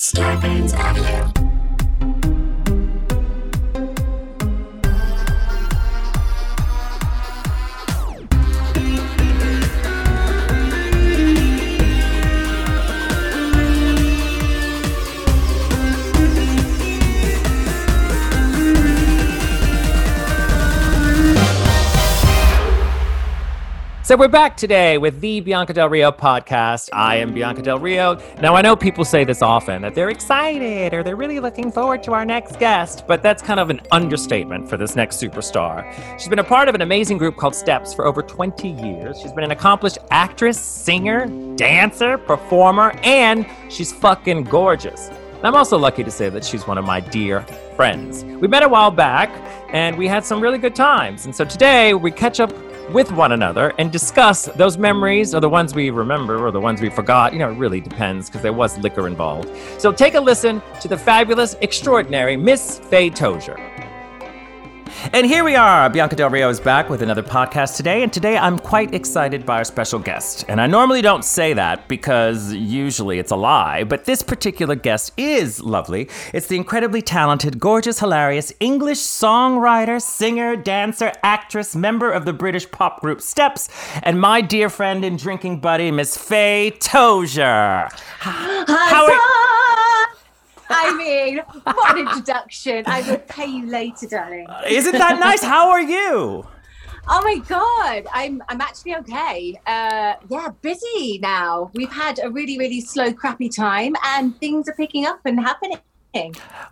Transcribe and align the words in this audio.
Starbane's 0.00 0.72
Audio. 0.72 1.49
So 24.10 24.16
we're 24.16 24.26
back 24.26 24.56
today 24.56 24.98
with 24.98 25.20
the 25.20 25.38
Bianca 25.38 25.72
Del 25.72 25.88
Rio 25.88 26.10
podcast. 26.10 26.88
I 26.92 27.14
am 27.18 27.32
Bianca 27.32 27.62
Del 27.62 27.78
Rio. 27.78 28.18
Now 28.42 28.56
I 28.56 28.60
know 28.60 28.74
people 28.74 29.04
say 29.04 29.22
this 29.22 29.40
often 29.40 29.82
that 29.82 29.94
they're 29.94 30.10
excited 30.10 30.92
or 30.92 31.04
they're 31.04 31.14
really 31.14 31.38
looking 31.38 31.70
forward 31.70 32.02
to 32.02 32.12
our 32.12 32.24
next 32.24 32.58
guest, 32.58 33.04
but 33.06 33.22
that's 33.22 33.40
kind 33.40 33.60
of 33.60 33.70
an 33.70 33.80
understatement 33.92 34.68
for 34.68 34.76
this 34.76 34.96
next 34.96 35.22
superstar. 35.22 35.88
She's 36.18 36.26
been 36.26 36.40
a 36.40 36.44
part 36.44 36.68
of 36.68 36.74
an 36.74 36.80
amazing 36.80 37.18
group 37.18 37.36
called 37.36 37.54
Steps 37.54 37.94
for 37.94 38.04
over 38.04 38.20
20 38.20 38.68
years. 38.68 39.20
She's 39.20 39.30
been 39.30 39.44
an 39.44 39.52
accomplished 39.52 39.98
actress, 40.10 40.58
singer, 40.58 41.28
dancer, 41.54 42.18
performer, 42.18 42.90
and 43.04 43.46
she's 43.68 43.92
fucking 43.92 44.42
gorgeous. 44.42 45.08
And 45.36 45.46
I'm 45.46 45.54
also 45.54 45.78
lucky 45.78 46.02
to 46.02 46.10
say 46.10 46.28
that 46.30 46.44
she's 46.44 46.66
one 46.66 46.78
of 46.78 46.84
my 46.84 46.98
dear 46.98 47.42
friends. 47.76 48.24
We 48.24 48.48
met 48.48 48.64
a 48.64 48.68
while 48.68 48.90
back 48.90 49.30
and 49.72 49.96
we 49.96 50.08
had 50.08 50.24
some 50.24 50.40
really 50.40 50.58
good 50.58 50.74
times. 50.74 51.26
And 51.26 51.34
so 51.34 51.44
today 51.44 51.94
we 51.94 52.10
catch 52.10 52.40
up 52.40 52.52
with 52.92 53.12
one 53.12 53.32
another 53.32 53.72
and 53.78 53.90
discuss 53.90 54.46
those 54.56 54.78
memories 54.78 55.34
or 55.34 55.40
the 55.40 55.48
ones 55.48 55.74
we 55.74 55.90
remember 55.90 56.44
or 56.44 56.50
the 56.50 56.60
ones 56.60 56.80
we 56.80 56.90
forgot. 56.90 57.32
You 57.32 57.38
know, 57.38 57.50
it 57.50 57.58
really 57.58 57.80
depends 57.80 58.28
because 58.28 58.42
there 58.42 58.52
was 58.52 58.78
liquor 58.78 59.06
involved. 59.06 59.50
So 59.78 59.92
take 59.92 60.14
a 60.14 60.20
listen 60.20 60.62
to 60.80 60.88
the 60.88 60.96
fabulous, 60.96 61.54
extraordinary 61.60 62.36
Miss 62.36 62.78
Faye 62.78 63.10
Tozer. 63.10 63.89
And 65.12 65.26
here 65.26 65.44
we 65.44 65.56
are. 65.56 65.88
Bianca 65.90 66.16
Del 66.16 66.30
Rio 66.30 66.48
is 66.48 66.60
back 66.60 66.88
with 66.90 67.02
another 67.02 67.22
podcast 67.22 67.76
today, 67.76 68.02
and 68.02 68.12
today 68.12 68.36
I'm 68.36 68.58
quite 68.58 68.94
excited 68.94 69.44
by 69.46 69.58
our 69.58 69.64
special 69.64 69.98
guest. 69.98 70.44
And 70.48 70.60
I 70.60 70.66
normally 70.66 71.02
don't 71.02 71.24
say 71.24 71.52
that 71.54 71.88
because 71.88 72.52
usually 72.52 73.18
it's 73.18 73.30
a 73.32 73.36
lie, 73.36 73.84
but 73.84 74.04
this 74.04 74.22
particular 74.22 74.74
guest 74.74 75.12
is 75.16 75.60
lovely. 75.62 76.08
It's 76.32 76.46
the 76.48 76.56
incredibly 76.56 77.02
talented, 77.02 77.58
gorgeous, 77.58 77.98
hilarious 78.00 78.52
English 78.60 78.98
songwriter, 78.98 80.00
singer, 80.00 80.56
dancer, 80.56 81.12
actress, 81.22 81.74
member 81.74 82.10
of 82.10 82.24
the 82.24 82.32
British 82.32 82.70
pop 82.70 83.00
group 83.00 83.20
Steps, 83.20 83.68
and 84.02 84.20
my 84.20 84.40
dear 84.40 84.68
friend 84.68 85.04
and 85.04 85.18
drinking 85.18 85.60
buddy, 85.60 85.90
Miss 85.90 86.16
Faye 86.16 86.70
Tozer. 86.72 87.88
How 88.18 89.06
are- 89.06 89.56
I 90.70 90.96
mean, 90.96 91.40
what 91.64 91.96
an 91.96 92.06
introduction. 92.06 92.84
I 92.86 93.02
will 93.02 93.18
pay 93.18 93.46
you 93.46 93.66
later, 93.66 94.06
darling. 94.06 94.46
Isn't 94.68 94.92
that 94.92 95.18
nice? 95.18 95.42
How 95.42 95.70
are 95.70 95.82
you? 95.82 96.46
Oh 97.08 97.22
my 97.24 97.38
god, 97.48 98.06
I'm 98.12 98.42
I'm 98.48 98.60
actually 98.60 98.94
okay. 98.96 99.60
Uh 99.66 100.14
yeah, 100.28 100.48
busy 100.62 101.18
now. 101.20 101.70
We've 101.74 101.90
had 101.90 102.20
a 102.22 102.30
really, 102.30 102.58
really 102.58 102.80
slow, 102.80 103.12
crappy 103.12 103.48
time 103.48 103.96
and 104.04 104.38
things 104.38 104.68
are 104.68 104.74
picking 104.74 105.06
up 105.06 105.20
and 105.24 105.40
happening. 105.40 105.78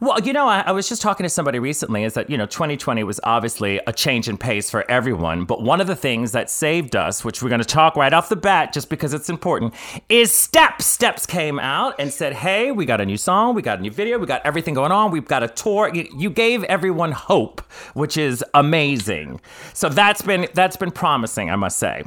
Well, 0.01 0.21
you 0.21 0.33
know, 0.33 0.49
I, 0.49 0.65
I 0.67 0.73
was 0.73 0.89
just 0.89 1.01
talking 1.01 1.25
to 1.25 1.31
somebody 1.31 1.61
recently 1.61 2.03
is 2.03 2.15
that, 2.15 2.29
you 2.29 2.37
know, 2.37 2.47
2020 2.47 3.05
was 3.05 3.21
obviously 3.23 3.81
a 3.87 3.93
change 3.93 4.29
in 4.29 4.37
pace 4.37 4.69
for 4.69 4.89
everyone. 4.91 5.45
But 5.45 5.63
one 5.63 5.81
of 5.81 5.87
the 5.87 5.95
things 5.95 6.33
that 6.33 6.51
saved 6.51 6.97
us, 6.97 7.25
which 7.25 7.41
we're 7.41 7.49
going 7.49 7.61
to 7.61 7.67
talk 7.67 7.95
right 7.95 8.13
off 8.13 8.29
the 8.29 8.37
bat 8.37 8.73
just 8.73 8.91
because 8.91 9.15
it's 9.15 9.31
important, 9.31 9.75
is 10.09 10.33
Steps. 10.33 10.87
Steps 10.87 11.25
came 11.25 11.61
out 11.61 11.95
and 12.01 12.13
said, 12.13 12.33
hey, 12.33 12.73
we 12.73 12.85
got 12.85 13.01
a 13.01 13.07
new 13.07 13.17
song, 13.17 13.55
we 13.55 13.63
got 13.63 13.79
a 13.79 13.83
new 13.83 13.93
video, 13.93 14.19
we 14.19 14.27
got 14.27 14.45
everything 14.45 14.75
going 14.75 14.91
on, 14.91 15.13
we've 15.13 15.29
got 15.29 15.45
a 15.45 15.49
tour. 15.49 15.89
You, 15.95 16.09
you 16.17 16.31
gave 16.31 16.65
everyone 16.65 17.13
hope, 17.13 17.61
which 17.95 18.17
is 18.17 18.45
amazing. 18.55 19.41
So 19.73 19.89
that's 19.89 20.23
been 20.23 20.49
that's 20.55 20.77
been 20.77 20.91
promising, 20.91 21.51
I 21.51 21.57
must 21.57 21.79
say. 21.79 22.03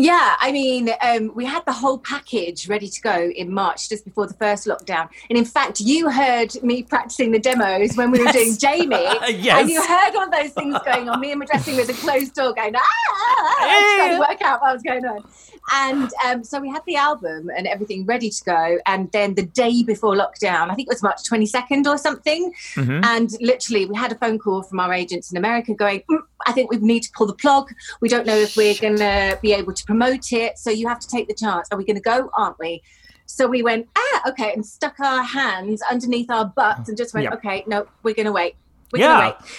Yeah, 0.00 0.36
I 0.38 0.52
mean, 0.52 0.90
um, 1.00 1.32
we 1.34 1.44
had 1.44 1.64
the 1.66 1.72
whole 1.72 1.98
package 1.98 2.68
ready 2.68 2.86
to 2.86 3.00
go 3.00 3.30
in 3.34 3.52
March, 3.52 3.88
just 3.88 4.04
before 4.04 4.28
the 4.28 4.34
first 4.34 4.64
lockdown. 4.64 5.08
And 5.28 5.36
in 5.36 5.44
fact, 5.44 5.80
you 5.80 6.08
heard 6.08 6.54
me 6.62 6.84
practicing 6.84 7.32
the 7.32 7.40
demos 7.40 7.96
when 7.96 8.12
we 8.12 8.24
were 8.24 8.30
doing 8.30 8.56
Jamie. 8.56 9.08
Yes. 9.28 9.58
And 9.58 9.68
you 9.68 9.84
heard 9.84 10.14
all 10.14 10.30
those 10.30 10.52
things 10.52 10.76
going 10.84 11.08
on. 11.08 11.20
Me 11.20 11.32
and 11.32 11.40
my 11.40 11.46
dressing 11.46 11.74
with 11.74 11.88
a 11.88 11.94
closed 11.94 12.32
door 12.34 12.54
going, 12.54 12.74
ah, 12.76 13.96
trying 13.96 14.12
to 14.12 14.20
work 14.20 14.40
out 14.40 14.60
what 14.60 14.74
was 14.74 14.82
going 14.84 15.04
on. 15.04 15.24
And 15.72 16.10
um, 16.24 16.44
so 16.44 16.60
we 16.60 16.68
had 16.68 16.82
the 16.86 16.96
album 16.96 17.50
and 17.56 17.66
everything 17.66 18.04
ready 18.06 18.30
to 18.30 18.44
go. 18.44 18.78
And 18.86 19.10
then 19.12 19.34
the 19.34 19.42
day 19.44 19.82
before 19.82 20.14
lockdown, 20.14 20.70
I 20.70 20.74
think 20.74 20.88
it 20.88 20.92
was 20.92 21.02
March 21.02 21.22
22nd 21.28 21.86
or 21.86 21.98
something. 21.98 22.52
Mhm. 22.74 23.04
And 23.04 23.30
literally, 23.40 23.86
we 23.86 23.96
had 23.96 24.12
a 24.12 24.14
phone 24.16 24.38
call 24.38 24.62
from 24.62 24.80
our 24.80 24.92
agents 24.92 25.30
in 25.30 25.36
America 25.36 25.74
going, 25.74 26.02
"Mm, 26.10 26.20
I 26.46 26.52
think 26.52 26.70
we 26.70 26.78
need 26.78 27.02
to 27.04 27.10
pull 27.16 27.26
the 27.26 27.34
plug. 27.34 27.72
We 28.00 28.08
don't 28.08 28.26
know 28.26 28.36
if 28.36 28.56
we're 28.56 28.74
going 28.74 28.96
to 28.96 29.38
be 29.42 29.52
able 29.52 29.72
to 29.72 29.84
promote 29.84 30.32
it. 30.32 30.58
So 30.58 30.70
you 30.70 30.88
have 30.88 31.00
to 31.00 31.08
take 31.08 31.28
the 31.28 31.34
chance. 31.34 31.68
Are 31.70 31.78
we 31.78 31.84
going 31.84 31.96
to 31.96 32.02
go? 32.02 32.30
Aren't 32.36 32.58
we? 32.58 32.82
So 33.26 33.46
we 33.46 33.62
went, 33.62 33.86
ah, 33.96 34.30
okay, 34.30 34.52
and 34.54 34.64
stuck 34.64 34.98
our 35.00 35.22
hands 35.22 35.82
underneath 35.90 36.30
our 36.30 36.46
butts 36.46 36.88
and 36.88 36.96
just 36.96 37.12
went, 37.12 37.24
Yep. 37.24 37.32
okay, 37.34 37.62
no, 37.66 37.86
we're 38.02 38.14
going 38.14 38.24
to 38.26 38.32
wait. 38.32 38.54
We're 38.90 39.00
Yeah. 39.00 39.06
going 39.20 39.32
to 39.32 39.38
wait. 39.44 39.50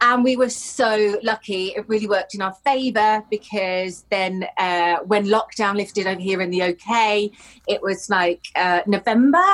And 0.00 0.22
we 0.22 0.36
were 0.36 0.48
so 0.48 1.18
lucky. 1.22 1.68
It 1.68 1.88
really 1.88 2.06
worked 2.06 2.34
in 2.34 2.42
our 2.42 2.54
favor 2.64 3.24
because 3.30 4.04
then 4.10 4.46
uh, 4.56 4.98
when 4.98 5.26
lockdown 5.26 5.76
lifted 5.76 6.06
over 6.06 6.20
here 6.20 6.40
in 6.40 6.50
the 6.50 6.62
UK, 6.62 7.30
it 7.66 7.82
was 7.82 8.08
like 8.08 8.46
uh, 8.54 8.82
November. 8.86 9.44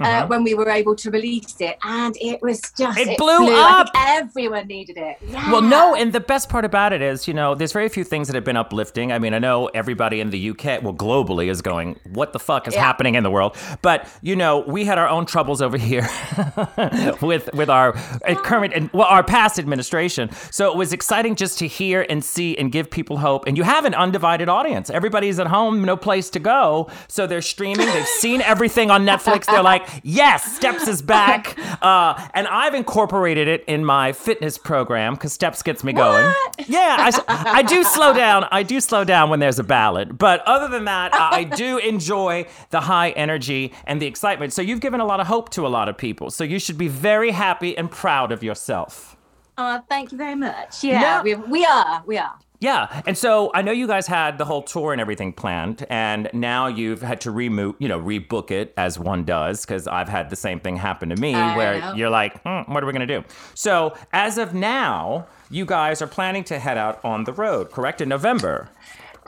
Uh, 0.00 0.22
Mhm. 0.24 0.28
when 0.28 0.44
we 0.44 0.54
were 0.54 0.68
able 0.70 0.94
to 0.96 1.10
release 1.10 1.54
it, 1.60 1.76
and 1.84 2.16
it 2.20 2.40
was 2.40 2.60
just 2.78 2.98
It 2.98 3.18
blew 3.18 3.48
I 3.54 3.80
up. 3.80 3.88
everyone 3.94 4.66
needed 4.66 4.96
it. 4.96 5.16
Yeah. 5.28 5.52
Well, 5.52 5.60
no, 5.62 5.94
and 5.94 6.12
the 6.12 6.20
best 6.20 6.48
part 6.48 6.64
about 6.64 6.92
it 6.92 7.02
is, 7.02 7.28
you 7.28 7.34
know, 7.34 7.54
there's 7.54 7.72
very 7.72 7.88
few 7.88 8.02
things 8.04 8.26
that 8.28 8.34
have 8.34 8.44
been 8.44 8.56
uplifting. 8.56 9.12
I 9.12 9.18
mean, 9.18 9.34
I 9.34 9.38
know 9.38 9.66
everybody 9.74 10.20
in 10.20 10.30
the 10.30 10.38
UK, 10.38 10.78
well, 10.82 10.94
globally, 10.94 11.48
is 11.50 11.60
going, 11.60 11.96
what 12.12 12.32
the 12.32 12.38
fuck 12.38 12.66
is 12.66 12.74
Yeah. 12.74 12.82
happening 12.84 13.14
in 13.14 13.22
the 13.24 13.30
world? 13.30 13.56
But, 13.82 14.06
you 14.22 14.36
know, 14.36 14.58
we 14.66 14.84
had 14.86 14.96
our 14.98 15.08
own 15.08 15.26
troubles 15.26 15.60
over 15.60 15.76
here 15.90 16.08
with 17.20 17.50
with 17.54 17.68
our 17.70 17.94
uh, 18.26 18.34
current 18.36 18.72
and 18.74 18.90
well, 18.92 19.06
our 19.08 19.22
past 19.22 19.58
administration. 19.58 20.30
So 20.50 20.70
it 20.70 20.76
was 20.76 20.92
exciting 20.92 21.34
just 21.36 21.58
to 21.58 21.66
hear 21.66 22.06
and 22.08 22.24
see 22.24 22.56
and 22.56 22.72
give 22.72 22.90
people 22.90 23.18
hope. 23.18 23.46
And 23.46 23.56
you 23.56 23.64
have 23.64 23.84
an 23.84 23.94
undivided 23.94 24.48
audience. 24.48 24.90
Everybody's 24.90 25.38
at 25.38 25.48
home, 25.48 25.82
no 25.84 25.96
place 25.96 26.30
to 26.30 26.38
go. 26.38 26.88
So 27.08 27.26
they're 27.26 27.42
streaming. 27.42 27.86
They've 27.86 28.06
seen 28.06 28.40
everything 28.42 28.90
on 28.90 29.04
Netflix. 29.04 29.46
They're 29.46 29.62
like, 29.62 29.86
yes, 30.02 30.56
Steps 30.56 30.86
is 30.88 31.02
back. 31.02 31.58
Uh, 31.80 32.28
and 32.34 32.46
I've 32.48 32.74
incorporated 32.74 33.48
it 33.48 33.64
in 33.66 33.86
my 33.86 34.12
fitness 34.12 34.58
program 34.58 35.14
because 35.14 35.32
Steps 35.32 35.62
gets 35.62 35.82
me 35.82 35.94
going. 35.94 36.26
What? 36.26 36.68
Yeah, 36.68 36.96
I, 37.26 37.44
I 37.58 37.62
do 37.62 37.82
slow 37.84 38.12
down. 38.12 38.44
I 38.50 38.62
do 38.64 38.80
slow 38.80 39.02
down 39.02 39.30
when 39.30 39.40
there's 39.40 39.58
a 39.58 39.64
ballad. 39.64 40.18
But 40.18 40.40
other 40.46 40.68
than 40.68 40.84
that, 40.84 41.14
I 41.14 41.38
I 41.38 41.44
do 41.44 41.78
enjoy 41.94 42.46
the 42.68 42.80
high 42.82 43.10
energy 43.10 43.72
and 43.86 44.02
the 44.02 44.06
excitement. 44.06 44.52
So 44.52 44.60
you've 44.60 44.80
given 44.80 45.00
a 45.00 45.06
lot 45.06 45.20
of 45.20 45.26
hope 45.26 45.48
to 45.50 45.66
a 45.66 45.68
lot 45.68 45.88
of 45.88 45.96
people. 45.96 46.30
So 46.30 46.44
you 46.44 46.58
should 46.58 46.76
be 46.76 46.88
very 46.88 47.30
happy 47.30 47.74
and 47.78 47.90
proud 47.90 48.30
of 48.30 48.42
yourself. 48.42 49.16
Oh, 49.56 49.80
thank 49.88 50.12
you 50.12 50.18
very 50.18 50.34
much. 50.34 50.84
Yeah, 50.84 51.00
No. 51.00 51.22
we, 51.22 51.34
we 51.34 51.64
are. 51.64 52.02
We 52.04 52.18
are. 52.18 52.34
Yeah, 52.60 53.02
and 53.06 53.16
so 53.16 53.50
I 53.54 53.62
know 53.62 53.72
you 53.72 53.86
guys 53.86 54.06
had 54.06 54.36
the 54.36 54.44
whole 54.44 54.62
tour 54.62 54.92
and 54.92 55.00
everything 55.00 55.32
planned, 55.32 55.86
and 55.88 56.28
now 56.34 56.66
you've 56.66 57.00
had 57.00 57.20
to 57.22 57.30
remo- 57.30 57.74
you 57.78 57.88
know, 57.88 57.98
rebook 57.98 58.50
it 58.50 58.74
as 58.76 58.98
one 58.98 59.24
does, 59.24 59.64
because 59.64 59.88
I've 59.88 60.10
had 60.10 60.28
the 60.28 60.36
same 60.36 60.60
thing 60.60 60.76
happen 60.76 61.08
to 61.08 61.16
me, 61.16 61.34
I 61.34 61.56
where 61.56 61.80
know. 61.80 61.94
you're 61.94 62.10
like, 62.10 62.40
hmm, 62.42 62.70
what 62.70 62.82
are 62.84 62.86
we 62.86 62.92
gonna 62.92 63.06
do? 63.06 63.24
So 63.54 63.94
as 64.12 64.36
of 64.36 64.52
now, 64.52 65.26
you 65.50 65.64
guys 65.64 66.02
are 66.02 66.06
planning 66.06 66.44
to 66.44 66.58
head 66.58 66.76
out 66.76 67.02
on 67.02 67.24
the 67.24 67.32
road, 67.32 67.70
correct? 67.70 68.02
In 68.02 68.10
November. 68.10 68.68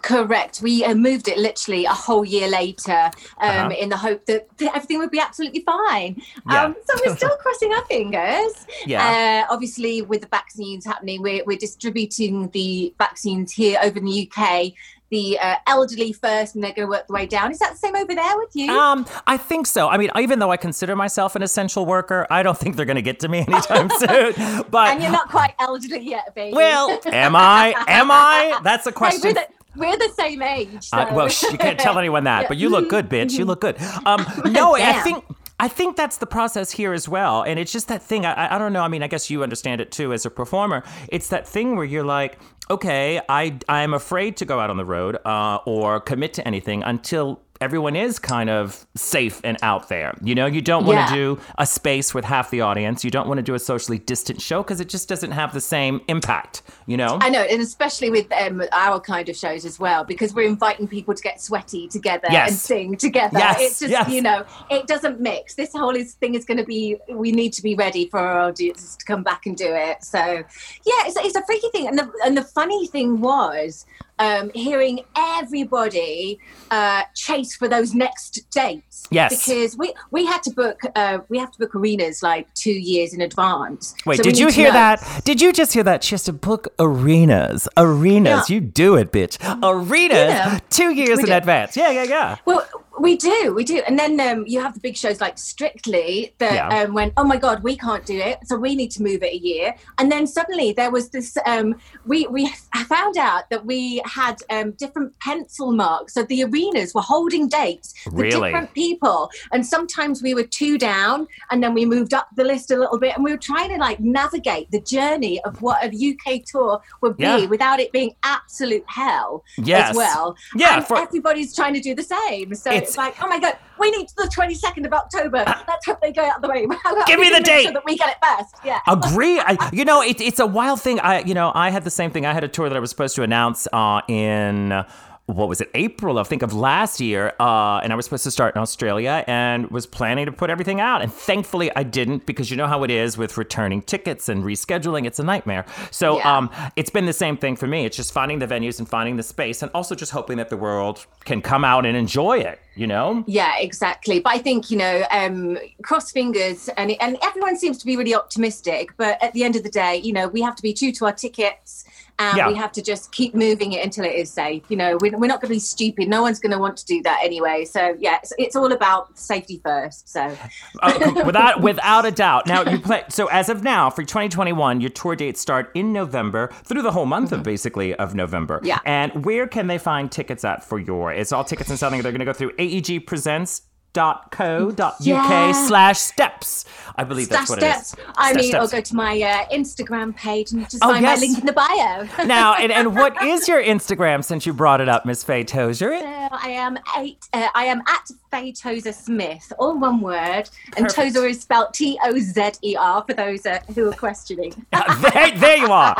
Correct. 0.03 0.61
We 0.63 0.85
uh, 0.85 0.95
moved 0.95 1.29
it 1.29 1.39
literally 1.39 1.85
a 1.85 1.93
whole 1.93 2.25
year 2.25 2.49
later 2.49 3.11
um, 3.39 3.51
Uh-huh. 3.51 3.71
in 3.79 3.89
the 3.89 3.97
hope 3.97 4.27
that 4.27 4.49
everything 4.61 4.99
would 4.99 5.11
be 5.11 5.21
absolutely 5.21 5.61
fine. 5.63 6.21
Yeah. 6.51 6.65
Um, 6.65 6.77
so 6.85 7.01
we're 7.07 7.17
still 7.17 7.37
crossing 7.41 7.73
our 7.73 7.85
fingers. 7.87 8.67
Yeah. 8.85 9.47
Uh, 9.49 9.53
obviously, 9.53 10.03
with 10.03 10.21
the 10.23 10.29
vaccines 10.29 10.85
happening, 10.85 11.23
we're, 11.23 11.45
we're 11.47 11.57
distributing 11.59 12.49
the 12.51 12.95
vaccines 12.99 13.53
here 13.53 13.79
over 13.83 13.99
in 13.99 14.05
the 14.05 14.31
UK. 14.31 14.73
The 15.11 15.39
uh, 15.39 15.57
elderly 15.67 16.15
first, 16.15 16.55
and 16.55 16.65
they're 16.65 16.73
going 16.73 16.87
to 16.89 16.91
work 16.91 17.07
the 17.07 17.13
way 17.13 17.27
down. 17.27 17.51
Is 17.51 17.59
that 17.59 17.73
the 17.73 17.77
same 17.77 17.95
over 17.95 18.15
there 18.15 18.39
with 18.39 18.57
you? 18.57 18.71
Um, 18.73 19.05
I 19.27 19.37
think 19.37 19.67
so. 19.67 19.91
I 19.91 19.99
mean, 19.99 20.09
even 20.19 20.39
though 20.39 20.51
I 20.51 20.57
consider 20.57 20.97
myself 20.97 21.37
an 21.37 21.43
essential 21.43 21.85
worker, 21.85 22.27
I 22.31 22.43
don't 22.43 22.57
think 22.57 22.77
they're 22.77 22.87
gonna 22.87 23.03
get 23.03 23.21
to 23.21 23.29
me 23.29 23.41
anytime 23.47 23.91
soon. 23.99 24.65
But 24.71 24.89
and 24.89 25.03
you're 25.03 25.13
not 25.13 25.29
quite 25.29 25.53
elderly 25.61 26.01
yet, 26.09 26.35
baby. 26.35 26.57
well, 26.57 26.99
am 27.05 27.37
I? 27.37 27.75
Am 27.89 28.11
I? 28.11 28.59
That's 28.65 28.87
a 28.87 28.93
question. 29.03 29.37
We're 29.77 29.97
the 29.97 30.11
same 30.17 30.43
age. 30.43 30.85
So. 30.85 30.97
Uh, 30.99 31.13
well, 31.15 31.29
sh- 31.29 31.45
you 31.51 31.59
can't 31.59 31.79
tell 31.79 31.99
anyone 31.99 32.25
that, 32.25 32.43
Yeah. 32.43 32.49
but 32.49 32.57
you 32.57 32.69
look 32.69 32.89
good, 32.89 33.09
bitch. 33.09 33.39
You 33.39 33.45
look 33.45 33.61
good. 33.61 33.77
Um, 34.07 34.25
no, 34.47 34.75
I 34.77 34.95
think. 35.01 35.25
I 35.61 35.69
think 35.69 35.97
that's 35.97 36.17
the 36.17 36.27
process 36.27 36.73
here 36.73 36.93
as 36.93 37.09
well, 37.09 37.43
and 37.45 37.57
it's 37.57 37.71
just 37.71 37.87
that 37.87 38.03
thing. 38.03 38.27
I, 38.27 38.33
I- 38.33 38.57
I 38.57 38.59
don't 38.59 38.73
know. 38.73 38.83
I 38.83 38.89
mean, 38.89 39.03
I 39.05 39.07
guess 39.07 39.31
you 39.31 39.45
understand 39.45 39.81
it 39.81 39.93
too 39.93 40.13
as 40.13 40.27
a 40.27 40.31
performer. 40.31 40.83
It's 41.09 41.29
that 41.29 41.47
thing 41.47 41.77
where 41.77 41.85
you're 41.85 42.03
like, 42.03 42.39
okay, 42.69 43.21
I 43.29 43.59
I'm 43.69 43.95
afraid 43.95 44.37
to 44.39 44.45
go 44.45 44.59
out 44.59 44.71
on 44.71 44.77
the 44.77 44.85
road 44.85 45.19
uh, 45.25 45.59
or 45.65 46.01
commit 46.01 46.35
to 46.35 46.49
anything 46.49 46.83
until 46.83 47.41
everyone 47.63 47.95
is 47.95 48.19
kind 48.19 48.51
of 48.51 48.87
safe 48.97 49.41
and 49.45 49.57
out 49.63 49.89
there. 49.89 50.13
You 50.23 50.35
know, 50.35 50.47
you 50.47 50.61
don't 50.61 50.85
want 50.85 50.99
to 50.99 51.15
Yeah. 51.15 51.15
do 51.15 51.41
a 51.59 51.65
space 51.67 52.13
with 52.13 52.25
half 52.25 52.51
the 52.51 52.61
audience. 52.61 53.05
You 53.05 53.11
don't 53.11 53.29
want 53.29 53.39
to 53.39 53.43
do 53.43 53.55
a 53.55 53.59
socially 53.59 53.99
distant 53.99 54.41
show 54.43 54.63
because 54.63 54.81
it 54.81 54.89
just 54.89 55.09
doesn't 55.09 55.31
have 55.31 55.55
the 55.55 55.61
same 55.61 56.01
impact. 56.09 56.63
You 56.87 56.97
know. 56.97 57.19
I 57.21 57.31
know, 57.31 57.43
and 57.43 57.63
especially 57.63 58.11
with 58.11 58.31
um, 58.33 58.63
our 58.73 58.99
kind 59.01 59.29
of 59.29 59.37
shows 59.37 59.65
as 59.65 59.79
well, 59.79 60.03
because 60.05 60.35
we're 60.35 60.49
inviting 60.49 60.89
people 60.89 61.15
to 61.15 61.23
get 61.23 61.41
sweaty 61.41 61.87
together 61.87 62.27
Yes. 62.31 62.51
and 62.51 62.59
sing 62.59 62.97
together. 62.97 63.39
Yes, 63.39 63.61
It's 63.61 63.79
just, 63.81 63.91
yes. 63.93 64.09
you 64.11 64.21
know, 64.23 64.45
it 64.69 64.87
doesn't 64.89 65.21
mix. 65.21 65.55
This 65.55 65.73
whole 65.73 65.95
is, 65.95 66.15
thing 66.15 66.35
is 66.35 66.45
going 66.45 66.59
to 66.59 66.65
be, 66.65 66.97
we 67.09 67.31
need 67.31 67.53
to 67.53 67.63
be 67.63 67.75
ready 67.77 68.09
for 68.09 68.19
our 68.19 68.41
audiences 68.49 68.97
to 68.97 69.05
come 69.05 69.23
back 69.23 69.47
and 69.47 69.57
do 69.57 69.69
it. 69.73 70.03
So, 70.05 70.19
yeah, 70.19 71.07
it's, 71.07 71.17
it's 71.19 71.37
a 71.37 71.45
freaky 71.47 71.69
thing. 71.71 71.87
And 71.87 71.97
the, 71.99 72.11
and 72.25 72.37
the 72.37 72.43
funny 72.43 72.89
thing 72.89 73.21
was, 73.21 73.87
um, 74.23 74.51
hearing 74.55 75.01
everybody 75.17 76.39
uh, 76.71 77.03
chase 77.15 77.55
for 77.57 77.69
those 77.69 77.95
next 77.95 78.49
dates. 78.51 79.07
Yes. 79.11 79.47
Because 79.47 79.77
we, 79.77 79.93
we 80.11 80.25
had 80.25 80.43
to 80.45 80.51
book 80.51 80.79
uh, 80.95 81.19
we 81.29 81.39
have 81.39 81.51
to 81.53 81.59
book 81.59 81.75
arenas 81.75 82.23
like 82.23 82.53
two 82.55 82.73
years 82.93 83.13
in 83.13 83.21
advance. 83.21 83.95
Wait, 84.07 84.17
So 84.19 84.23
did 84.23 84.39
you 84.39 84.49
hear 84.49 84.73
that? 84.73 85.23
Did 85.25 85.41
you 85.43 85.53
just 85.53 85.73
hear 85.73 85.83
that? 85.85 86.03
She 86.05 86.15
has 86.15 86.25
to 86.25 86.33
book 86.33 86.69
arenas. 86.79 87.69
Arenas. 87.77 88.49
Yeah. 88.49 88.55
You 88.55 88.61
do 88.61 88.95
it, 88.97 89.13
bitch. 89.13 89.37
Arenas. 89.63 90.29
Yeah. 90.35 90.59
Two 90.71 90.91
years 90.95 91.17
We 91.19 91.25
in 91.25 91.29
do. 91.31 91.35
advance. 91.35 91.77
Yeah, 91.77 91.91
yeah, 91.91 92.05
yeah. 92.05 92.37
Well, 92.47 92.67
we 93.01 93.17
do, 93.17 93.53
we 93.55 93.65
do, 93.65 93.83
and 93.87 93.99
then 93.99 94.21
um, 94.21 94.45
you 94.47 94.61
have 94.61 94.75
the 94.75 94.81
big 94.81 94.97
shows 94.97 95.19
like 95.21 95.39
Strictly 95.39 96.35
that 96.39 96.53
Yeah. 96.55 96.69
um, 96.83 96.93
went, 96.95 97.15
oh 97.17 97.25
my 97.25 97.39
god, 97.39 97.63
we 97.63 97.75
can't 97.77 98.05
do 98.05 98.19
it, 98.19 98.39
so 98.45 98.57
we 98.57 98.75
need 98.75 98.91
to 98.93 99.03
move 99.03 99.23
it 99.23 99.33
a 99.33 99.39
year. 99.39 99.75
And 99.99 100.13
then 100.13 100.27
suddenly 100.27 100.73
there 100.73 100.91
was 100.91 101.09
this. 101.09 101.37
Um, 101.47 101.75
we 102.07 102.27
we 102.27 102.49
found 102.89 103.17
out 103.17 103.49
that 103.51 103.65
we 103.65 104.03
had 104.15 104.37
um, 104.51 104.73
different 104.73 105.19
pencil 105.21 105.73
marks, 105.73 106.15
so 106.15 106.23
the 106.25 106.43
arenas 106.45 106.95
were 106.95 107.01
holding 107.01 107.49
dates 107.49 107.95
for 108.05 108.11
Really? 108.11 108.51
different 108.51 108.73
people, 108.75 109.31
and 109.53 109.65
sometimes 109.67 110.23
we 110.23 110.35
were 110.35 110.45
two 110.45 110.77
down, 110.79 111.27
and 111.51 111.63
then 111.63 111.73
we 111.75 111.85
moved 111.87 112.13
up 112.15 112.29
the 112.37 112.45
list 112.45 112.71
a 112.71 112.77
little 112.77 112.99
bit, 112.99 113.15
and 113.15 113.25
we 113.25 113.31
were 113.31 113.39
trying 113.39 113.71
to 113.71 113.77
like 113.77 114.01
navigate 114.01 114.71
the 114.71 114.81
journey 114.81 115.41
of 115.45 115.61
what 115.63 115.83
a 115.83 115.89
UK 116.11 116.43
tour 116.45 116.81
would 117.01 117.17
be 117.17 117.23
Yeah. 117.25 117.47
without 117.47 117.81
it 117.81 117.91
being 117.93 118.15
absolute 118.23 118.85
hell 118.87 119.45
Yes. 119.59 119.91
as 119.91 119.97
well. 119.97 120.37
Yeah, 120.55 120.77
and 120.77 120.87
for- 120.87 120.99
everybody's 120.99 121.55
trying 121.55 121.75
to 121.75 121.81
do 121.81 121.95
the 121.95 122.03
same. 122.03 122.55
So 122.55 122.71
It's- 122.71 122.89
it's, 122.91 122.97
like, 122.99 123.15
oh 123.23 123.29
my 123.29 123.39
god, 123.39 123.57
we 123.83 123.91
need 123.91 124.09
the 124.17 124.31
twenty 124.33 124.55
second 124.55 124.87
of 124.87 124.93
October. 124.93 125.45
Let's 125.69 125.85
hope 125.85 126.01
they 126.01 126.13
go 126.13 126.23
out 126.23 126.37
of 126.37 126.43
the 126.43 126.49
way. 126.49 126.67
Give 127.07 127.21
me 127.21 127.29
the 127.31 127.41
date. 127.41 127.65
sure 127.65 127.73
that 127.73 127.85
we 127.85 127.97
get 127.97 128.09
it 128.11 128.17
first. 128.25 128.55
Yeah. 128.65 128.79
Agree. 128.89 129.41
I, 129.41 129.71
you 129.73 129.85
know, 129.85 130.03
it, 130.03 130.21
it's 130.21 130.39
a 130.41 130.47
wild 130.47 130.81
thing. 130.81 131.01
I, 131.01 131.21
you 131.21 131.35
know, 131.35 131.53
I 131.55 131.71
had 131.71 131.85
the 131.85 131.91
same 131.91 132.11
thing. 132.11 132.25
I 132.25 132.33
had 132.33 132.45
a 132.45 132.49
tour 132.49 132.69
that 132.69 132.77
I 132.77 132.81
was 132.81 132.91
supposed 132.91 133.17
to 133.17 133.23
announce 133.23 133.67
uh, 133.73 134.01
in. 134.09 134.85
What 135.27 135.49
was 135.49 135.61
it? 135.61 135.71
April, 135.75 136.19
I 136.19 136.25
think, 136.25 136.43
of 136.43 136.53
last 136.53 137.01
year. 137.01 137.33
Uh, 137.39 137.79
and 137.79 137.93
I 137.93 137.97
was 137.97 138.07
supposed 138.07 138.25
to 138.25 138.31
start 138.31 138.57
in 138.57 138.61
Australia 138.61 139.25
and 139.29 139.71
was 139.71 139.87
planning 139.87 140.27
to 140.27 140.33
put 140.33 140.51
everything 140.51 140.81
out. 140.81 141.01
And 141.01 141.13
thankfully, 141.13 141.71
I 141.77 141.85
didn't 141.85 142.27
because 142.27 142.51
you 142.51 142.57
know 142.57 142.67
how 142.67 142.83
it 142.83 142.91
is 142.91 143.17
with 143.17 143.39
returning 143.39 143.83
tickets 143.83 144.29
and 144.29 144.43
rescheduling. 144.43 145.07
It's 145.07 145.21
a 145.21 145.23
nightmare. 145.25 145.65
So 145.93 146.19
Yeah. 146.19 146.37
um, 146.39 146.51
it's 146.75 146.91
been 146.91 147.07
the 147.07 147.13
same 147.13 147.37
thing 147.37 147.55
for 147.55 147.69
me. 147.69 147.87
It's 147.87 147.97
just 147.97 148.13
finding 148.13 148.41
the 148.41 148.49
venues 148.49 148.81
and 148.81 148.89
finding 148.89 149.17
the 149.17 149.23
space 149.23 149.63
and 149.63 149.71
also 149.75 149.95
just 149.95 150.11
hoping 150.11 150.39
that 150.39 150.49
the 150.51 150.57
world 150.57 151.07
can 151.25 151.41
come 151.41 151.65
out 151.65 151.87
and 151.87 151.97
enjoy 151.97 152.39
it, 152.39 152.59
you 152.75 152.89
know? 152.89 153.23
Yeah, 153.29 153.53
exactly. 153.61 154.19
But 154.19 154.33
I 154.35 154.39
think 154.39 154.73
you 154.73 154.77
know, 154.77 155.05
um, 155.13 155.57
cross 155.83 156.11
fingers, 156.11 156.69
and 156.77 156.91
and 157.01 157.17
everyone 157.23 157.57
seems 157.57 157.79
to 157.79 157.87
be 157.87 157.97
really 157.97 158.15
optimistic. 158.15 158.91
But 158.97 159.23
at 159.23 159.33
the 159.35 159.45
end 159.45 159.55
of 159.55 159.63
the 159.63 159.71
day, 159.71 159.97
you 159.99 160.13
know, 160.13 160.27
we 160.27 160.41
have 160.43 160.57
to 160.57 160.63
be 160.63 160.73
true 160.75 160.91
to 160.93 161.07
our 161.07 161.13
tickets, 161.13 161.85
and 162.19 162.37
Yeah. 162.37 162.49
we 162.49 162.55
have 162.55 162.73
to 162.73 162.83
just 162.83 163.13
keep 163.13 163.35
moving 163.35 163.73
it 163.73 163.85
until 163.85 164.05
it 164.05 164.15
is 164.15 164.31
safe. 164.31 164.63
You 164.69 164.77
know, 164.77 164.99
we're, 165.01 165.17
we're 165.19 165.27
not 165.27 165.41
going 165.41 165.49
to 165.49 165.55
be 165.55 165.59
stupid. 165.59 166.09
No 166.09 166.23
one's 166.23 166.39
going 166.41 166.53
to 166.53 166.59
want 166.59 166.77
to 166.79 166.85
do 166.87 167.03
that 167.03 167.21
anyway. 167.23 167.65
So 167.65 167.97
yeah, 167.99 168.19
it's, 168.23 168.33
it's 168.39 168.57
all 168.57 168.73
about 168.73 169.19
safety 169.19 169.61
first. 169.65 170.09
So 170.09 170.37
Uh, 170.83 171.23
without 171.27 171.61
without 171.61 172.07
a 172.07 172.11
doubt. 172.11 172.47
Now 172.47 172.63
you 172.63 172.79
play. 172.79 173.05
So 173.09 173.27
as 173.29 173.49
of 173.49 173.63
now, 173.63 173.91
for 173.91 174.03
2021, 174.05 174.81
your 174.81 174.91
tour 174.91 175.17
dates 175.17 175.41
start 175.41 175.71
in 175.75 175.93
November 175.93 176.51
through 176.65 176.83
the 176.83 176.93
whole 176.93 177.07
month 177.07 177.33
of 177.33 177.43
basically 177.43 177.95
of 177.95 178.15
November. 178.15 178.61
Yeah. 178.63 178.79
And 178.85 179.25
where 179.25 179.47
can 179.47 179.67
they 179.67 179.79
find 179.79 180.11
tickets 180.11 180.45
at 180.45 180.65
for 180.65 180.79
your? 180.79 181.13
It's 181.13 181.33
all 181.33 181.45
tickets 181.45 181.71
and 181.71 181.79
selling. 181.79 182.03
They're 182.03 182.13
going 182.13 182.21
to 182.21 182.25
go 182.25 182.33
through 182.33 182.53
AEG 182.59 183.07
Presents. 183.07 183.63
Dot 183.93 184.31
co 184.31 184.71
dot 184.71 184.95
uk 184.95 185.05
Yeah. 185.07 185.53
slash 185.53 185.99
steps. 185.99 186.65
I 186.97 187.05
believe 187.05 187.27
Stash 187.27 187.41
that's 187.41 187.51
what 187.51 187.59
steps. 187.59 187.93
it 187.95 187.99
is. 188.01 188.07
I 188.17 188.33
Stash 188.33 188.43
mean, 188.43 188.55
or 188.57 188.67
Steps. 188.67 188.73
go 188.73 188.81
to 188.81 188.97
my 188.97 189.21
uh, 189.23 189.55
Instagram 189.55 190.17
page 190.17 190.53
and 190.53 190.63
just 190.63 190.79
Oh, 190.83 190.89
find 190.89 191.03
yes. 191.03 191.21
my 191.21 191.27
link 191.27 191.39
in 191.39 191.47
the 191.47 191.53
bio. 191.53 192.09
now, 192.27 192.55
and, 192.55 192.73
and 192.73 192.95
what 192.97 193.23
is 193.23 193.49
your 193.53 193.63
Instagram 193.63 194.25
since 194.25 194.47
you 194.47 194.53
brought 194.55 194.81
it 194.81 194.89
up, 194.89 195.05
Miss 195.05 195.23
Faye 195.25 195.45
Tozer? 195.45 195.99
So 195.99 196.05
I 196.33 196.49
am 196.51 196.79
eight. 196.99 197.27
Uh, 197.35 197.49
I 197.55 197.65
am 197.65 197.83
at 197.87 198.11
Faye 198.31 198.53
Tozer 198.53 198.93
Smith, 198.93 199.53
all 199.59 199.79
one 199.79 200.01
word, 200.01 200.49
and 200.77 200.87
Perfect. 200.87 200.95
Tozer 200.95 201.27
is 201.27 201.41
spelled 201.43 201.75
T 201.75 201.99
O 202.05 202.19
Z 202.19 202.53
E 202.63 202.77
R 202.77 203.05
for 203.07 203.13
those 203.15 203.45
uh, 203.47 203.59
who 203.75 203.89
are 203.91 203.95
questioning. 203.95 204.65
there, 204.73 205.31
there 205.37 205.57
you 205.59 205.71
are. 205.71 205.95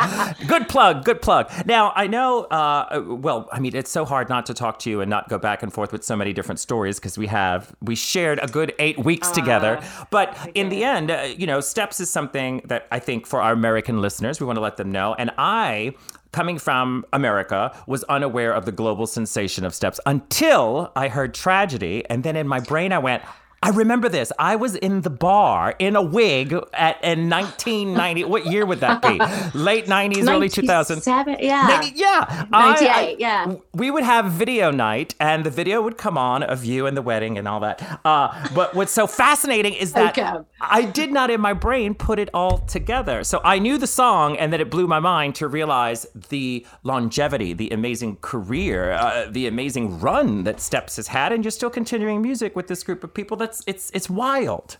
Good 0.47 0.67
plug. 0.67 1.05
Good 1.05 1.21
plug. 1.21 1.51
Now 1.67 1.91
I 1.95 2.07
know. 2.07 2.45
Uh, 2.45 3.03
well, 3.07 3.49
I 3.51 3.59
mean, 3.59 3.75
it's 3.75 3.91
so 3.91 4.03
hard 4.05 4.29
not 4.29 4.45
to 4.47 4.53
talk 4.55 4.79
to 4.79 4.89
you 4.89 5.01
and 5.01 5.09
not 5.09 5.29
go 5.29 5.37
back 5.37 5.61
and 5.63 5.71
forth 5.71 5.91
with 5.91 6.03
so 6.03 6.15
many 6.15 6.33
different 6.33 6.59
stories 6.59 6.99
because 6.99 7.17
we 7.17 7.27
have 7.27 7.73
we 7.83 7.95
shared 7.95 8.39
a 8.41 8.47
good 8.47 8.73
eight 8.79 8.97
weeks 8.97 9.29
together. 9.29 9.81
But 10.09 10.35
in 10.55 10.69
the 10.69 10.83
end, 10.83 11.11
uh, 11.11 11.33
you 11.37 11.45
know, 11.45 11.59
steps 11.59 11.99
is 11.99 12.09
something 12.09 12.61
that 12.65 12.87
I 12.91 12.99
think 12.99 13.27
for 13.27 13.41
our 13.41 13.53
American 13.53 14.01
listeners, 14.01 14.39
we 14.39 14.47
want 14.47 14.57
to 14.57 14.61
let 14.61 14.77
them 14.77 14.91
know. 14.91 15.13
And 15.13 15.31
I. 15.37 15.93
Coming 16.31 16.57
from 16.57 17.05
America, 17.13 17.71
was 17.85 18.03
unaware 18.05 18.53
of 18.53 18.65
the 18.65 18.71
global 18.71 19.05
sensation 19.05 19.63
of 19.65 19.75
steps 19.75 19.99
until 20.07 20.91
I 20.95 21.07
heard 21.07 21.35
tragedy. 21.35 22.03
And 22.09 22.23
then 22.23 22.35
in 22.35 22.47
my 22.47 22.59
brain, 22.59 22.91
I 22.91 22.97
went, 22.97 23.21
I 23.63 23.69
remember 23.69 24.09
this. 24.09 24.31
I 24.37 24.55
was 24.55 24.75
in 24.75 25.01
the 25.01 25.09
bar 25.09 25.75
in 25.79 25.95
a 25.95 26.01
wig 26.01 26.53
at 26.73 27.03
in 27.03 27.29
1990. 27.29 28.23
what 28.25 28.45
year 28.45 28.65
would 28.65 28.79
that 28.81 29.01
be? 29.01 29.17
Late 29.57 29.85
90s, 29.85 30.27
early 30.29 30.49
2000s. 30.49 31.05
97, 31.07 31.37
Yeah. 31.41 31.67
90 31.67 31.91
yeah. 31.95 32.45
98, 32.51 32.89
I- 32.89 33.15
yeah. 33.19 33.55
We 33.73 33.89
would 33.91 34.03
have 34.03 34.25
video 34.31 34.71
night, 34.71 35.15
and 35.19 35.43
the 35.45 35.49
video 35.49 35.81
would 35.81 35.97
come 35.97 36.17
on 36.17 36.43
of 36.43 36.63
you 36.65 36.85
and 36.87 36.95
the 36.95 37.01
wedding 37.01 37.37
and 37.37 37.47
all 37.47 37.59
that. 37.61 37.99
Uh, 38.05 38.47
but 38.53 38.75
what's 38.75 38.91
so 38.91 39.07
fascinating 39.07 39.73
is 39.73 39.93
that 39.93 40.17
Okay. 40.17 40.31
I 40.61 40.83
did 40.85 41.11
not 41.11 41.29
in 41.29 41.41
my 41.41 41.53
brain 41.53 41.93
put 41.95 42.19
it 42.19 42.29
all 42.33 42.59
together. 42.59 43.23
So 43.23 43.41
I 43.43 43.59
knew 43.59 43.77
the 43.77 43.87
song, 43.87 44.37
and 44.37 44.51
then 44.53 44.61
it 44.61 44.69
blew 44.69 44.87
my 44.87 44.99
mind 44.99 45.35
to 45.35 45.47
realize 45.47 46.05
the 46.29 46.65
longevity, 46.83 47.53
the 47.53 47.69
amazing 47.71 48.17
career, 48.21 48.91
uh, 48.91 49.27
the 49.29 49.47
amazing 49.47 49.99
run 49.99 50.43
that 50.43 50.59
Steps 50.59 50.95
has 50.97 51.07
had, 51.07 51.31
and 51.31 51.43
you're 51.43 51.51
still 51.51 51.69
continuing 51.69 52.21
music 52.21 52.55
with 52.55 52.67
this 52.67 52.83
group 52.83 53.03
of 53.03 53.13
people. 53.13 53.35
That's 53.53 53.63
it's 53.67 53.91
it's 53.93 54.09
wild. 54.09 54.77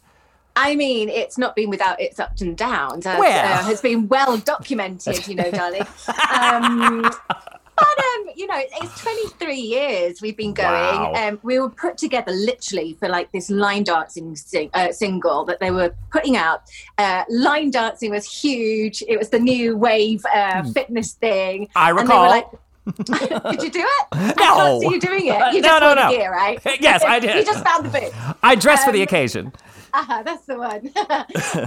I 0.56 0.76
mean, 0.76 1.10
it's 1.10 1.38
not 1.38 1.56
been 1.56 1.70
without 1.70 2.00
its 2.00 2.20
ups 2.20 2.42
and 2.42 2.56
downs. 2.56 3.06
As, 3.08 3.20
Well. 3.20 3.54
uh, 3.60 3.64
has 3.64 3.82
been 3.82 4.08
well 4.08 4.38
documented, 4.38 5.28
you 5.28 5.36
know, 5.36 5.50
darling. 5.52 5.84
Um, 6.40 7.02
but 7.76 7.88
um, 7.98 8.26
you 8.36 8.46
know, 8.46 8.60
it's 8.60 9.02
23 9.02 9.56
years 9.56 10.22
we've 10.22 10.38
been 10.38 10.54
going. 10.54 11.00
Wow. 11.02 11.14
Um, 11.16 11.40
we 11.42 11.58
were 11.60 11.70
put 11.72 11.98
together 11.98 12.32
literally 12.32 12.94
for 13.00 13.10
like 13.10 13.32
this 13.32 13.50
line 13.50 13.84
dancing 13.84 14.36
sing- 14.36 14.70
uh, 14.76 14.92
single 14.92 15.44
that 15.46 15.60
they 15.60 15.72
were 15.72 15.94
putting 16.12 16.38
out. 16.38 16.62
Uh, 17.00 17.24
line 17.30 17.72
dancing 17.72 18.12
was 18.12 18.26
huge. 18.32 19.04
It 19.08 19.18
was 19.18 19.30
the 19.30 19.40
new 19.40 19.76
wave 19.76 20.24
uh, 20.34 20.64
fitness 20.72 21.14
thing. 21.14 21.68
I 21.76 21.90
And 21.90 21.98
they 21.98 22.04
recall. 22.04 22.22
were 22.24 22.30
like, 22.30 22.48
did 23.06 23.64
you 23.64 23.70
do 23.70 23.80
it? 23.80 24.08
I 24.12 24.28
No. 24.28 24.34
can't 24.36 24.82
see 24.82 24.88
you 24.90 25.00
doing 25.00 25.28
it. 25.28 25.54
You 25.54 25.62
just 25.62 25.80
no, 25.82 25.94
no. 25.94 26.12
the 26.12 26.18
gear, 26.18 26.32
right? 26.32 26.60
Yes, 26.80 27.04
I 27.04 27.20
did. 27.22 27.36
you 27.36 27.46
just 27.46 27.64
found 27.64 27.86
the 27.86 27.90
booth. 27.90 28.36
I 28.44 28.56
dressed 28.56 28.86
for 28.86 28.92
the 28.92 29.00
Um, 29.00 29.04
occasion. 29.04 29.54
Ah, 29.96 30.22
that's 30.26 30.46
the 30.46 30.58
one. 30.58 30.90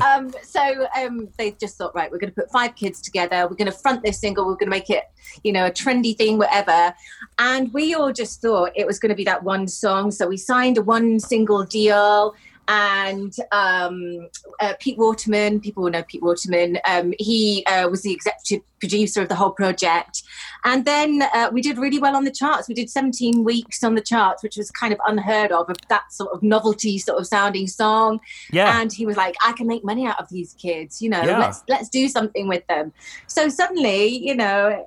um, 0.02 0.32
so 0.42 0.87
um, 0.99 1.28
they 1.38 1.52
just 1.52 1.78
thought, 1.78 1.94
right, 1.94 2.11
we're 2.11 2.18
going 2.18 2.32
to 2.32 2.35
put 2.35 2.50
five 2.50 2.75
kids 2.75 3.00
together. 3.00 3.46
We're 3.49 3.56
going 3.56 3.70
to 3.70 3.78
front 3.78 4.02
this 4.02 4.20
single. 4.20 4.44
We're 4.46 4.54
going 4.54 4.66
to 4.66 4.70
make 4.70 4.90
it, 4.90 5.04
you 5.44 5.52
know, 5.52 5.66
a 5.66 5.70
trendy 5.70 6.16
thing, 6.16 6.37
whatever. 6.37 6.92
And 7.38 7.73
we 7.73 7.94
all 7.94 8.12
just 8.12 8.42
thought 8.42 8.73
it 8.75 8.87
was 8.87 8.99
going 8.99 9.11
to 9.11 9.14
be 9.16 9.25
that 9.25 9.42
one 9.44 9.68
song. 9.68 10.11
So 10.11 10.26
we 10.26 10.37
signed 10.37 10.76
a 10.76 10.82
one 10.82 11.20
single 11.20 11.64
deal. 11.64 12.35
And 12.68 13.35
um, 13.52 14.28
uh, 14.61 14.75
Pete 14.80 14.99
Waterman, 14.99 15.61
people 15.61 15.85
will 15.85 15.90
know 15.90 16.02
Pete 16.02 16.23
Waterman, 16.23 16.78
um, 16.88 17.14
he 17.18 17.64
uh, 17.66 17.88
was 17.88 18.02
the 18.02 18.12
executive 18.12 18.62
producer 18.80 19.23
of 19.23 19.28
the 19.28 19.35
whole 19.35 19.50
project. 19.52 20.23
And 20.64 20.85
then 20.85 21.23
uh, 21.35 21.50
we 21.52 21.62
did 21.62 21.78
really 21.78 21.99
well 21.99 22.16
on 22.16 22.25
the 22.25 22.30
charts. 22.30 22.68
We 22.68 22.75
did 22.75 22.90
17 22.90 23.44
weeks 23.44 23.85
on 23.85 23.94
the 23.94 24.00
charts, 24.00 24.42
which 24.42 24.56
was 24.56 24.70
kind 24.70 24.92
of 24.92 24.99
unheard 25.06 25.52
of, 25.52 25.70
of 25.70 25.76
that 25.88 26.12
sort 26.12 26.32
of 26.32 26.42
novelty 26.42 26.99
sort 26.99 27.18
of 27.18 27.26
sounding 27.26 27.66
song. 27.66 28.20
Yeah. 28.50 28.80
And 28.80 28.92
he 28.92 29.06
was 29.06 29.16
like, 29.16 29.37
I 29.44 29.52
can 29.52 29.66
make 29.66 29.85
money 29.85 30.06
out 30.06 30.20
of 30.20 30.28
these 30.28 30.54
kids, 30.54 31.00
you 31.00 31.08
know, 31.08 31.23
Yeah. 31.23 31.38
let's 31.38 31.62
let's 31.68 31.88
do 31.88 32.08
something 32.08 32.49
with 32.49 32.66
them. 32.66 32.92
So 33.26 33.49
suddenly, 33.49 34.06
you 34.06 34.35
know, 34.35 34.87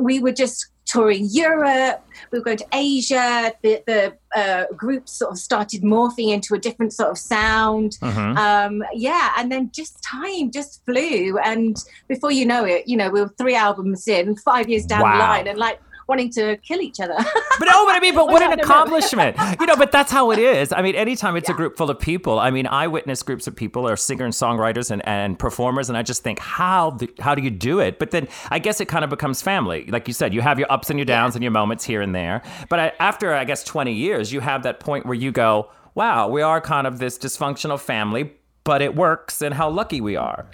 we 0.00 0.18
were 0.20 0.32
just 0.32 0.71
touring 0.92 1.26
Europe, 1.30 2.04
we 2.30 2.38
were 2.38 2.44
going 2.44 2.58
to 2.58 2.66
Asia, 2.72 3.52
the, 3.62 3.82
the 3.86 4.12
uh, 4.36 4.64
group 4.76 5.08
sort 5.08 5.32
of 5.32 5.38
started 5.38 5.82
morphing 5.82 6.32
into 6.32 6.54
a 6.54 6.58
different 6.58 6.92
sort 6.92 7.10
of 7.10 7.18
sound. 7.18 7.98
Mhm. 8.02 8.36
Um, 8.36 8.82
yeah, 8.94 9.30
and 9.38 9.50
then 9.50 9.70
just 9.72 10.02
time 10.02 10.50
just 10.50 10.84
flew. 10.84 11.38
And 11.38 11.76
before 12.08 12.32
you 12.32 12.44
know 12.46 12.64
it, 12.64 12.86
you 12.86 12.96
know, 12.96 13.10
we 13.10 13.20
were 13.20 13.32
three 13.38 13.54
albums 13.54 14.06
in, 14.08 14.36
five 14.36 14.68
years 14.68 14.84
down 14.86 15.02
Wow. 15.02 15.12
the 15.12 15.18
line, 15.18 15.46
and 15.48 15.58
like, 15.58 15.80
wanting 16.12 16.30
to 16.30 16.58
kill 16.58 16.80
each 16.80 17.00
other. 17.00 17.16
But 17.58 17.66
no, 17.66 17.86
but 17.86 17.94
I 17.94 18.00
mean, 18.00 18.14
but 18.14 18.26
what 18.32 18.42
an 18.42 18.58
accomplishment. 18.58 19.36
you 19.60 19.66
know, 19.66 19.76
but 19.76 19.92
that's 19.92 20.10
how 20.10 20.30
it 20.30 20.38
is. 20.38 20.72
I 20.72 20.80
mean, 20.80 20.94
anytime 20.94 21.36
it's 21.36 21.50
a 21.50 21.52
group 21.52 21.76
full 21.76 21.90
of 21.90 21.98
people, 21.98 22.40
I 22.40 22.50
mean, 22.50 22.66
I 22.66 22.86
witness 22.86 23.22
groups 23.22 23.46
of 23.46 23.54
people 23.54 23.86
or 23.86 23.94
singer 23.96 24.24
and 24.24 24.34
songwriters 24.34 24.90
and, 24.90 25.06
and 25.06 25.38
performers, 25.38 25.88
and 25.88 25.96
I 25.96 26.02
just 26.02 26.22
think, 26.22 26.38
how 26.38 26.90
the, 26.92 27.08
how 27.20 27.34
do 27.34 27.42
you 27.42 27.50
do 27.50 27.78
it? 27.78 27.98
But 27.98 28.10
then 28.10 28.26
I 28.50 28.58
guess 28.58 28.80
it 28.80 28.88
kind 28.88 29.04
of 29.04 29.10
becomes 29.10 29.42
family. 29.42 29.84
Like 29.86 30.08
you 30.08 30.14
said, 30.14 30.32
you 30.34 30.40
have 30.40 30.58
your 30.58 30.72
ups 30.72 30.90
and 30.90 30.98
your 30.98 31.04
downs 31.04 31.36
and 31.36 31.42
your 31.42 31.52
moments 31.52 31.84
here 31.84 32.00
and 32.00 32.14
there. 32.14 32.42
But 32.68 32.80
I, 32.80 32.92
after, 32.98 33.34
I 33.34 33.44
guess, 33.44 33.62
20 33.64 33.92
years, 33.92 34.32
you 34.32 34.40
have 34.40 34.62
that 34.62 34.80
point 34.80 35.04
where 35.04 35.14
you 35.14 35.30
go, 35.30 35.70
wow, 35.94 36.26
we 36.26 36.42
are 36.42 36.60
kind 36.60 36.86
of 36.86 36.98
this 36.98 37.18
dysfunctional 37.18 37.78
family, 37.78 38.32
but 38.64 38.82
it 38.82 38.96
works, 38.96 39.42
and 39.42 39.54
how 39.54 39.68
lucky 39.68 40.00
we 40.00 40.16
are. 40.16 40.46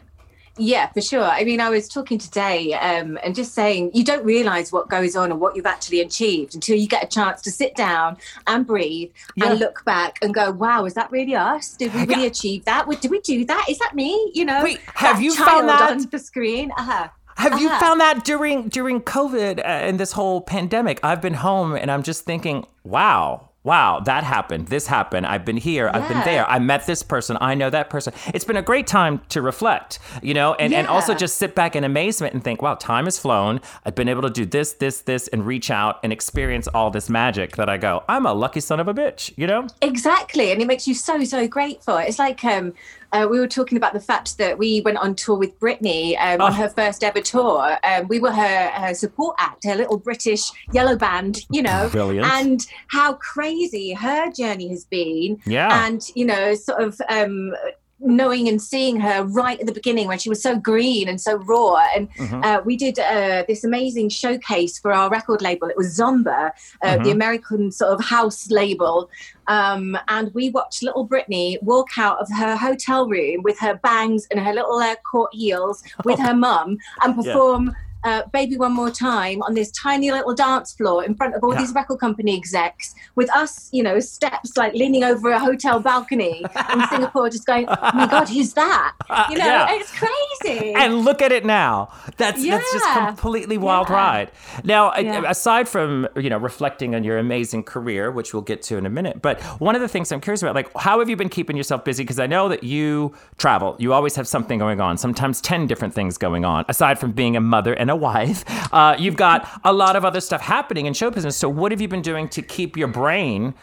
Yeah, 0.59 0.91
for 0.93 1.01
sure. 1.01 1.23
I 1.23 1.45
mean, 1.45 1.61
I 1.61 1.71
was 1.71 1.89
talking 1.89 2.19
today 2.19 2.75
um, 2.75 3.19
and 3.23 3.35
just 3.35 3.55
saying 3.55 3.93
you 3.95 4.05
don't 4.05 4.25
realize 4.25 4.73
what 4.73 4.89
goes 4.89 5.15
on 5.17 5.31
and 5.31 5.41
what 5.41 5.55
you've 5.57 5.67
actually 5.67 6.01
achieved 6.01 6.55
until 6.55 6.77
you 6.77 6.89
get 6.89 7.05
a 7.05 7.07
chance 7.07 7.41
to 7.43 7.51
sit 7.51 7.75
down 7.77 8.17
and 8.47 8.67
breathe 8.67 9.11
Yeah. 9.37 9.51
and 9.51 9.61
look 9.61 9.85
back 9.85 10.19
and 10.23 10.35
go, 10.35 10.51
wow, 10.51 10.85
is 10.85 10.95
that 10.95 11.11
really 11.11 11.35
us? 11.35 11.77
Did 11.77 11.95
we 11.95 12.01
really 12.05 12.23
Yeah. 12.23 12.29
achieve 12.29 12.65
that? 12.65 12.89
Did 13.01 13.11
we 13.11 13.21
do 13.21 13.45
that? 13.45 13.67
Is 13.69 13.79
that 13.79 13.95
me? 13.95 14.31
You 14.35 14.45
know, 14.45 14.63
Wait, 14.65 14.81
have 14.95 15.23
you 15.23 15.35
found 15.35 15.69
that- 15.69 15.91
on 15.93 16.07
the 16.11 16.19
screen? 16.19 16.73
Uh-huh. 16.77 17.09
Have 17.37 17.61
you 17.61 17.69
Uh-huh. 17.69 17.79
found 17.79 18.01
that 18.01 18.25
during 18.25 18.69
during 18.69 19.01
COVID 19.01 19.61
uh, 19.61 19.63
and 19.63 20.01
this 20.01 20.11
whole 20.13 20.41
pandemic? 20.41 20.99
I've 21.05 21.21
been 21.21 21.35
home 21.35 21.77
and 21.77 21.89
I'm 21.89 22.03
just 22.03 22.25
thinking, 22.25 22.67
wow, 22.83 23.48
wow, 23.65 24.01
that 24.01 24.25
happened. 24.25 24.69
This 24.69 24.87
happened. 24.87 25.27
I've 25.27 25.45
been 25.45 25.57
here. 25.57 25.91
I've 25.93 26.09
been 26.09 26.25
there. 26.25 26.49
I 26.49 26.59
met 26.59 26.87
this 26.87 27.03
person. 27.03 27.37
I 27.41 27.55
know 27.55 27.71
that 27.71 27.91
person. 27.91 28.15
It's 28.29 28.45
been 28.45 28.57
a 28.57 28.63
great 28.63 28.87
time 28.87 29.21
to 29.31 29.43
reflect, 29.43 29.99
you 30.23 30.33
know, 30.33 30.55
and, 30.55 30.73
and 30.73 30.87
also 30.87 31.15
just 31.15 31.37
sit 31.37 31.55
back 31.55 31.77
in 31.77 31.85
amazement 31.85 32.35
and 32.35 32.43
think, 32.43 32.63
wow, 32.63 32.77
time 32.77 33.05
has 33.05 33.19
flown. 33.19 33.61
I've 33.85 33.95
been 33.95 34.09
able 34.09 34.23
to 34.23 34.31
do 34.31 34.47
this, 34.47 34.73
this, 34.75 35.03
this, 35.03 35.29
and 35.29 35.47
reach 35.47 35.71
out 35.71 35.99
and 36.03 36.13
experience 36.13 36.69
all 36.69 36.91
this 36.91 37.11
magic 37.11 37.57
that 37.57 37.69
I 37.69 37.77
go, 37.77 38.05
I'm 38.09 38.27
a 38.27 38.33
lucky 38.33 38.61
son 38.61 38.81
of 38.81 38.89
a 38.89 38.95
bitch, 38.95 39.33
you 39.37 39.47
know? 39.47 39.67
Exactly, 39.83 40.51
and 40.51 40.63
it 40.63 40.67
makes 40.67 40.89
you 40.89 40.95
so 40.95 41.23
so 41.25 41.47
grateful. 41.47 41.97
It's 41.97 42.19
like 42.19 42.45
um, 42.45 42.73
uh, 43.13 43.27
we 43.31 43.39
were 43.41 43.47
talking 43.49 43.77
about 43.79 43.93
the 43.93 44.01
fact 44.01 44.39
that 44.39 44.59
we 44.59 44.81
went 44.83 44.99
on 44.99 45.15
tour 45.15 45.37
with 45.39 45.59
Britney 45.61 46.17
um, 46.21 46.41
Oh. 46.41 46.47
on 46.47 46.53
her 46.55 46.69
first 46.69 47.03
ever 47.03 47.21
tour. 47.21 47.79
Um, 47.85 48.07
we 48.09 48.19
were 48.21 48.33
her, 48.33 48.69
her 48.69 48.95
support 48.95 49.37
act, 49.39 49.65
her 49.65 49.75
little 49.75 49.97
British 49.99 50.51
yellow 50.73 50.97
band, 50.97 51.41
you 51.51 51.63
know, 51.63 51.89
Brilliant. 51.91 52.27
and 52.27 52.67
how 52.89 53.15
crazy 53.15 53.93
her 53.95 54.31
journey 54.31 54.69
has 54.69 54.85
been. 54.85 55.39
Yeah. 55.47 55.87
and 55.87 56.03
you 56.15 56.25
know, 56.27 56.55
sort 56.55 56.83
of. 56.83 57.01
Um, 57.09 57.55
knowing 58.01 58.49
and 58.49 58.63
seeing 58.63 59.01
her 59.01 59.25
right 59.25 59.59
at 59.61 59.67
the 59.67 59.73
beginning 59.73 60.07
when 60.07 60.19
she 60.19 60.29
was 60.29 60.41
so 60.41 60.57
green 60.57 61.09
and 61.09 61.21
so 61.21 61.35
raw 61.37 61.77
and 61.97 62.09
Mhm. 62.15 62.45
uh, 62.45 62.61
we 62.65 62.77
did 62.77 62.99
uh, 62.99 63.45
this 63.49 63.65
amazing 63.65 64.09
showcase 64.09 64.79
for 64.79 64.93
our 64.93 65.11
record 65.11 65.43
label 65.43 65.69
it 65.69 65.77
was 65.77 65.99
zomba 65.99 66.51
uh, 66.83 66.87
Mhm. 66.97 67.05
the 67.05 67.11
american 67.11 67.73
sort 67.73 67.93
of 67.93 68.05
house 68.05 68.51
label 68.51 69.11
um, 69.49 69.97
and 70.09 70.33
we 70.35 70.51
watched 70.51 70.83
little 70.83 71.09
Britney 71.09 71.61
walk 71.63 71.89
out 71.97 72.19
of 72.21 72.29
her 72.37 72.55
hotel 72.57 73.09
room 73.09 73.43
with 73.43 73.59
her 73.61 73.75
bangs 73.83 74.27
and 74.31 74.39
her 74.41 74.53
little 74.53 74.77
uh, 74.79 74.95
court 75.11 75.31
heels 75.33 75.83
with 76.05 76.19
her 76.19 76.35
mum 76.35 76.77
and 77.03 77.17
perform. 77.17 77.67
Yeah. 77.69 77.73
Uh, 78.05 78.23
Baby 78.33 78.57
One 78.57 78.73
More 78.75 78.91
Time 78.91 79.43
on 79.43 79.55
this 79.55 79.71
tiny 79.73 80.11
little 80.13 80.35
dance 80.35 80.73
floor 80.73 81.05
in 81.05 81.15
front 81.15 81.35
of 81.35 81.43
all 81.43 81.53
Yeah. 81.55 81.61
these 81.61 81.73
record 81.73 81.99
company 81.99 82.37
execs 82.37 82.95
with 83.17 83.31
us, 83.35 83.69
you 83.73 83.83
know, 83.83 83.99
steps 84.01 84.57
like 84.57 84.73
leaning 84.75 85.03
over 85.05 85.31
a 85.31 85.39
hotel 85.39 85.81
balcony 85.81 86.45
in 86.73 86.87
Singapore 86.91 87.29
just 87.31 87.47
going, 87.47 87.67
oh 87.69 87.91
my 87.95 88.07
God, 88.07 88.29
who's 88.29 88.53
that? 88.55 88.95
You 89.31 89.39
know, 89.39 89.45
Yeah. 89.47 89.67
it's 89.71 89.93
crazy. 89.99 90.75
and 90.75 91.05
look 91.05 91.21
at 91.23 91.33
it 91.33 91.45
now. 91.45 91.89
That's 92.17 92.47
that's 92.47 92.73
just 92.73 92.87
completely 92.95 93.59
wild 93.59 93.89
Yeah. 93.89 93.95
ride. 93.97 94.31
Now, 94.65 94.95
Yeah. 94.97 95.23
aside 95.27 95.69
from 95.69 96.07
you 96.17 96.31
know 96.31 96.39
reflecting 96.39 96.95
on 96.95 97.05
your 97.05 97.19
amazing 97.19 97.65
career, 97.65 98.11
which 98.11 98.33
we'll 98.33 98.43
get 98.43 98.63
to 98.63 98.77
in 98.77 98.87
a 98.87 98.91
minute, 98.91 99.21
but 99.23 99.41
one 99.61 99.75
of 99.75 99.81
the 99.81 99.89
things 99.89 100.13
I'm 100.13 100.21
curious 100.21 100.43
about, 100.43 100.55
like, 100.55 100.71
how 100.77 100.99
have 101.01 101.09
you 101.09 101.17
been 101.17 101.29
keeping 101.29 101.57
yourself 101.57 101.85
busy? 101.85 102.05
Because 102.05 102.19
I 102.21 102.27
know 102.27 102.49
that 102.49 102.63
you 102.65 103.13
travel. 103.39 103.77
You 103.79 103.93
always 103.93 104.15
have 104.17 104.29
something 104.29 104.59
going 104.59 104.81
on. 104.81 104.97
Sometimes 104.99 105.41
ten 105.41 105.67
different 105.67 105.95
things 105.95 106.17
going 106.19 106.45
on. 106.45 106.65
Aside 106.69 106.99
from 106.99 107.13
being 107.13 107.37
a 107.37 107.41
mother 107.41 107.73
and 107.75 107.91
a 107.91 107.97
wife, 107.99 108.45
uh, 108.73 108.97
you've 108.99 109.17
got 109.17 109.49
a 109.65 109.73
lot 109.73 109.97
of 109.97 110.05
other 110.05 110.21
stuff 110.21 110.41
happening 110.41 110.87
in 110.87 110.95
show 110.95 111.11
business. 111.11 111.37
So, 111.37 111.49
what 111.49 111.73
have 111.73 111.81
you 111.81 111.89
been 111.89 112.03
doing 112.03 112.29
to 112.31 112.43
keep 112.43 112.77
your 112.77 112.89
brain? 112.89 113.55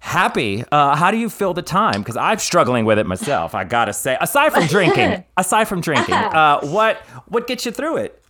Happy. 0.00 0.64
Uh, 0.70 0.94
how 0.94 1.10
do 1.10 1.16
you 1.16 1.28
fill 1.28 1.54
the 1.54 1.62
time? 1.62 2.00
Because 2.00 2.16
I'm 2.16 2.38
struggling 2.38 2.84
with 2.84 2.98
it 2.98 3.06
myself. 3.06 3.54
I 3.54 3.64
gotta 3.64 3.92
say. 3.92 4.16
Aside 4.20 4.52
from 4.52 4.66
drinking, 4.66 5.24
aside 5.36 5.64
from 5.64 5.80
drinking, 5.80 6.14
uh, 6.14 6.60
what 6.62 6.98
what 7.28 7.46
gets 7.46 7.66
you 7.66 7.72
through 7.72 7.98
it? 7.98 8.22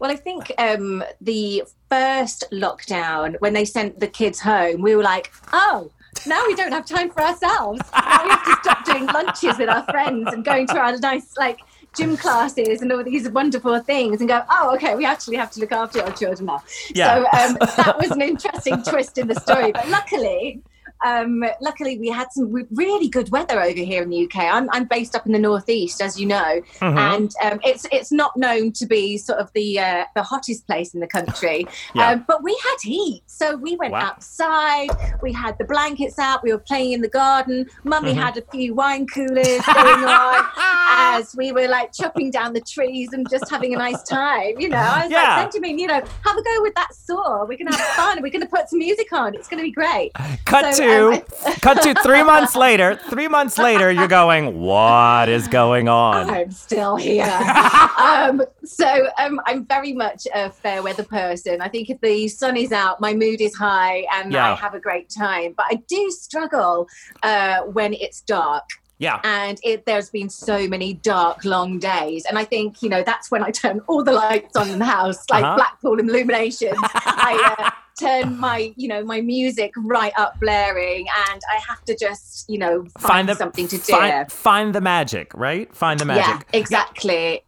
Well, 0.00 0.10
I 0.10 0.16
think 0.16 0.52
um, 0.58 1.02
the 1.20 1.64
first 1.90 2.44
lockdown, 2.52 3.36
when 3.40 3.52
they 3.52 3.64
sent 3.64 3.98
the 3.98 4.06
kids 4.06 4.38
home, 4.38 4.80
we 4.80 4.94
were 4.94 5.02
like, 5.02 5.32
oh, 5.52 5.90
now 6.26 6.44
we 6.46 6.54
don't 6.54 6.72
have 6.72 6.86
time 6.86 7.10
for 7.10 7.22
ourselves. 7.22 7.80
Now 7.92 8.22
we 8.24 8.30
have 8.30 8.44
to 8.44 8.56
stop 8.62 8.84
doing 8.84 9.06
lunches 9.06 9.58
with 9.58 9.68
our 9.68 9.84
friends 9.84 10.32
and 10.32 10.44
going 10.44 10.66
to 10.68 10.78
our 10.78 10.96
nice, 10.98 11.36
like, 11.36 11.60
gym 11.98 12.16
classes 12.16 12.80
and 12.80 12.92
all 12.92 13.04
these 13.04 13.28
wonderful 13.28 13.78
things 13.80 14.20
and 14.20 14.28
go, 14.28 14.42
oh, 14.50 14.74
okay, 14.74 14.94
we 14.94 15.04
actually 15.04 15.36
have 15.36 15.50
to 15.50 15.60
look 15.60 15.72
after 15.72 16.02
our 16.02 16.12
children 16.12 16.46
now. 16.46 16.62
Yeah. 16.94 17.06
So 17.06 17.18
um, 17.38 17.58
that 17.76 17.96
was 17.98 18.10
an 18.10 18.22
interesting 18.22 18.82
twist 18.82 19.18
in 19.18 19.26
the 19.26 19.34
story. 19.34 19.72
But 19.72 19.88
luckily, 19.88 20.62
um, 21.04 21.44
luckily 21.60 21.98
we 21.98 22.08
had 22.08 22.28
some 22.32 22.52
really 22.70 23.08
good 23.08 23.30
weather 23.30 23.60
over 23.60 23.78
here 23.80 24.02
in 24.02 24.10
the 24.10 24.24
UK. 24.24 24.36
I'm, 24.44 24.68
I'm 24.72 24.84
based 24.84 25.14
up 25.14 25.26
in 25.26 25.32
the 25.32 25.38
northeast, 25.38 26.00
as 26.02 26.18
you 26.20 26.26
know, 26.26 26.60
Mhm. 26.80 26.98
and 26.98 27.30
um, 27.42 27.60
it's 27.64 27.86
it's 27.92 28.10
not 28.12 28.36
known 28.36 28.72
to 28.72 28.86
be 28.86 29.18
sort 29.18 29.38
of 29.38 29.50
the 29.54 29.78
uh, 29.78 30.04
the 30.14 30.22
hottest 30.22 30.66
place 30.66 30.94
in 30.94 31.00
the 31.00 31.06
country. 31.06 31.66
Yeah. 31.94 32.10
um, 32.10 32.24
but 32.28 32.42
we 32.42 32.52
had 32.62 32.76
heat, 32.82 33.22
so 33.26 33.56
we 33.56 33.76
went 33.76 33.92
Wow. 33.92 34.00
outside. 34.08 34.88
We 35.22 35.32
had 35.32 35.56
the 35.58 35.64
blankets 35.64 36.18
out. 36.18 36.42
We 36.42 36.52
were 36.52 36.58
playing 36.58 36.92
in 36.92 37.00
the 37.00 37.08
garden. 37.08 37.66
Mummy 37.84 38.12
Mhm. 38.14 38.22
had 38.22 38.36
a 38.36 38.42
few 38.50 38.74
wine 38.74 39.06
coolers 39.06 39.62
going 39.64 40.04
on 40.04 40.44
as 40.90 41.34
we 41.36 41.52
were 41.52 41.68
like 41.68 41.92
chopping 41.92 42.30
down 42.30 42.52
the 42.52 42.60
trees 42.60 43.12
and 43.12 43.28
just 43.30 43.50
having 43.50 43.74
a 43.74 43.78
nice 43.78 44.02
time. 44.02 44.54
You 44.58 44.68
know, 44.68 44.78
I 44.78 45.02
was 45.04 45.10
Yeah. 45.10 45.22
like, 45.36 45.50
Benjamin, 45.52 45.78
you 45.78 45.86
know, 45.86 45.94
have 46.24 46.36
a 46.36 46.42
go 46.42 46.62
with 46.62 46.74
that 46.74 46.92
saw. 46.94 47.44
We're 47.46 47.58
gonna 47.58 47.76
have 47.76 47.86
fun. 47.96 48.22
We're 48.22 48.30
gonna 48.32 48.46
put 48.46 48.68
some 48.68 48.78
music 48.78 49.12
on. 49.12 49.34
It's 49.34 49.48
gonna 49.48 49.62
be 49.62 49.70
great. 49.72 50.12
Cut 50.44 50.74
So, 50.74 50.82
to 50.84 50.87
um, 50.88 51.20
cut 51.60 51.82
to 51.82 51.94
three 52.02 52.22
months 52.22 52.56
later. 52.56 52.96
Three 53.08 53.28
months 53.28 53.58
later, 53.58 53.90
you're 53.90 54.08
going. 54.08 54.60
What 54.60 55.28
is 55.28 55.48
going 55.48 55.88
on? 55.88 56.30
I'm 56.30 56.50
still 56.50 56.96
here. 56.96 57.24
um, 57.98 58.42
so 58.64 59.08
um, 59.18 59.40
I'm 59.46 59.64
very 59.64 59.92
much 59.92 60.26
a 60.34 60.50
fair 60.50 60.82
weather 60.82 61.04
person. 61.04 61.60
I 61.60 61.68
think 61.68 61.90
if 61.90 62.00
the 62.00 62.28
sun 62.28 62.56
is 62.56 62.72
out, 62.72 63.00
my 63.00 63.14
mood 63.14 63.40
is 63.40 63.54
high 63.54 64.06
and 64.12 64.32
Yeah. 64.32 64.52
I 64.52 64.56
have 64.56 64.74
a 64.74 64.80
great 64.80 65.08
time. 65.10 65.54
But 65.56 65.66
I 65.70 65.76
do 65.88 66.10
struggle 66.10 66.88
uh, 67.22 67.62
when 67.62 67.94
it's 67.94 68.20
dark. 68.22 68.64
Yeah. 68.98 69.20
And 69.24 69.58
it, 69.62 69.86
there's 69.86 70.10
been 70.10 70.28
so 70.28 70.66
many 70.68 70.94
dark, 70.94 71.44
long 71.44 71.78
days. 71.78 72.24
And 72.26 72.38
I 72.38 72.44
think, 72.44 72.82
you 72.82 72.88
know, 72.88 73.02
that's 73.04 73.30
when 73.30 73.42
I 73.44 73.50
turn 73.50 73.80
all 73.86 74.02
the 74.02 74.12
lights 74.12 74.56
on 74.56 74.68
in 74.70 74.78
the 74.78 74.84
house, 74.84 75.24
like 75.30 75.44
Uh-huh. 75.44 75.56
Blackpool 75.56 75.98
Illuminations. 76.00 76.78
I 76.82 77.54
uh, 77.58 77.70
turn 78.00 78.38
my, 78.38 78.72
you 78.76 78.88
know, 78.88 79.04
my 79.04 79.20
music 79.20 79.72
right 79.76 80.12
up 80.18 80.38
blaring 80.40 81.06
and 81.30 81.40
I 81.50 81.60
have 81.68 81.84
to 81.84 81.96
just, 81.96 82.48
you 82.48 82.58
know, 82.58 82.86
find, 82.98 83.28
the 83.28 83.34
something 83.34 83.68
to 83.68 83.78
do. 83.78 83.92
Find, 83.92 84.30
find 84.32 84.74
the 84.74 84.80
magic, 84.80 85.32
right? 85.34 85.72
Find 85.74 85.98
the 85.98 86.04
magic. 86.04 86.46
Yeah, 86.52 86.58
exactly. 86.58 87.42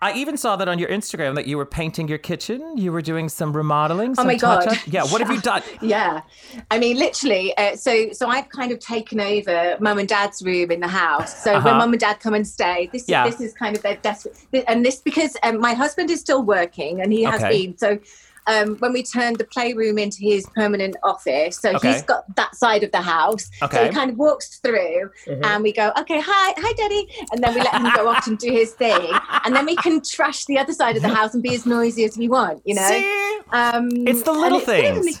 I 0.00 0.12
even 0.14 0.36
saw 0.36 0.56
that 0.56 0.68
on 0.68 0.78
your 0.78 0.88
Instagram 0.88 1.34
that 1.36 1.46
you 1.46 1.56
were 1.56 1.64
painting 1.66 2.08
your 2.08 2.18
kitchen. 2.18 2.76
You 2.76 2.92
were 2.92 3.02
doing 3.02 3.28
some 3.28 3.52
remodeling. 3.56 4.14
Some 4.14 4.26
Oh 4.26 4.28
my 4.28 4.36
God. 4.36 4.60
touch-up. 4.64 4.78
Yeah. 4.86 5.04
What 5.04 5.20
have 5.20 5.30
you 5.30 5.40
done? 5.50 5.62
Yeah, 5.80 6.22
I 6.70 6.78
mean, 6.78 6.98
literally. 6.98 7.56
Uh, 7.56 7.76
so, 7.76 8.10
so 8.12 8.28
I've 8.28 8.48
kind 8.48 8.72
of 8.72 8.78
taken 8.78 9.20
over 9.20 9.76
mum 9.80 9.98
and 9.98 10.08
dad's 10.08 10.42
room 10.42 10.70
in 10.70 10.80
the 10.80 10.88
house. 10.88 11.42
So 11.42 11.52
Uh-huh. 11.54 11.66
when 11.68 11.76
mum 11.78 11.92
and 11.92 12.00
dad 12.00 12.20
come 12.20 12.34
and 12.34 12.46
stay, 12.46 12.90
this 12.92 13.08
Yeah. 13.08 13.26
is 13.26 13.36
this 13.38 13.48
is 13.48 13.54
kind 13.54 13.76
of 13.76 13.82
their 13.82 13.96
desperate. 13.96 14.36
And 14.68 14.84
this 14.84 14.96
because 15.00 15.36
um, 15.42 15.60
my 15.60 15.72
husband 15.74 16.10
is 16.10 16.20
still 16.20 16.42
working, 16.42 17.00
and 17.00 17.12
he 17.12 17.22
has 17.24 17.40
Okay. 17.42 17.66
been. 17.66 17.78
So 17.78 17.98
um, 18.46 18.76
when 18.78 18.92
we 18.92 19.02
turned 19.02 19.36
the 19.38 19.44
playroom 19.44 19.98
into 19.98 20.18
his 20.20 20.46
permanent 20.54 20.96
office, 21.02 21.58
so 21.60 21.70
Okay. 21.76 21.92
he's 21.92 22.02
got 22.02 22.24
that 22.36 22.54
side 22.56 22.82
of 22.82 22.90
the 22.92 23.00
house. 23.02 23.48
So 23.60 23.66
Okay. 23.66 23.86
he 23.88 23.92
kind 23.92 24.10
of 24.10 24.16
walks 24.16 24.58
through, 24.58 25.10
Mhm. 25.26 25.44
and 25.44 25.62
we 25.62 25.72
go, 25.72 25.92
"Okay, 25.98 26.20
hi, 26.20 26.54
hi, 26.56 26.72
daddy," 26.74 27.08
and 27.32 27.42
then 27.42 27.54
we 27.54 27.60
let 27.60 27.74
him 27.74 27.90
go 27.94 28.08
off 28.08 28.26
and 28.26 28.38
do 28.38 28.50
his 28.50 28.72
thing, 28.72 29.08
and 29.44 29.54
then 29.54 29.66
we 29.66 29.76
can 29.76 30.00
trash 30.02 30.44
the 30.46 30.58
other 30.58 30.72
side 30.72 30.96
of 30.96 31.02
the 31.02 31.08
house 31.08 31.34
and 31.34 31.42
be 31.42 31.54
as 31.54 31.66
noisy 31.66 32.04
as 32.04 32.16
we 32.18 32.28
want. 32.28 32.62
You 32.64 32.74
know. 32.76 32.88
See? 32.88 33.38
Um, 33.52 33.88
It's 34.06 34.22
the 34.22 34.32
little 34.32 34.60
things. 34.60 35.04
me- 35.04 35.16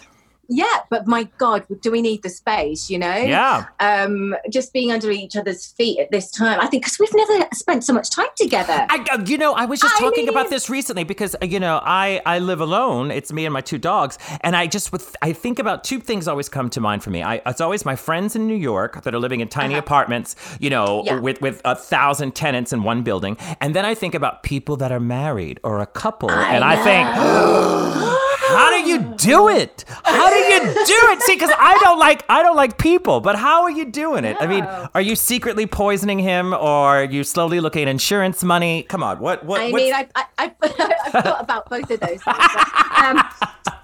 Yeah, 0.54 0.80
but 0.90 1.06
my 1.06 1.24
God, 1.38 1.64
do 1.80 1.90
we 1.90 2.02
need 2.02 2.22
the 2.22 2.28
space? 2.28 2.90
You 2.90 2.98
know, 2.98 3.16
Yeah. 3.16 3.64
Um, 3.80 4.34
just 4.50 4.72
being 4.74 4.92
under 4.92 5.10
each 5.10 5.34
other's 5.34 5.66
feet 5.66 5.98
at 5.98 6.10
this 6.10 6.30
time. 6.30 6.60
I 6.60 6.66
think 6.66 6.82
because 6.84 6.98
we've 7.00 7.14
never 7.14 7.48
spent 7.54 7.84
so 7.84 7.92
much 7.94 8.10
time 8.10 8.26
together. 8.36 8.86
I, 8.90 9.04
uh, 9.12 9.24
you 9.24 9.38
know, 9.38 9.54
I 9.54 9.64
was 9.64 9.80
just 9.80 9.94
I 9.96 10.00
talking 10.00 10.28
about 10.28 10.50
this 10.50 10.68
recently 10.68 11.04
because 11.04 11.34
uh, 11.40 11.46
you 11.46 11.58
know 11.58 11.80
I 11.82 12.20
I 12.26 12.38
live 12.38 12.60
alone. 12.60 13.10
It's 13.10 13.32
me 13.32 13.46
and 13.46 13.52
my 13.54 13.62
two 13.62 13.78
dogs, 13.78 14.18
and 14.42 14.54
I 14.54 14.66
just 14.66 14.92
with 14.92 15.16
I 15.22 15.32
think 15.32 15.58
about 15.58 15.84
two 15.84 16.00
things 16.00 16.28
always 16.28 16.48
come 16.50 16.68
to 16.70 16.80
mind 16.80 17.02
for 17.02 17.10
me. 17.10 17.22
I 17.22 17.40
it's 17.46 17.60
always 17.62 17.84
my 17.84 17.96
friends 17.96 18.36
in 18.36 18.46
New 18.46 18.56
York 18.72 19.02
that 19.04 19.14
are 19.14 19.20
living 19.20 19.40
in 19.40 19.48
tiny 19.48 19.74
Uh-huh. 19.74 19.78
apartments, 19.86 20.36
you 20.60 20.68
know, 20.70 21.02
Yeah. 21.06 21.18
with 21.20 21.40
with 21.40 21.62
a 21.64 21.74
thousand 21.74 22.34
tenants 22.34 22.72
in 22.74 22.82
one 22.82 23.02
building, 23.02 23.36
and 23.60 23.74
then 23.74 23.84
I 23.86 23.94
think 23.94 24.14
about 24.14 24.42
people 24.42 24.76
that 24.76 24.92
are 24.92 25.00
married 25.00 25.60
or 25.64 25.80
a 25.80 25.86
couple, 25.86 26.30
I 26.30 26.54
and 26.54 26.62
I 26.64 26.76
think. 26.76 27.08
how 28.56 28.70
do 28.70 28.88
you 28.88 28.98
do 29.16 29.48
it? 29.48 29.84
How 30.04 30.28
do 30.30 30.36
you 30.36 30.60
do 30.60 30.98
it? 31.12 31.22
See, 31.22 31.34
because 31.34 31.52
I 31.58 31.78
don't 31.82 31.98
like 31.98 32.24
I 32.28 32.42
don't 32.42 32.56
like 32.56 32.78
people, 32.78 33.20
but 33.20 33.36
how 33.36 33.62
are 33.62 33.70
you 33.70 33.84
doing 33.86 34.24
it? 34.24 34.36
I 34.40 34.46
mean, 34.46 34.64
are 34.94 35.00
you 35.00 35.16
secretly 35.16 35.66
poisoning 35.66 36.18
him, 36.18 36.52
or 36.52 36.58
are 36.98 37.04
you 37.04 37.24
slowly 37.24 37.60
looking 37.60 37.82
at 37.82 37.88
insurance 37.88 38.42
money? 38.44 38.82
Come 38.84 39.02
on, 39.02 39.18
what 39.18 39.44
what? 39.44 39.60
I 39.60 39.70
what's- 39.70 39.84
mean, 39.84 39.94
I, 39.94 40.06
I, 40.14 40.24
I, 40.38 40.52
I've 40.62 41.24
thought 41.24 41.40
about 41.40 41.68
both 41.70 41.90
of 41.90 42.00
those 42.00 42.08
things. 42.08 42.22
but, 42.24 43.02
um, 43.02 43.20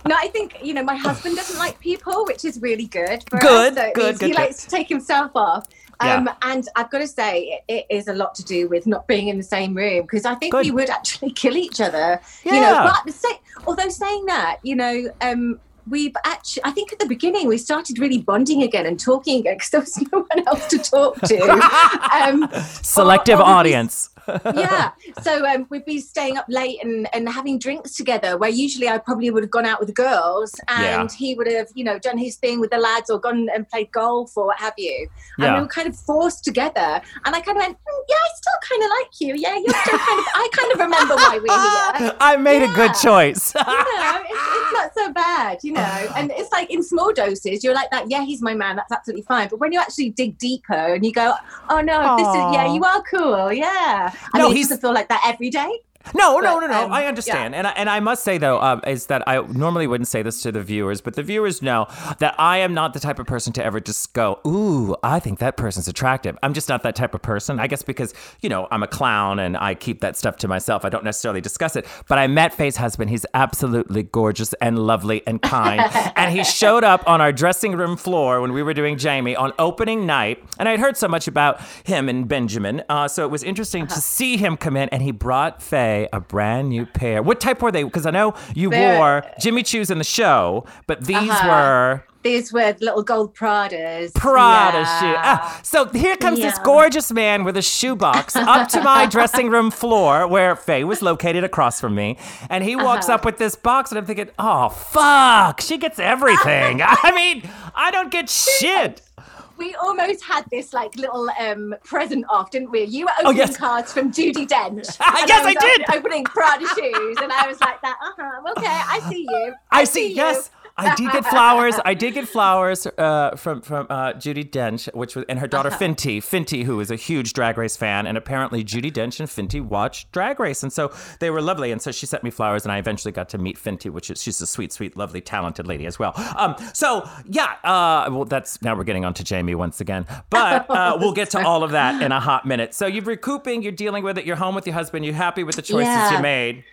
no, 0.07 0.15
I 0.17 0.29
think, 0.29 0.57
you 0.63 0.73
know, 0.75 0.83
my 0.83 0.97
husband 0.97 1.37
doesn't 1.37 1.59
like 1.59 1.79
people, 1.81 2.25
which 2.27 2.45
is 2.45 2.61
really 2.63 2.87
good. 2.87 3.25
For 3.29 3.39
Good, 3.39 3.77
us. 3.77 3.85
So 3.87 3.93
good, 3.95 4.19
good, 4.19 4.27
He 4.27 4.33
good. 4.33 4.39
likes 4.41 4.65
to 4.65 4.71
take 4.71 4.89
himself 4.89 5.33
off. 5.35 5.67
Um, 6.01 6.27
Yeah. 6.27 6.35
And 6.43 6.69
I've 6.77 6.91
got 6.91 6.99
to 6.99 7.09
say, 7.09 7.61
it, 7.69 7.87
it 7.89 7.95
is 7.95 8.09
a 8.09 8.15
lot 8.15 8.35
to 8.37 8.45
do 8.45 8.69
with 8.69 8.87
not 8.87 9.07
being 9.07 9.29
in 9.29 9.37
the 9.37 9.43
same 9.43 9.75
room 9.75 10.03
because 10.03 10.25
I 10.25 10.35
think 10.37 10.53
Good. 10.53 10.65
we 10.67 10.71
would 10.71 10.91
actually 10.91 11.31
kill 11.43 11.57
each 11.57 11.81
other. 11.81 12.21
Yeah. 12.45 12.55
You 12.55 12.61
know, 12.61 12.93
but 13.05 13.13
say, 13.15 13.41
although 13.67 13.89
saying 13.89 14.27
that, 14.27 14.59
you 14.63 14.77
know, 14.77 15.11
um, 15.21 15.61
we've 15.89 16.15
actually, 16.25 16.65
I 16.65 16.71
think 16.71 16.93
at 16.93 16.99
the 16.99 17.07
beginning 17.07 17.49
we 17.49 17.59
started 17.59 17.99
really 17.99 18.19
bonding 18.19 18.63
again 18.63 18.87
and 18.87 19.01
talking 19.01 19.41
again 19.41 19.55
because 19.57 19.71
there 19.71 19.81
was 19.81 19.97
no 20.13 20.27
one 20.29 20.47
else 20.47 20.67
to 20.69 20.79
talk 20.79 21.21
to. 21.23 21.41
um, 22.13 22.49
selective 22.83 23.39
or- 23.39 23.43
or 23.43 23.47
audience. 23.47 24.11
Yeah. 24.55 24.91
So 25.23 25.47
um, 25.47 25.67
we'd 25.71 25.85
be 25.85 26.01
staying 26.01 26.37
up 26.37 26.47
late 26.49 26.83
and, 26.83 27.09
and 27.15 27.29
having 27.29 27.59
drinks 27.59 27.95
together, 27.97 28.37
where 28.37 28.51
usually 28.51 28.89
I 28.89 28.99
probably 28.99 29.31
would 29.31 29.43
have 29.43 29.51
gone 29.51 29.67
out 29.67 29.79
with 29.81 29.89
the 29.89 29.95
girls 29.95 30.55
and 30.69 31.11
Yeah. 31.11 31.17
he 31.17 31.35
would 31.35 31.47
have, 31.51 31.69
you 31.75 31.85
know, 31.85 31.99
done 31.99 32.19
his 32.19 32.37
thing 32.37 32.61
with 32.61 32.71
the 32.71 32.79
lads 32.79 33.11
or 33.11 33.19
gone 33.19 33.49
and 33.55 33.69
played 33.69 33.91
golf 33.93 34.37
or 34.37 34.47
what 34.47 34.59
have 34.59 34.75
you. 34.77 35.09
And 35.39 35.45
Yeah. 35.47 35.55
we 35.57 35.61
were 35.63 35.69
kind 35.69 35.89
of 35.89 35.97
forced 35.97 36.45
together. 36.45 37.01
And 37.25 37.35
I 37.35 37.41
kind 37.41 37.57
of 37.59 37.63
went, 37.63 37.77
"Mm, 37.77 38.03
yeah, 38.09 38.17
I 38.17 38.29
still 38.37 38.61
kind 38.69 38.83
of 38.83 38.91
like 38.91 39.21
you. 39.21 39.35
Yeah, 39.37 39.55
you're 39.57 39.83
still 39.83 39.99
kind 39.99 40.19
of, 40.21 40.27
I 40.35 40.49
kind 40.53 40.73
of 40.73 40.79
remember 40.81 41.15
why 41.17 41.39
we're 41.39 42.03
here. 42.07 42.17
I 42.21 42.37
made 42.37 42.63
a 42.63 42.73
good 42.75 42.93
choice. 42.95 43.55
You 43.55 43.63
know, 43.65 44.23
it's, 44.31 44.57
it's 44.57 44.73
not 44.73 44.95
so 44.95 45.13
bad, 45.13 45.59
you 45.63 45.73
know. 45.73 45.95
And 46.19 46.33
it's 46.35 46.51
like 46.53 46.71
in 46.71 46.83
small 46.83 47.13
doses, 47.13 47.63
you're 47.63 47.75
like 47.75 47.91
that. 47.91 48.11
Yeah, 48.11 48.25
he's 48.25 48.43
my 48.43 48.55
man. 48.55 48.77
That's 48.77 48.91
absolutely 48.93 49.23
fine. 49.23 49.49
But 49.49 49.61
when 49.61 49.73
you 49.73 49.81
actually 49.81 50.11
dig 50.11 50.37
deeper 50.39 50.75
and 50.95 51.05
you 51.05 51.13
go, 51.13 51.33
oh 51.71 51.81
no, 51.81 52.17
this 52.17 52.27
is 52.27 52.55
yeah, 52.55 52.73
you 52.75 52.83
are 52.85 53.03
cool. 53.03 53.53
Yeah. 53.53 54.11
I 54.35 54.39
No, 54.39 54.49
mean, 54.49 54.57
he's- 54.57 54.69
doesn't 54.69 54.81
feel 54.81 54.93
like 54.95 55.09
that 55.09 55.23
every 55.27 55.51
day. 55.51 55.81
No, 56.15 56.39
no, 56.41 56.61
But, 56.61 56.67
no, 56.67 56.73
no. 56.73 56.85
um, 56.87 56.93
I 56.93 57.07
understand, 57.07 57.55
and 57.55 57.67
I, 57.67 57.71
and 57.73 57.89
I 57.91 58.01
must 58.01 58.25
say 58.25 58.39
though, 58.39 58.61
um, 58.61 58.81
is 58.87 59.07
that 59.07 59.27
I 59.29 59.41
normally 59.43 59.87
wouldn't 59.87 60.09
say 60.09 60.23
this 60.23 60.43
to 60.43 60.53
the 60.53 60.63
viewers, 60.63 61.01
but 61.01 61.15
the 61.15 61.23
viewers 61.23 61.63
know 61.63 61.87
that 62.19 62.35
I 62.39 62.59
am 62.59 62.75
not 62.75 62.95
the 62.95 63.01
type 63.01 63.19
of 63.19 63.27
person 63.27 63.53
to 63.55 63.65
ever 63.65 63.81
just 63.81 64.13
go, 64.15 64.41
"Ooh, 64.47 64.97
I 65.03 65.21
think 65.21 65.39
that 65.41 65.57
person's 65.57 65.89
attractive." 65.89 66.37
I'm 66.43 66.55
just 66.55 66.69
not 66.69 66.83
that 66.83 66.95
type 66.97 67.15
of 67.15 67.23
person. 67.23 67.59
I 67.61 67.67
guess 67.67 67.83
because 67.83 68.15
you 68.41 68.49
know 68.49 68.69
I'm 68.71 68.83
a 68.83 68.87
clown 68.87 69.39
and 69.39 69.57
I 69.57 69.75
keep 69.75 70.01
that 70.01 70.17
stuff 70.17 70.37
to 70.39 70.49
myself. 70.49 70.85
I 70.85 70.89
don't 70.89 71.05
necessarily 71.05 71.41
discuss 71.41 71.77
it. 71.77 71.87
But 72.09 72.19
I 72.19 72.27
met 72.27 72.55
Faye's 72.55 72.77
husband. 72.77 73.11
He's 73.11 73.27
absolutely 73.35 74.03
gorgeous 74.05 74.53
and 74.55 74.79
lovely 74.79 75.27
and 75.27 75.41
kind, 75.43 75.81
and 76.17 76.33
he 76.37 76.45
showed 76.45 76.85
up 76.85 77.03
on 77.09 77.21
our 77.21 77.33
dressing 77.33 77.73
room 77.77 77.97
floor 77.97 78.41
when 78.41 78.53
we 78.53 78.63
were 78.63 78.75
doing 78.75 78.97
Jamie 78.99 79.37
on 79.37 79.53
opening 79.59 80.07
night, 80.07 80.43
and 80.59 80.69
I'd 80.69 80.81
heard 80.81 80.97
so 80.97 81.09
much 81.09 81.27
about 81.29 81.61
him 81.85 82.09
and 82.09 82.29
Benjamin, 82.29 82.83
uh, 82.89 83.09
so 83.09 83.25
it 83.25 83.31
was 83.31 83.43
interesting 83.43 83.87
to 83.89 84.01
see 84.01 84.37
him 84.37 84.57
come 84.57 84.77
in, 84.77 84.89
and 84.91 85.03
he 85.03 85.11
brought 85.11 85.63
Faye 85.63 85.98
a 86.13 86.21
brand 86.21 86.69
new 86.69 86.85
pair. 86.87 87.23
What 87.23 87.41
type 87.41 87.63
were 87.63 87.73
they? 87.73 87.83
Because 87.83 88.07
I 88.07 88.11
know 88.11 88.35
you 88.55 88.71
They're- 88.71 88.99
wore 88.99 89.25
Jimmy 89.41 89.63
Choo's 89.63 89.91
in 89.91 89.99
the 89.99 90.05
show, 90.05 90.65
but 90.87 91.05
these 91.07 91.17
Uh-huh. 91.17 91.49
were 91.49 92.05
These 92.25 92.53
were 92.53 92.75
little 92.81 93.05
gold 93.05 93.35
Pradas. 93.35 94.13
Prada 94.15 94.79
yeah. 94.79 95.01
shoe. 95.01 95.15
Ah, 95.19 95.61
so 95.63 95.87
here 95.87 96.17
comes 96.17 96.41
this 96.41 96.59
gorgeous 96.59 97.13
man 97.13 97.45
with 97.45 97.57
a 97.57 97.63
shoebox 97.63 98.35
up 98.35 98.69
to 98.71 98.83
my 98.83 99.07
dressing 99.15 99.49
room 99.51 99.71
floor 99.71 100.27
where 100.27 100.57
Faye 100.57 100.83
was 100.85 101.01
located 101.01 101.45
across 101.45 101.81
from 101.81 101.95
me. 101.95 102.19
And 102.51 102.65
he 102.65 102.75
walks 102.75 103.07
Uh-huh. 103.07 103.15
up 103.15 103.25
with 103.25 103.39
this 103.39 103.55
box, 103.55 103.93
and 103.93 103.99
I'm 103.99 104.05
thinking, 104.05 104.31
oh, 104.39 104.69
fuck, 104.69 105.61
she 105.61 105.79
gets 105.79 105.99
everything. 106.01 106.83
I 106.85 107.13
mean, 107.15 107.49
I 107.75 107.91
don't 107.93 108.11
get 108.11 108.29
shit. 108.29 109.01
We 109.59 109.75
almost 109.75 110.23
had 110.25 110.45
this 110.51 110.73
like 110.73 110.95
little 110.97 111.29
um, 111.39 111.75
present 111.85 112.25
off, 112.31 112.51
didn't 112.51 112.71
we? 112.71 112.85
You 112.85 113.07
were 113.07 113.11
opening 113.21 113.27
Oh, 113.43 113.45
yes. 113.47 113.57
cards 113.57 113.93
from 113.93 114.13
Judi 114.13 114.47
Dench. 114.47 114.97
Ah, 115.01 115.25
yes, 115.27 115.45
I 115.45 115.53
was 115.53 115.55
did. 115.61 115.85
Opening 115.97 116.25
Prada 116.25 116.67
shoes, 116.69 117.17
and 117.21 117.33
I 117.33 117.47
was 117.49 117.61
like 117.61 117.81
that. 117.83 117.97
Uh 118.03 118.11
huh. 118.17 118.53
Okay, 118.57 118.67
I 118.67 119.01
see 119.11 119.27
you. 119.29 119.55
I 119.71 119.85
see. 119.85 120.09
you. 120.11 120.15
Yes, 120.15 120.51
I 120.79 120.95
did 120.95 121.11
get 121.13 121.27
flowers. 121.27 121.75
I 121.85 121.95
did 121.95 122.15
get 122.15 122.29
flowers 122.29 122.87
uh, 122.87 123.35
from 123.37 123.61
from 123.63 123.87
uh, 123.91 124.13
Judi 124.13 124.49
Dench, 124.49 124.89
which 124.95 125.17
was 125.17 125.25
and 125.29 125.39
her 125.39 125.47
daughter 125.47 125.69
Uh-huh. 125.69 125.79
Finty. 125.79 126.21
Finty, 126.21 126.63
who 126.63 126.79
is 126.81 126.91
a 126.91 126.97
huge 126.97 127.33
Drag 127.33 127.59
Race 127.59 127.77
fan, 127.77 128.07
and 128.07 128.17
apparently 128.17 128.65
Judi 128.65 128.91
Dench 128.93 129.21
and 129.21 129.29
Finty 129.29 129.61
watch 129.61 130.11
Drag 130.13 130.39
Race, 130.41 130.63
and 130.63 130.73
so 130.73 130.93
they 131.21 131.31
were 131.31 131.43
lovely. 131.43 131.73
And 131.73 131.83
so 131.83 131.91
she 131.91 132.07
sent 132.07 132.23
me 132.23 132.31
flowers, 132.31 132.65
and 132.65 132.73
I 132.73 132.79
eventually 132.79 133.13
got 133.13 133.29
to 133.31 133.39
meet 133.39 133.59
Finty, 133.59 133.91
which 133.91 134.11
is 134.11 134.23
she's 134.23 134.41
a 134.41 134.47
sweet, 134.47 134.73
sweet, 134.73 134.97
lovely, 134.97 135.21
talented 135.21 135.67
lady 135.67 135.85
as 135.87 135.99
well. 135.99 136.13
Um, 136.37 136.55
so 136.73 137.09
yeah, 137.27 137.57
uh, 137.65 138.09
well, 138.11 138.25
that's 138.25 138.63
now 138.63 138.75
we're 138.77 138.85
getting 138.85 139.05
on 139.05 139.15
to 139.15 139.25
Jamie 139.25 139.55
once 139.57 139.81
again, 139.81 140.07
but 140.31 140.71
uh, 140.71 140.97
we'll 141.01 141.13
get 141.13 141.31
to 141.31 141.45
all 141.45 141.65
of 141.65 141.73
that 141.73 142.01
in 142.03 142.13
a 142.13 142.21
hot 142.21 142.47
minute. 142.47 142.73
So 142.75 142.87
you're 142.87 143.05
recouping, 143.05 143.63
you're 143.63 143.73
dealing 143.73 144.05
with 144.05 144.17
it, 144.19 144.25
you're 144.25 144.37
home 144.37 144.55
with 144.55 144.67
your 144.67 144.75
husband, 144.75 145.05
you're 145.05 145.15
happy 145.15 145.43
with 145.43 145.57
the 145.57 145.63
choices 145.63 146.13
you 146.13 146.21
made, 146.21 146.65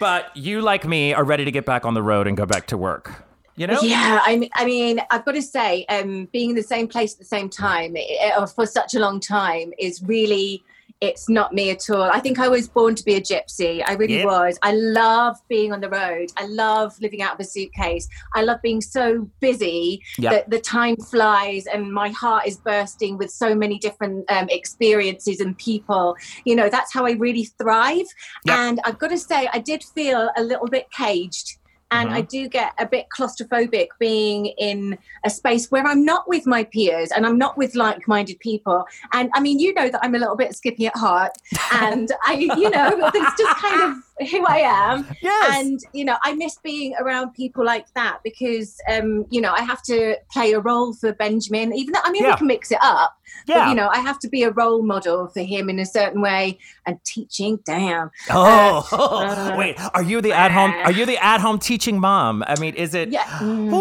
but 0.00 0.36
you, 0.36 0.60
like 0.62 0.86
me, 0.86 1.14
are 1.14 1.24
ready 1.24 1.44
to 1.44 1.50
get 1.52 1.64
back 1.64 1.84
on 1.84 1.94
the 1.94 2.02
road 2.02 2.26
and 2.26 2.36
go 2.36 2.44
back 2.46 2.66
to 2.68 2.76
work. 2.76 3.24
You 3.56 3.66
know? 3.66 3.78
Yeah, 3.82 4.20
I 4.24 4.36
mean, 4.36 4.50
I 4.54 4.64
mean, 4.64 5.00
I've 5.10 5.24
got 5.24 5.32
to 5.32 5.42
say, 5.42 5.84
um, 5.86 6.26
being 6.32 6.50
in 6.50 6.56
the 6.56 6.62
same 6.62 6.88
place 6.88 7.12
at 7.12 7.18
the 7.18 7.24
same 7.24 7.48
time 7.50 7.96
eh, 7.96 8.04
eh, 8.20 8.46
for 8.46 8.66
such 8.66 8.94
a 8.94 8.98
long 8.98 9.20
time 9.20 9.72
is 9.78 10.02
really, 10.02 10.64
it's 11.02 11.28
not 11.28 11.52
me 11.52 11.68
at 11.70 11.90
all. 11.90 12.04
I 12.04 12.20
think 12.20 12.38
I 12.38 12.48
was 12.48 12.68
born 12.68 12.94
to 12.94 13.04
be 13.04 13.14
a 13.14 13.20
gypsy. 13.20 13.82
I 13.86 13.94
really 13.94 14.18
Yep. 14.18 14.24
was. 14.26 14.58
I 14.62 14.72
love 14.72 15.36
being 15.48 15.72
on 15.72 15.80
the 15.80 15.90
road. 15.90 16.30
I 16.38 16.46
love 16.46 16.94
living 17.00 17.20
out 17.20 17.34
of 17.34 17.40
a 17.40 17.44
suitcase. 17.44 18.08
I 18.34 18.42
love 18.42 18.62
being 18.62 18.80
so 18.80 19.28
busy 19.40 20.00
Yep. 20.16 20.32
that 20.32 20.50
the 20.50 20.60
time 20.60 20.96
flies 20.96 21.66
and 21.66 21.92
my 21.92 22.08
heart 22.10 22.46
is 22.46 22.56
bursting 22.56 23.18
with 23.18 23.30
so 23.30 23.54
many 23.54 23.78
different 23.78 24.30
um, 24.30 24.46
experiences 24.48 25.40
and 25.40 25.58
people. 25.58 26.16
You 26.44 26.56
know, 26.56 26.70
that's 26.70 26.92
how 26.94 27.04
I 27.04 27.12
really 27.12 27.44
thrive. 27.60 28.06
Yep. 28.46 28.56
And 28.56 28.80
I've 28.84 28.98
got 28.98 29.10
to 29.10 29.18
say, 29.18 29.48
I 29.52 29.58
did 29.58 29.82
feel 29.82 30.30
a 30.36 30.42
little 30.42 30.68
bit 30.68 30.90
caged. 30.90 31.58
And 31.92 32.08
Mhm. 32.08 32.14
I 32.14 32.20
do 32.22 32.48
get 32.48 32.72
a 32.78 32.86
bit 32.86 33.06
claustrophobic 33.16 33.88
being 33.98 34.46
in 34.58 34.98
a 35.24 35.30
space 35.30 35.70
where 35.70 35.86
I'm 35.86 36.04
not 36.04 36.26
with 36.26 36.46
my 36.46 36.64
peers 36.64 37.10
and 37.12 37.26
I'm 37.26 37.38
not 37.38 37.56
with 37.56 37.74
like 37.74 38.08
minded 38.08 38.40
people. 38.40 38.84
And 39.12 39.30
I 39.34 39.40
mean, 39.40 39.58
you 39.58 39.74
know 39.74 39.88
that 39.90 40.00
I'm 40.02 40.14
a 40.14 40.18
little 40.18 40.36
bit 40.36 40.56
skippy 40.56 40.86
at 40.86 40.96
heart. 40.96 41.32
And 41.72 42.10
I, 42.24 42.34
you 42.34 42.70
know, 42.70 43.10
that's 43.12 43.34
just 43.42 43.56
kind 43.60 43.82
of 43.82 43.96
who 44.26 44.44
I 44.46 44.58
am. 44.58 45.06
Yes. 45.22 45.56
And, 45.56 45.80
you 45.92 46.04
know, 46.04 46.16
I 46.24 46.34
miss 46.34 46.58
being 46.62 46.94
around 46.98 47.32
people 47.32 47.64
like 47.64 47.86
that 47.94 48.18
because, 48.24 48.76
um, 48.90 49.24
you 49.30 49.40
know, 49.40 49.52
I 49.52 49.62
have 49.62 49.80
to 49.82 50.16
play 50.32 50.52
a 50.52 50.58
role 50.60 50.94
for 50.94 51.12
Benjamin, 51.12 51.72
even 51.72 51.92
though, 51.92 52.00
I 52.02 52.10
mean, 52.10 52.24
Yeah. 52.24 52.30
we 52.32 52.36
can 52.38 52.46
mix 52.48 52.72
it 52.72 52.78
up. 52.82 53.16
yeah. 53.46 53.60
But, 53.64 53.68
you 53.70 53.74
know, 53.76 53.88
I 53.88 53.98
have 54.00 54.18
to 54.20 54.28
be 54.28 54.42
a 54.42 54.50
role 54.50 54.82
model 54.82 55.28
for 55.28 55.40
him 55.40 55.70
in 55.70 55.78
a 55.78 55.86
certain 55.86 56.20
way 56.20 56.58
and 56.86 56.98
teaching, 57.04 57.60
damn. 57.64 58.10
oh, 58.30 58.86
uh, 58.92 59.54
wait. 59.56 59.76
Are 59.94 60.02
you 60.02 60.20
the 60.20 60.32
at 60.32 60.50
home? 60.50 60.72
Are 60.72 60.92
you 60.92 61.06
the 61.06 61.22
at 61.24 61.40
home 61.40 61.58
teaching 61.58 62.00
mom? 62.00 62.42
I 62.46 62.58
mean, 62.58 62.74
is 62.74 62.94
it? 62.94 63.10
Yeah. 63.10 63.22
mm. 63.38 63.72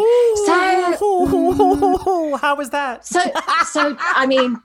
Ooh, 1.01 2.37
how 2.41 2.55
was 2.55 2.69
that? 2.69 3.05
So, 3.05 3.19
so 3.65 3.95
I 3.99 4.25
mean, 4.27 4.61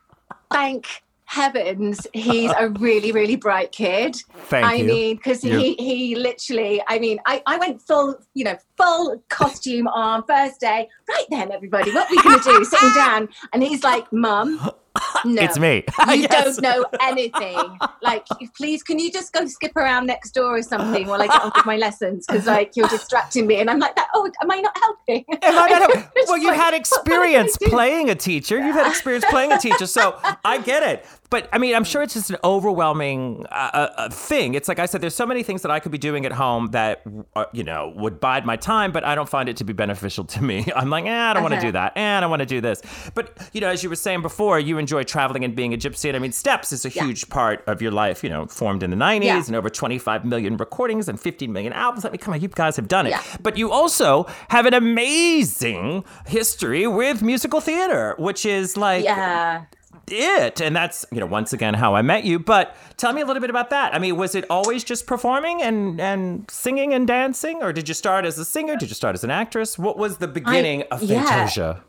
thank 0.52 1.02
heavens 1.26 2.06
he's 2.12 2.50
a 2.58 2.68
really, 2.70 3.12
really 3.12 3.36
bright 3.36 3.72
kid. 3.72 4.16
Thank 4.46 4.66
I 4.66 4.74
you. 4.76 4.84
mean, 4.84 5.16
because 5.16 5.42
he 5.42 5.74
he 5.74 6.14
literally, 6.14 6.82
I 6.88 6.98
mean, 6.98 7.18
I, 7.26 7.42
I 7.46 7.58
went 7.58 7.82
full, 7.82 8.16
you 8.34 8.44
know, 8.44 8.56
full 8.76 9.22
costume 9.28 9.88
on 9.88 10.24
first 10.26 10.60
day. 10.60 10.88
Right 11.08 11.26
then, 11.30 11.52
everybody, 11.52 11.90
what 11.92 12.10
are 12.10 12.14
we 12.14 12.22
gonna 12.22 12.42
do? 12.42 12.64
Sitting 12.64 12.94
down, 12.94 13.28
and 13.52 13.62
he's 13.62 13.82
like, 13.82 14.10
"Mum, 14.12 14.70
no, 15.24 15.42
It's 15.42 15.58
me. 15.58 15.84
You 16.08 16.22
Yes. 16.30 16.56
don't 16.56 16.62
know 16.62 16.84
anything. 17.00 17.78
Like, 18.02 18.26
please, 18.56 18.82
can 18.82 18.98
you 18.98 19.10
just 19.10 19.32
go 19.32 19.46
skip 19.46 19.76
around 19.76 20.06
next 20.06 20.30
door 20.32 20.56
or 20.56 20.62
something 20.62 21.06
while 21.06 21.20
I 21.22 21.26
get 21.26 21.42
on 21.42 21.52
with 21.54 21.66
my 21.66 21.76
lessons? 21.76 22.26
Because 22.26 22.46
like 22.46 22.76
you're 22.76 22.88
distracting 22.88 23.46
me, 23.46 23.56
and 23.56 23.68
I'm 23.70 23.78
like 23.78 23.96
that. 23.96 24.08
Oh, 24.14 24.30
am 24.40 24.50
I 24.50 24.60
not 24.60 24.76
helping? 24.78 25.24
Am 25.42 25.58
I 25.58 25.68
not- 25.78 26.12
well, 26.28 26.38
you 26.38 26.48
like, 26.48 26.56
had 26.56 26.72
what- 26.74 26.88
what 26.90 27.04
can 27.06 27.20
I 27.20 27.26
experience 27.26 27.56
playing 27.58 28.10
a 28.10 28.14
teacher. 28.14 28.58
You've 28.58 28.74
had 28.76 28.86
experience 28.88 29.24
playing 29.28 29.52
a 29.52 29.58
teacher, 29.58 29.86
so 29.86 30.18
I 30.44 30.58
get 30.58 30.82
it. 30.82 31.06
But 31.28 31.48
I 31.52 31.58
mean, 31.58 31.74
I'm 31.74 31.84
sure 31.84 32.02
it's 32.02 32.14
just 32.14 32.30
an 32.30 32.36
overwhelming 32.44 33.46
uh, 33.50 33.54
uh, 33.54 33.92
uh, 33.96 34.08
thing. 34.10 34.54
It's 34.54 34.68
like 34.68 34.78
I 34.78 34.86
said, 34.86 35.00
there's 35.00 35.14
so 35.14 35.26
many 35.26 35.42
things 35.42 35.62
that 35.62 35.70
I 35.70 35.80
could 35.80 35.92
be 35.92 35.98
doing 35.98 36.24
at 36.24 36.32
home 36.32 36.68
that 36.68 37.02
uh, 37.34 37.46
you 37.52 37.64
know 37.64 37.92
would 37.96 38.20
bide 38.20 38.46
my 38.46 38.56
time, 38.56 38.92
but 38.92 39.02
I 39.04 39.14
don't 39.14 39.28
find 39.28 39.48
it 39.48 39.56
to 39.58 39.64
be 39.64 39.72
beneficial 39.72 40.24
to 40.24 40.42
me. 40.42 40.64
I'm 40.76 40.88
like, 40.90 41.04
eh, 41.06 41.10
I 41.30 41.32
don't 41.34 41.42
want 41.42 41.52
to 41.52 41.56
Uh-huh. 41.58 41.66
do 41.68 41.72
that. 41.72 41.92
Eh, 41.96 42.18
I 42.20 42.26
want 42.26 42.40
to 42.40 42.46
do 42.46 42.60
this. 42.60 42.80
But 43.14 43.36
you 43.52 43.60
know, 43.60 43.68
as 43.68 43.82
you 43.82 43.88
were 43.90 43.96
saying 43.96 44.22
before, 44.22 44.60
you 44.60 44.78
enjoy 44.78 45.02
traveling 45.04 45.44
and 45.44 45.54
being 45.56 45.74
a 45.74 45.76
gypsy. 45.76 46.06
And 46.08 46.16
I 46.16 46.20
mean, 46.20 46.32
Steps 46.32 46.70
is 46.72 46.84
a 46.84 46.90
Yeah. 46.90 47.04
huge 47.04 47.28
part 47.28 47.62
of 47.66 47.82
your 47.82 47.92
life. 47.92 48.22
You 48.22 48.30
know, 48.30 48.46
formed 48.46 48.82
in 48.82 48.90
the 48.90 48.96
90s 48.96 49.24
Yeah. 49.24 49.42
and 49.46 49.56
over 49.56 49.68
25 49.68 50.24
million 50.24 50.56
recordings 50.56 51.08
and 51.08 51.18
15 51.20 51.52
million 51.52 51.72
albums. 51.72 52.04
I 52.04 52.10
mean, 52.10 52.18
come 52.18 52.34
on, 52.34 52.40
you 52.40 52.48
guys 52.48 52.76
have 52.76 52.88
done 52.88 53.06
it. 53.06 53.10
Yeah. 53.10 53.22
But 53.42 53.56
you 53.56 53.70
also 53.72 54.26
have 54.48 54.66
an 54.66 54.74
amazing 54.74 56.04
history 56.26 56.86
with 56.86 57.22
musical 57.22 57.60
theater, 57.60 58.14
which 58.18 58.46
is 58.46 58.76
like 58.76 59.04
Yeah. 59.04 59.62
It. 60.08 60.60
And 60.60 60.74
that's, 60.74 61.04
you 61.10 61.20
know, 61.20 61.26
once 61.26 61.52
again 61.52 61.74
how 61.74 61.94
I 61.94 62.02
met 62.02 62.24
you. 62.24 62.38
But 62.38 62.76
tell 62.96 63.12
me 63.12 63.20
a 63.20 63.26
little 63.26 63.40
bit 63.40 63.50
about 63.50 63.70
that. 63.70 63.94
I 63.94 63.98
mean, 63.98 64.16
was 64.16 64.34
it 64.34 64.44
always 64.50 64.84
just 64.84 65.06
performing 65.06 65.62
and, 65.62 66.00
and 66.00 66.50
singing 66.50 66.94
and 66.94 67.06
dancing? 67.06 67.62
Or 67.62 67.72
did 67.72 67.88
you 67.88 67.94
start 67.94 68.24
as 68.24 68.38
a 68.38 68.44
singer? 68.44 68.76
Did 68.76 68.88
you 68.88 68.94
start 68.94 69.14
as 69.14 69.24
an 69.24 69.30
actress? 69.30 69.78
What 69.78 69.98
was 69.98 70.18
the 70.18 70.28
beginning 70.28 70.84
of 70.90 71.02
yeah. 71.02 71.24
Fantasia? 71.24 71.82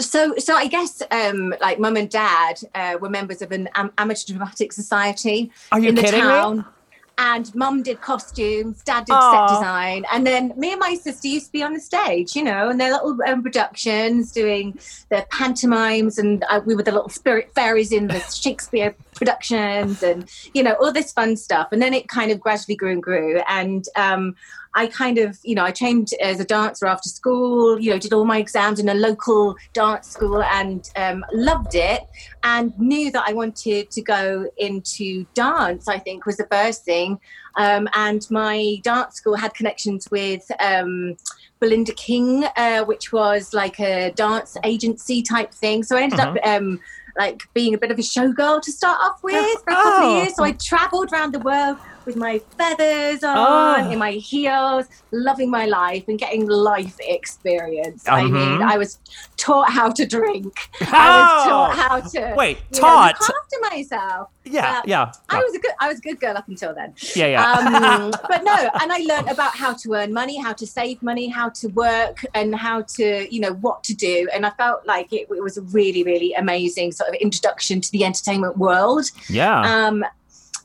So, 0.00 0.36
so 0.36 0.54
I 0.54 0.68
guess 0.68 1.02
um, 1.10 1.54
like 1.60 1.80
mum 1.80 1.96
and 1.96 2.08
dad 2.08 2.60
uh, 2.74 2.98
were 3.00 3.10
members 3.10 3.42
of 3.42 3.50
an 3.50 3.68
am- 3.74 3.92
amateur 3.98 4.32
dramatic 4.32 4.72
society 4.72 5.50
Are 5.72 5.80
you 5.80 5.88
in 5.88 5.96
the 5.96 6.02
kidding 6.02 6.24
me? 6.24 6.64
And 7.18 7.52
mum 7.54 7.82
did 7.82 8.00
costumes, 8.00 8.82
dad 8.84 9.04
did 9.04 9.12
Aw. 9.12 9.48
set 9.48 9.54
design, 9.56 10.04
and 10.12 10.24
then 10.24 10.52
me 10.56 10.70
and 10.70 10.80
my 10.80 10.94
sister 10.94 11.26
used 11.26 11.46
to 11.46 11.52
be 11.52 11.64
on 11.64 11.74
the 11.74 11.80
stage, 11.80 12.36
you 12.36 12.44
know, 12.44 12.68
and 12.68 12.80
their 12.80 12.92
little 12.92 13.18
um, 13.26 13.42
productions, 13.42 14.30
doing 14.30 14.78
their 15.08 15.26
pantomimes, 15.32 16.18
and 16.18 16.44
uh, 16.48 16.60
we 16.64 16.76
were 16.76 16.82
the 16.84 16.92
little 16.92 17.08
spirit 17.08 17.50
fairies 17.56 17.90
in 17.90 18.06
the 18.06 18.20
Shakespeare 18.30 18.94
productions, 19.16 20.02
and 20.02 20.30
you 20.54 20.62
know 20.62 20.74
all 20.74 20.92
this 20.92 21.12
fun 21.12 21.36
stuff. 21.36 21.68
And 21.72 21.82
then 21.82 21.92
it 21.92 22.08
kind 22.08 22.30
of 22.30 22.38
gradually 22.38 22.76
grew 22.76 22.92
and 22.92 23.02
grew, 23.02 23.42
and 23.48 23.84
um, 23.96 24.36
I 24.78 24.86
kind 24.86 25.18
of, 25.18 25.36
you 25.42 25.56
know, 25.56 25.64
I 25.64 25.72
trained 25.72 26.10
as 26.22 26.38
a 26.38 26.44
dancer 26.44 26.86
after 26.86 27.08
school, 27.08 27.80
you 27.80 27.90
know, 27.90 27.98
did 27.98 28.12
all 28.12 28.24
my 28.24 28.38
exams 28.38 28.78
in 28.78 28.88
a 28.88 28.94
local 28.94 29.56
dance 29.72 30.06
school 30.08 30.40
and 30.42 30.88
um, 30.94 31.24
loved 31.32 31.74
it 31.74 32.02
and 32.44 32.72
knew 32.78 33.10
that 33.10 33.24
I 33.26 33.32
wanted 33.32 33.90
to 33.90 34.02
go 34.02 34.48
into 34.56 35.26
dance, 35.34 35.88
I 35.88 35.98
think 35.98 36.26
was 36.26 36.36
the 36.36 36.46
first 36.48 36.84
thing. 36.84 37.18
Um, 37.56 37.88
and 37.94 38.24
my 38.30 38.76
dance 38.84 39.16
school 39.16 39.34
had 39.34 39.52
connections 39.54 40.06
with 40.12 40.48
um, 40.60 41.16
Belinda 41.58 41.92
King, 41.94 42.44
uh, 42.56 42.84
which 42.84 43.12
was 43.12 43.52
like 43.52 43.80
a 43.80 44.12
dance 44.12 44.56
agency 44.62 45.22
type 45.22 45.52
thing. 45.52 45.82
So 45.82 45.96
I 45.96 46.02
ended 46.02 46.20
up 46.20 46.36
um, 46.44 46.78
like 47.18 47.42
being 47.52 47.74
a 47.74 47.78
bit 47.78 47.90
of 47.90 47.98
a 47.98 48.02
showgirl 48.02 48.62
to 48.62 48.70
start 48.70 48.98
off 49.02 49.24
with 49.24 49.34
for 49.64 49.70
a 49.72 49.74
couple 49.74 49.92
Oh. 49.92 50.10
of 50.18 50.22
years. 50.22 50.36
So 50.36 50.44
I 50.44 50.52
traveled 50.52 51.12
around 51.12 51.34
the 51.34 51.40
world 51.40 51.78
with 52.08 52.16
my 52.16 52.40
feathers 52.56 53.22
on, 53.22 53.36
Oh. 53.86 53.90
in 53.92 53.98
my 53.98 54.12
heels, 54.12 54.86
loving 55.10 55.50
my 55.50 55.66
life 55.66 56.04
and 56.08 56.18
getting 56.18 56.46
life 56.48 56.96
experience. 57.00 58.08
I 58.08 58.22
Mhm. 58.22 58.32
mean, 58.32 58.62
I 58.62 58.78
was 58.78 58.98
taught 59.36 59.70
how 59.70 59.90
to 59.90 60.06
drink. 60.06 60.54
I 60.80 60.84
Oh. 60.86 61.20
was 61.20 61.44
taught 61.48 61.76
how 61.76 62.00
to 62.14 62.34
Wait, 62.34 62.56
you 62.72 62.80
know, 62.80 62.88
taught? 62.88 63.20
look 63.20 63.30
after 63.42 63.58
myself. 63.76 64.28
Yeah, 64.44 64.78
Uh, 64.78 64.82
yeah. 64.86 65.12
I 65.28 65.36
was 65.44 65.54
a 65.54 65.58
good 65.58 65.72
I 65.80 65.88
was 65.88 65.98
a 65.98 66.00
good 66.00 66.18
girl 66.18 66.36
up 66.36 66.48
until 66.48 66.74
then. 66.74 66.94
Yeah, 67.14 67.26
yeah. 67.26 67.52
Um, 67.52 68.10
but 68.32 68.42
no, 68.42 68.56
and 68.80 68.90
I 68.90 68.98
learned 69.10 69.28
about 69.28 69.54
how 69.54 69.74
to 69.74 69.92
earn 69.94 70.12
money, 70.14 70.38
how 70.38 70.54
to 70.54 70.66
save 70.66 71.02
money, 71.02 71.28
how 71.28 71.50
to 71.60 71.66
work, 71.68 72.24
and 72.34 72.54
how 72.56 72.80
to, 72.96 73.32
you 73.32 73.40
know, 73.40 73.52
what 73.66 73.84
to 73.84 73.94
do. 73.94 74.26
And 74.34 74.46
I 74.46 74.50
felt 74.62 74.86
like 74.86 75.12
it, 75.12 75.28
it 75.30 75.42
was 75.42 75.58
a 75.58 75.62
really, 75.62 76.02
really 76.02 76.32
amazing 76.32 76.92
sort 76.92 77.10
of 77.10 77.14
introduction 77.16 77.80
to 77.82 77.90
the 77.92 78.04
entertainment 78.04 78.56
world. 78.56 79.10
yeah. 79.28 79.60
Um, 79.60 80.04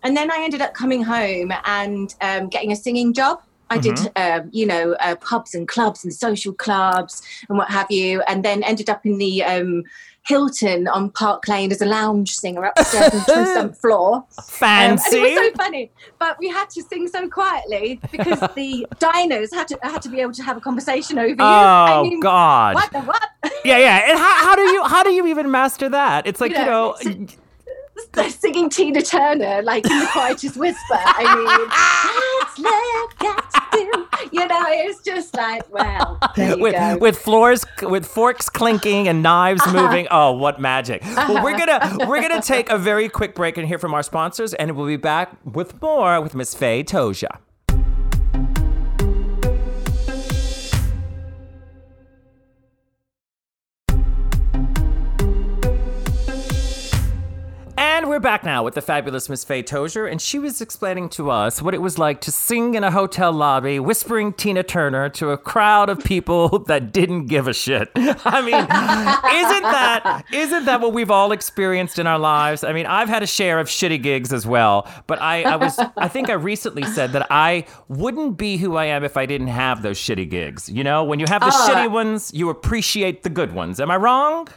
and 0.04 0.16
then 0.18 0.32
I 0.32 0.38
ended 0.44 0.62
up 0.62 0.74
coming 0.74 1.04
home 1.04 1.52
and 1.66 2.14
um, 2.22 2.50
getting 2.50 2.72
a 2.72 2.76
singing 2.76 3.14
job. 3.14 3.42
I 3.70 3.78
did, 3.80 3.98
um, 4.18 4.50
you 4.52 4.68
know, 4.68 4.94
uh, 5.00 5.16
pubs 5.16 5.56
and 5.56 5.68
clubs 5.68 6.04
and 6.04 6.14
social 6.14 6.54
clubs 6.54 7.24
and 7.50 7.58
what 7.58 7.72
have 7.72 7.90
you, 7.90 8.22
and 8.28 8.46
then 8.46 8.62
ended 8.64 8.88
up 8.88 9.04
in 9.04 9.18
the 9.18 9.44
um, 9.44 9.84
Hilton 10.28 10.88
on 10.88 11.10
Park 11.10 11.48
Lane 11.48 11.72
as 11.72 11.82
a 11.82 11.86
lounge 11.86 12.36
singer 12.36 12.66
upstairs 12.66 13.12
on 13.14 13.20
the 13.20 13.26
27th 13.72 13.78
floor. 13.82 14.16
Um, 14.18 14.24
Fancy. 14.46 15.18
and 15.18 15.26
it 15.26 15.38
was 15.40 15.48
so 15.48 15.64
funny, 15.64 15.92
but 16.20 16.38
we 16.40 16.50
had 16.50 16.70
to 16.72 16.84
sing 16.84 17.08
so 17.08 17.28
quietly 17.28 18.00
because 18.12 18.40
the 18.56 18.86
diners 19.00 19.52
had 19.52 19.68
to 19.70 19.80
had 19.82 20.04
to 20.04 20.10
be 20.10 20.20
able 20.20 20.34
to 20.34 20.44
have 20.44 20.56
a 20.58 20.62
conversation 20.62 21.18
over 21.18 21.30
you. 21.30 21.36
oh 21.40 21.44
I 21.44 22.02
mean, 22.04 22.20
God. 22.20 22.76
What 22.76 22.92
the 22.92 23.02
what? 23.02 23.28
Yeah, 23.66 23.80
yeah. 23.80 24.10
And 24.12 24.20
how, 24.20 24.44
how 24.50 24.56
do 24.56 24.62
you 24.62 24.84
how 24.88 25.02
do 25.04 25.10
you 25.12 25.26
even 25.28 25.50
master 25.50 25.90
that? 25.90 26.28
It's 26.28 26.40
like 26.40 26.52
you 26.52 26.60
You 26.60 26.66
know. 26.66 26.96
know, 27.04 27.26
They're 28.14 28.30
singing 28.30 28.70
Tina 28.70 29.02
Turner 29.02 29.62
like 29.64 29.86
in 29.90 30.00
the 30.00 30.08
quietest 30.12 30.58
whisper. 30.58 30.80
I 30.92 31.36
mean, 31.36 31.70
what's 32.40 32.60
love 32.60 33.20
got 33.20 33.52
to 33.52 33.78
do? 33.78 34.38
You 34.38 34.48
know, 34.48 34.66
it's 34.68 35.04
just 35.04 35.36
like, 35.36 35.64
you 36.38 36.58
with, 36.58 36.74
go. 36.74 36.98
with 36.98 37.18
floors 37.18 37.66
with 37.82 38.06
forks 38.06 38.50
clinking 38.50 39.08
and 39.08 39.22
knives 39.22 39.62
uh-huh. 39.62 39.82
moving 39.82 40.08
oh 40.12 40.32
what 40.32 40.60
magic 40.60 41.02
well 41.04 41.44
we're 41.44 41.58
gonna 41.58 41.74
uh-huh. 41.74 42.06
we're 42.08 42.22
gonna 42.22 42.42
take 42.42 42.70
a 42.70 42.78
very 42.78 43.10
quick 43.10 43.36
break 43.36 43.58
and 43.58 43.68
hear 43.68 43.78
from 43.78 43.94
our 43.94 44.04
sponsors 44.04 44.54
and 44.56 44.76
we'll 44.76 44.88
be 44.88 44.98
back 44.98 45.36
with 45.46 45.80
more 45.82 46.22
with 46.22 46.34
miss 46.34 46.54
faye 46.54 46.84
tozer 46.84 47.30
we're 58.14 58.20
back 58.20 58.44
now 58.44 58.64
with 58.64 58.76
the 58.76 58.82
fabulous 58.82 59.28
Miss 59.28 59.44
Faye 59.44 59.64
Tozer, 59.64 60.06
and 60.06 60.22
she 60.22 60.38
was 60.38 60.62
explaining 60.62 61.10
to 61.10 61.32
us 61.32 61.64
what 61.64 61.74
it 61.74 61.82
was 61.82 61.98
like 61.98 62.22
to 62.22 62.32
sing 62.32 62.76
in 62.76 62.84
a 62.84 62.92
hotel 62.92 63.34
lobby, 63.34 63.80
whispering 63.80 64.34
Tina 64.34 64.62
Turner 64.62 65.10
to 65.10 65.32
a 65.32 65.38
crowd 65.38 65.90
of 65.90 65.98
people 66.04 66.60
that 66.68 66.94
didn't 66.94 67.26
give 67.26 67.48
a 67.48 67.54
shit. 67.54 67.90
I 67.96 68.42
mean, 68.44 68.54
isn't 68.54 69.64
that 69.64 70.26
isn't 70.32 70.66
that 70.66 70.80
what 70.80 70.94
we've 70.94 71.10
all 71.10 71.32
experienced 71.32 71.98
in 71.98 72.06
our 72.06 72.20
lives? 72.20 72.64
I 72.64 72.72
mean, 72.72 72.86
I've 72.86 73.10
had 73.10 73.24
a 73.24 73.28
share 73.28 73.58
of 73.58 73.68
shitty 73.68 74.04
gigs 74.04 74.32
as 74.32 74.46
well, 74.46 74.88
but 75.08 75.20
I, 75.20 75.42
I 75.42 75.56
was 75.56 75.80
I 75.98 76.08
think 76.08 76.30
I 76.30 76.34
recently 76.34 76.84
said 76.84 77.14
that 77.14 77.26
I 77.32 77.66
wouldn't 77.88 78.38
be 78.38 78.58
who 78.58 78.76
I 78.76 78.86
am 78.86 79.04
if 79.04 79.18
I 79.18 79.26
didn't 79.26 79.48
have 79.48 79.82
those 79.82 79.98
shitty 79.98 80.30
gigs. 80.30 80.70
You 80.70 80.84
know, 80.84 81.04
when 81.04 81.20
you 81.20 81.26
have 81.30 81.42
the 81.42 81.48
Ah. 81.48 81.68
shitty 81.68 81.90
ones, 81.90 82.32
you 82.32 82.52
appreciate 82.52 83.24
the 83.24 83.32
good 83.32 83.54
ones. 83.54 83.80
Am 83.80 83.90
I 83.90 83.96
wrong? 83.98 84.50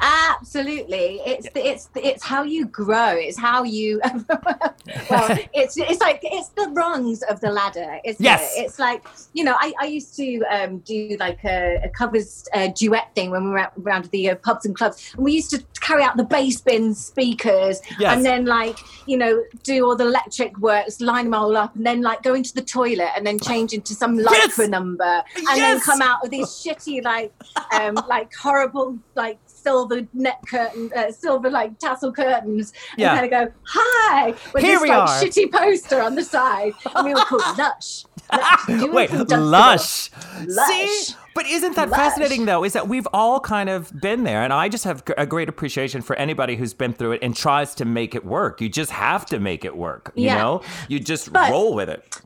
Absolutely, 0.00 1.20
it's 1.24 1.48
the, 1.50 1.66
it's 1.66 1.88
it's 1.94 2.24
how 2.24 2.42
you 2.42 2.66
grow. 2.66 3.10
It's 3.10 3.38
how 3.38 3.62
you. 3.62 4.00
well, 5.10 5.38
it's 5.52 5.76
it's 5.76 6.00
like 6.00 6.20
it's 6.22 6.48
the 6.50 6.68
rungs 6.72 7.22
of 7.30 7.40
the 7.40 7.50
ladder. 7.50 7.98
Isn't 8.04 8.22
Yes. 8.24 8.54
it? 8.56 8.62
It's 8.64 8.78
like 8.78 9.04
you 9.32 9.44
know, 9.44 9.56
I, 9.58 9.72
I 9.80 9.84
used 9.86 10.16
to 10.16 10.42
um, 10.50 10.78
do 10.80 11.16
like 11.20 11.44
a, 11.44 11.80
a 11.84 11.88
covers 11.90 12.46
uh, 12.54 12.68
duet 12.68 13.14
thing 13.14 13.30
when 13.30 13.44
we 13.44 13.50
were 13.50 13.70
around 13.82 14.06
the 14.06 14.30
uh, 14.30 14.34
pubs 14.36 14.66
and 14.66 14.76
clubs, 14.76 15.12
and 15.16 15.24
we 15.24 15.32
used 15.32 15.50
to 15.50 15.62
carry 15.80 16.02
out 16.02 16.16
the 16.16 16.24
bass 16.24 16.60
bin 16.60 16.94
speakers, 16.94 17.80
Yes. 17.98 18.16
and 18.16 18.24
then 18.24 18.46
like 18.46 18.78
you 19.06 19.16
know 19.16 19.42
do 19.62 19.84
all 19.86 19.96
the 19.96 20.04
electric 20.06 20.56
works, 20.58 21.00
line 21.00 21.26
them 21.26 21.34
all 21.34 21.56
up, 21.56 21.74
and 21.76 21.86
then 21.86 22.02
like 22.02 22.22
go 22.22 22.34
into 22.34 22.52
the 22.54 22.62
toilet 22.62 23.10
and 23.16 23.26
then 23.26 23.38
change 23.38 23.72
into 23.72 23.94
some 23.94 24.18
lycra 24.18 24.58
Yes. 24.58 24.68
number, 24.68 25.22
and 25.36 25.46
then 25.60 25.80
come 25.80 26.02
out 26.02 26.18
with 26.22 26.30
these 26.30 26.46
shitty 26.48 27.02
like 27.04 27.32
um, 27.72 27.94
like 28.08 28.34
horrible 28.34 28.98
like 29.14 29.38
silver 29.68 30.00
net 30.14 30.38
curtain, 30.48 30.90
uh, 30.96 31.10
silver 31.12 31.50
like 31.50 31.78
tassel 31.78 32.12
curtains, 32.12 32.72
and 32.92 33.00
Yeah. 33.00 33.14
kind 33.18 33.24
of 33.26 33.30
go 33.30 33.52
hi 33.64 34.34
with 34.54 34.62
Here 34.64 34.74
this 34.76 34.82
we 34.82 34.88
like 34.88 34.98
are. 34.98 35.20
shitty 35.22 35.52
poster 35.52 36.00
on 36.00 36.14
the 36.14 36.24
side, 36.24 36.72
and 36.94 37.04
we 37.06 37.12
were 37.14 37.20
called 37.20 37.42
Lush. 37.58 38.04
Lush. 38.32 38.68
Wait, 38.92 39.10
lush. 39.12 40.10
Lush. 40.46 40.68
See, 40.68 41.14
but 41.34 41.46
isn't 41.46 41.76
that 41.76 41.88
Lush. 41.88 41.98
fascinating 41.98 42.44
though? 42.46 42.62
Is 42.64 42.72
that 42.74 42.88
we've 42.88 43.08
all 43.12 43.40
kind 43.40 43.68
of 43.70 43.90
been 44.00 44.24
there, 44.24 44.42
and 44.42 44.52
I 44.52 44.68
just 44.68 44.84
have 44.84 45.02
a 45.16 45.26
great 45.26 45.48
appreciation 45.48 46.02
for 46.02 46.14
anybody 46.16 46.56
who's 46.56 46.74
been 46.74 46.92
through 46.92 47.12
it 47.12 47.20
and 47.22 47.34
tries 47.36 47.74
to 47.76 47.84
make 47.84 48.14
it 48.14 48.24
work. 48.24 48.60
You 48.60 48.68
just 48.68 48.90
have 48.90 49.24
to 49.26 49.38
make 49.38 49.64
it 49.64 49.76
work. 49.76 50.12
You 50.14 50.26
Yeah. 50.26 50.38
know, 50.38 50.62
you 50.88 50.98
just 51.00 51.32
But- 51.32 51.50
roll 51.50 51.74
with 51.74 51.88
it. 51.88 52.20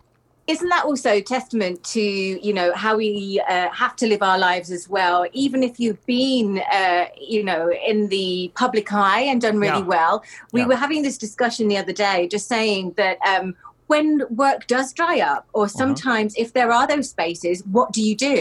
Isn't 0.52 0.68
that 0.68 0.84
also 0.84 1.20
testament 1.20 1.82
to 1.82 2.00
you 2.00 2.52
know 2.52 2.68
how 2.74 2.92
we 2.96 3.42
uh, 3.48 3.68
have 3.70 3.94
to 3.96 4.06
live 4.06 4.22
our 4.30 4.38
lives 4.38 4.70
as 4.70 4.84
well 4.96 5.18
even 5.32 5.62
if 5.62 5.80
you've 5.80 6.04
been 6.06 6.48
uh, 6.80 7.04
you 7.32 7.42
know 7.42 7.62
in 7.92 8.08
the 8.08 8.52
public 8.54 8.92
eye 8.92 9.20
and 9.30 9.40
done 9.40 9.58
really 9.58 9.84
Yeah. 9.86 9.94
well 9.96 10.14
we 10.52 10.60
Yeah. 10.60 10.66
were 10.70 10.76
having 10.86 11.02
this 11.02 11.16
discussion 11.26 11.68
the 11.68 11.78
other 11.82 11.92
day 12.06 12.28
just 12.28 12.46
saying 12.48 12.84
that 12.96 13.16
um, 13.32 13.54
when 13.92 14.08
work 14.44 14.60
does 14.74 14.88
dry 15.00 15.16
up 15.32 15.42
or 15.58 15.64
Uh-huh. 15.64 15.78
sometimes 15.82 16.30
if 16.44 16.48
there 16.58 16.70
are 16.78 16.86
those 16.92 17.08
spaces 17.16 17.56
what 17.76 17.88
do 17.96 18.00
you 18.08 18.14
do 18.30 18.36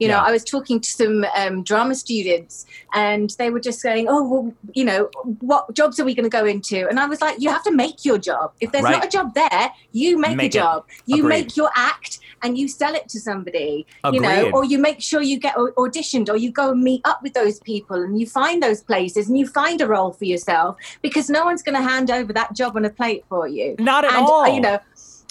you 0.00 0.06
know 0.10 0.20
Yeah. 0.20 0.28
i 0.28 0.32
was 0.36 0.44
talking 0.54 0.78
to 0.86 0.90
some 1.00 1.16
um, 1.40 1.54
drama 1.70 1.94
students 2.04 2.54
and 3.04 3.26
they 3.40 3.48
were 3.54 3.62
just 3.68 3.80
saying 3.86 4.04
oh 4.14 4.22
well 4.30 4.46
you 4.78 4.84
know 4.92 5.00
what 5.50 5.62
jobs 5.80 6.00
are 6.00 6.06
we 6.08 6.14
going 6.18 6.30
to 6.30 6.36
go 6.40 6.44
into 6.54 6.78
and 6.90 6.96
i 7.04 7.06
was 7.12 7.20
like 7.26 7.36
you 7.44 7.50
have 7.56 7.64
to 7.70 7.74
make 7.84 7.98
your 8.08 8.18
job 8.30 8.46
if 8.64 8.68
there's 8.72 8.84
Right. 8.86 8.96
not 8.98 9.04
a 9.10 9.12
job 9.18 9.28
there 9.42 9.64
you 10.02 10.10
make, 10.24 10.36
Make 10.36 10.54
a 10.54 10.58
it. 10.58 10.62
job 10.62 10.78
you 11.12 11.20
Agreed. 11.24 11.34
make 11.36 11.50
your 11.60 11.70
act 11.92 12.12
and 12.42 12.50
you 12.60 12.66
sell 12.80 12.94
it 13.00 13.06
to 13.14 13.18
somebody 13.28 13.72
you 14.14 14.20
know 14.26 14.40
or 14.56 14.62
you 14.72 14.78
make 14.88 15.00
sure 15.10 15.20
you 15.32 15.38
get 15.48 15.54
auditioned 15.84 16.26
or 16.32 16.36
you 16.44 16.50
go 16.62 16.66
and 16.72 16.82
meet 16.90 17.02
up 17.10 17.18
with 17.24 17.34
those 17.40 17.56
people 17.70 17.96
and 18.06 18.14
you 18.20 18.26
find 18.40 18.56
those 18.66 18.80
places 18.90 19.22
and 19.28 19.36
you 19.40 19.46
find 19.62 19.80
a 19.86 19.88
role 19.94 20.12
for 20.18 20.26
yourself 20.32 20.70
because 21.06 21.26
no 21.38 21.42
one's 21.48 21.62
going 21.66 21.78
to 21.82 21.86
hand 21.92 22.08
over 22.18 22.32
that 22.40 22.50
job 22.60 22.70
on 22.78 22.84
a 22.90 22.90
plate 23.00 23.22
for 23.30 23.42
you 23.56 23.68
Not 23.78 24.04
at 24.04 24.12
and 24.18 24.26
uh, 24.26 24.30
all. 24.32 24.48
you 24.56 24.60
know 24.68 24.78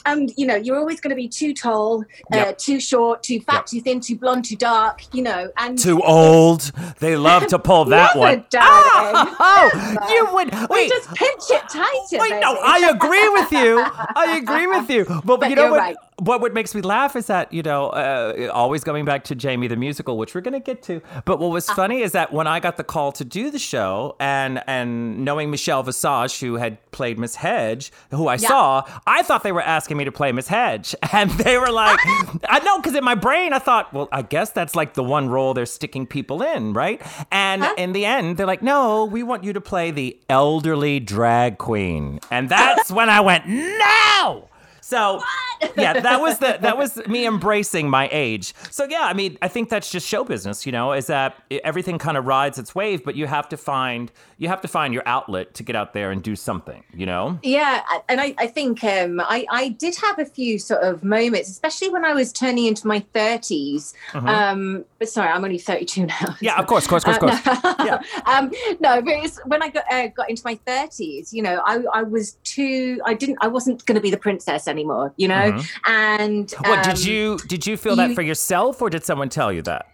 and 0.06 0.32
you 0.38 0.46
know 0.46 0.56
you're 0.56 0.78
always 0.78 1.00
going 1.02 1.10
to 1.10 1.16
be 1.16 1.28
too 1.28 1.54
tall 1.54 2.02
uh, 2.34 2.38
Yep. 2.38 2.58
too 2.58 2.80
short 2.80 3.24
too 3.24 3.40
fat 3.42 3.54
Yep. 3.56 3.66
too 3.66 3.82
thin 3.82 4.00
too 4.00 4.16
blonde 4.18 4.46
too 4.46 4.56
dark 4.56 5.02
you 5.12 5.24
know 5.24 5.50
and 5.58 5.78
Too 5.78 6.02
old. 6.02 6.72
They 7.00 7.16
love 7.16 7.48
to 7.48 7.60
pull 7.60 7.86
that 7.96 8.16
one. 8.16 8.46
darling. 8.50 9.28
Oh, 9.40 9.70
you 10.10 10.34
would 10.34 10.52
we 10.70 10.88
just 10.90 11.14
pinch 11.16 11.44
it 11.50 11.64
tighter 11.70 12.22
Wait, 12.22 12.40
no. 12.42 12.58
I 12.64 12.90
agree 12.96 13.30
with 13.30 13.52
you. 13.52 13.84
I 14.16 14.38
agree 14.38 14.68
with 14.68 14.90
you. 14.90 15.06
But, 15.26 15.40
But 15.40 15.50
you 15.50 15.56
know 15.56 15.72
what? 15.72 15.80
right. 15.80 15.96
What 16.18 16.40
what 16.40 16.54
makes 16.54 16.74
me 16.74 16.82
laugh 16.82 17.16
is 17.16 17.28
that 17.28 17.52
you 17.52 17.62
know 17.62 17.88
uh, 17.90 18.50
always 18.54 18.84
going 18.84 19.06
back 19.06 19.26
to 19.26 19.36
Jamie 19.36 19.68
the 19.68 19.76
musical, 19.76 20.18
which 20.18 20.34
we're 20.34 20.42
going 20.42 20.54
to 20.54 20.60
get 20.60 20.82
to. 20.84 21.02
But 21.26 21.40
what 21.40 21.52
was 21.52 21.68
uh-huh. 21.68 21.76
funny 21.76 22.02
is 22.02 22.14
that 22.14 22.32
when 22.32 22.48
I 22.48 22.60
got 22.60 22.78
the 22.78 22.84
call 22.84 23.12
to 23.14 23.26
do 23.26 23.52
the 23.52 23.60
show, 23.60 24.16
and 24.20 24.62
and 24.68 25.26
knowing 25.26 25.52
Michelle 25.52 25.84
Visage, 25.84 26.40
who 26.40 26.56
had 26.56 26.80
played 26.92 27.20
Miss 27.20 27.36
Hedge, 27.36 27.92
who 28.12 28.28
I 28.28 28.36
Yeah. 28.36 28.48
saw, 28.48 28.84
I 29.06 29.24
thought 29.24 29.44
they 29.44 29.52
were 29.52 29.62
asking 29.62 29.98
me 29.98 30.06
to 30.06 30.12
play 30.12 30.32
Miss 30.32 30.48
Hedge, 30.48 30.96
and 31.12 31.30
they 31.32 31.58
were 31.58 31.72
like, 31.72 32.00
ah. 32.06 32.38
I 32.48 32.60
know, 32.60 32.78
because 32.78 32.96
in 32.96 33.04
my 33.04 33.16
brain 33.16 33.52
I 33.52 33.60
thought, 33.60 33.94
well, 33.94 34.08
I 34.12 34.22
guess 34.22 34.52
that's 34.52 34.76
like 34.76 34.94
the 34.94 35.04
one 35.04 35.28
role 35.30 35.54
they're 35.54 35.66
sticking 35.66 36.08
people 36.08 36.42
in, 36.42 36.74
right? 36.74 37.02
And 37.32 37.64
uh-huh. 37.64 37.76
in 37.78 37.92
the 37.92 38.06
end, 38.06 38.38
they're 38.38 38.48
like, 38.48 38.64
no, 38.64 39.04
we 39.06 39.22
want 39.24 39.44
you 39.44 39.52
to 39.54 39.62
play 39.62 39.92
the 39.92 40.18
elderly 40.30 41.02
drag 41.02 41.58
queen, 41.58 42.22
and 42.32 42.48
that's 42.48 42.90
when 42.98 43.10
I 43.10 43.20
went, 43.20 43.48
no. 43.48 44.48
So 44.80 45.20
yeah, 45.78 46.00
that 46.00 46.22
was 46.22 46.40
the 46.40 46.58
that 46.62 46.78
was 46.78 46.98
me 47.08 47.26
embracing 47.26 47.90
my 47.90 48.10
age. 48.12 48.54
So 48.72 48.86
yeah, 48.86 49.04
I 49.04 49.14
mean, 49.14 49.38
I 49.42 49.48
think 49.48 49.70
that's 49.70 49.92
just 49.92 50.08
show 50.08 50.24
business, 50.24 50.66
you 50.66 50.72
know, 50.72 50.94
is 50.94 51.08
that 51.08 51.42
everything 51.50 51.98
kind 51.98 52.18
of 52.18 52.26
rides 52.26 52.58
its 52.58 52.74
wave, 52.76 53.04
but 53.04 53.16
you 53.16 53.28
have 53.28 53.50
to 53.50 53.58
find 53.58 54.12
you 54.38 54.50
have 54.50 54.62
to 54.62 54.68
find 54.68 54.94
your 54.94 55.04
outlet 55.06 55.54
to 55.54 55.64
get 55.64 55.76
out 55.76 55.94
there 55.94 56.12
and 56.12 56.22
do 56.22 56.36
something, 56.36 56.84
you 56.94 57.06
know? 57.06 57.40
Yeah, 57.42 57.82
and 58.10 58.20
I, 58.20 58.36
I 58.38 58.48
think 58.48 58.84
um, 58.84 59.22
I, 59.22 59.46
I 59.50 59.70
did 59.70 59.96
have 59.98 60.20
a 60.20 60.26
few 60.26 60.60
sort 60.60 60.84
of 60.84 61.04
moments, 61.04 61.50
especially 61.50 61.90
when 61.90 62.04
I 62.04 62.14
was 62.14 62.34
turning 62.34 62.66
into 62.66 62.86
my 62.86 63.00
30s. 63.14 63.94
Um, 64.14 64.84
but 65.00 65.08
sorry, 65.08 65.30
I'm 65.30 65.44
only 65.44 65.58
32 65.58 66.06
now. 66.06 66.14
Mm-hmm. 66.14 66.36
Yeah, 66.46 66.60
of 66.60 66.68
course, 66.68 66.84
of 66.84 66.90
course, 66.90 67.06
of 67.06 67.18
course, 67.18 67.38
of 67.38 67.44
course. 67.44 67.80
Uh, 67.80 68.00
um, 68.26 68.52
no, 68.80 69.02
but 69.02 69.14
it's 69.14 69.40
when 69.46 69.64
I 69.64 69.70
got 69.70 69.92
uh, 69.92 70.08
got 70.08 70.30
into 70.30 70.44
my 70.46 70.56
30s, 70.68 71.34
you 71.34 71.42
know, 71.42 71.62
I, 71.66 71.84
I 71.92 72.04
was 72.04 72.34
too, 72.44 73.02
I 73.04 73.16
didn't, 73.16 73.40
I 73.42 73.48
wasn't 73.48 73.84
going 73.86 73.96
to 73.96 74.02
be 74.02 74.12
the 74.12 74.18
princess 74.18 74.68
anymore, 74.68 75.14
you 75.18 75.28
know? 75.28 75.45
And 75.86 76.48
Mm-hmm. 76.48 76.70
What 76.70 76.84
did 76.84 76.98
um, 76.98 77.02
you 77.12 77.38
did 77.48 77.66
you 77.68 77.78
feel 77.78 77.96
that 77.98 78.14
for 78.16 78.22
yourself 78.22 78.82
or 78.82 78.90
did 78.90 79.04
someone 79.04 79.30
tell 79.30 79.52
you 79.52 79.62
that? 79.64 79.88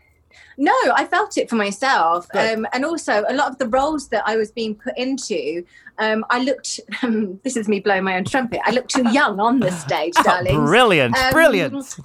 No, 0.57 0.73
I 0.95 1.05
felt 1.05 1.37
it 1.37 1.49
for 1.49 1.55
myself. 1.55 2.27
Um, 2.35 2.67
and 2.73 2.85
also, 2.85 3.23
a 3.27 3.33
lot 3.33 3.49
of 3.49 3.57
the 3.57 3.67
roles 3.67 4.09
that 4.09 4.23
I 4.27 4.35
was 4.37 4.51
being 4.51 4.75
put 4.75 4.95
into, 4.97 5.63
um, 5.97 6.23
I 6.29 6.43
looked, 6.43 6.79
this 7.43 7.55
is 7.57 7.67
me 7.67 7.79
blowing 7.79 8.03
my 8.03 8.17
own 8.17 8.25
trumpet, 8.25 8.59
I 8.65 8.71
looked 8.71 8.91
too 8.91 9.09
young 9.11 9.39
on 9.39 9.59
the 9.59 9.71
stage, 9.85 10.13
darling. 10.23 10.55
brilliant, 10.55 11.17
Um, 11.17 11.31
brilliant. 11.31 11.95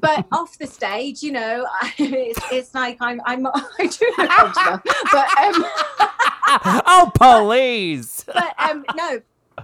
but 0.00 0.26
off 0.32 0.58
the 0.58 0.66
stage, 0.66 1.22
you 1.22 1.32
know, 1.32 1.66
it's, 1.98 2.40
it's 2.50 2.74
like 2.74 2.98
I'm, 3.00 3.20
I'm, 3.24 3.46
I 3.46 3.86
do 3.86 4.12
look 4.18 4.38
old 4.42 4.52
now. 4.56 4.82
But, 5.12 5.28
um, 5.38 5.64
oh, 6.86 7.10
please. 7.14 8.24
but 8.26 8.54
um, 8.58 8.84
no, 8.96 9.20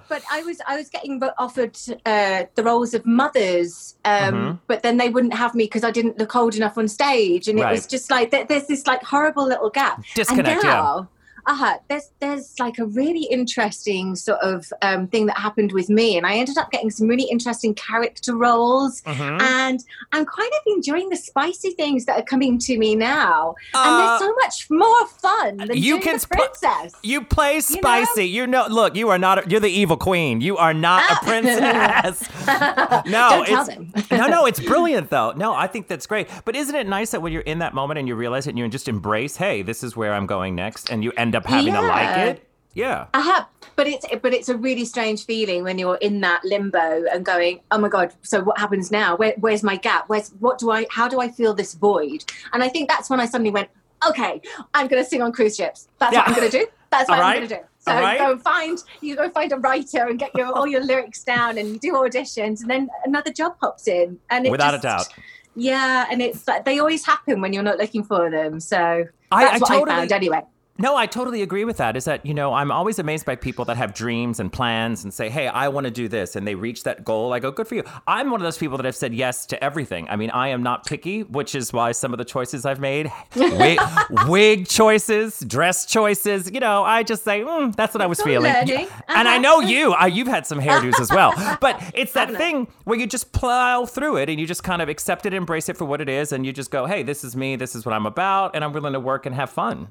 but 0.09 0.23
I 0.31 0.43
was 0.43 0.61
I 0.67 0.77
was 0.77 0.89
getting 0.89 1.23
offered 1.39 1.77
uh, 2.07 2.45
the 2.55 2.63
roles 2.63 2.95
of 2.95 3.05
mothers, 3.07 3.97
um, 4.05 4.35
Mhm. 4.35 4.59
but 4.67 4.83
then 4.83 4.97
they 4.97 5.09
wouldn't 5.09 5.35
have 5.35 5.55
me 5.55 5.65
because 5.65 5.85
I 5.85 5.91
didn't 5.91 6.19
look 6.19 6.35
old 6.37 6.55
enough 6.55 6.77
on 6.79 6.89
stage, 6.89 7.49
and 7.49 7.59
it 7.59 7.65
was 7.73 7.87
just 7.87 8.11
like 8.11 8.31
there's 8.31 8.67
this 8.67 8.87
like 8.87 9.03
horrible 9.03 9.47
little 9.47 9.71
gap. 9.71 10.03
Disconnect, 10.15 10.49
and 10.49 10.63
yeah. 10.65 11.03
Uh-huh, 11.49 11.79
there's 11.89 12.11
there's 12.21 12.55
like 12.61 12.79
a 12.79 12.85
really 12.87 13.25
interesting 13.25 14.15
sort 14.15 14.39
of 14.41 14.73
um, 14.83 15.09
thing 15.09 15.27
that 15.27 15.37
happened 15.39 15.73
with 15.73 15.89
me, 15.89 16.17
and 16.17 16.27
I 16.27 16.37
ended 16.37 16.59
up 16.59 16.71
getting 16.71 16.91
some 16.91 17.09
really 17.09 17.25
interesting 17.31 17.75
character 17.75 18.37
roles, 18.37 19.01
Mhm. 19.03 19.41
and 19.41 19.83
I'm 20.13 20.25
kind 20.27 20.53
of 20.59 20.63
enjoying 20.77 21.09
the 21.09 21.17
spicy 21.17 21.71
things 21.71 22.05
that 22.05 22.19
are 22.21 22.23
coming 22.23 22.59
to 22.59 22.79
me 22.79 22.95
now, 22.95 23.55
and 23.75 23.95
Uh, 23.95 24.19
they're 24.19 24.29
so 24.29 24.35
much 24.45 24.69
more 24.71 25.07
fun 25.09 25.57
than 25.57 25.77
you 25.77 25.99
can 26.01 26.15
the 26.15 26.21
sp- 26.29 26.37
princess. 26.39 26.93
You 27.03 27.23
play 27.23 27.61
spicy. 27.61 28.27
You 28.29 28.47
know, 28.47 28.67
look, 28.69 28.95
you 28.95 29.09
are 29.09 29.19
not. 29.19 29.39
A, 29.47 29.51
you're 29.51 29.61
the 29.61 29.71
evil 29.71 29.97
queen. 29.97 30.41
You 30.41 30.57
are 30.59 30.75
not 30.75 31.03
a 31.11 31.15
Ah. 31.15 31.21
princess. 31.25 32.29
no, 33.07 33.45
it's 33.47 33.69
them. 33.69 33.93
no, 34.11 34.27
no. 34.29 34.45
It's 34.47 34.61
brilliant 34.61 35.11
though. 35.11 35.33
No, 35.33 35.55
I 35.55 35.67
think 35.67 35.89
that's 35.89 36.07
great. 36.07 36.29
But 36.45 36.57
isn't 36.57 36.75
it 36.75 36.87
nice 36.87 37.11
that 37.13 37.23
when 37.23 37.33
you're 37.33 37.43
in 37.43 37.59
that 37.61 37.75
moment 37.75 37.99
and 37.99 38.07
you 38.09 38.15
realize 38.15 38.47
it 38.47 38.51
and 38.51 38.59
you 38.59 38.69
just 38.69 38.89
embrace, 38.89 39.37
hey, 39.37 39.63
this 39.63 39.83
is 39.83 39.97
where 39.97 40.13
I'm 40.15 40.27
going 40.27 40.55
next, 40.55 40.91
and 40.91 41.03
you 41.03 41.13
end 41.17 41.35
up 41.35 41.38
having 41.47 41.75
to 41.75 41.81
like 41.83 42.17
it? 42.19 42.45
Yeah. 42.75 43.07
Uh-huh. 43.15 43.45
But 43.77 43.87
it's 43.87 44.07
but 44.23 44.33
it's 44.35 44.49
a 44.49 44.57
really 44.57 44.85
strange 44.85 45.25
feeling 45.25 45.63
when 45.65 45.79
you're 45.79 45.97
in 45.97 46.21
that 46.21 46.45
limbo 46.45 47.05
and 47.13 47.25
going, 47.25 47.61
oh 47.71 47.79
my 47.79 47.89
god. 47.89 48.13
So 48.23 48.43
what 48.43 48.59
happens 48.59 48.91
now? 48.91 49.17
Where, 49.17 49.35
where's 49.39 49.63
my 49.63 49.77
gap? 49.77 50.05
Where's 50.09 50.31
what 50.41 50.59
do 50.59 50.71
I? 50.71 50.87
How 50.91 51.09
do 51.09 51.21
I 51.21 51.29
feel 51.29 51.55
this 51.55 51.75
void? 51.75 52.25
And 52.53 52.63
I 52.63 52.69
think 52.69 52.89
that's 52.89 53.09
when 53.11 53.21
I 53.21 53.27
suddenly 53.27 53.51
went, 53.51 53.69
okay, 54.09 54.41
I'm 54.75 54.87
going 54.89 55.03
to 55.03 55.09
sing 55.09 55.23
on 55.23 55.33
cruise 55.33 55.57
ships. 55.57 55.89
That's 55.99 56.13
Yeah. 56.13 56.21
what 56.21 56.29
I'm 56.29 56.35
going 56.35 56.51
to 56.51 56.59
do. 56.59 56.67
That's 56.91 57.09
what 57.09 57.19
All 57.19 57.25
I'm 57.25 57.37
going 57.37 57.49
to 57.49 57.55
do. 57.57 57.61
So 57.81 57.93
right. 57.93 58.19
go 58.19 58.33
and 58.33 58.43
find 58.43 58.79
you 59.01 59.17
go 59.17 59.29
find 59.31 59.51
a 59.53 59.57
writer 59.57 60.07
and 60.07 60.19
get 60.19 60.35
your 60.37 60.53
all 60.53 60.67
your 60.67 60.85
lyrics 60.85 61.23
down 61.25 61.57
and 61.59 61.69
you 61.69 61.79
do 61.79 61.93
auditions 61.95 62.61
and 62.61 62.69
then 62.71 62.89
another 63.05 63.33
job 63.33 63.59
pops 63.61 63.89
in 63.89 64.19
and 64.31 64.47
it 64.47 64.51
Without 64.51 64.75
a 64.75 64.79
doubt. 64.79 65.09
Yeah, 65.57 66.07
and 66.11 66.21
it's 66.23 66.47
like 66.47 66.65
they 66.65 66.79
always 66.79 67.05
happen 67.07 67.41
when 67.41 67.53
you're 67.53 67.63
not 67.63 67.79
looking 67.79 68.05
for 68.05 68.31
them. 68.31 68.61
So 68.61 69.05
I- 69.33 69.45
that's 69.45 69.57
I 69.57 69.59
what 69.59 69.69
totally- 69.69 69.91
I 69.93 69.99
found 70.01 70.13
anyway. 70.13 70.43
No, 70.81 70.95
I 70.97 71.07
totally 71.07 71.43
agree 71.43 71.65
with 71.65 71.77
that. 71.79 71.97
Is 71.97 72.05
that, 72.05 72.25
you 72.25 72.33
know, 72.33 72.55
I'm 72.55 72.71
always 72.71 73.01
amazed 73.01 73.27
by 73.27 73.35
people 73.35 73.65
that 73.65 73.77
have 73.77 73.95
dreams 73.95 74.39
and 74.39 74.53
plans 74.53 75.03
and 75.03 75.13
say, 75.13 75.29
hey, 75.29 75.49
I 75.49 75.67
want 75.69 75.87
to 75.87 75.91
do 75.91 76.07
this, 76.07 76.37
and 76.37 76.47
they 76.47 76.55
reach 76.55 76.85
that 76.85 77.05
goal. 77.05 77.33
I 77.33 77.41
go, 77.41 77.51
good 77.51 77.67
for 77.67 77.75
you. 77.75 77.83
I'm 78.07 78.31
one 78.31 78.41
of 78.41 78.45
those 78.45 78.59
people 78.59 78.77
that 78.77 78.85
have 78.87 78.95
said 78.95 79.13
yes 79.13 79.45
to 79.47 79.63
everything. 79.65 80.09
I 80.09 80.15
mean, 80.15 80.31
I 80.31 80.49
am 80.49 80.63
not 80.63 80.87
picky, 80.87 81.25
which 81.25 81.57
is 81.57 81.73
why 81.73 81.91
some 81.93 82.13
of 82.15 82.19
the 82.19 82.25
choices 82.25 82.65
I've 82.65 82.79
made 82.79 83.11
wig, 83.37 83.81
wig 84.29 84.69
choices, 84.69 85.41
dress 85.41 85.85
choices, 85.85 86.51
you 86.53 86.61
know, 86.61 86.85
I 86.85 87.03
just 87.03 87.25
say, 87.25 87.41
mm, 87.41 87.75
that's 87.75 87.93
what 87.93 88.01
I 88.03 88.07
was 88.07 88.21
all 88.21 88.27
feeling. 88.27 88.53
learning. 88.53 88.87
And 89.09 89.27
I 89.29 89.33
Uh-huh. 89.33 89.39
know 89.41 89.61
you, 89.61 89.93
I, 89.95 90.07
you've 90.07 90.29
had 90.29 90.47
some 90.47 90.61
hairdos 90.61 91.01
as 91.01 91.11
well. 91.11 91.35
But 91.61 91.83
it's 91.95 92.13
that 92.13 92.33
thing 92.37 92.69
where 92.85 92.97
you 92.97 93.07
just 93.09 93.33
plow 93.33 93.85
through 93.85 94.19
it 94.19 94.29
and 94.29 94.39
you 94.39 94.47
just 94.47 94.63
kind 94.63 94.81
of 94.81 94.89
accept 94.89 95.27
it, 95.27 95.35
embrace 95.35 95.69
it 95.69 95.77
for 95.77 95.87
what 95.87 96.01
it 96.01 96.09
is, 96.09 96.31
and 96.31 96.47
you 96.47 96.53
just 96.53 96.71
go, 96.71 96.87
hey, 96.87 97.03
this 97.03 97.25
is 97.25 97.35
me, 97.35 97.57
this 97.57 97.75
is 97.75 97.85
what 97.85 97.95
I'm 97.95 98.07
about, 98.07 98.55
and 98.55 98.63
I'm 98.65 98.73
willing 98.73 98.93
to 98.93 99.01
work 99.01 99.27
and 99.27 99.35
have 99.35 99.51
fun. 99.51 99.91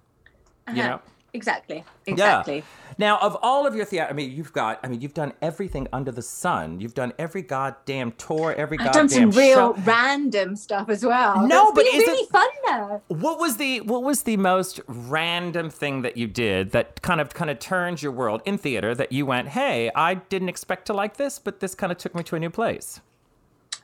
You 0.73 0.82
Uh-huh. 0.82 0.89
know? 0.89 1.01
Exactly. 1.34 1.84
Exactly. 2.08 2.56
Yeah. 2.58 2.93
Now, 2.97 3.17
of 3.19 3.38
all 3.43 3.67
of 3.67 3.75
your 3.75 3.86
theater, 3.86 4.08
I 4.10 4.13
mean, 4.13 4.32
you've 4.32 4.53
got, 4.53 4.80
I 4.84 4.88
mean, 4.88 5.01
you've 5.01 5.13
done 5.13 5.34
everything 5.41 5.88
under 5.93 6.12
the 6.12 6.21
sun. 6.23 6.80
You've 6.80 6.95
done 6.95 7.13
every 7.19 7.43
goddamn 7.43 8.13
tour, 8.13 8.56
every 8.56 8.77
goddamn. 8.77 8.88
I've 9.06 9.10
goddamn 9.12 9.23
done 9.25 9.32
some 9.34 9.39
real 9.39 9.75
show. 9.75 9.82
random 9.84 10.56
stuff 10.56 10.89
as 10.89 11.06
well. 11.06 11.45
No, 11.45 11.65
That's 11.65 11.71
but 11.75 11.86
been 11.86 11.95
is 12.01 12.08
really 12.08 12.21
it- 12.23 12.30
fun 12.30 12.47
though. 12.65 13.01
What 13.10 13.39
was 13.39 13.58
the 13.58 13.82
what 13.82 14.01
was 14.03 14.23
the 14.23 14.38
most 14.38 14.80
random 14.88 15.69
thing 15.69 16.01
that 16.01 16.17
you 16.17 16.25
did 16.27 16.71
that 16.71 17.01
kind 17.03 17.21
of 17.21 17.34
kind 17.36 17.51
of 17.51 17.60
turned 17.60 18.01
your 18.01 18.13
world 18.13 18.41
in 18.45 18.58
theater 18.58 18.95
that 18.95 19.12
you 19.12 19.25
went, 19.27 19.49
hey, 19.49 19.91
I 19.93 20.15
didn't 20.15 20.49
expect 20.49 20.88
to 20.88 20.93
like 20.93 21.17
this, 21.17 21.38
but 21.38 21.60
this 21.60 21.75
kind 21.75 21.91
of 21.91 21.99
took 21.99 22.15
me 22.15 22.23
to 22.23 22.36
a 22.36 22.39
new 22.39 22.49
place. 22.49 22.99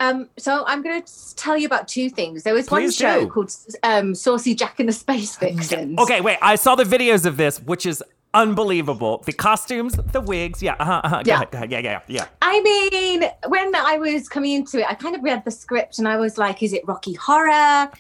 Um, 0.03 0.29
so 0.37 0.63
I'm 0.67 0.81
going 0.81 1.01
to 1.01 1.35
tell 1.35 1.57
you 1.57 1.65
about 1.65 1.87
two 1.87 2.09
things. 2.09 2.43
There 2.43 2.53
was 2.53 2.69
one 2.69 2.89
show 2.91 3.21
do. 3.21 3.27
called 3.29 3.55
um, 3.83 4.13
Saucy 4.15 4.53
Jack 4.55 4.79
and 4.79 4.89
the 4.89 4.93
Space 4.93 5.35
Vixens. 5.37 5.97
Okay, 5.99 6.19
wait, 6.21 6.37
I 6.41 6.55
saw 6.55 6.75
the 6.75 6.83
videos 6.83 7.25
of 7.25 7.37
this, 7.37 7.59
which 7.61 7.85
is 7.85 8.03
unbelievable. 8.33 9.21
The 9.25 9.31
costumes, 9.33 9.93
the 10.11 10.19
wigs, 10.19 10.61
yeah, 10.61 10.75
uh-huh, 10.79 11.01
uh-huh. 11.03 11.23
Yeah. 11.25 11.35
ahead, 11.35 11.51
go 11.51 11.57
ahead, 11.59 11.71
yeah, 11.71 11.79
yeah, 11.79 11.99
yeah. 12.07 12.25
I 12.41 12.61
mean, 12.61 13.29
when 13.47 13.75
I 13.75 13.97
was 13.99 14.27
coming 14.27 14.53
into 14.53 14.79
it, 14.79 14.85
I 14.89 14.95
kind 14.95 15.15
of 15.15 15.23
read 15.23 15.45
the 15.45 15.51
script 15.51 15.99
and 15.99 16.07
I 16.07 16.17
was 16.17 16.37
like, 16.37 16.61
is 16.63 16.73
it 16.73 16.81
Rocky 16.87 17.13
Horror? 17.13 17.51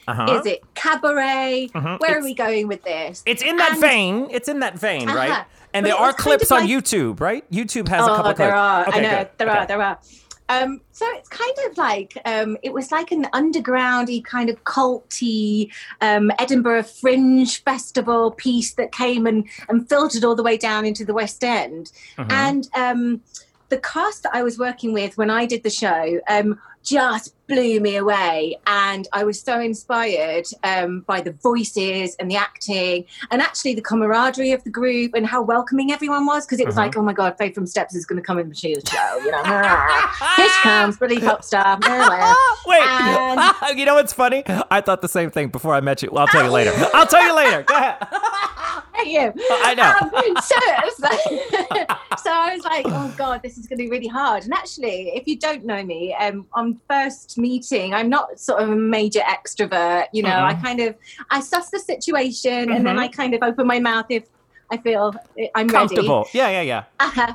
Uh-huh. 0.07 0.39
Is 0.39 0.45
it 0.45 0.61
Cabaret? 0.73 1.69
Mhm. 1.73 1.99
Where 1.99 2.11
It's- 2.11 2.15
are 2.17 2.23
we 2.23 2.33
going 2.33 2.67
with 2.67 2.83
this? 2.83 3.23
It's 3.25 3.43
in 3.43 3.57
that 3.57 3.73
And- 3.73 3.81
vein. 3.81 4.27
It's 4.31 4.49
in 4.49 4.59
that 4.59 4.77
vein, 4.77 5.07
right? 5.07 5.29
Uh-huh. 5.31 5.43
And 5.75 5.83
But 5.85 5.89
there 5.89 5.97
are 5.99 6.13
clips 6.13 6.51
on 6.51 6.61
like- 6.61 6.69
YouTube, 6.69 7.19
right? 7.19 7.49
YouTube 7.51 7.87
has 7.87 8.03
a 8.03 8.07
couple 8.09 8.31
oh, 8.31 8.33
there 8.33 8.51
clips. 8.51 8.53
are. 8.53 8.87
Okay, 8.89 8.99
I 8.99 9.01
know. 9.01 9.17
good. 9.17 9.29
There 9.37 9.49
Okay. 9.49 9.57
are. 9.59 9.65
There 9.67 9.81
are. 9.81 9.99
Um, 10.49 10.81
so 10.91 11.05
it's 11.15 11.29
kind 11.29 11.55
of 11.69 11.77
like 11.77 12.17
um, 12.25 12.57
it 12.63 12.73
was 12.73 12.91
like 12.91 13.11
an 13.11 13.25
undergroundy 13.33 14.23
kind 14.23 14.49
of 14.49 14.63
culty 14.63 15.71
um, 16.01 16.31
Edinburgh 16.39 16.83
Fringe 16.83 17.63
Festival 17.63 18.31
piece 18.31 18.73
that 18.73 18.91
came 18.91 19.25
and, 19.25 19.47
and 19.69 19.87
filtered 19.87 20.23
all 20.23 20.35
the 20.35 20.43
way 20.43 20.57
down 20.57 20.85
into 20.85 21.05
the 21.05 21.13
West 21.13 21.43
End. 21.43 21.91
Mhm. 22.17 22.31
And 22.31 22.69
um, 22.75 23.21
the 23.69 23.77
cast 23.79 24.23
that 24.23 24.35
I 24.35 24.43
was 24.43 24.59
working 24.59 24.93
with 24.93 25.17
when 25.17 25.29
I 25.29 25.45
did 25.45 25.63
the 25.63 25.69
show 25.69 26.19
um, 26.29 26.59
just 26.83 27.33
blew 27.47 27.79
me 27.79 27.95
away. 27.97 28.57
And 28.67 29.07
I 29.13 29.23
was 29.23 29.39
so 29.39 29.59
inspired 29.59 30.45
um, 30.63 31.01
by 31.01 31.21
the 31.21 31.31
voices 31.33 32.15
and 32.19 32.29
the 32.31 32.35
acting 32.35 33.05
and 33.31 33.41
actually 33.41 33.75
the 33.75 33.81
camaraderie 33.81 34.51
of 34.51 34.63
the 34.63 34.69
group 34.69 35.13
and 35.13 35.25
how 35.25 35.41
welcoming 35.41 35.91
everyone 35.91 36.25
was. 36.25 36.45
Because 36.45 36.59
it 36.59 36.65
was 36.65 36.75
Mhm. 36.75 36.79
like, 36.79 36.97
oh 36.97 37.01
my 37.01 37.13
God, 37.13 37.37
Faith 37.37 37.55
from 37.55 37.65
Steps 37.67 37.95
is 37.95 38.05
going 38.05 38.21
to 38.21 38.25
come 38.25 38.39
in 38.39 38.49
the 38.49 38.55
show. 38.55 38.67
You 38.69 39.31
know, 39.31 39.43
here 40.35 40.47
she 40.49 40.61
comes, 40.61 40.97
Billy 40.97 41.19
Pop 41.19 41.43
Star. 41.43 41.77
Wait, 42.65 42.81
And- 42.81 43.53
you 43.79 43.85
know 43.85 43.95
what's 43.95 44.13
funny? 44.13 44.43
I 44.71 44.81
thought 44.81 45.01
the 45.01 45.07
same 45.09 45.29
thing 45.31 45.49
before 45.49 45.73
I 45.73 45.81
met 45.81 46.01
you. 46.01 46.09
Well, 46.11 46.21
I'll 46.21 46.27
tell 46.27 46.43
you 46.45 46.51
later. 46.51 46.71
I'll 46.93 47.07
tell 47.07 47.25
you 47.25 47.35
later. 47.35 47.63
Go 47.63 47.75
ahead. 47.75 47.97
Hey, 49.03 49.11
you. 49.13 49.33
I 49.49 49.73
know. 49.75 49.83
Um, 49.83 50.37
so, 50.41 50.55
so, 52.23 52.31
I 52.31 52.55
was 52.55 52.63
like, 52.63 52.85
oh 52.89 53.13
God, 53.17 53.41
this 53.43 53.57
is 53.57 53.67
going 53.67 53.77
to 53.79 53.83
be 53.83 53.89
really 53.89 54.07
hard. 54.07 54.43
And 54.43 54.53
actually, 54.53 55.11
if 55.15 55.27
you 55.27 55.37
don't 55.39 55.65
know 55.65 55.83
me, 55.83 56.15
um, 56.19 56.47
on 56.53 56.79
first 56.89 57.37
meeting, 57.37 57.93
I'm 57.93 58.09
not 58.09 58.39
sort 58.39 58.61
of 58.61 58.69
a 58.69 58.75
major 58.75 59.21
extrovert. 59.21 60.07
You 60.13 60.23
know, 60.23 60.43
I 60.43 60.53
Mhm. 60.53 60.61
kind 60.63 60.79
of, 60.79 60.95
I 61.29 61.39
suss 61.41 61.69
the 61.69 61.79
situation 61.79 62.71
and 62.71 62.85
then. 62.85 62.99
I 62.99 63.07
kind 63.07 63.33
of 63.33 63.41
open 63.43 63.67
my 63.67 63.79
mouth 63.79 64.05
if 64.09 64.23
I 64.71 64.77
feel 64.77 65.13
I'm 65.55 65.67
ready. 65.67 65.95
Comfortable. 65.95 66.27
Yeah, 66.33 66.49
yeah, 66.49 66.61
yeah. 66.61 66.83
Uh-huh. 66.99 67.33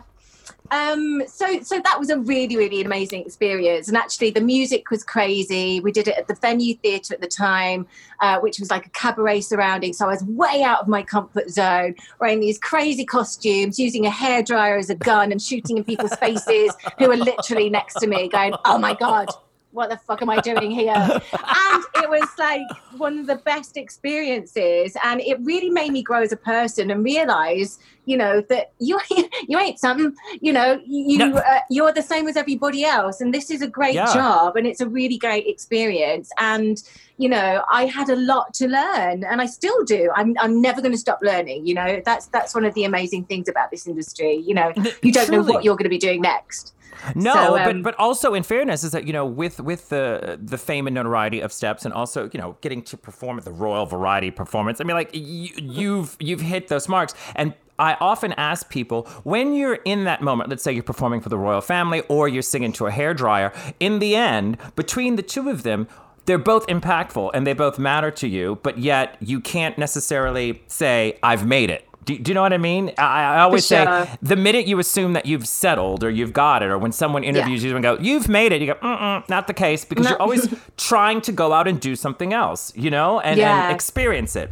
Um, 0.70 1.22
so 1.26 1.60
so 1.60 1.80
that 1.80 1.98
was 1.98 2.10
a 2.10 2.18
really 2.18 2.56
really 2.56 2.80
amazing 2.80 3.22
experience, 3.22 3.88
and 3.88 3.96
actually 3.96 4.30
the 4.30 4.40
music 4.40 4.90
was 4.90 5.02
crazy. 5.02 5.80
We 5.80 5.92
did 5.92 6.08
it 6.08 6.16
at 6.16 6.28
the 6.28 6.34
Venue 6.34 6.74
Theatre 6.76 7.14
at 7.14 7.20
the 7.20 7.28
time, 7.28 7.86
uh, 8.20 8.40
which 8.40 8.58
was 8.58 8.70
like 8.70 8.86
a 8.86 8.90
cabaret 8.90 9.40
surrounding. 9.42 9.92
So 9.92 10.06
I 10.06 10.10
was 10.10 10.24
way 10.24 10.62
out 10.62 10.80
of 10.80 10.88
my 10.88 11.02
comfort 11.02 11.50
zone, 11.50 11.94
wearing 12.20 12.40
these 12.40 12.58
crazy 12.58 13.04
costumes, 13.04 13.78
using 13.78 14.06
a 14.06 14.10
hairdryer 14.10 14.78
as 14.78 14.90
a 14.90 14.94
gun, 14.94 15.32
and 15.32 15.40
shooting 15.40 15.78
in 15.78 15.84
people's 15.84 16.14
faces 16.20 16.74
who 16.98 17.08
were 17.08 17.16
literally 17.16 17.70
next 17.70 17.94
to 18.00 18.06
me, 18.06 18.28
going, 18.28 18.54
"Oh 18.64 18.78
my 18.78 18.94
god." 18.94 19.28
What 19.70 19.90
the 19.90 19.96
fuck 19.98 20.22
am 20.22 20.30
I 20.30 20.40
doing 20.40 20.70
here? 20.70 20.92
and 20.94 21.84
it 21.96 22.08
was 22.08 22.28
like 22.38 22.62
one 22.96 23.18
of 23.18 23.26
the 23.26 23.36
best 23.36 23.76
experiences. 23.76 24.96
And 25.04 25.20
it 25.20 25.38
really 25.42 25.70
made 25.70 25.92
me 25.92 26.02
grow 26.02 26.22
as 26.22 26.32
a 26.32 26.36
person 26.36 26.90
and 26.90 27.04
realize, 27.04 27.78
you 28.06 28.16
know, 28.16 28.42
that 28.48 28.72
you 28.80 28.98
you 29.48 29.58
ain't 29.58 29.78
something, 29.78 30.14
you 30.40 30.52
know, 30.52 30.80
you 30.86 31.18
No. 31.18 31.36
uh, 31.36 31.60
you're 31.70 31.92
the 31.92 32.02
same 32.02 32.28
as 32.28 32.36
everybody 32.36 32.84
else. 32.84 33.20
And 33.20 33.32
this 33.32 33.50
is 33.50 33.62
a 33.62 33.68
great 33.68 33.94
Yeah. 33.94 34.12
job 34.12 34.56
and 34.56 34.66
it's 34.66 34.80
a 34.80 34.88
really 34.88 35.18
great 35.18 35.46
experience. 35.46 36.30
And 36.38 36.78
you 37.20 37.28
know, 37.28 37.64
I 37.72 37.86
had 37.86 38.08
a 38.10 38.16
lot 38.16 38.54
to 38.54 38.68
learn 38.68 39.24
and 39.24 39.40
I 39.40 39.46
still 39.46 39.84
do. 39.84 40.08
I'm 40.14 40.34
I'm 40.38 40.62
never 40.62 40.80
going 40.80 40.92
to 40.92 40.98
stop 40.98 41.18
learning, 41.20 41.66
you 41.66 41.74
know. 41.74 42.00
That's 42.04 42.26
that's 42.28 42.54
one 42.54 42.64
of 42.64 42.74
the 42.74 42.84
amazing 42.84 43.24
things 43.24 43.48
about 43.48 43.70
this 43.72 43.86
industry, 43.88 44.34
you 44.36 44.54
know. 44.54 44.72
You 45.02 45.12
don't 45.12 45.28
know 45.30 45.42
what 45.42 45.64
you're 45.64 45.74
going 45.74 45.84
to 45.84 45.90
be 45.90 45.98
doing 45.98 46.20
next. 46.22 46.74
No, 47.14 47.32
So, 47.32 47.50
but 47.52 47.68
um, 47.68 47.82
but 47.82 47.94
also 47.96 48.34
in 48.34 48.42
fairness 48.42 48.84
is 48.84 48.92
that 48.92 49.06
you 49.06 49.12
know 49.12 49.24
with 49.24 49.60
with 49.60 49.88
the 49.88 50.38
the 50.42 50.58
fame 50.58 50.86
and 50.86 50.94
notoriety 50.94 51.40
of 51.40 51.52
Steps 51.52 51.84
and 51.84 51.94
also 51.94 52.30
you 52.32 52.40
know 52.40 52.56
getting 52.60 52.82
to 52.82 52.96
perform 52.96 53.38
at 53.38 53.44
the 53.44 53.52
Royal 53.52 53.86
Variety 53.86 54.30
Performance. 54.30 54.80
I 54.80 54.84
mean, 54.84 54.96
like 54.96 55.10
you, 55.12 55.50
you've 55.56 56.16
you've 56.20 56.40
hit 56.40 56.68
those 56.68 56.88
marks 56.88 57.14
and. 57.34 57.54
I 57.80 57.96
often 58.00 58.32
ask 58.32 58.68
people 58.70 59.04
when 59.22 59.54
you're 59.54 59.76
in 59.84 60.02
that 60.02 60.20
moment, 60.20 60.50
let's 60.50 60.64
say 60.64 60.72
you're 60.72 60.82
performing 60.82 61.20
for 61.20 61.28
the 61.28 61.38
royal 61.38 61.60
family 61.60 62.02
or 62.08 62.26
you're 62.26 62.42
singing 62.42 62.72
to 62.72 62.86
a 62.88 62.90
hairdryer, 62.90 63.54
in 63.78 64.00
the 64.00 64.16
end, 64.16 64.58
between 64.74 65.14
the 65.14 65.22
two 65.22 65.48
of 65.48 65.62
them, 65.62 65.86
they're 66.28 66.38
both 66.38 66.66
impactful 66.66 67.30
and 67.32 67.46
they 67.46 67.54
both 67.54 67.78
matter 67.78 68.10
to 68.10 68.28
you, 68.28 68.58
but 68.62 68.78
yet 68.78 69.16
you 69.20 69.40
can't 69.40 69.78
necessarily 69.78 70.60
say, 70.66 71.18
I've 71.22 71.46
made 71.46 71.70
it. 71.70 71.87
Do, 72.08 72.18
do 72.18 72.30
you 72.30 72.34
know 72.34 72.40
what 72.40 72.54
I 72.54 72.58
mean? 72.58 72.90
I, 72.96 73.36
I 73.36 73.40
always 73.40 73.66
sure. 73.66 73.84
say 73.84 74.18
the 74.22 74.34
minute 74.34 74.66
you 74.66 74.78
assume 74.78 75.12
that 75.12 75.26
you've 75.26 75.46
settled 75.46 76.02
or 76.02 76.08
you've 76.08 76.32
got 76.32 76.62
it, 76.62 76.70
or 76.70 76.78
when 76.78 76.90
someone 76.90 77.22
interviews 77.22 77.62
you 77.62 77.74
and 77.76 77.82
go, 77.82 77.98
"You've 78.00 78.30
made 78.30 78.50
it," 78.52 78.62
you 78.62 78.68
go, 78.68 78.74
Mm-mm, 78.76 79.28
"Not 79.28 79.46
the 79.46 79.52
case," 79.52 79.84
because 79.84 80.04
No. 80.04 80.10
you're 80.12 80.22
always 80.22 80.48
trying 80.78 81.20
to 81.20 81.32
go 81.32 81.52
out 81.52 81.68
and 81.68 81.78
do 81.78 81.94
something 81.94 82.32
else, 82.32 82.72
you 82.74 82.90
know, 82.90 83.20
and, 83.20 83.38
Yeah. 83.38 83.64
and 83.66 83.74
experience 83.74 84.36
it. 84.36 84.50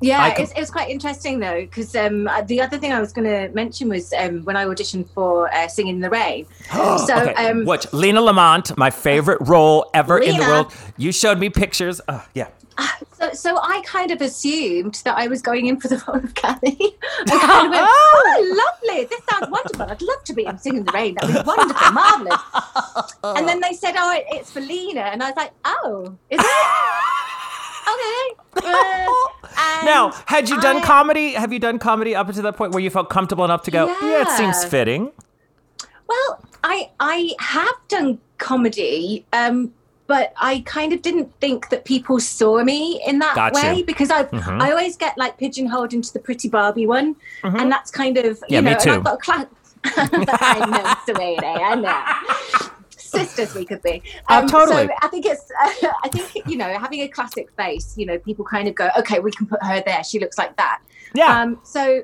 Yeah, 0.00 0.34
com- 0.34 0.42
it's, 0.42 0.52
it 0.52 0.60
was 0.60 0.70
quite 0.70 0.90
interesting 0.90 1.38
though, 1.38 1.60
because 1.62 1.94
um, 1.96 2.28
uh, 2.28 2.42
the 2.42 2.60
other 2.60 2.78
thing 2.78 2.92
I 2.92 3.00
was 3.00 3.12
going 3.12 3.28
to 3.28 3.54
mention 3.54 3.88
was 3.88 4.12
um, 4.12 4.44
when 4.44 4.56
I 4.56 4.64
auditioned 4.64 5.08
for 5.10 5.52
uh, 5.54 5.68
Singing 5.68 5.96
in 5.96 6.00
the 6.00 6.10
Rain. 6.10 6.46
so, 6.72 7.16
okay, 7.16 7.34
um, 7.34 7.64
watch 7.64 7.90
Lina 7.92 8.20
Lamont, 8.20 8.76
my 8.76 8.90
favorite 8.90 9.38
role 9.42 9.90
ever 9.94 10.18
in 10.18 10.36
the 10.36 10.42
world. 10.42 10.72
You 10.96 11.12
showed 11.12 11.38
me 11.38 11.48
pictures. 11.48 12.00
Uh, 12.08 12.20
yeah. 12.34 12.48
so, 13.12 13.32
so 13.32 13.58
I 13.62 13.82
kind 13.86 14.10
of 14.10 14.20
assumed 14.20 15.00
that 15.04 15.16
I 15.16 15.28
was 15.28 15.40
going 15.40 15.66
in 15.66 15.80
for 15.80 15.88
the 15.88 16.02
role 16.08 16.18
of 16.22 16.34
Kathy. 16.34 16.76
I 17.28 17.38
kind 17.38 17.66
of 17.66 17.70
went, 17.70 17.84
oh, 17.88 18.72
lovely! 18.82 19.04
This 19.04 19.20
sounds 19.30 19.48
wonderful. 19.48 19.82
I'd 19.82 20.02
love 20.02 20.24
to 20.24 20.32
be 20.34 20.44
in 20.44 20.58
Singing 20.58 20.80
in 20.80 20.86
the 20.86 20.92
Rain. 20.92 21.14
That 21.14 21.26
would 21.26 21.44
be 21.44 21.46
wonderful, 21.46 21.92
marvelous. 21.92 23.14
And 23.22 23.48
then 23.48 23.60
they 23.60 23.72
said, 23.72 23.94
oh, 23.96 24.22
it's 24.28 24.50
for 24.50 24.60
Lina, 24.60 25.02
and 25.02 25.22
I 25.22 25.28
was 25.28 25.36
like, 25.36 25.52
oh, 25.64 26.16
is 26.30 26.40
it? 26.40 27.33
Okay. 27.88 28.66
Uh, 29.56 29.84
Now, 29.84 30.10
had 30.26 30.48
you 30.48 30.60
done 30.60 30.78
I- 30.78 30.82
comedy? 30.82 31.34
Have 31.34 31.52
you 31.52 31.58
done 31.60 31.78
comedy 31.78 32.14
up 32.14 32.28
until 32.28 32.42
that 32.42 32.56
point 32.56 32.72
where 32.72 32.82
you 32.82 32.90
felt 32.90 33.08
comfortable 33.08 33.44
enough 33.44 33.62
to 33.64 33.70
go, 33.70 33.86
yeah, 34.02 34.22
it 34.22 34.28
seems 34.30 34.64
fitting? 34.64 35.12
Well, 36.08 36.44
I 36.64 36.90
I 36.98 37.34
have 37.38 37.74
done 37.88 38.18
comedy, 38.38 39.24
um, 39.32 39.72
but 40.08 40.32
I 40.40 40.62
kind 40.66 40.92
of 40.92 41.02
didn't 41.02 41.32
think 41.40 41.68
that 41.68 41.84
people 41.84 42.18
saw 42.20 42.64
me 42.64 43.00
in 43.06 43.20
that 43.20 43.36
Gotcha. 43.36 43.54
way 43.66 43.82
because 43.82 44.10
I 44.10 44.24
Mhm. 44.24 44.60
I 44.60 44.70
always 44.72 44.96
get 44.96 45.16
like 45.16 45.38
pigeonholed 45.38 45.92
into 45.92 46.12
the 46.12 46.18
pretty 46.18 46.48
Barbie 46.48 46.86
one, 46.86 47.14
Mhm. 47.44 47.60
and 47.60 47.70
that's 47.70 47.90
kind 47.92 48.16
of 48.18 48.24
you 48.48 48.56
Yeah, 48.56 48.60
know, 48.60 48.70
me 48.70 48.72
and 48.72 48.80
too. 48.80 48.90
I've 48.92 49.04
got 49.04 49.14
a 49.14 49.18
class. 49.18 49.46
I 49.84 50.58
know, 50.66 51.38
I 51.44 51.74
know. 51.76 52.68
Sisters, 53.14 53.54
we 53.54 53.64
could 53.64 53.82
be. 53.82 54.02
Oh, 54.30 54.40
Um, 54.40 54.46
totally. 54.46 54.86
So 54.86 54.94
I 55.02 55.08
think 55.08 55.26
it's. 55.26 55.50
I 55.60 56.08
think 56.08 56.46
you 56.48 56.56
know, 56.56 56.78
having 56.78 57.00
a 57.00 57.08
classic 57.08 57.50
face, 57.56 57.94
you 57.96 58.06
know, 58.06 58.18
people 58.18 58.44
kind 58.44 58.68
of 58.68 58.74
go, 58.74 58.88
okay, 58.98 59.18
we 59.20 59.30
can 59.30 59.46
put 59.46 59.62
her 59.62 59.82
there. 59.84 60.02
She 60.04 60.18
looks 60.18 60.38
like 60.38 60.56
that. 60.56 60.80
Yeah. 61.14 61.40
Um, 61.40 61.60
so, 61.62 62.02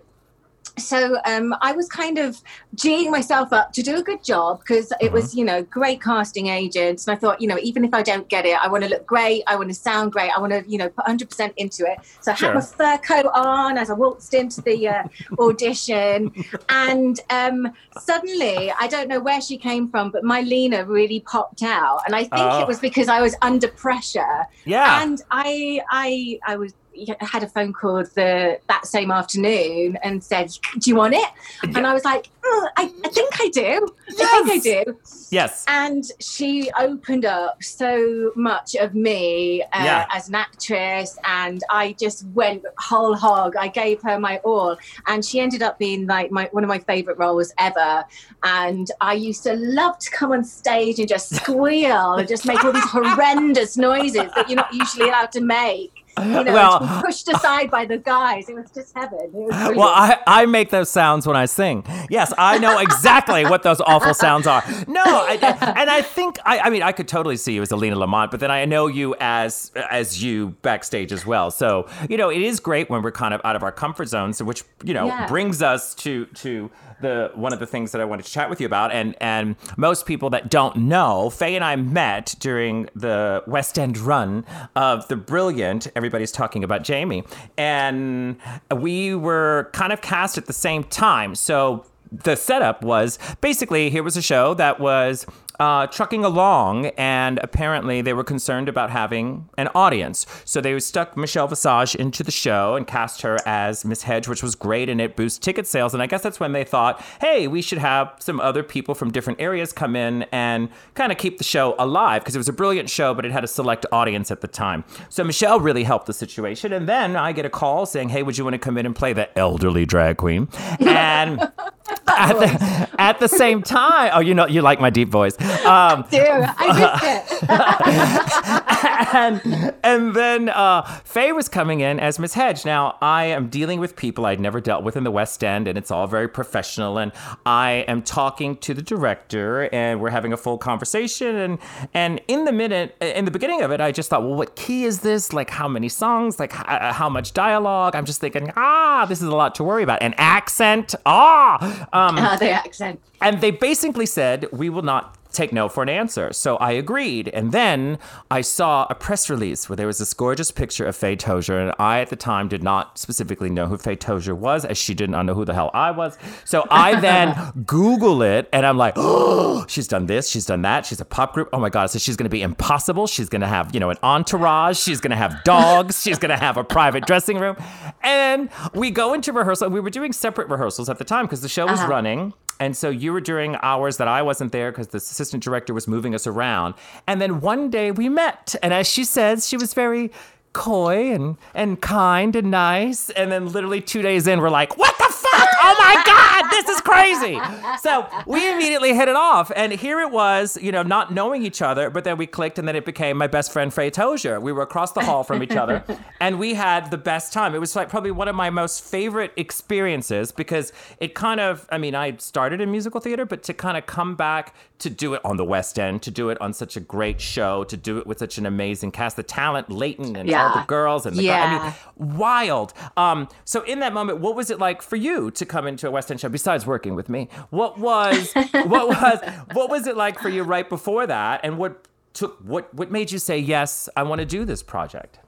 so 0.81 1.19
um, 1.27 1.55
I 1.61 1.73
was 1.73 1.89
kind 1.89 2.19
of 2.19 2.41
geeing 2.77 3.11
myself 3.11 3.53
up 3.53 3.73
to 3.75 3.83
do 3.83 3.97
a 3.97 4.03
good 4.03 4.25
job 4.25 4.61
because 4.61 4.93
it 5.01 5.13
was, 5.13 5.35
you 5.35 5.45
know, 5.45 5.63
great 5.63 6.03
casting 6.03 6.49
agents, 6.49 7.07
and 7.07 7.17
I 7.17 7.19
thought, 7.21 7.41
you 7.41 7.49
know, 7.49 7.59
even 7.63 7.85
if 7.85 7.95
I 7.95 8.03
don't 8.03 8.29
get 8.29 8.47
it, 8.47 8.57
I 8.61 8.69
want 8.69 8.83
to 8.85 8.91
look 8.91 9.07
great, 9.07 9.43
I 9.47 9.57
want 9.57 9.69
to 9.69 9.75
sound 9.75 10.13
great, 10.13 10.31
I 10.37 10.41
want 10.41 10.53
to, 10.53 10.65
you 10.69 10.79
know, 10.79 10.89
put 10.89 11.05
100% 11.07 11.53
into 11.57 11.85
it. 11.91 11.99
So 12.21 12.33
I 12.33 12.35
Sure. 12.35 12.49
had 12.49 12.55
my 12.55 12.61
fur 12.61 12.99
coat 12.99 13.31
on 13.35 13.79
as 13.79 13.91
I 13.91 13.95
waltzed 13.95 14.35
into 14.35 14.61
the 14.63 14.89
uh, 14.89 15.03
audition, 15.39 16.33
and 16.69 17.21
um, 17.31 17.73
suddenly, 17.99 18.73
I 18.79 18.87
don't 18.89 19.09
know 19.09 19.21
where 19.21 19.41
she 19.41 19.57
came 19.59 19.89
from, 19.89 20.11
but 20.11 20.25
my 20.25 20.41
Lina 20.41 20.85
really 20.85 21.21
popped 21.21 21.63
out, 21.63 22.01
and 22.07 22.15
I 22.15 22.21
think 22.21 22.33
Oh. 22.33 22.61
it 22.63 22.69
was 22.69 22.79
because 22.81 23.09
I 23.09 23.21
was 23.21 23.37
under 23.43 23.69
pressure 23.69 24.47
yeah. 24.65 25.03
and 25.03 25.21
I, 25.31 25.81
I, 25.91 26.39
I 26.47 26.57
was 26.57 26.73
had 27.21 27.43
a 27.43 27.49
phone 27.49 27.73
call 27.73 27.97
the 27.99 28.59
that 28.69 28.87
same 28.87 29.11
afternoon 29.11 29.99
and 30.03 30.23
said, 30.23 30.51
"Do 30.79 30.91
you 30.91 30.97
want 30.97 31.15
it?" 31.15 31.29
And 31.63 31.87
I 31.87 31.93
was 31.95 32.05
like, 32.05 32.25
"Mm, 32.45 32.69
I, 32.77 32.93
I 33.05 33.09
think 33.09 33.41
I 33.41 33.49
do. 33.49 33.89
I 34.09 34.43
think 34.47 34.51
I 34.51 34.59
do." 34.85 34.99
yes. 35.31 35.65
And 35.69 36.05
she 36.21 36.71
opened 36.79 37.25
up 37.25 37.63
so 37.63 38.33
much 38.37 38.75
of 38.75 38.95
me 38.95 39.63
uh, 39.63 39.67
Yeah. 39.85 40.07
as 40.11 40.29
an 40.29 40.35
actress, 40.35 41.17
and 41.25 41.63
I 41.71 41.95
just 41.99 42.27
went 42.29 42.65
whole 42.79 43.15
hog. 43.15 43.57
I 43.57 43.69
gave 43.69 44.03
her 44.03 44.19
my 44.19 44.39
all, 44.39 44.77
and 45.07 45.25
she 45.25 45.41
ended 45.41 45.63
up 45.63 45.79
being 45.79 46.07
like 46.07 46.31
my 46.31 46.49
one 46.53 46.65
of 46.65 46.69
my 46.69 46.79
favorite 46.81 47.19
roles 47.19 47.53
ever. 47.59 48.05
And 48.43 48.91
I 49.01 49.15
used 49.15 49.43
to 49.45 49.55
love 49.55 49.99
to 49.99 50.11
come 50.11 50.33
on 50.33 50.45
stage 50.45 50.99
and 50.99 51.09
just 51.09 51.35
squeal 51.37 52.15
and 52.15 52.29
just 52.29 52.47
make 52.47 52.65
all 52.65 52.73
these 52.73 52.85
horrendous 52.85 53.77
noises 53.77 54.29
that 54.35 54.49
you're 54.49 54.57
not 54.57 54.73
usually 54.75 55.09
allowed 55.09 55.33
to 55.33 55.41
make. 55.41 56.00
You 56.25 56.45
know, 56.45 56.53
Well- 56.53 57.03
pushed 57.05 57.29
aside 57.29 57.71
by 57.71 57.85
the 57.85 57.99
guys. 57.99 58.49
It 58.49 58.55
was 58.55 58.71
just 58.71 58.95
heaven. 58.97 59.19
Was. 59.33 59.77
Well, 59.77 59.89
I, 59.89 60.19
I 60.27 60.47
make 60.47 60.71
those 60.71 60.89
sounds 60.91 61.27
when 61.27 61.37
I 61.37 61.47
sing. 61.47 61.85
Yes, 62.11 62.33
I 62.39 62.59
know 62.59 62.79
exactly 62.79 63.45
what 63.45 63.63
those 63.63 63.81
awful 63.81 64.15
sounds 64.15 64.47
are. 64.47 64.63
No, 64.87 65.03
I, 65.05 65.39
and 65.77 65.91
I 65.91 66.03
think 66.03 66.39
I, 66.45 66.59
I 66.61 66.71
mean 66.71 66.83
I 66.83 66.93
could 66.93 67.09
totally 67.09 67.37
see 67.37 67.53
you 67.55 67.63
as 67.63 67.71
Alina 67.71 67.97
Lamont, 67.97 68.31
but 68.31 68.41
then 68.41 68.51
I 68.51 68.65
know 68.65 68.87
you 68.87 69.15
as 69.21 69.73
as 69.91 70.23
you 70.23 70.51
backstage 70.63 71.13
as 71.13 71.25
well. 71.27 71.51
So 71.51 71.89
you 72.09 72.17
know 72.17 72.31
it 72.31 72.43
is 72.43 72.61
great 72.61 72.91
when 72.91 73.03
we're 73.03 73.13
kind 73.13 73.35
of 73.35 73.41
out 73.45 73.57
of 73.57 73.63
our 73.63 73.73
comfort 73.73 74.09
zones, 74.09 74.43
which 74.43 74.65
you 74.85 74.95
know 74.95 75.07
Yeah. 75.07 75.27
brings 75.27 75.63
us 75.63 75.95
to 75.97 76.27
to 76.27 76.71
the 77.01 77.31
one 77.35 77.53
of 77.55 77.59
the 77.61 77.67
things 77.67 77.93
that 77.93 78.01
I 78.01 78.05
wanted 78.05 78.27
to 78.27 78.33
chat 78.33 78.51
with 78.51 78.61
you 78.61 78.67
about. 78.67 78.93
And 78.93 79.15
and 79.21 79.57
most 79.77 80.05
people 80.07 80.29
that 80.31 80.51
don't 80.51 80.77
know, 80.77 81.31
Faye 81.31 81.55
and 81.57 81.65
I 81.65 81.77
met 81.77 82.35
during 82.41 82.89
the 82.95 83.43
West 83.47 83.79
End 83.79 83.97
run 83.99 84.45
of 84.77 85.09
the 85.09 85.17
brilliant. 85.17 85.89
Everybody's 86.11 86.33
talking 86.33 86.65
about 86.65 86.83
Jamie, 86.83 87.23
and 87.57 88.37
we 88.75 89.15
were 89.15 89.71
kind 89.73 89.93
of 89.93 90.01
cast 90.01 90.37
at 90.39 90.47
the 90.47 90.53
same 90.53 90.83
time. 90.83 91.37
So 91.37 91.87
the 92.11 92.35
setup 92.35 92.83
was 92.83 93.17
basically 93.41 93.91
here 93.91 94.03
was 94.03 94.17
a 94.17 94.23
show 94.23 94.55
that 94.55 94.81
was 94.81 95.25
uh, 95.61 95.87
trucking 95.89 96.25
along, 96.25 96.87
and 96.97 97.39
apparently 97.43 98.01
they 98.01 98.15
were 98.15 98.25
concerned 98.25 98.67
about 98.69 98.89
having 98.91 99.49
an 99.59 99.69
audience. 99.75 100.25
So 100.47 100.63
they 100.63 100.79
stuck 100.81 101.19
Michelle 101.19 101.47
Visage 101.47 101.95
into 101.95 102.25
the 102.25 102.31
show 102.31 102.77
and 102.77 102.87
cast 102.87 103.21
her 103.21 103.37
as 103.47 103.85
Miss 103.85 104.03
Hedge, 104.03 104.27
which 104.27 104.43
was 104.43 104.55
great, 104.55 104.89
and 104.89 105.01
it 105.01 105.17
boosted 105.17 105.43
ticket 105.43 105.67
sales. 105.67 105.93
And 105.93 106.03
I 106.03 106.07
guess 106.07 106.23
that's 106.23 106.41
when 106.41 106.53
they 106.53 106.65
thought, 106.65 107.03
hey, 107.21 107.47
we 107.47 107.61
should 107.61 107.79
have 107.79 108.15
some 108.21 108.41
other 108.41 108.63
people 108.63 108.95
from 108.95 109.11
different 109.11 109.39
areas 109.39 109.73
come 109.73 109.95
in 109.95 110.23
and 110.33 110.71
kind 110.95 111.13
of 111.13 111.19
keep 111.19 111.37
the 111.37 111.45
show 111.45 111.75
alive 111.79 112.23
because 112.23 112.35
it 112.35 112.39
was 112.39 112.49
a 112.49 112.55
brilliant 112.55 112.89
show, 112.89 113.13
but 113.13 113.27
it 113.27 113.33
had 113.33 113.45
a 113.45 113.49
select 113.49 113.85
audience 113.93 114.31
at 114.31 114.41
the 114.41 114.49
time. 114.49 114.83
So 115.11 115.23
Michelle 115.25 115.61
really 115.61 115.85
helped 115.85 116.07
the 116.07 116.15
situation. 116.15 116.73
And 116.73 116.89
then 116.89 117.17
I 117.17 117.33
get 117.33 117.45
a 117.45 117.51
call 117.51 117.85
saying, 117.85 118.09
hey, 118.09 118.23
would 118.23 118.39
you 118.39 118.45
want 118.45 118.55
to 118.55 118.59
come 118.59 118.79
in 118.79 118.87
and 118.87 118.97
play 118.97 119.13
the 119.13 119.39
elderly 119.39 119.85
drag 119.85 120.17
queen? 120.17 120.49
And 120.81 121.41
at 122.07 122.33
the, 122.33 122.89
at 122.99 123.21
the 123.21 123.29
same 123.29 123.63
time, 123.63 124.11
oh, 124.15 124.21
you 124.21 124.35
know, 124.35 124.47
you 124.47 124.63
like 124.63 124.81
my 124.81 124.91
deep 124.91 125.09
voice. 125.09 125.37
Um, 125.67 126.05
Dude, 126.11 126.21
I 126.31 126.67
missed 126.81 127.41
it. 127.45 129.15
and, 129.15 129.75
and 129.83 130.15
then 130.15 130.49
uh, 130.49 130.83
Faye 131.05 131.33
was 131.33 131.49
coming 131.49 131.81
in 131.81 131.99
as 132.01 132.19
Miss 132.19 132.35
Hedge. 132.35 132.65
Now, 132.65 132.97
I 133.01 133.25
am 133.27 133.49
dealing 133.49 133.81
with 133.81 133.97
people 133.97 134.27
I'd 134.27 134.41
never 134.41 134.61
dealt 134.61 134.85
with 134.85 134.97
in 134.97 135.05
the 135.05 135.11
West 135.11 135.43
End, 135.45 135.67
and 135.69 135.77
it's 135.77 135.91
all 135.91 136.07
very 136.07 136.29
professional. 136.29 136.99
And 136.99 137.13
I 137.47 137.85
am 137.89 138.03
talking 138.03 138.57
to 138.59 138.75
the 138.75 138.83
director, 138.83 139.69
and 139.73 140.01
we're 140.01 140.11
having 140.11 140.33
a 140.33 140.37
full 140.37 140.59
conversation. 140.59 141.37
And 141.37 141.59
and 141.95 142.21
in 142.29 142.45
the 142.45 142.53
minute, 142.53 142.97
in 143.01 143.25
the 143.25 143.31
beginning 143.31 143.63
of 143.63 143.71
it, 143.71 143.81
I 143.81 143.93
just 143.93 144.11
thought, 144.11 144.23
well, 144.23 144.35
what 144.35 144.57
key 144.57 144.85
is 144.85 145.01
this? 145.01 145.33
Like, 145.33 145.51
how 145.51 145.69
many 145.69 145.89
songs? 145.89 146.39
Like, 146.39 146.53
how, 146.53 146.93
how 146.93 147.09
much 147.09 147.33
dialogue? 147.33 147.95
I'm 147.97 148.05
just 148.05 148.21
thinking, 148.21 148.53
ah, 148.57 149.07
this 149.09 149.21
is 149.21 149.29
a 149.29 149.35
lot 149.37 149.55
to 149.57 149.65
worry 149.65 149.83
about. 149.83 150.03
An 150.03 150.15
accent, 150.17 150.95
ah. 151.07 151.89
Um, 151.93 152.19
Uh, 152.19 152.37
the 152.41 152.51
accent. 152.51 153.01
and 153.21 153.41
they 153.41 153.51
basically 153.51 154.07
said, 154.07 154.47
we 154.53 154.69
will 154.71 154.83
not 154.83 155.17
take 155.33 155.53
no 155.53 155.69
for 155.69 155.83
an 155.83 155.89
answer. 155.89 156.33
So 156.33 156.57
I 156.57 156.73
agreed. 156.73 157.29
And 157.29 157.53
then 157.53 157.99
I 158.31 158.41
saw 158.41 158.87
a 158.91 158.95
press 158.95 159.31
release 159.31 159.69
where 159.69 159.77
there 159.77 159.87
was 159.87 159.99
this 159.99 160.15
gorgeous 160.15 160.51
picture 160.51 160.87
of 160.87 160.97
Faye 160.97 161.17
Tozer. 161.17 161.59
And 161.59 161.75
I, 161.79 162.01
at 162.01 162.11
the 162.11 162.17
time, 162.17 162.49
did 162.49 162.63
not 162.63 162.99
specifically 162.99 163.51
know 163.51 163.67
who 163.67 163.77
Faye 163.77 163.97
Tozer 163.97 164.35
was, 164.35 164.65
as 164.65 164.79
she 164.79 164.95
did 164.95 165.11
not 165.11 165.27
know 165.27 165.35
who 165.35 165.45
the 165.45 165.55
hell 165.55 165.71
I 165.75 165.91
was. 165.91 166.19
So 166.45 166.67
I 166.71 167.01
then 167.01 167.65
Google 167.67 168.23
it 168.23 168.49
and 168.53 168.67
I'm 168.67 168.77
like, 168.77 168.95
oh, 168.97 169.65
she's 169.69 169.89
done 169.89 170.07
this, 170.07 170.29
she's 170.29 170.47
done 170.47 170.63
that. 170.63 170.87
She's 170.87 171.01
a 171.01 171.05
pop 171.05 171.35
group. 171.35 171.49
Oh 171.53 171.61
my 171.61 171.71
God. 171.71 171.87
So 171.87 171.99
she's 171.99 172.17
going 172.17 172.25
to 172.25 172.31
be 172.31 172.43
impossible. 172.43 173.07
She's 173.07 173.29
going 173.29 173.43
to 173.43 173.47
have, 173.47 173.73
you 173.75 173.81
know, 173.81 173.91
an 173.91 173.99
entourage. 174.03 174.79
She's 174.79 175.01
going 175.01 175.11
to 175.11 175.17
have 175.17 175.43
dogs. 175.45 176.03
she's 176.03 176.19
going 176.19 176.31
to 176.31 176.37
have 176.37 176.57
a 176.57 176.65
private 176.65 177.07
dressing 177.07 177.39
room. 177.39 177.57
And 178.03 178.51
we 178.75 178.91
go 178.91 179.15
into 179.15 179.33
rehearsal. 179.33 179.69
We 179.71 179.81
were 179.81 179.91
doing 179.91 180.13
separate 180.13 180.49
rehearsals 180.49 180.89
at 180.89 180.99
the 180.99 181.05
time 181.05 181.27
because 181.27 181.41
the 181.41 181.49
show 181.49 181.67
was 181.67 181.81
uh-huh. 181.81 181.89
running. 181.89 182.35
And 182.61 182.77
so 182.77 182.91
you 182.91 183.13
were 183.13 183.21
during 183.21 183.57
hours 183.63 183.97
that 183.97 184.07
I 184.07 184.23
wasn't 184.23 184.53
there 184.53 184.71
because 184.71 184.89
the 184.89 184.99
assistant 184.99 185.43
director 185.43 185.75
was 185.75 185.89
moving 185.89 186.15
us 186.15 186.27
around. 186.27 186.75
And 187.07 187.21
then 187.21 187.41
one 187.41 187.71
day 187.71 187.91
we 187.91 188.09
met. 188.09 188.55
And 188.63 188.73
as 188.73 188.87
she 188.87 189.03
says, 189.03 189.49
she 189.49 189.57
was 189.57 189.75
very 189.75 190.13
coy 190.53 191.13
and, 191.13 191.37
and 191.55 191.81
kind 191.81 192.37
and 192.37 192.51
nice. 192.51 193.11
And 193.11 193.33
then 193.33 193.51
literally 193.51 193.81
two 193.81 194.03
days 194.03 194.27
in, 194.27 194.41
we're 194.41 194.51
like, 194.51 194.77
what 194.77 194.97
the 194.99 195.05
fuck? 195.05 195.30
Oh 195.63 195.77
my 195.79 196.03
God, 196.07 196.51
this 196.51 196.69
is 196.69 196.81
crazy. 196.81 197.39
So 197.81 198.07
we 198.27 198.51
immediately 198.51 198.95
hit 198.95 199.09
it 199.09 199.17
off. 199.17 199.51
And 199.55 199.73
here 199.73 200.01
it 200.01 200.11
was, 200.11 200.59
you 200.61 200.73
know, 200.73 200.83
not 200.83 201.13
knowing 201.13 201.45
each 201.45 201.63
other, 201.63 201.91
but 201.91 202.05
then 202.05 202.17
we 202.17 202.27
clicked 202.27 202.59
and 202.59 202.67
then 202.67 202.77
it 202.77 202.85
became 202.85 203.17
my 203.17 203.27
best 203.27 203.53
friend, 203.53 203.73
Faye 203.73 203.91
Tozer. 203.91 204.41
We 204.41 204.53
were 204.53 204.63
across 204.63 204.93
the 204.93 205.03
hall 205.03 205.23
from 205.25 205.43
each 205.43 205.57
other 205.57 205.85
and 206.21 206.39
we 206.39 206.55
had 206.55 206.91
the 206.91 206.99
best 206.99 207.33
time. 207.33 207.55
It 207.55 207.59
was 207.61 207.77
like 207.77 207.89
probably 207.89 208.11
one 208.11 208.29
of 208.29 208.35
my 208.35 208.51
most 208.51 208.85
favorite 208.85 209.33
experiences 209.37 210.33
because 210.33 210.73
it 210.99 211.15
kind 211.15 211.41
of, 211.41 211.67
I 211.71 211.79
mean, 211.79 211.95
I 211.95 212.17
started 212.17 212.61
in 212.61 212.71
musical 212.71 213.01
theater, 213.01 213.27
but 213.27 213.43
to 213.45 213.55
kind 213.55 213.77
of 213.77 213.87
come 213.87 214.17
back 214.17 214.55
to 214.79 214.89
do 214.89 215.13
it 215.15 215.21
on 215.25 215.37
the 215.37 215.45
West 215.45 215.79
End, 215.79 216.03
to 216.03 216.11
do 216.11 216.31
it 216.31 216.41
on 216.41 216.55
such 216.55 216.77
a 216.77 216.81
great 216.81 217.21
show, 217.21 217.65
to 217.65 217.77
do 217.77 217.99
it 217.99 218.07
with 218.07 218.19
such 218.19 218.39
an 218.39 218.47
amazing 218.47 218.91
cast, 218.91 219.17
the 219.17 219.23
talent, 219.23 219.71
Layton 219.71 220.17
and 220.17 220.33
all 220.33 220.55
the 220.61 220.67
girls 220.67 221.05
and 221.05 221.17
the 221.17 221.25
Yeah. 221.25 221.75
I 221.99 222.05
mean, 222.07 222.17
wild. 222.17 222.73
Um, 222.97 223.29
so 223.45 223.63
in 223.63 223.81
that 223.81 223.93
moment, 223.93 224.21
what 224.21 224.35
was 224.35 224.51
it 224.51 224.59
like 224.59 224.81
for 224.81 224.97
you 224.97 225.31
to 225.33 225.45
come 225.51 225.67
into 225.67 225.87
a 225.89 225.91
West 225.91 226.11
End 226.11 226.21
show 226.21 226.29
besides 226.29 226.67
working 226.67 226.95
with 226.95 227.09
me? 227.09 227.29
What 227.51 227.79
was 227.79 228.33
what 228.35 228.89
was 228.89 229.19
what 229.53 229.69
was 229.69 229.87
it 229.87 229.97
like 229.97 230.19
for 230.19 230.31
you 230.31 230.43
right 230.43 230.69
before 230.69 231.07
that, 231.07 231.41
and 231.43 231.59
what 231.59 231.87
took 232.15 232.39
what 232.39 232.73
what 232.73 232.91
made 232.91 233.13
you 233.13 233.19
say 233.19 233.39
yes? 233.39 233.89
I 233.97 234.05
want 234.05 234.21
to 234.21 234.27
do 234.27 234.45
this 234.45 234.63
project. 234.63 235.19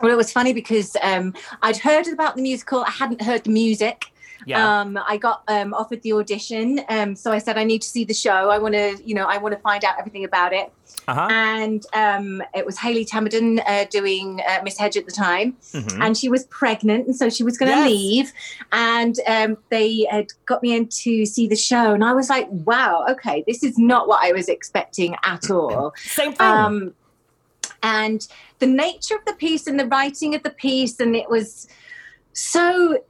Well, 0.00 0.10
it 0.10 0.16
was 0.16 0.32
funny 0.32 0.54
because 0.54 0.96
um, 1.02 1.34
I'd 1.60 1.76
heard 1.76 2.06
about 2.08 2.36
the 2.36 2.42
musical. 2.42 2.84
I 2.84 2.90
hadn't 2.90 3.20
heard 3.20 3.44
the 3.44 3.50
music. 3.50 4.06
Yeah. 4.46 4.80
Um, 4.80 4.98
I 5.06 5.16
got 5.16 5.42
um, 5.48 5.74
offered 5.74 6.02
the 6.02 6.12
audition, 6.14 6.80
um, 6.88 7.14
so 7.14 7.30
I 7.32 7.38
said 7.38 7.58
I 7.58 7.64
need 7.64 7.82
to 7.82 7.88
see 7.88 8.04
the 8.04 8.14
show. 8.14 8.50
I 8.50 8.58
want 8.58 8.74
to, 8.74 8.98
you 9.04 9.14
know, 9.14 9.26
I 9.26 9.36
want 9.38 9.54
to 9.54 9.60
find 9.60 9.84
out 9.84 9.98
everything 9.98 10.24
about 10.24 10.52
it. 10.52 10.72
Uh 11.08 11.14
huh. 11.14 11.28
And 11.30 11.84
um, 11.94 12.42
it 12.54 12.64
was 12.66 12.78
Hayley 12.78 13.04
Tamaddon 13.04 13.60
uh, 13.66 13.84
doing 13.90 14.40
uh, 14.48 14.60
Miss 14.64 14.78
Hedge 14.78 14.96
at 14.96 15.06
the 15.06 15.12
time, 15.12 15.56
Mhm. 15.72 15.98
and 16.04 16.16
she 16.16 16.28
was 16.28 16.44
pregnant, 16.46 17.06
and 17.06 17.16
so 17.16 17.28
she 17.30 17.42
was 17.42 17.58
going 17.58 17.70
to 17.72 17.78
Yes. 17.78 17.88
leave. 17.90 18.32
And 18.72 19.16
um, 19.26 19.58
they 19.70 20.06
had 20.10 20.26
got 20.46 20.62
me 20.62 20.74
in 20.76 20.88
to 20.88 21.26
see 21.26 21.46
the 21.46 21.56
show, 21.56 21.92
and 21.94 22.04
I 22.04 22.12
was 22.12 22.28
like, 22.30 22.46
"Wow, 22.50 23.04
okay, 23.10 23.44
this 23.46 23.62
is 23.62 23.78
not 23.78 24.08
what 24.08 24.24
I 24.24 24.32
was 24.32 24.48
expecting 24.48 25.16
at 25.24 25.50
all." 25.50 25.94
Same 26.04 26.32
thing. 26.32 26.46
um, 26.46 26.94
and 27.82 28.26
the 28.58 28.66
nature 28.66 29.14
of 29.14 29.24
the 29.26 29.32
piece 29.34 29.66
and 29.66 29.78
the 29.80 29.86
writing 29.86 30.34
of 30.34 30.42
the 30.42 30.50
piece 30.50 31.00
and 31.00 31.16
it 31.16 31.30
was 31.30 31.66
so 32.32 33.02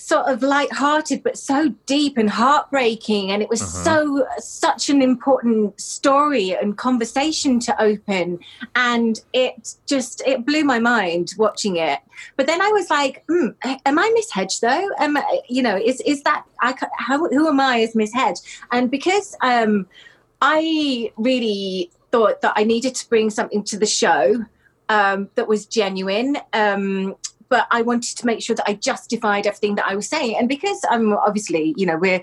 sort 0.00 0.26
of 0.26 0.42
light-hearted 0.42 1.22
but 1.22 1.36
so 1.36 1.68
deep 1.86 2.16
and 2.16 2.30
heartbreaking 2.30 3.30
and 3.30 3.42
it 3.42 3.48
was 3.48 3.60
Mhm. 3.60 3.84
so 3.84 4.26
such 4.38 4.88
an 4.88 5.02
important 5.02 5.80
story 5.80 6.56
and 6.60 6.76
conversation 6.76 7.60
to 7.60 7.82
open 7.82 8.38
and 8.74 9.20
it 9.32 9.76
just 9.86 10.22
it 10.26 10.46
blew 10.46 10.64
my 10.64 10.78
mind 10.78 11.34
watching 11.38 11.76
it 11.76 12.00
but 12.36 12.46
then 12.46 12.60
i 12.60 12.68
was 12.68 12.88
like 12.90 13.24
mm, 13.28 13.54
am 13.84 13.98
i 13.98 14.10
miss 14.14 14.30
hedge 14.32 14.60
though 14.60 14.88
am 14.98 15.16
I, 15.16 15.40
you 15.48 15.62
know 15.62 15.76
is 15.76 16.00
is 16.02 16.22
that 16.22 16.44
i 16.60 16.74
how, 16.98 17.28
who 17.28 17.46
am 17.48 17.60
i 17.60 17.82
as 17.82 17.94
miss 17.94 18.12
hedge 18.12 18.38
and 18.72 18.90
because 18.90 19.36
um 19.42 19.86
I 20.42 21.12
really 21.18 21.90
thought 22.10 22.40
that 22.40 22.54
I 22.56 22.64
needed 22.64 22.94
to 22.94 23.08
bring 23.10 23.28
something 23.28 23.62
to 23.64 23.78
the 23.78 23.84
show 23.84 24.46
um, 24.88 25.28
that 25.34 25.46
was 25.48 25.66
genuine. 25.66 26.38
Um, 26.54 27.14
but 27.50 27.66
I 27.70 27.82
wanted 27.82 28.16
to 28.16 28.26
make 28.26 28.40
sure 28.40 28.56
that 28.56 28.68
I 28.68 28.74
justified 28.74 29.46
everything 29.46 29.74
that 29.74 29.86
I 29.86 29.96
was 29.96 30.08
saying. 30.08 30.36
And 30.38 30.48
because 30.48 30.80
I'm 30.88 31.12
obviously, 31.12 31.74
you 31.76 31.84
know, 31.84 31.98
we're 31.98 32.22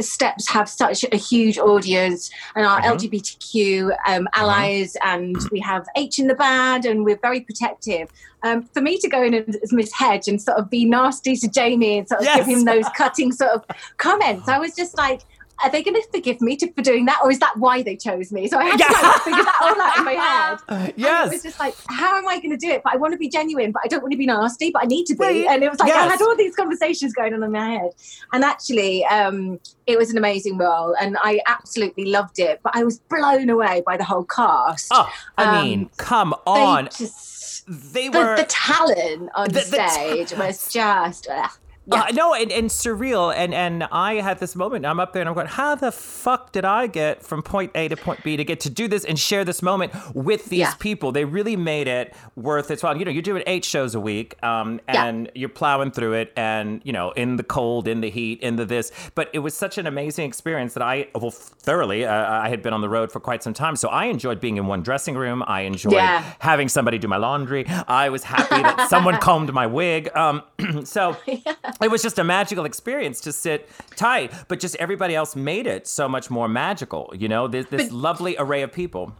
steps 0.00 0.48
have 0.48 0.68
such 0.68 1.04
a 1.12 1.16
huge 1.16 1.58
audience 1.58 2.30
and 2.56 2.66
our 2.66 2.80
Mhm. 2.80 2.96
LGBTQ 2.96 3.92
um, 4.08 4.26
allies, 4.32 4.96
and 5.04 5.36
we 5.52 5.60
have 5.60 5.86
H 5.94 6.18
in 6.18 6.26
the 6.26 6.34
band, 6.34 6.86
and 6.86 7.04
we're 7.04 7.18
very 7.20 7.40
protective. 7.40 8.08
Um, 8.42 8.62
for 8.72 8.80
me 8.80 8.98
to 8.98 9.08
go 9.08 9.22
in 9.22 9.34
as 9.34 9.72
Miss 9.72 9.92
Hedge 9.92 10.26
and 10.26 10.40
sort 10.40 10.56
of 10.58 10.70
be 10.70 10.84
nasty 10.84 11.36
to 11.36 11.48
Jamie 11.48 11.98
and 11.98 12.08
sort 12.08 12.22
of 12.22 12.34
give 12.34 12.46
him 12.46 12.64
those 12.64 12.88
cutting 12.96 13.32
sort 13.32 13.50
of 13.50 13.64
comments, 13.98 14.48
I 14.48 14.58
was 14.58 14.74
just 14.74 14.96
like, 14.96 15.20
are 15.64 15.70
they 15.70 15.82
going 15.82 15.94
to 15.94 16.06
forgive 16.12 16.40
me 16.42 16.54
to, 16.56 16.70
for 16.72 16.82
doing 16.82 17.06
that, 17.06 17.18
or 17.24 17.30
is 17.30 17.38
that 17.38 17.56
why 17.56 17.82
they 17.82 17.96
chose 17.96 18.30
me? 18.30 18.46
So 18.46 18.58
I 18.58 18.64
had 18.64 18.78
to 18.78 18.84
Yeah. 18.90 19.00
like, 19.08 19.22
figure 19.22 19.42
that 19.42 19.58
all 19.62 19.80
out 19.80 19.96
in 19.98 20.04
my 20.04 20.12
head. 20.22 20.58
And 20.68 21.28
it 21.28 21.32
was 21.32 21.42
just 21.42 21.58
like, 21.58 21.74
how 21.88 22.18
am 22.18 22.28
I 22.28 22.38
going 22.38 22.50
to 22.50 22.56
do 22.58 22.68
it? 22.70 22.82
But 22.84 22.92
I 22.92 22.96
want 22.96 23.12
to 23.12 23.18
be 23.18 23.28
genuine, 23.28 23.72
but 23.72 23.80
I 23.84 23.88
don't 23.88 24.02
want 24.02 24.12
to 24.12 24.18
be 24.18 24.26
nasty, 24.26 24.70
but 24.70 24.82
I 24.82 24.86
need 24.86 25.06
to 25.06 25.14
be. 25.14 25.24
Right. 25.24 25.46
And 25.48 25.62
it 25.62 25.70
was 25.70 25.80
like 25.80 25.90
I 25.92 26.06
had 26.08 26.20
all 26.20 26.36
these 26.36 26.54
conversations 26.54 27.14
going 27.14 27.32
on 27.32 27.42
in 27.42 27.52
my 27.52 27.70
head. 27.70 27.90
And 28.32 28.44
actually, 28.44 29.04
um, 29.06 29.58
it 29.86 29.96
was 29.96 30.10
an 30.10 30.18
amazing 30.18 30.58
role, 30.58 30.94
and 31.00 31.16
I 31.22 31.40
absolutely 31.46 32.06
loved 32.06 32.38
it. 32.38 32.60
But 32.62 32.76
I 32.76 32.84
was 32.84 32.98
blown 32.98 33.48
away 33.48 33.82
by 33.86 33.96
the 33.96 34.04
whole 34.04 34.24
cast. 34.24 34.88
Oh, 34.90 35.10
I 35.38 35.44
Um, 35.58 35.64
mean, 35.64 35.90
come 35.96 36.34
They 36.44 36.50
on. 36.52 36.84
just 36.96 37.64
They 37.68 38.08
were 38.10 38.36
the 38.36 38.44
talent 38.48 39.30
on 39.34 39.48
The- 39.48 39.60
the 39.60 39.76
ta- 39.78 39.88
stage 39.88 40.32
was 40.34 40.70
just. 40.70 41.28
ugh. 41.30 41.50
Yeah. 41.88 42.02
Uh, 42.02 42.10
no, 42.12 42.34
and, 42.34 42.50
and 42.50 42.68
surreal. 42.68 43.32
And 43.34 43.54
and 43.54 43.84
I 43.84 44.14
had 44.14 44.38
this 44.40 44.56
moment. 44.56 44.84
I'm 44.84 44.98
up 44.98 45.12
there 45.12 45.22
and 45.22 45.28
I'm 45.28 45.34
going, 45.34 45.46
how 45.46 45.74
the 45.76 45.92
fuck 45.92 46.50
did 46.52 46.64
I 46.64 46.86
get 46.88 47.22
from 47.22 47.42
point 47.42 47.70
A 47.76 47.86
to 47.88 47.96
point 47.96 48.22
B 48.24 48.36
to 48.36 48.44
get 48.44 48.60
to 48.60 48.70
do 48.70 48.88
this 48.88 49.04
and 49.04 49.18
share 49.18 49.44
this 49.44 49.62
moment 49.62 49.92
with 50.14 50.46
these 50.46 50.60
Yeah. 50.60 50.74
people? 50.80 51.12
They 51.12 51.24
really 51.24 51.54
made 51.56 51.86
it 51.86 52.14
worth 52.34 52.70
its 52.70 52.82
while. 52.82 52.96
You 52.96 53.04
know, 53.04 53.10
you're 53.12 53.22
doing 53.22 53.44
eight 53.46 53.64
shows 53.64 53.94
a 53.94 54.00
week, 54.00 54.34
um, 54.42 54.80
Yeah. 54.88 55.04
and 55.04 55.30
you're 55.34 55.48
plowing 55.48 55.92
through 55.92 56.14
it, 56.14 56.32
and 56.36 56.80
you 56.84 56.92
know, 56.92 57.12
in 57.12 57.36
the 57.36 57.44
cold, 57.44 57.86
in 57.86 58.00
the 58.00 58.10
heat, 58.10 58.40
in 58.40 58.56
the 58.56 58.64
this. 58.64 58.90
But 59.14 59.30
it 59.32 59.38
was 59.38 59.54
such 59.54 59.78
an 59.78 59.86
amazing 59.86 60.26
experience 60.26 60.74
that 60.74 60.82
I, 60.82 61.06
well, 61.14 61.30
thoroughly. 61.30 62.04
Uh, 62.04 62.12
I 62.30 62.48
had 62.48 62.62
been 62.62 62.72
on 62.72 62.80
the 62.80 62.88
road 62.88 63.12
for 63.12 63.20
quite 63.20 63.42
some 63.44 63.54
time, 63.54 63.76
so 63.76 63.88
I 63.88 64.06
enjoyed 64.06 64.40
being 64.40 64.56
in 64.56 64.66
one 64.66 64.82
dressing 64.82 65.14
room. 65.16 65.44
I 65.46 65.60
enjoyed 65.60 65.92
Yeah. 65.94 66.24
having 66.40 66.68
somebody 66.68 66.98
do 66.98 67.06
my 67.06 67.16
laundry. 67.16 67.64
I 67.86 68.08
was 68.08 68.24
happy 68.24 68.60
that 68.60 68.88
someone 68.90 69.16
combed 69.20 69.52
my 69.52 69.66
wig. 69.68 70.10
Um, 70.16 70.42
so 70.84 71.16
it 71.82 71.90
was 71.90 72.02
just 72.02 72.18
a 72.18 72.24
magical 72.24 72.64
experience 72.64 73.20
to 73.22 73.32
sit 73.32 73.68
tight, 73.96 74.32
but 74.48 74.60
just 74.60 74.76
everybody 74.76 75.14
else 75.14 75.36
made 75.36 75.66
it 75.66 75.86
so 75.86 76.08
much 76.08 76.30
more 76.30 76.48
magical. 76.48 77.12
You 77.16 77.28
know, 77.28 77.48
this, 77.48 77.66
this 77.66 77.84
But- 77.88 77.92
lovely 77.92 78.36
array 78.38 78.62
of 78.62 78.72
people. 78.72 79.12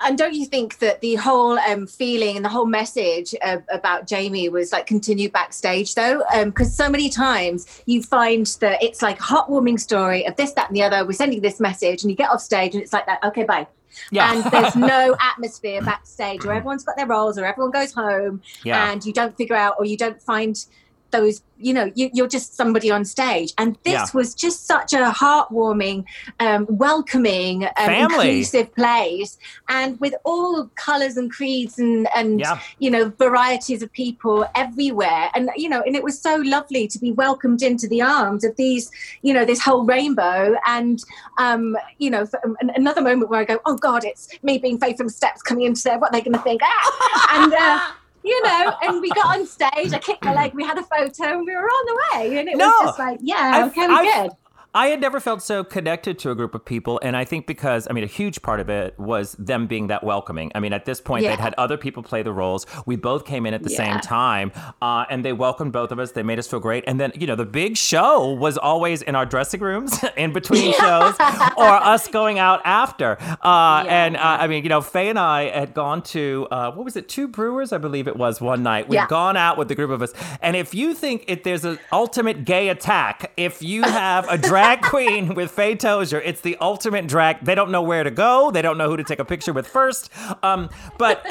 and 0.00 0.16
don't 0.16 0.32
you 0.34 0.46
think 0.46 0.78
that 0.78 1.00
the 1.00 1.16
whole 1.16 1.58
um, 1.58 1.86
feeling 1.86 2.36
and 2.36 2.44
the 2.44 2.48
whole 2.48 2.66
message 2.66 3.34
uh, 3.42 3.58
about 3.72 4.06
Jamie 4.06 4.48
was 4.48 4.70
like 4.72 4.86
continued 4.86 5.32
backstage 5.32 5.94
though? 5.96 6.22
Because 6.44 6.72
so 6.74 6.88
many 6.88 7.10
times 7.10 7.82
you 7.86 8.02
find 8.02 8.46
that 8.60 8.80
it's 8.82 9.02
like 9.02 9.18
a 9.18 9.22
heartwarming 9.22 9.78
story 9.80 10.24
of 10.26 10.36
this, 10.36 10.52
that, 10.52 10.68
and 10.68 10.76
the 10.76 10.82
other. 10.84 11.04
We're 11.04 11.12
sending 11.12 11.40
this 11.40 11.58
message, 11.58 12.02
and 12.04 12.10
you 12.12 12.16
get 12.16 12.30
off 12.30 12.40
stage, 12.40 12.74
and 12.74 12.82
it's 12.82 12.92
like 12.92 13.06
that. 13.06 13.22
Okay, 13.24 13.42
bye. 13.42 13.66
Yeah. 14.12 14.32
And 14.32 14.44
there's 14.52 14.76
no 14.96 15.16
atmosphere 15.20 15.82
backstage, 15.82 16.44
where 16.44 16.54
everyone's 16.54 16.84
got 16.84 16.96
their 16.96 17.06
roles, 17.06 17.36
or 17.36 17.44
everyone 17.44 17.72
goes 17.72 17.92
home, 17.92 18.40
Yeah. 18.62 18.92
and 18.92 19.04
you 19.04 19.12
don't 19.12 19.36
figure 19.36 19.56
out, 19.56 19.74
or 19.80 19.84
you 19.84 19.96
don't 19.96 20.22
find 20.22 20.64
those 21.10 21.42
you 21.60 21.74
know 21.74 21.90
you, 21.96 22.08
you're 22.12 22.28
just 22.28 22.54
somebody 22.56 22.90
on 22.90 23.04
stage. 23.04 23.52
And 23.58 23.76
this 23.84 23.92
Yeah. 23.94 24.06
was 24.14 24.34
just 24.34 24.66
such 24.66 24.92
a 24.92 25.10
heartwarming 25.10 26.04
um, 26.38 26.66
welcoming 26.68 27.64
um, 27.76 27.90
inclusive 27.90 28.72
place. 28.74 29.38
And 29.68 29.98
with 29.98 30.14
all 30.24 30.70
colors 30.76 31.16
and 31.16 31.30
creeds 31.30 31.78
and 31.78 32.08
and 32.14 32.40
Yeah. 32.40 32.60
you 32.78 32.90
know 32.90 33.12
varieties 33.18 33.82
of 33.82 33.92
people 33.92 34.46
everywhere. 34.54 35.30
And 35.34 35.50
you 35.56 35.68
know 35.68 35.82
and 35.82 35.96
it 35.96 36.02
was 36.04 36.20
so 36.20 36.36
lovely 36.36 36.86
to 36.88 36.98
be 36.98 37.10
welcomed 37.12 37.62
into 37.62 37.88
the 37.88 38.02
arms 38.02 38.44
of 38.44 38.54
these 38.56 38.90
you 39.22 39.34
know 39.34 39.44
this 39.44 39.60
whole 39.60 39.84
rainbow. 39.84 40.54
And 40.66 41.02
um 41.38 41.76
you 41.98 42.10
know 42.10 42.24
for, 42.26 42.40
an- 42.60 42.70
another 42.76 43.00
moment 43.02 43.30
where 43.30 43.40
i 43.40 43.44
go 43.44 43.58
oh 43.66 43.76
god 43.76 44.04
it's 44.04 44.28
me 44.42 44.58
being 44.58 44.78
Faye 44.78 44.94
from 44.96 45.08
steps 45.08 45.42
coming 45.42 45.64
into 45.64 45.82
there. 45.82 45.98
What 45.98 46.10
are 46.10 46.12
they 46.12 46.20
going 46.20 46.34
to 46.34 46.42
think? 46.42 46.60
Ah! 46.62 47.42
and 47.42 47.52
uh, 47.54 47.80
you 48.28 48.42
know, 48.42 48.74
and 48.82 49.00
we 49.00 49.08
got 49.10 49.26
on 49.38 49.46
stage. 49.46 49.92
I 49.92 49.98
kicked 49.98 50.24
my 50.24 50.34
leg. 50.34 50.52
We 50.54 50.62
had 50.64 50.78
a 50.78 50.82
photo, 50.82 51.24
and 51.38 51.46
we 51.46 51.54
were 51.56 51.62
on 51.78 51.86
the 51.86 51.96
way. 52.12 52.38
And 52.38 52.48
it 52.48 52.56
No. 52.56 52.66
was 52.68 52.80
just 52.88 52.98
like, 52.98 53.18
yeah, 53.22 53.52
I've- 53.54 53.68
okay, 53.80 53.88
we're 53.88 54.02
good. 54.22 54.30
I 54.78 54.86
had 54.88 55.00
never 55.00 55.18
felt 55.18 55.42
so 55.42 55.64
connected 55.64 56.20
to 56.20 56.30
a 56.30 56.36
group 56.36 56.54
of 56.54 56.64
people, 56.64 57.00
and 57.02 57.16
I 57.16 57.24
think 57.24 57.48
because 57.48 57.88
I 57.90 57.92
mean 57.92 58.04
a 58.04 58.12
huge 58.20 58.42
part 58.42 58.60
of 58.60 58.68
it 58.70 58.96
was 58.96 59.32
them 59.32 59.66
being 59.66 59.88
that 59.88 60.04
welcoming. 60.04 60.52
I 60.54 60.60
mean, 60.60 60.72
at 60.72 60.84
this 60.84 61.00
point, 61.00 61.24
Yeah. 61.24 61.30
they'd 61.30 61.40
had 61.42 61.54
other 61.58 61.76
people 61.76 62.04
play 62.04 62.22
the 62.22 62.32
roles. 62.32 62.64
We 62.86 62.94
both 62.94 63.24
came 63.24 63.44
in 63.44 63.54
at 63.54 63.64
the 63.64 63.70
same 63.70 63.98
time, 63.98 64.52
uh, 64.80 65.04
and 65.10 65.24
they 65.24 65.32
welcomed 65.32 65.72
both 65.72 65.90
of 65.90 65.98
us. 65.98 66.12
They 66.12 66.22
made 66.22 66.38
us 66.38 66.46
feel 66.46 66.60
great. 66.60 66.84
And 66.86 67.00
then 67.00 67.10
you 67.16 67.26
know 67.26 67.34
the 67.34 67.44
big 67.44 67.76
show 67.76 68.32
was 68.34 68.56
always 68.56 69.02
in 69.02 69.16
our 69.16 69.26
dressing 69.26 69.60
rooms 69.60 69.98
in 70.16 70.32
between 70.32 70.72
shows, 70.74 71.14
or 71.56 71.66
us 71.94 72.06
going 72.06 72.38
out 72.38 72.60
after. 72.64 73.18
Uh, 73.42 73.82
Yeah. 73.84 74.04
And 74.04 74.16
uh, 74.16 74.20
I 74.42 74.46
mean, 74.46 74.62
you 74.62 74.68
know, 74.68 74.80
Faye 74.80 75.08
and 75.08 75.18
I 75.18 75.50
had 75.50 75.74
gone 75.74 76.02
to 76.14 76.46
uh, 76.52 76.70
what 76.70 76.84
was 76.84 76.96
it, 76.96 77.08
Two 77.08 77.26
Brewers, 77.26 77.72
I 77.72 77.78
believe 77.78 78.06
it 78.06 78.16
was 78.16 78.40
one 78.40 78.62
night. 78.62 78.88
We'd 78.88 78.94
Yeah. 78.96 79.08
gone 79.08 79.36
out 79.36 79.58
with 79.58 79.66
the 79.66 79.74
group 79.74 79.90
of 79.90 80.02
us, 80.02 80.12
and 80.40 80.54
if 80.54 80.72
you 80.72 80.94
think 80.94 81.24
if 81.26 81.42
there's 81.42 81.64
an 81.64 81.80
ultimate 81.92 82.44
gay 82.44 82.68
attack, 82.68 83.32
if 83.36 83.60
you 83.60 83.82
have 83.82 84.28
a 84.30 84.38
drag 84.38 84.67
queen 84.76 85.34
with 85.34 85.50
Faye 85.50 85.74
Tozer, 85.74 86.20
it's 86.20 86.40
the 86.40 86.56
ultimate 86.60 87.06
drag. 87.06 87.44
They 87.44 87.54
don't 87.54 87.70
know 87.70 87.82
where 87.82 88.04
to 88.04 88.10
go. 88.10 88.50
They 88.50 88.62
don't 88.62 88.78
know 88.78 88.88
who 88.88 88.96
to 88.96 89.04
take 89.04 89.18
a 89.18 89.24
picture 89.24 89.52
with 89.52 89.66
first. 89.66 90.10
Um, 90.42 90.70
but 90.98 91.24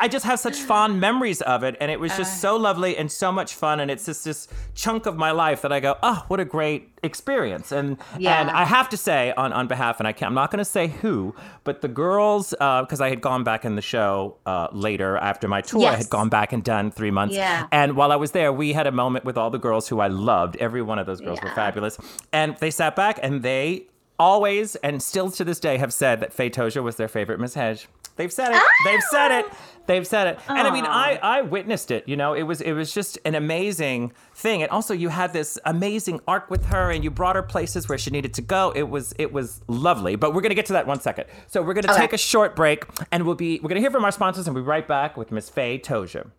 I 0.00 0.08
just 0.08 0.24
have 0.24 0.38
such 0.40 0.56
fond 0.56 1.00
memories 1.00 1.40
of 1.42 1.62
it, 1.64 1.76
and 1.80 1.90
it 1.90 2.00
was 2.00 2.16
just 2.16 2.40
so 2.40 2.56
lovely 2.56 2.96
and 2.96 3.10
so 3.10 3.30
much 3.32 3.54
fun, 3.54 3.80
and 3.80 3.90
it's 3.90 4.06
just 4.06 4.24
this 4.24 4.48
chunk 4.74 5.06
of 5.06 5.16
my 5.16 5.30
life 5.30 5.62
that 5.62 5.72
I 5.72 5.80
go, 5.80 5.96
oh, 6.02 6.24
what 6.28 6.40
a 6.40 6.44
great 6.44 6.90
experience. 7.02 7.70
And 7.72 7.96
Yeah. 8.18 8.40
and 8.40 8.50
I 8.50 8.64
have 8.64 8.88
to 8.90 8.96
say 8.96 9.32
on 9.36 9.52
on 9.52 9.66
behalf, 9.68 9.98
and 10.00 10.08
I 10.08 10.12
can't, 10.12 10.28
I'm 10.28 10.34
not 10.34 10.50
going 10.50 10.58
to 10.58 10.64
say 10.64 10.88
who, 10.88 11.34
but 11.64 11.80
the 11.80 11.88
girls, 11.88 12.50
because 12.50 13.00
I 13.00 13.08
had 13.08 13.20
gone 13.20 13.44
back 13.44 13.64
in 13.64 13.76
the 13.76 13.82
show 13.82 14.36
uh, 14.46 14.68
later 14.72 15.16
after 15.16 15.48
my 15.48 15.60
tour, 15.60 15.86
I 15.86 15.96
had 15.96 16.10
gone 16.10 16.28
back 16.28 16.52
and 16.52 16.62
done 16.64 16.90
three 16.90 17.10
months. 17.10 17.34
Yeah. 17.34 17.66
And 17.72 17.96
while 17.96 18.10
I 18.12 18.16
was 18.16 18.32
there, 18.32 18.52
we 18.52 18.72
had 18.72 18.86
a 18.86 18.92
moment 18.92 19.24
with 19.24 19.36
all 19.38 19.50
the 19.50 19.58
girls 19.58 19.88
who 19.88 20.00
I 20.00 20.08
loved. 20.08 20.56
Every 20.56 20.82
one 20.82 20.98
of 20.98 21.06
those 21.06 21.20
girls 21.20 21.40
were 21.42 21.50
fabulous. 21.54 21.98
And 22.32 22.56
they 22.58 22.67
sat 22.70 22.96
back 22.96 23.18
and 23.22 23.42
they 23.42 23.86
always 24.18 24.74
and 24.76 25.02
still 25.02 25.30
to 25.30 25.44
this 25.44 25.60
day 25.60 25.76
have 25.78 25.92
said 25.92 26.20
that 26.20 26.32
Faye 26.32 26.50
was 26.80 26.96
their 26.96 27.08
favorite 27.08 27.38
Miss 27.40 27.54
Hedge. 27.54 27.88
They've 28.16 28.32
said 28.32 28.50
it. 28.52 28.62
They've 28.84 29.02
said 29.10 29.38
it. 29.38 29.46
They've 29.86 30.06
said 30.06 30.26
it. 30.26 30.40
And 30.48 30.66
I 30.66 30.72
mean, 30.72 30.84
I, 30.84 31.20
I 31.22 31.42
witnessed 31.42 31.92
it. 31.92 32.06
You 32.08 32.16
know, 32.16 32.34
it 32.34 32.42
was 32.42 32.60
it 32.60 32.72
was 32.72 32.92
just 32.92 33.16
an 33.24 33.36
amazing 33.36 34.12
thing. 34.34 34.60
And 34.62 34.70
also, 34.72 34.92
you 34.92 35.08
had 35.08 35.32
this 35.32 35.56
amazing 35.64 36.20
arc 36.26 36.50
with 36.50 36.66
her, 36.66 36.90
and 36.90 37.04
you 37.04 37.12
brought 37.12 37.36
her 37.36 37.44
places 37.44 37.88
where 37.88 37.96
she 37.96 38.10
needed 38.10 38.34
to 38.34 38.42
go. 38.42 38.72
It 38.74 38.82
was 38.90 39.14
it 39.20 39.32
was 39.32 39.60
lovely. 39.68 40.16
But 40.16 40.34
we're 40.34 40.42
gonna 40.42 40.56
get 40.56 40.66
to 40.66 40.72
that 40.74 40.86
one 40.88 41.00
second. 41.00 41.26
So 41.46 41.62
we're 41.62 41.74
gonna 41.74 41.92
Okay. 41.92 42.00
take 42.02 42.12
a 42.12 42.18
short 42.18 42.56
break, 42.56 42.84
and 43.12 43.24
we'll 43.24 43.36
be 43.36 43.60
we're 43.60 43.68
gonna 43.68 43.80
hear 43.80 43.92
from 43.92 44.04
our 44.04 44.10
sponsors, 44.12 44.48
and 44.48 44.54
we'll 44.54 44.64
be 44.64 44.68
right 44.68 44.86
back 44.86 45.16
with 45.16 45.30
Miss 45.30 45.48
Faye 45.48 45.78
Tozer. 45.78 46.32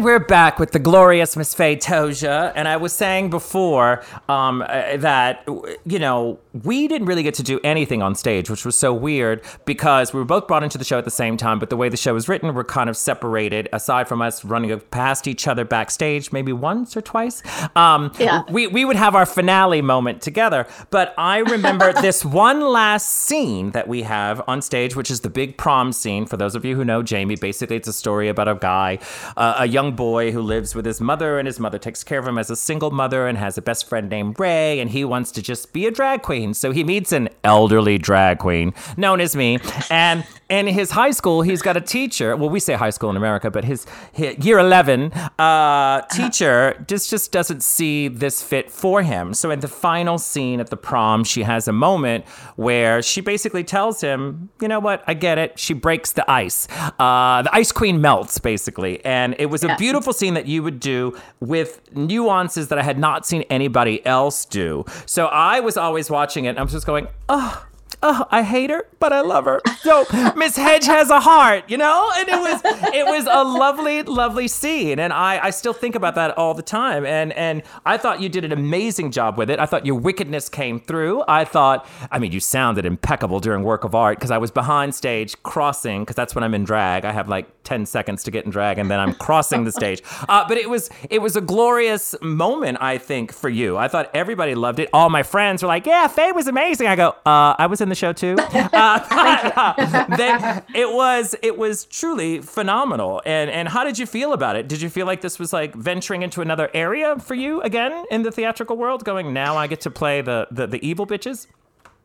And 0.00 0.06
we're 0.06 0.18
back 0.18 0.58
with 0.58 0.70
the 0.70 0.78
glorious 0.78 1.36
Miss 1.36 1.52
Faye 1.52 1.76
Tozer. 1.76 2.54
And 2.56 2.66
I 2.66 2.78
was 2.78 2.94
saying 2.94 3.28
before 3.28 4.02
um, 4.30 4.62
uh, 4.62 4.96
that, 4.96 5.46
you 5.84 5.98
know, 5.98 6.38
we 6.52 6.88
didn't 6.88 7.06
really 7.06 7.22
get 7.22 7.34
to 7.34 7.42
do 7.42 7.60
anything 7.62 8.02
on 8.02 8.14
stage, 8.14 8.50
which 8.50 8.64
was 8.64 8.76
so 8.76 8.92
weird 8.92 9.42
because 9.64 10.12
we 10.12 10.18
were 10.18 10.24
both 10.26 10.48
brought 10.48 10.62
into 10.64 10.78
the 10.78 10.84
show 10.84 10.98
at 10.98 11.04
the 11.04 11.10
same 11.10 11.36
time. 11.36 11.58
But 11.58 11.70
the 11.70 11.76
way 11.76 11.88
the 11.88 11.96
show 11.96 12.14
was 12.14 12.28
written, 12.28 12.52
we're 12.54 12.64
kind 12.64 12.90
of 12.90 12.96
separated, 12.96 13.68
aside 13.72 14.08
from 14.08 14.20
us 14.20 14.44
running 14.44 14.78
past 14.90 15.28
each 15.28 15.46
other 15.46 15.64
backstage, 15.64 16.32
maybe 16.32 16.52
once 16.52 16.96
or 16.96 17.00
twice. 17.00 17.42
Um, 17.76 18.12
Yeah. 18.18 18.42
we, 18.50 18.66
we 18.66 18.84
would 18.84 18.96
have 18.96 19.14
our 19.14 19.26
finale 19.26 19.80
moment 19.82 20.22
together. 20.22 20.66
But 20.90 21.14
I 21.16 21.38
remember 21.38 21.92
this 22.00 22.24
one 22.24 22.60
last 22.60 23.08
scene 23.08 23.70
that 23.70 23.86
we 23.86 24.02
have 24.02 24.42
on 24.48 24.60
stage, 24.60 24.96
which 24.96 25.10
is 25.10 25.20
the 25.20 25.30
big 25.30 25.56
prom 25.56 25.92
scene. 25.92 26.26
For 26.26 26.36
those 26.36 26.54
of 26.56 26.64
you 26.64 26.74
who 26.74 26.84
know 26.84 27.02
Jamie, 27.02 27.36
basically 27.36 27.76
it's 27.76 27.88
a 27.88 27.92
story 27.92 28.28
about 28.28 28.48
a 28.48 28.56
guy, 28.56 28.98
uh, 29.36 29.54
a 29.58 29.66
young 29.68 29.94
boy 29.94 30.32
who 30.32 30.40
lives 30.42 30.74
with 30.74 30.84
his 30.86 31.00
mother, 31.00 31.38
and 31.38 31.46
his 31.46 31.60
mother 31.60 31.78
takes 31.78 32.02
care 32.02 32.18
of 32.18 32.26
him 32.26 32.38
as 32.38 32.50
a 32.50 32.56
single 32.56 32.90
mother 32.90 33.26
and 33.28 33.38
has 33.38 33.56
a 33.56 33.62
best 33.62 33.88
friend 33.88 34.08
named 34.08 34.38
Ray, 34.40 34.80
and 34.80 34.90
he 34.90 35.04
wants 35.04 35.30
to 35.32 35.42
just 35.42 35.72
be 35.72 35.86
a 35.86 35.90
drag 35.90 36.22
queen. 36.22 36.39
So 36.54 36.72
he 36.72 36.84
meets 36.84 37.12
an 37.12 37.28
elderly 37.44 37.98
drag 37.98 38.38
queen 38.38 38.72
known 38.96 39.20
as 39.20 39.36
me. 39.36 39.58
And 39.90 40.24
in 40.50 40.66
his 40.66 40.90
high 40.90 41.12
school, 41.12 41.42
he's 41.42 41.62
got 41.62 41.76
a 41.76 41.80
teacher. 41.80 42.36
Well, 42.36 42.50
we 42.50 42.58
say 42.58 42.74
high 42.74 42.90
school 42.90 43.08
in 43.08 43.16
America, 43.16 43.50
but 43.50 43.64
his, 43.64 43.86
hi- 44.16 44.36
year 44.42 44.58
11 44.58 45.12
uh, 45.38 46.02
teacher 46.08 46.84
just, 46.88 47.08
just 47.08 47.30
doesn't 47.30 47.62
see 47.62 48.08
this 48.08 48.42
fit 48.42 48.70
for 48.70 49.02
him. 49.02 49.32
So 49.32 49.50
in 49.52 49.60
the 49.60 49.68
final 49.68 50.18
scene 50.18 50.58
at 50.58 50.68
the 50.68 50.76
prom, 50.76 51.22
she 51.22 51.44
has 51.44 51.68
a 51.68 51.72
moment 51.72 52.26
where 52.56 53.00
she 53.00 53.20
basically 53.20 53.62
tells 53.62 54.00
him, 54.00 54.50
you 54.60 54.66
know 54.66 54.80
what, 54.80 55.04
I 55.06 55.14
get 55.14 55.38
it. 55.38 55.58
She 55.58 55.72
breaks 55.72 56.12
the 56.12 56.28
ice. 56.28 56.66
Uh, 56.98 57.42
the 57.42 57.54
ice 57.54 57.70
queen 57.70 58.00
melts, 58.00 58.38
basically. 58.38 59.02
And 59.04 59.36
it 59.38 59.46
was 59.46 59.62
a 59.62 59.76
beautiful 59.76 60.12
scene 60.12 60.34
that 60.34 60.46
you 60.46 60.64
would 60.64 60.80
do 60.80 61.16
with 61.38 61.80
nuances 61.94 62.68
that 62.68 62.78
I 62.78 62.82
had 62.82 62.98
not 62.98 63.24
seen 63.24 63.42
anybody 63.42 64.04
else 64.04 64.44
do. 64.44 64.84
So 65.06 65.26
I 65.26 65.60
was 65.60 65.76
always 65.76 66.10
watching 66.10 66.46
it 66.46 66.50
and 66.50 66.58
I 66.58 66.62
was 66.62 66.72
just 66.72 66.86
going, 66.86 67.06
oh, 67.28 67.66
oh, 68.02 68.26
I 68.30 68.42
hate 68.42 68.70
her, 68.70 68.86
but 68.98 69.12
I 69.12 69.20
love 69.20 69.44
her. 69.44 69.60
So 69.80 70.04
Miss 70.36 70.56
Hedge 70.56 70.86
has 70.86 71.10
a 71.10 71.20
heart, 71.20 71.64
you 71.68 71.76
know? 71.76 72.10
And 72.16 72.28
it 72.28 72.38
was 72.38 72.60
it 72.94 73.06
was 73.06 73.26
a 73.30 73.44
lovely, 73.44 74.02
lovely 74.02 74.48
scene. 74.48 74.98
And 74.98 75.12
I, 75.12 75.46
I 75.46 75.50
still 75.50 75.72
think 75.72 75.94
about 75.94 76.14
that 76.14 76.36
all 76.36 76.54
the 76.54 76.62
time. 76.62 77.04
And 77.04 77.32
and 77.32 77.62
I 77.84 77.96
thought 77.96 78.20
you 78.20 78.28
did 78.28 78.44
an 78.44 78.52
amazing 78.52 79.10
job 79.10 79.38
with 79.38 79.50
it. 79.50 79.58
I 79.58 79.66
thought 79.66 79.86
your 79.86 79.96
wickedness 79.96 80.48
came 80.48 80.80
through. 80.80 81.22
I 81.28 81.44
thought, 81.44 81.86
I 82.10 82.18
mean, 82.18 82.32
you 82.32 82.40
sounded 82.40 82.84
impeccable 82.86 83.40
during 83.40 83.62
work 83.62 83.84
of 83.84 83.94
art 83.94 84.18
because 84.18 84.30
I 84.30 84.38
was 84.38 84.50
behind 84.50 84.94
stage 84.94 85.40
crossing, 85.42 86.02
because 86.02 86.16
that's 86.16 86.34
when 86.34 86.44
I'm 86.44 86.54
in 86.54 86.64
drag. 86.64 87.04
I 87.04 87.12
have 87.12 87.28
like 87.28 87.48
10 87.64 87.86
seconds 87.86 88.24
to 88.24 88.30
get 88.30 88.44
in 88.44 88.50
drag 88.50 88.78
and 88.78 88.90
then 88.90 88.98
I'm 88.98 89.14
crossing 89.14 89.64
the 89.64 89.72
stage. 89.72 90.02
Uh, 90.28 90.46
but 90.48 90.56
it 90.56 90.68
was 90.68 90.90
it 91.08 91.20
was 91.20 91.36
a 91.36 91.40
glorious 91.40 92.14
moment, 92.22 92.78
I 92.80 92.98
think, 92.98 93.32
for 93.32 93.48
you. 93.48 93.76
I 93.76 93.88
thought 93.88 94.10
everybody 94.14 94.54
loved 94.54 94.78
it. 94.78 94.88
All 94.92 95.10
my 95.10 95.22
friends 95.22 95.62
were 95.62 95.68
like, 95.68 95.86
yeah, 95.86 96.08
Faye 96.08 96.32
was 96.32 96.46
amazing. 96.46 96.86
I 96.86 96.96
go, 96.96 97.10
uh, 97.26 97.54
I 97.58 97.66
was 97.66 97.80
in 97.80 97.88
the 97.90 97.94
show 97.94 98.12
too. 98.12 98.36
Uh, 98.72 100.06
they- 100.16 100.80
it 100.80 100.92
was 100.94 101.34
it 101.42 101.58
was 101.58 101.84
truly 101.86 102.40
phenomenal. 102.40 103.20
And 103.26 103.50
and 103.50 103.68
how 103.68 103.84
did 103.84 103.98
you 103.98 104.06
feel 104.06 104.32
about 104.32 104.56
it? 104.56 104.68
Did 104.68 104.80
you 104.80 104.88
feel 104.88 105.06
like 105.06 105.20
this 105.20 105.38
was 105.38 105.52
like 105.52 105.74
venturing 105.74 106.22
into 106.22 106.40
another 106.40 106.70
area 106.72 107.18
for 107.18 107.34
you 107.34 107.60
again 107.62 108.04
in 108.10 108.22
the 108.22 108.30
theatrical 108.32 108.76
world? 108.76 109.04
Going 109.04 109.32
now, 109.32 109.56
I 109.56 109.66
get 109.66 109.80
to 109.82 109.90
play 109.90 110.20
the 110.22 110.46
the, 110.50 110.66
the 110.66 110.86
evil 110.86 111.06
bitches. 111.06 111.46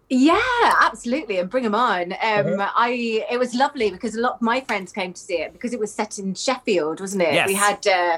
Yeah, 0.08 0.39
absolutely, 0.84 1.39
and 1.39 1.49
bring 1.49 1.64
them 1.64 1.74
on. 1.74 2.14
Um, 2.14 2.20
Uh-huh. 2.60 2.72
I 2.76 3.26
it 3.32 3.39
was 3.39 3.56
lovely 3.56 3.89
because 3.89 4.16
a 4.16 4.22
lot 4.22 4.34
of 4.36 4.41
my 4.41 4.62
friends 4.62 4.91
came 4.91 5.14
to 5.14 5.20
see 5.20 5.36
it 5.38 5.51
because 5.51 5.74
it 5.74 5.80
was 5.80 5.91
set 5.91 6.20
in 6.20 6.36
Sheffield, 6.36 6.99
wasn't 7.01 7.24
it? 7.24 7.34
Yes. 7.34 7.47
We 7.47 7.56
had 7.56 7.88
uh, 7.88 8.18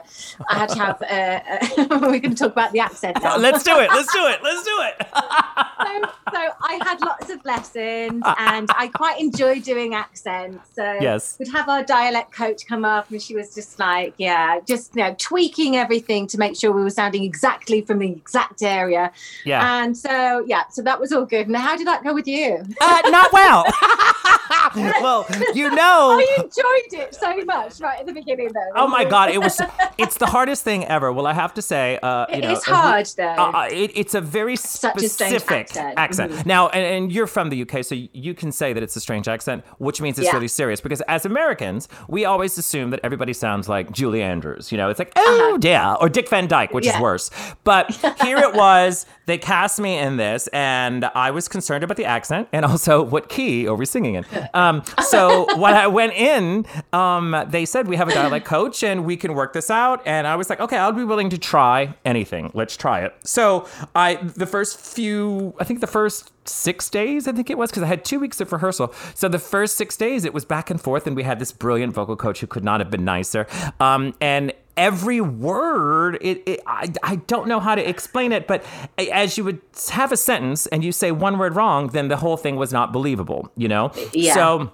I 0.50 0.58
had 0.60 0.70
to 0.70 0.80
have. 0.80 1.02
Uh, 1.02 1.40
uh, 1.78 2.00
we're 2.02 2.20
going 2.20 2.36
to 2.36 2.36
talk 2.36 2.52
about 2.52 2.74
the 2.74 2.82
accent 2.82 3.18
now. 3.24 3.38
Let's 3.38 3.64
do 3.64 3.80
it. 3.80 3.90
Let's 3.90 4.12
do 4.14 4.26
it. 4.28 4.40
Let's 4.44 4.64
do 4.64 4.78
it. 4.82 5.08
so, 5.14 6.10
so 6.34 6.50
I 6.62 6.80
had 6.84 7.00
lots 7.02 7.30
of 7.30 7.44
lessons, 7.46 8.22
and 8.38 8.70
I 8.76 8.90
quite 8.94 9.20
enjoy 9.22 9.62
doing 9.62 9.94
accents. 9.94 10.68
So 10.76 10.84
Yes. 11.00 11.38
we'd 11.40 11.48
have 11.54 11.70
our 11.70 11.84
dialect 11.84 12.34
coach 12.34 12.68
come 12.68 12.84
up, 12.84 13.10
and 13.12 13.22
she 13.22 13.34
was 13.34 13.56
just 13.56 13.80
like, 13.80 14.14
yeah, 14.18 14.60
just 14.68 14.94
you 14.94 15.04
know, 15.04 15.16
tweaking 15.18 15.78
everything 15.78 16.28
to 16.28 16.38
make 16.38 16.58
sure 16.58 16.74
we 16.74 16.82
were 16.84 16.90
sounding 16.90 17.24
exactly 17.24 17.80
from 17.82 18.00
the 18.00 18.10
exact 18.12 18.62
area. 18.62 19.14
Yeah. 19.46 19.82
And 19.84 19.98
so 19.98 20.44
yeah, 20.46 20.64
so 20.70 20.82
that 20.82 21.00
was 21.00 21.14
all 21.14 21.24
good. 21.26 21.48
And 21.48 21.56
how 21.56 21.77
did 21.78 21.88
that 21.88 22.04
go 22.04 22.14
with 22.14 22.28
you? 22.28 22.64
Uh, 22.82 23.02
not 23.06 23.32
well. 23.34 23.66
well, 25.02 25.26
you 25.54 25.70
know. 25.72 26.18
I 26.20 26.36
enjoyed 26.38 27.02
it 27.02 27.16
so 27.16 27.36
much 27.46 27.80
right 27.80 28.00
at 28.00 28.06
the 28.06 28.14
beginning, 28.14 28.50
though. 28.54 28.72
Oh 28.76 28.88
my 28.88 29.06
God! 29.06 29.30
It 29.32 29.40
was. 29.40 29.60
It's 30.00 30.18
the 30.18 30.28
hardest 30.28 30.64
thing 30.64 30.86
ever. 30.86 31.12
Well, 31.12 31.26
I 31.26 31.34
have 31.34 31.56
to 31.56 31.62
say, 31.62 31.98
uh, 32.04 32.28
you 32.30 32.36
It 32.36 32.42
know, 32.44 32.52
is 32.52 32.64
hard, 32.64 33.08
though. 33.18 33.24
Uh, 33.26 33.68
it, 33.72 33.92
it's 33.96 34.14
a 34.14 34.22
very 34.22 34.56
Such 34.56 34.96
a 35.02 35.10
specific 35.10 35.76
accent. 35.76 36.34
Mhm. 36.34 36.46
Now, 36.46 36.68
and, 36.70 36.86
and 36.86 37.12
you're 37.12 37.26
from 37.26 37.50
the 37.50 37.64
UK, 37.64 37.84
so 37.84 37.96
you 37.96 38.36
can 38.36 38.52
say 38.52 38.74
that 38.74 38.84
it's 38.84 38.96
a 38.96 39.00
strange 39.00 39.28
accent, 39.28 39.66
which 39.80 40.00
means 40.00 40.20
it's 40.20 40.28
Yeah. 40.28 40.34
really 40.36 40.48
serious. 40.48 40.82
Because 40.82 41.02
as 41.02 41.26
Americans, 41.26 41.90
we 42.08 42.26
always 42.26 42.60
assume 42.60 42.92
that 42.92 43.00
everybody 43.04 43.34
sounds 43.34 43.68
like 43.68 43.92
Julie 43.92 44.22
Andrews. 44.22 44.72
You 44.72 44.78
know, 44.78 44.90
it's 44.90 45.00
like, 45.00 45.14
oh 45.16 45.58
yeah, 45.64 45.96
or 45.96 46.10
Dick 46.10 46.30
Van 46.30 46.48
Dyke, 46.48 46.74
which 46.76 46.86
is 46.86 46.92
Uh-huh. 46.94 47.02
Worse. 47.02 47.32
But 47.64 47.90
here 48.22 48.38
it 48.38 48.54
was. 48.54 49.08
They 49.26 49.40
cast 49.40 49.80
me 49.80 49.98
in 49.98 50.18
this, 50.18 50.46
and 50.54 51.06
I 51.16 51.32
was 51.32 51.48
concerned 51.48 51.66
concerned 51.68 51.84
about 51.84 51.97
the 51.97 52.05
accent 52.05 52.47
and 52.53 52.63
also 52.63 53.03
what 53.03 53.28
key 53.28 53.68
are 53.68 53.76
we 53.76 53.86
singing 53.86 54.15
in. 54.15 54.26
Um, 54.53 54.84
so 55.09 55.45
when 55.57 55.74
I 55.74 55.88
went 55.88 56.13
in, 56.13 56.65
um, 56.93 57.36
they 57.49 57.65
said 57.65 57.89
we 57.89 57.97
have 57.97 58.07
a 58.07 58.13
dialect 58.13 58.45
coach 58.45 58.84
and 58.84 59.03
we 59.03 59.18
can 59.18 59.34
work 59.34 59.51
this 59.51 59.70
out. 59.70 60.01
And 60.05 60.26
I 60.28 60.38
was 60.38 60.49
like, 60.49 60.61
okay, 60.61 60.78
I'll 60.78 60.93
be 60.93 61.03
willing 61.03 61.30
to 61.32 61.38
try 61.38 61.93
anything. 62.05 62.51
Let's 62.53 62.78
try 62.78 63.01
it. 63.01 63.13
So 63.24 63.68
I, 63.93 64.15
the 64.15 64.45
first 64.45 64.80
few, 64.80 65.55
I 65.59 65.65
think 65.65 65.82
the 65.82 65.88
first 65.88 66.32
six 66.47 66.89
days, 66.89 67.28
I 67.28 67.34
think 67.34 67.49
it 67.49 67.57
was, 67.57 67.70
because 67.70 67.84
I 67.84 67.88
had 67.88 68.05
two 68.05 68.22
weeks 68.22 68.39
of 68.39 68.53
rehearsal. 68.53 68.93
So 69.13 69.28
the 69.28 69.38
first 69.38 69.76
six 69.76 69.97
days, 69.97 70.24
it 70.24 70.34
was 70.34 70.45
back 70.45 70.70
and 70.70 70.80
forth, 70.80 71.05
and 71.05 71.18
we 71.18 71.24
had 71.24 71.39
this 71.39 71.51
brilliant 71.51 71.93
vocal 71.93 72.15
coach 72.15 72.39
who 72.39 72.47
could 72.47 72.63
not 72.63 72.80
have 72.80 72.89
been 72.89 73.03
nicer. 73.03 73.45
Um, 73.82 74.15
and 74.22 74.53
every 74.78 75.20
word, 75.20 76.18
it, 76.22 76.44
it 76.46 76.62
I, 76.68 76.92
I 77.04 77.16
don't 77.18 77.48
know 77.48 77.60
how 77.60 77.76
to 77.76 77.88
explain 77.88 78.32
it, 78.32 78.48
but 78.48 78.64
as 78.98 79.38
you 79.38 79.44
would 79.44 79.60
have 79.90 80.12
a 80.12 80.18
sentence 80.18 80.68
and 80.68 80.84
you 80.84 80.92
say 80.92 81.12
one 81.12 81.38
word 81.38 81.56
wrong, 81.56 81.88
then 81.88 82.08
the 82.08 82.18
whole 82.18 82.38
thing 82.38 82.56
was 82.56 82.72
not 82.72 82.94
believable, 82.94 83.52
you 83.58 83.68
know? 83.68 83.92
Yeah. 84.14 84.34
So 84.34 84.72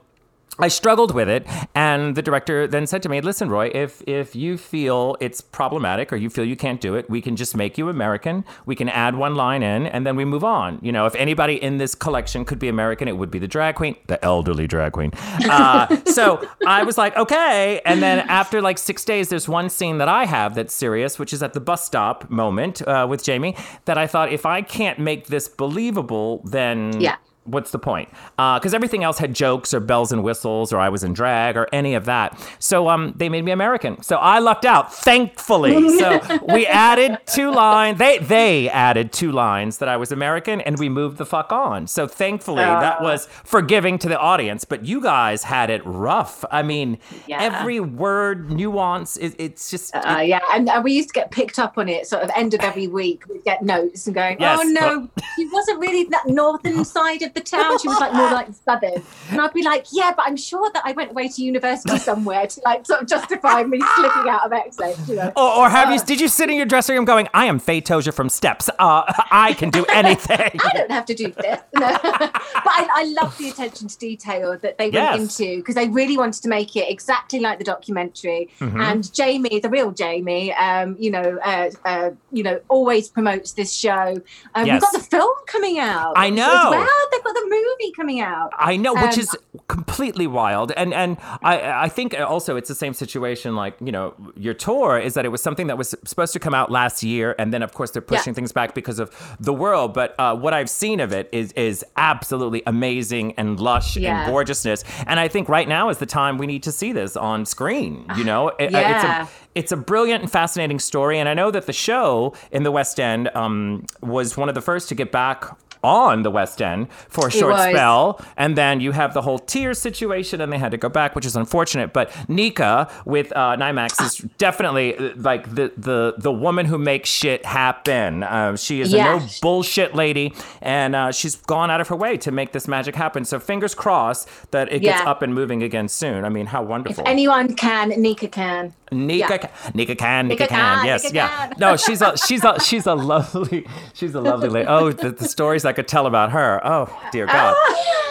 I 0.59 0.67
struggled 0.67 1.15
with 1.15 1.27
it, 1.29 1.47
and 1.73 2.15
the 2.15 2.21
director 2.21 2.67
then 2.67 2.85
said 2.85 3.01
to 3.03 3.09
me, 3.09 3.21
"Listen, 3.21 3.49
Roy, 3.49 3.71
if 3.73 4.03
if 4.05 4.35
you 4.35 4.57
feel 4.57 5.17
it's 5.19 5.41
problematic 5.41 6.13
or 6.13 6.15
you 6.15 6.29
feel 6.29 6.45
you 6.45 6.55
can't 6.55 6.79
do 6.79 6.95
it, 6.95 7.09
we 7.09 7.21
can 7.21 7.35
just 7.35 7.55
make 7.55 7.77
you 7.77 7.89
American. 7.89 8.45
We 8.65 8.75
can 8.75 8.87
add 8.87 9.15
one 9.15 9.33
line 9.35 9.63
in, 9.63 9.87
and 9.87 10.05
then 10.05 10.15
we 10.15 10.25
move 10.25 10.43
on. 10.43 10.79
You 10.83 10.91
know, 10.91 11.05
if 11.07 11.15
anybody 11.15 11.55
in 11.55 11.77
this 11.77 11.95
collection 11.95 12.45
could 12.45 12.59
be 12.59 12.67
American, 12.67 13.07
it 13.07 13.17
would 13.17 13.31
be 13.31 13.39
the 13.39 13.47
drag 13.47 13.75
queen, 13.75 13.95
the 14.07 14.23
elderly 14.23 14.67
drag 14.67 14.91
queen. 14.91 15.11
Uh, 15.49 15.87
so 16.05 16.47
I 16.67 16.83
was 16.83 16.97
like, 16.97 17.15
okay. 17.17 17.81
And 17.83 18.03
then 18.03 18.19
after 18.29 18.61
like 18.61 18.77
six 18.77 19.03
days, 19.03 19.29
there's 19.29 19.49
one 19.49 19.69
scene 19.69 19.97
that 19.97 20.07
I 20.07 20.25
have 20.25 20.53
that's 20.53 20.73
serious, 20.73 21.17
which 21.17 21.33
is 21.33 21.41
at 21.41 21.53
the 21.53 21.61
bus 21.61 21.83
stop 21.83 22.29
moment 22.29 22.81
uh, 22.87 23.07
with 23.09 23.23
Jamie. 23.23 23.55
That 23.85 23.97
I 23.97 24.05
thought, 24.07 24.31
if 24.31 24.45
I 24.45 24.61
can't 24.61 24.99
make 24.99 25.27
this 25.27 25.47
believable, 25.47 26.41
then 26.45 27.01
Yeah. 27.01 27.15
What's 27.45 27.71
the 27.71 27.79
point? 27.79 28.09
Because 28.37 28.73
everything 28.73 29.03
else 29.03 29.17
had 29.17 29.33
jokes 29.33 29.73
or 29.73 29.79
bells 29.79 30.11
and 30.11 30.23
whistles, 30.23 30.71
or 30.73 30.79
I 30.79 30.89
was 30.89 31.03
in 31.03 31.13
drag, 31.13 31.57
or 31.57 31.67
any 31.71 31.93
of 31.93 32.05
that. 32.05 32.39
So 32.59 32.89
um, 32.89 33.13
they 33.17 33.29
made 33.29 33.43
me 33.43 33.51
American. 33.51 34.01
So 34.01 34.17
I 34.17 34.39
lucked 34.39 34.65
out, 34.65 34.93
thankfully. 34.93 35.97
So 35.97 36.19
we 36.53 36.65
added 36.67 37.19
two 37.25 37.51
lines. 37.51 37.99
They 37.99 38.17
they 38.19 38.69
added 38.69 39.11
two 39.11 39.31
lines 39.31 39.77
that 39.79 39.89
I 39.89 39.97
was 39.97 40.11
American, 40.11 40.61
and 40.61 40.77
we 40.79 40.89
moved 40.89 41.17
the 41.17 41.25
fuck 41.25 41.51
on. 41.51 41.87
So 41.87 42.07
thankfully, 42.07 42.63
that 42.63 43.01
was 43.01 43.27
forgiving 43.43 43.97
to 43.99 44.09
the 44.09 44.19
audience. 44.19 44.65
But 44.65 44.85
you 44.85 45.01
guys 45.01 45.43
had 45.43 45.69
it 45.69 45.81
rough. 45.85 46.43
I 46.51 46.63
mean, 46.63 46.97
Yeah. 47.27 47.41
every 47.41 47.79
word, 47.79 48.51
nuance. 48.51 49.17
It, 49.17 49.35
it's 49.37 49.69
just. 49.69 49.95
Uh, 49.95 50.21
yeah, 50.23 50.39
and, 50.51 50.69
and 50.69 50.83
we 50.83 50.93
used 50.93 51.09
to 51.09 51.13
get 51.13 51.31
picked 51.31 51.59
up 51.59 51.77
on 51.77 51.89
it. 51.89 52.07
Sort 52.07 52.23
of 52.23 52.31
end 52.35 52.53
of 52.53 52.61
every 52.61 52.87
week, 52.87 53.27
we'd 53.27 53.43
get 53.43 53.61
notes 53.63 54.07
and 54.07 54.15
going, 54.15 54.37
Yes. 54.39 54.59
"Oh 54.61 54.67
no, 54.67 55.09
she 55.35 55.47
wasn't 55.51 55.79
really 55.79 56.05
that 56.05 56.27
northern 56.27 56.83
side 56.97 57.21
of 57.21 57.32
the 57.33 57.41
town. 57.41 57.77
She 57.79 57.87
was 57.87 57.99
like 57.99 58.13
more 58.13 58.31
like 58.31 58.47
southern." 58.65 59.01
And 59.31 59.41
I'd 59.41 59.53
be 59.53 59.63
like, 59.63 59.85
"Yeah, 59.91 60.13
but 60.15 60.25
I'm 60.25 60.37
sure 60.37 60.69
that 60.73 60.83
I 60.85 60.91
went 60.93 61.11
away 61.11 61.27
to 61.27 61.41
university 61.43 61.97
somewhere 61.97 62.47
to 62.47 62.61
like 62.65 62.85
sort 62.85 63.01
of 63.01 63.07
justify 63.07 63.63
me 63.63 63.79
slipping 63.95 64.29
out 64.29 64.45
of 64.45 64.53
accent." 64.53 64.97
You 65.07 65.15
know? 65.15 65.31
or, 65.35 65.49
or 65.65 65.69
have 65.69 65.91
you? 65.91 65.99
Did 65.99 66.19
you 66.21 66.27
sit 66.27 66.49
in 66.49 66.55
your 66.57 66.65
dressing 66.65 66.95
room 66.95 67.05
going, 67.05 67.27
"I 67.33 67.45
am 67.45 67.59
Faye 67.59 67.81
Tozer 67.81 68.11
from 68.11 68.29
Steps. 68.29 68.69
Uh, 68.79 69.03
I 69.31 69.53
can 69.53 69.69
do 69.69 69.85
anything." 69.89 70.59
I 70.63 70.71
don't 70.73 70.91
have 70.91 71.05
to 71.05 71.13
do 71.13 71.31
this. 71.31 71.59
No. 71.75 71.97
but 72.03 72.31
I, 72.65 72.87
I 72.93 73.03
love 73.21 73.37
the 73.37 73.49
attention 73.49 73.87
to 73.87 73.97
detail 73.97 74.57
that 74.59 74.77
they 74.77 74.85
went 74.85 74.93
Yes. 74.93 75.19
into 75.39 75.57
because 75.57 75.75
they 75.75 75.89
really 75.89 76.17
wanted 76.17 76.41
to 76.43 76.49
make 76.49 76.75
it 76.75 76.89
exactly 76.89 77.39
like 77.39 77.57
the 77.59 77.63
documentary. 77.65 78.49
Mm-hmm. 78.59 78.79
And 78.81 79.13
Jamie, 79.13 79.59
the 79.59 79.69
real 79.69 79.91
Jamie, 79.91 80.53
um, 80.53 80.95
you 80.99 81.11
know, 81.11 81.39
uh, 81.43 81.69
uh, 81.85 82.11
you 82.31 82.43
know, 82.43 82.59
always 82.69 83.09
promotes 83.09 83.53
this 83.53 83.73
show. 83.73 84.21
Um, 84.55 84.65
Yes. 84.65 84.75
We've 84.75 84.81
got 84.81 84.93
the 84.93 85.07
film 85.09 85.35
coming 85.47 85.79
out. 85.79 86.13
I 86.15 86.29
know. 86.29 86.69
well. 86.71 86.87
They've 87.23 87.33
got 87.33 87.39
the 87.41 87.49
movie 87.49 87.91
coming 87.95 88.19
out. 88.21 88.51
I 88.57 88.75
know, 88.77 88.93
which 88.93 89.13
Um, 89.13 89.19
is 89.19 89.37
completely 89.67 90.27
wild, 90.27 90.71
and 90.75 90.93
and 90.93 91.17
I 91.41 91.83
I 91.85 91.89
think 91.89 92.15
also 92.19 92.55
it's 92.55 92.67
the 92.69 92.75
same 92.75 92.93
situation 92.93 93.55
like 93.55 93.75
you 93.79 93.91
know 93.91 94.13
your 94.35 94.53
tour 94.53 94.97
is 94.99 95.13
that 95.13 95.25
it 95.25 95.29
was 95.29 95.41
something 95.41 95.67
that 95.67 95.77
was 95.77 95.95
supposed 96.05 96.33
to 96.33 96.39
come 96.39 96.53
out 96.53 96.71
last 96.71 97.03
year, 97.03 97.35
and 97.39 97.53
then 97.53 97.61
of 97.63 97.73
course 97.73 97.91
they're 97.91 98.01
pushing 98.01 98.31
Yeah. 98.31 98.35
things 98.35 98.51
back 98.51 98.73
because 98.73 98.99
of 98.99 99.09
the 99.39 99.53
world. 99.53 99.93
But 99.93 100.15
uh, 100.19 100.35
what 100.35 100.53
I've 100.53 100.69
seen 100.69 100.99
of 100.99 101.11
it 101.13 101.29
is 101.31 101.51
is 101.53 101.83
absolutely 101.97 102.61
amazing 102.65 103.33
and 103.37 103.59
lush 103.59 103.95
Yeah. 103.97 104.23
and 104.23 104.31
gorgeousness, 104.31 104.83
and 105.07 105.19
I 105.19 105.27
think 105.27 105.49
right 105.49 105.67
now 105.67 105.89
is 105.89 105.97
the 105.97 106.05
time 106.05 106.37
we 106.37 106.47
need 106.47 106.63
to 106.63 106.71
see 106.71 106.91
this 106.91 107.15
on 107.15 107.45
screen. 107.45 108.05
You 108.17 108.23
know, 108.31 108.49
It- 108.59 108.71
Yeah. 108.71 108.95
it's 108.95 109.03
a 109.03 109.33
it's 109.55 109.71
a 109.71 109.77
brilliant 109.77 110.23
and 110.23 110.31
fascinating 110.31 110.79
story, 110.79 111.19
and 111.19 111.29
I 111.29 111.35
know 111.35 111.51
that 111.51 111.67
the 111.67 111.73
show 111.73 112.33
in 112.51 112.63
the 112.63 112.71
West 112.71 112.99
End 112.99 113.29
um, 113.35 113.85
was 114.01 114.35
one 114.35 114.49
of 114.49 114.55
the 114.55 114.61
first 114.61 114.89
to 114.89 114.95
get 114.95 115.11
back 115.11 115.45
on 115.83 116.23
the 116.23 116.31
West 116.31 116.61
End 116.61 116.87
for 117.09 117.27
a 117.27 117.31
short 117.31 117.55
spell, 117.59 118.19
and 118.37 118.57
then 118.57 118.79
you 118.79 118.91
have 118.91 119.13
the 119.13 119.21
whole 119.21 119.39
tier 119.39 119.73
situation, 119.73 120.41
and 120.41 120.51
they 120.51 120.57
had 120.57 120.71
to 120.71 120.77
go 120.77 120.89
back, 120.89 121.15
which 121.15 121.25
is 121.25 121.35
unfortunate. 121.35 121.93
But 121.93 122.11
Nica 122.29 122.89
with 123.05 123.31
uh, 123.35 123.57
Nimax 123.57 124.01
is 124.03 124.17
definitely 124.37 124.95
uh, 124.97 125.11
like 125.17 125.53
the 125.53 125.71
the 125.77 126.15
the 126.17 126.31
woman 126.31 126.65
who 126.65 126.77
makes 126.77 127.09
shit 127.09 127.45
happen. 127.45 128.23
Uh, 128.23 128.55
she 128.55 128.81
is 128.81 128.93
a 128.93 128.97
no 128.97 129.21
bullshit 129.41 129.95
lady, 129.95 130.33
and 130.61 130.95
uh, 130.95 131.11
she's 131.11 131.35
gone 131.35 131.69
out 131.69 131.81
of 131.81 131.87
her 131.89 131.95
way 131.95 132.17
to 132.17 132.31
make 132.31 132.51
this 132.51 132.67
magic 132.67 132.95
happen. 132.95 133.25
So 133.25 133.39
fingers 133.39 133.75
crossed 133.75 134.27
that 134.51 134.71
it 134.71 134.79
gets 134.79 135.01
Yeah. 135.01 135.09
up 135.09 135.21
and 135.21 135.33
moving 135.33 135.63
again 135.63 135.87
soon. 135.87 136.23
I 136.25 136.29
mean, 136.29 136.45
how 136.47 136.63
wonderful. 136.63 137.01
If 137.03 137.07
anyone 137.09 137.55
can, 137.55 137.89
Nica 137.89 138.27
can. 138.27 138.73
Nica, 138.91 139.17
Yeah. 139.17 139.37
ca- 139.37 139.49
Nica 139.73 139.95
can, 139.95 140.27
Nica, 140.27 140.43
Nica 140.43 140.47
can, 140.53 140.75
can, 140.77 140.85
yes, 140.85 141.03
Nica 141.05 141.15
yeah. 141.15 141.27
can. 141.47 141.53
No, 141.57 141.75
she's 141.83 142.01
a, 142.01 142.15
she's 142.17 142.43
a, 142.43 142.59
she's 142.59 142.85
a 142.85 142.93
lovely, 142.93 143.65
she's 143.93 144.13
a 144.13 144.21
lovely 144.21 144.49
lady. 144.49 144.67
Oh, 144.67 144.91
the, 144.91 145.09
the 145.11 145.27
stories 145.27 145.65
I 145.65 145.72
could 145.73 145.87
tell 145.87 146.07
about 146.07 146.31
her. 146.31 146.61
Oh, 146.63 146.89
dear 147.11 147.25
God. 147.25 147.55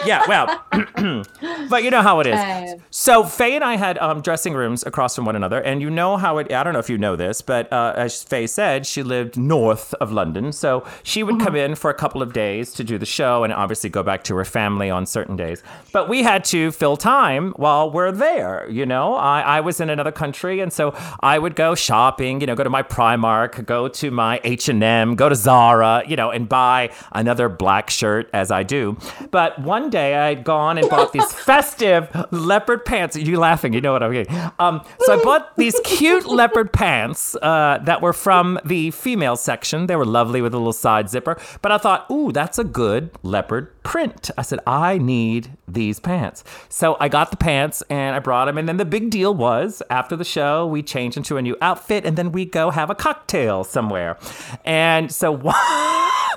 Yeah, 0.05 0.23
well, 0.27 0.63
but 1.69 1.83
you 1.83 1.91
know 1.91 2.01
how 2.01 2.19
it 2.19 2.27
is. 2.27 2.75
So 2.89 3.23
Faye 3.23 3.55
and 3.55 3.63
I 3.63 3.77
had 3.77 3.97
um, 3.97 4.21
dressing 4.21 4.53
rooms 4.53 4.85
across 4.85 5.15
from 5.15 5.25
one 5.25 5.35
another, 5.35 5.61
and 5.61 5.81
you 5.81 5.89
know 5.89 6.17
how 6.17 6.37
it. 6.37 6.51
I 6.51 6.63
don't 6.63 6.73
know 6.73 6.79
if 6.79 6.89
you 6.89 6.97
know 6.97 7.15
this, 7.15 7.41
but 7.41 7.71
uh, 7.71 7.93
as 7.95 8.23
Faye 8.23 8.47
said, 8.47 8.85
she 8.85 9.03
lived 9.03 9.37
north 9.37 9.93
of 9.95 10.11
London, 10.11 10.51
so 10.51 10.85
she 11.03 11.23
would 11.23 11.39
come 11.39 11.55
in 11.55 11.75
for 11.75 11.89
a 11.89 11.93
couple 11.93 12.21
of 12.21 12.33
days 12.33 12.73
to 12.73 12.83
do 12.83 12.97
the 12.97 13.05
show, 13.05 13.43
and 13.43 13.53
obviously 13.53 13.89
go 13.89 14.03
back 14.03 14.23
to 14.25 14.35
her 14.35 14.45
family 14.45 14.89
on 14.89 15.05
certain 15.05 15.35
days. 15.35 15.63
But 15.91 16.09
we 16.09 16.23
had 16.23 16.43
to 16.45 16.71
fill 16.71 16.97
time 16.97 17.51
while 17.55 17.89
we're 17.89 18.11
there. 18.11 18.69
You 18.69 18.85
know, 18.85 19.15
I, 19.15 19.41
I 19.41 19.59
was 19.61 19.79
in 19.79 19.89
another 19.89 20.11
country, 20.11 20.59
and 20.59 20.71
so 20.71 20.95
I 21.21 21.39
would 21.39 21.55
go 21.55 21.75
shopping. 21.75 22.41
You 22.41 22.47
know, 22.47 22.55
go 22.55 22.63
to 22.63 22.69
my 22.69 22.83
Primark, 22.83 23.65
go 23.65 23.87
to 23.87 24.11
my 24.11 24.41
H 24.43 24.69
and 24.69 24.83
M, 24.83 25.15
go 25.15 25.29
to 25.29 25.35
Zara. 25.35 26.03
You 26.07 26.15
know, 26.15 26.29
and 26.29 26.47
buy 26.49 26.91
another 27.13 27.49
black 27.53 27.89
shirt 27.89 28.29
as 28.33 28.51
I 28.51 28.63
do. 28.63 28.97
But 29.31 29.59
one 29.59 29.89
day 29.89 30.15
I'd 30.15 30.43
gone 30.43 30.77
and 30.77 30.89
bought 30.89 31.13
these 31.13 31.31
festive 31.45 32.09
leopard 32.31 32.85
pants. 32.85 33.15
You 33.15 33.39
laughing? 33.39 33.73
You 33.73 33.81
know 33.81 33.93
what 33.93 34.03
I'm 34.03 34.11
getting. 34.11 34.35
Um, 34.59 34.83
so 34.99 35.19
I 35.19 35.23
bought 35.23 35.55
these 35.57 35.79
cute 35.83 36.25
leopard 36.25 36.73
pants 36.73 37.35
uh, 37.41 37.79
that 37.83 38.01
were 38.01 38.13
from 38.13 38.59
the 38.65 38.91
female 38.91 39.35
section. 39.35 39.87
They 39.87 39.95
were 39.95 40.05
lovely 40.05 40.41
with 40.41 40.53
a 40.53 40.57
little 40.57 40.73
side 40.73 41.09
zipper. 41.09 41.39
But 41.61 41.71
I 41.71 41.77
thought, 41.77 42.09
ooh, 42.11 42.31
that's 42.31 42.59
a 42.59 42.63
good 42.63 43.11
leopard 43.23 43.69
print. 43.83 44.31
I 44.37 44.41
said, 44.41 44.59
I 44.65 44.97
need 44.97 45.57
these 45.67 45.99
pants. 45.99 46.43
So 46.69 46.97
I 46.99 47.09
got 47.09 47.31
the 47.31 47.37
pants 47.37 47.83
and 47.89 48.15
I 48.15 48.19
brought 48.19 48.45
them. 48.45 48.57
And 48.57 48.67
then 48.67 48.77
the 48.77 48.85
big 48.85 49.09
deal 49.09 49.33
was 49.33 49.81
after 49.89 50.15
the 50.15 50.23
show, 50.23 50.65
we 50.65 50.81
changed 50.81 51.17
into 51.17 51.37
a 51.37 51.41
new 51.41 51.55
outfit 51.61 52.05
and 52.05 52.17
then 52.17 52.31
we 52.31 52.45
go 52.45 52.71
have 52.71 52.89
a 52.89 52.95
cocktail 52.95 53.63
somewhere. 53.63 54.17
And 54.65 55.11
so 55.11 55.33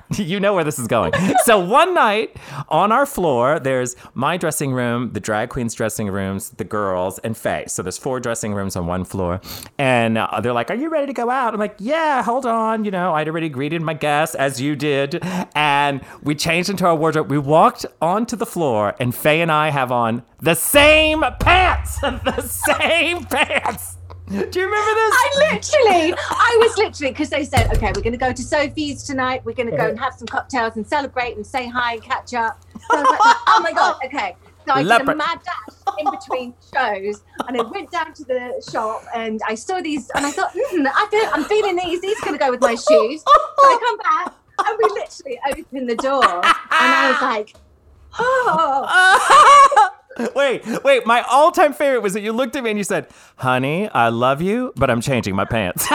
you 0.17 0.41
know 0.41 0.55
where 0.55 0.65
this 0.65 0.79
is 0.79 0.87
going. 0.87 1.13
So 1.45 1.59
one 1.59 1.95
night 1.95 2.37
on 2.69 2.93
our 2.93 3.07
floor, 3.07 3.59
there's 3.59 3.97
my 4.15 4.37
dressing 4.37 4.73
room, 4.73 5.13
the 5.13 5.21
drag 5.21 5.49
queen's 5.49 5.75
dressing 5.75 6.09
rooms, 6.09 6.51
the 6.51 6.65
girls, 6.65 7.19
and 7.21 7.37
Faye. 7.37 7.65
So 7.69 7.83
there's 7.83 7.99
four 7.99 8.21
dressing 8.21 8.55
rooms 8.55 8.77
on 8.77 8.87
one 8.87 9.05
floor. 9.05 9.41
And 9.79 10.19
uh, 10.19 10.41
they're 10.41 10.53
like, 10.53 10.71
Are 10.71 10.75
you 10.75 10.89
ready 10.89 11.07
to 11.07 11.13
go 11.13 11.31
out? 11.31 11.55
I'm 11.55 11.61
like, 11.61 11.77
Yeah, 11.79 12.23
hold 12.23 12.47
on. 12.47 12.85
You 12.85 12.91
know, 12.91 13.15
I'd 13.15 13.29
already 13.29 13.49
greeted 13.49 13.83
my 13.83 13.95
guests 13.95 14.35
as 14.35 14.61
you 14.61 14.77
did. 14.77 15.23
And 15.55 16.03
we 16.23 16.35
changed 16.35 16.71
into 16.71 16.87
our 16.87 16.95
wardrobe. 16.95 17.31
We 17.31 17.39
walked 17.39 17.87
onto 18.01 18.37
the 18.37 18.47
floor, 18.47 18.95
and 19.01 19.15
Faye 19.15 19.41
and 19.41 19.51
I 19.51 19.71
have 19.71 19.91
on 19.91 20.23
the 20.39 20.55
same 20.55 21.25
pants. 21.41 22.01
the 22.01 22.43
same 22.43 23.25
pants. 23.25 23.96
Do 24.29 24.35
you 24.35 24.43
remember 24.43 24.61
this? 24.61 25.15
I 25.15 25.53
literally, 25.53 26.15
I 26.31 26.59
was 26.61 26.77
literally, 26.77 27.13
because 27.13 27.31
they 27.31 27.45
said, 27.45 27.73
okay, 27.73 27.93
we're 27.95 28.03
going 28.03 28.11
to 28.11 28.19
go 28.19 28.33
to 28.33 28.43
Sophie's 28.43 29.05
tonight. 29.05 29.45
We're 29.45 29.53
going 29.53 29.71
to 29.71 29.77
go 29.77 29.87
and 29.87 29.97
have 30.01 30.15
some 30.15 30.27
cocktails 30.27 30.75
and 30.75 30.85
celebrate 30.85 31.37
and 31.37 31.47
say 31.47 31.69
hi 31.69 31.95
and 31.95 32.03
catch 32.03 32.35
up. 32.35 32.61
So 32.91 32.97
I 32.97 33.03
was 33.03 33.11
like, 33.11 33.21
oh 33.23 33.61
my 33.63 33.73
God, 33.73 33.97
okay. 34.05 34.35
So 34.67 34.73
I 34.73 34.83
did 34.83 35.09
a 35.09 35.15
mad 35.15 35.39
dash 35.45 35.97
in 36.01 36.11
between 36.11 36.55
shows 36.75 37.23
and 37.47 37.57
I 37.57 37.63
went 37.63 37.93
down 37.93 38.15
to 38.15 38.25
the 38.25 38.69
shop 38.69 39.05
and 39.15 39.41
I 39.47 39.55
saw 39.55 39.81
these 39.81 40.11
and 40.17 40.27
I 40.27 40.33
thought, 40.33 40.53
mm, 40.55 40.85
I 40.85 41.07
feel, 41.09 41.31
I'm 41.33 41.45
feeling 41.45 41.77
these. 41.77 42.01
These 42.01 42.19
are 42.21 42.25
going 42.25 42.37
to 42.37 42.45
go 42.45 42.51
with 42.51 42.61
my 42.61 42.75
shoes. 42.75 43.23
So 43.23 43.33
I 43.63 43.79
come 43.81 43.99
back 43.99 44.35
and 44.67 44.79
we 44.83 44.91
literally 44.91 45.39
opened 45.49 45.89
the 45.89 45.95
door 45.95 46.25
and 46.25 46.55
I 46.73 47.11
was 47.13 47.23
like, 47.23 47.55
oh. 48.19 49.91
wait, 50.35 50.65
wait. 50.85 51.07
My 51.07 51.23
all-time 51.23 51.73
favorite 51.73 52.01
was 52.03 52.13
that 52.15 52.21
you 52.23 52.33
looked 52.33 52.57
at 52.57 52.65
me 52.65 52.71
and 52.71 52.79
you 52.79 52.85
said, 52.85 53.09
"Honey, 53.37 53.89
I 53.91 54.09
love 54.09 54.41
you, 54.43 54.73
but 54.77 54.91
I'm 54.91 55.01
changing 55.01 55.35
my 55.35 55.45
pants." 55.45 55.87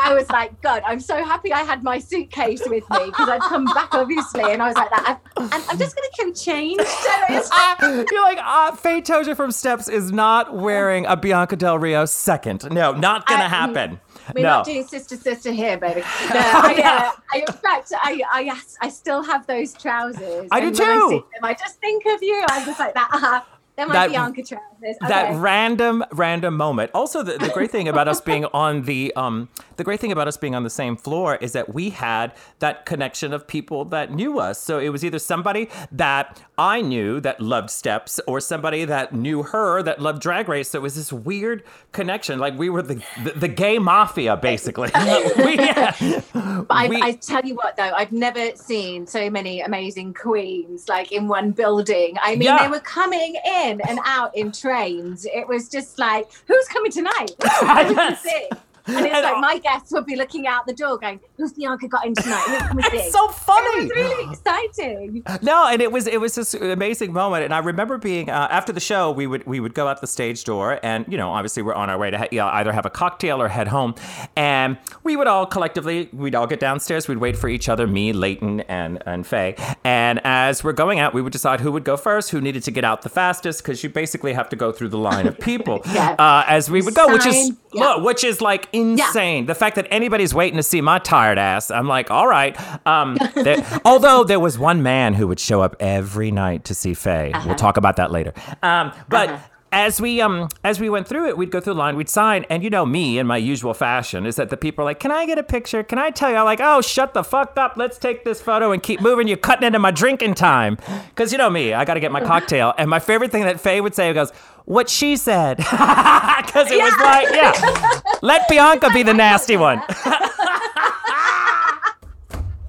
I 0.00 0.14
was 0.14 0.30
like, 0.30 0.58
God, 0.62 0.82
I'm 0.86 1.00
so 1.00 1.22
happy 1.22 1.52
I 1.52 1.60
had 1.60 1.82
my 1.82 1.98
suitcase 1.98 2.62
with 2.66 2.88
me 2.88 3.06
because 3.06 3.28
I'd 3.28 3.40
come 3.42 3.66
back 3.66 3.92
obviously, 3.92 4.42
and 4.52 4.62
I 4.62 4.68
was 4.68 4.76
like 4.76 4.88
that. 4.88 5.20
I'm, 5.36 5.50
I'm, 5.52 5.78
just 5.78 5.94
gonna 5.96 6.08
come 6.18 6.32
change. 6.34 6.78
You're 8.10 8.22
like, 8.22 8.38
ah, 8.40 8.74
Faye 8.80 9.02
Tozer 9.02 9.34
from 9.34 9.50
Steps 9.50 9.86
is 9.88 10.10
not 10.10 10.54
wearing 10.54 11.04
a 11.04 11.14
Bianca 11.16 11.56
Del 11.56 11.78
Rio 11.78 12.06
second. 12.06 12.70
No, 12.72 12.92
not 12.92 13.26
gonna 13.26 13.44
Uh, 13.44 13.48
happen. 13.48 14.00
We're 14.34 14.42
no. 14.42 14.48
not 14.48 14.66
doing 14.66 14.86
sister 14.86 15.16
sister 15.16 15.52
here, 15.52 15.78
baby. 15.78 16.02
No, 16.28 16.40
I, 16.40 16.82
uh, 16.84 17.20
I, 17.32 17.38
in 17.38 17.46
fact, 17.46 17.92
I, 17.94 18.20
I, 18.30 18.60
I 18.80 18.88
still 18.90 19.22
have 19.22 19.46
those 19.46 19.72
trousers. 19.72 20.48
I 20.50 20.60
do 20.60 20.66
I 20.66 20.70
too. 20.70 21.08
see 21.08 21.16
them, 21.16 21.44
I 21.44 21.54
just 21.54 21.80
think 21.80 22.04
of 22.06 22.22
you. 22.22 22.44
I'm 22.48 22.64
just 22.66 22.78
like 22.78 22.94
that. 22.94 23.08
Uh-huh. 23.12 23.40
They're 23.78 23.86
my 23.86 23.92
That- 23.94 24.10
Bianca 24.10 24.42
trousers. 24.42 24.96
that 25.08 25.36
random 25.36 26.04
random 26.12 26.56
moment. 26.56 26.90
Also 26.94 27.22
the, 27.22 27.38
the 27.38 27.48
great 27.50 27.70
thing 27.70 27.86
about 27.88 28.08
us 28.08 28.20
being 28.20 28.44
on 28.52 28.82
the 28.82 29.14
um 29.14 29.48
the 29.76 29.84
great 29.84 30.00
thing 30.00 30.10
about 30.12 30.26
us 30.26 30.36
being 30.36 30.54
on 30.56 30.64
the 30.64 30.70
same 30.82 30.96
floor 30.96 31.36
is 31.36 31.52
that 31.52 31.72
we 31.72 31.90
had 31.90 32.32
that 32.58 32.84
connection 32.86 33.32
of 33.32 33.46
people 33.46 33.84
that 33.86 34.10
knew 34.12 34.40
us. 34.40 34.60
So 34.60 34.78
it 34.80 34.88
was 34.90 35.04
either 35.04 35.20
somebody 35.20 35.68
that 35.92 36.42
i 36.58 36.80
knew 36.80 37.20
that 37.20 37.40
loved 37.40 37.70
steps 37.70 38.20
or 38.26 38.40
somebody 38.40 38.84
that 38.84 39.14
knew 39.14 39.44
her 39.44 39.80
that 39.84 40.00
loved 40.02 40.20
drag 40.20 40.48
race. 40.48 40.70
So 40.70 40.80
it 40.80 40.82
was 40.82 40.96
this 40.96 41.12
weird 41.12 41.62
connection. 41.92 42.40
Like 42.40 42.58
we 42.58 42.68
were 42.70 42.82
the 42.82 42.96
the, 43.24 43.30
the 43.44 43.48
gay 43.48 43.78
mafia 43.78 44.36
basically. 44.36 44.90
We, 45.46 45.56
But 45.56 46.66
I, 46.82 46.86
we- 46.88 47.00
I 47.02 47.12
tell 47.12 47.44
you 47.44 47.54
what, 47.54 47.76
though, 47.76 47.92
I've 48.00 48.12
never 48.12 48.44
seen 48.56 49.06
so 49.06 49.30
many 49.30 49.60
amazing 49.60 50.14
queens 50.14 50.88
like 50.88 51.12
in 51.12 51.28
one 51.28 51.50
building. 51.52 52.16
I 52.20 52.32
mean, 52.32 52.42
Yeah. 52.42 52.58
they 52.62 52.68
were 52.68 52.80
coming 52.98 53.36
in 53.62 53.67
and 53.68 54.00
out 54.04 54.36
in 54.36 54.52
trains. 54.52 55.26
It 55.26 55.46
was 55.46 55.68
just 55.68 55.98
like, 55.98 56.30
who's 56.46 56.66
coming 56.68 56.90
tonight? 56.90 57.32
Who's 57.62 58.16
see? 58.16 58.48
And 58.88 59.06
it's 59.06 59.14
And- 59.14 59.22
like 59.24 59.40
my 59.40 59.58
guests 59.58 59.92
would 59.92 60.06
be 60.06 60.16
looking 60.16 60.46
out 60.46 60.66
the 60.66 60.72
door, 60.72 60.98
going, 60.98 61.20
"Who's 61.36 61.52
Bianca 61.52 61.88
got 61.88 62.06
in 62.06 62.14
tonight? 62.14 62.44
It's 62.92 63.12
so 63.12 63.28
funny 63.28 63.66
It 63.66 63.82
was 63.82 63.90
really 63.90 64.32
exciting. 64.32 65.22
No, 65.42 65.66
and 65.66 65.80
it 65.82 65.92
was 65.92 66.06
it 66.06 66.20
was 66.20 66.34
this 66.34 66.54
amazing 66.54 67.12
moment, 67.12 67.44
and 67.44 67.52
I 67.54 67.58
remember 67.58 67.98
being 67.98 68.30
uh, 68.30 68.48
after 68.50 68.72
the 68.72 68.80
show, 68.80 69.10
we 69.10 69.26
would 69.26 69.46
we 69.46 69.60
would 69.60 69.74
go 69.74 69.88
out 69.88 70.00
the 70.00 70.06
stage 70.06 70.44
door, 70.44 70.78
and 70.82 71.04
you 71.08 71.16
know, 71.18 71.30
obviously 71.30 71.62
we're 71.62 71.74
on 71.74 71.90
our 71.90 71.98
way 71.98 72.10
to 72.10 72.28
you 72.32 72.38
know, 72.38 72.46
either 72.48 72.72
have 72.72 72.86
a 72.86 72.90
cocktail 72.90 73.40
or 73.42 73.48
head 73.48 73.68
home, 73.68 73.94
and 74.36 74.78
we 75.04 75.16
would 75.16 75.26
all 75.26 75.46
collectively 75.46 76.08
we'd 76.12 76.34
all 76.34 76.46
get 76.46 76.60
downstairs, 76.60 77.08
we'd 77.08 77.18
wait 77.18 77.36
for 77.36 77.48
each 77.48 77.68
other, 77.68 77.86
me, 77.86 78.12
Layton, 78.12 78.60
and 78.62 79.02
and 79.06 79.26
Faye, 79.26 79.54
and 79.84 80.20
as 80.24 80.64
we're 80.64 80.72
going 80.72 80.98
out, 80.98 81.14
we 81.14 81.22
would 81.22 81.32
decide 81.32 81.60
who 81.60 81.72
would 81.72 81.84
go 81.84 81.96
first, 81.96 82.30
who 82.30 82.40
needed 82.40 82.62
to 82.64 82.70
get 82.70 82.84
out 82.84 83.02
the 83.02 83.08
fastest, 83.08 83.62
because 83.62 83.82
you 83.82 83.90
basically 83.90 84.32
have 84.32 84.48
to 84.48 84.56
go 84.56 84.72
through 84.72 84.88
the 84.88 84.98
line 84.98 85.26
of 85.26 85.38
people 85.38 85.80
Yeah. 85.92 86.16
uh, 86.18 86.44
as 86.46 86.70
we 86.70 86.82
would 86.82 86.94
go, 86.94 87.12
which 87.12 87.26
is 87.26 87.52
yeah. 87.72 87.84
look, 87.84 88.04
which 88.04 88.24
is 88.24 88.40
like 88.40 88.68
insane. 88.78 89.46
The 89.46 89.54
fact 89.54 89.76
that 89.76 89.86
anybody's 89.90 90.34
waiting 90.34 90.56
to 90.56 90.62
see 90.62 90.80
my 90.80 90.98
tired 90.98 91.38
ass, 91.38 91.70
I'm 91.70 91.88
like, 91.88 92.10
all 92.10 92.26
right. 92.28 92.56
Um, 92.86 93.16
there- 93.34 93.64
although 93.84 94.24
there 94.24 94.40
was 94.40 94.58
one 94.58 94.82
man 94.82 95.14
who 95.14 95.26
would 95.28 95.40
show 95.40 95.60
up 95.62 95.76
every 95.80 96.30
night 96.30 96.64
to 96.66 96.74
see 96.74 96.94
Faye. 96.94 97.32
We'll 97.46 97.54
talk 97.56 97.76
about 97.76 97.96
that 97.96 98.10
later. 98.10 98.32
Um, 98.62 98.92
but. 99.08 99.40
As 99.70 100.00
we 100.00 100.22
um 100.22 100.48
as 100.64 100.80
we 100.80 100.88
went 100.88 101.06
through 101.06 101.28
it, 101.28 101.36
we'd 101.36 101.50
go 101.50 101.60
through 101.60 101.74
the 101.74 101.78
line, 101.78 101.94
we'd 101.94 102.08
sign, 102.08 102.46
and 102.48 102.64
you 102.64 102.70
know 102.70 102.86
me 102.86 103.18
in 103.18 103.26
my 103.26 103.36
usual 103.36 103.74
fashion 103.74 104.24
is 104.24 104.36
that 104.36 104.48
the 104.48 104.56
people 104.56 104.80
are 104.82 104.86
like, 104.86 104.98
"Can 104.98 105.10
I 105.12 105.26
get 105.26 105.36
a 105.36 105.42
picture? 105.42 105.82
Can 105.82 105.98
I 105.98 106.08
tell 106.08 106.30
you?" 106.30 106.36
I'm 106.36 106.46
like, 106.46 106.60
"Oh, 106.62 106.80
shut 106.80 107.12
the 107.12 107.22
fuck 107.22 107.52
up! 107.58 107.74
Let's 107.76 107.98
take 107.98 108.24
this 108.24 108.40
photo 108.40 108.72
and 108.72 108.82
keep 108.82 109.02
moving. 109.02 109.28
You're 109.28 109.36
cutting 109.36 109.66
into 109.66 109.78
my 109.78 109.90
drinking 109.90 110.36
time." 110.36 110.78
Because 111.10 111.32
you 111.32 111.36
know 111.36 111.50
me, 111.50 111.74
I 111.74 111.84
got 111.84 111.94
to 111.94 112.00
get 112.00 112.10
my 112.12 112.20
cocktail. 112.32 112.72
And 112.78 112.88
my 112.88 112.98
favorite 112.98 113.30
thing 113.30 113.42
that 113.44 113.60
Faye 113.60 113.82
would 113.82 113.94
say 113.94 114.10
goes, 114.14 114.32
"What 114.68 114.90
she 114.90 115.16
said," 115.16 115.56
because 115.56 116.70
it 116.70 116.78
was 116.78 116.94
like, 117.00 117.28
yeah, 117.32 118.00
let 118.22 118.46
Bianca 118.50 118.90
be 118.90 119.02
the 119.02 119.14
nasty 119.14 119.56
one. 119.56 119.80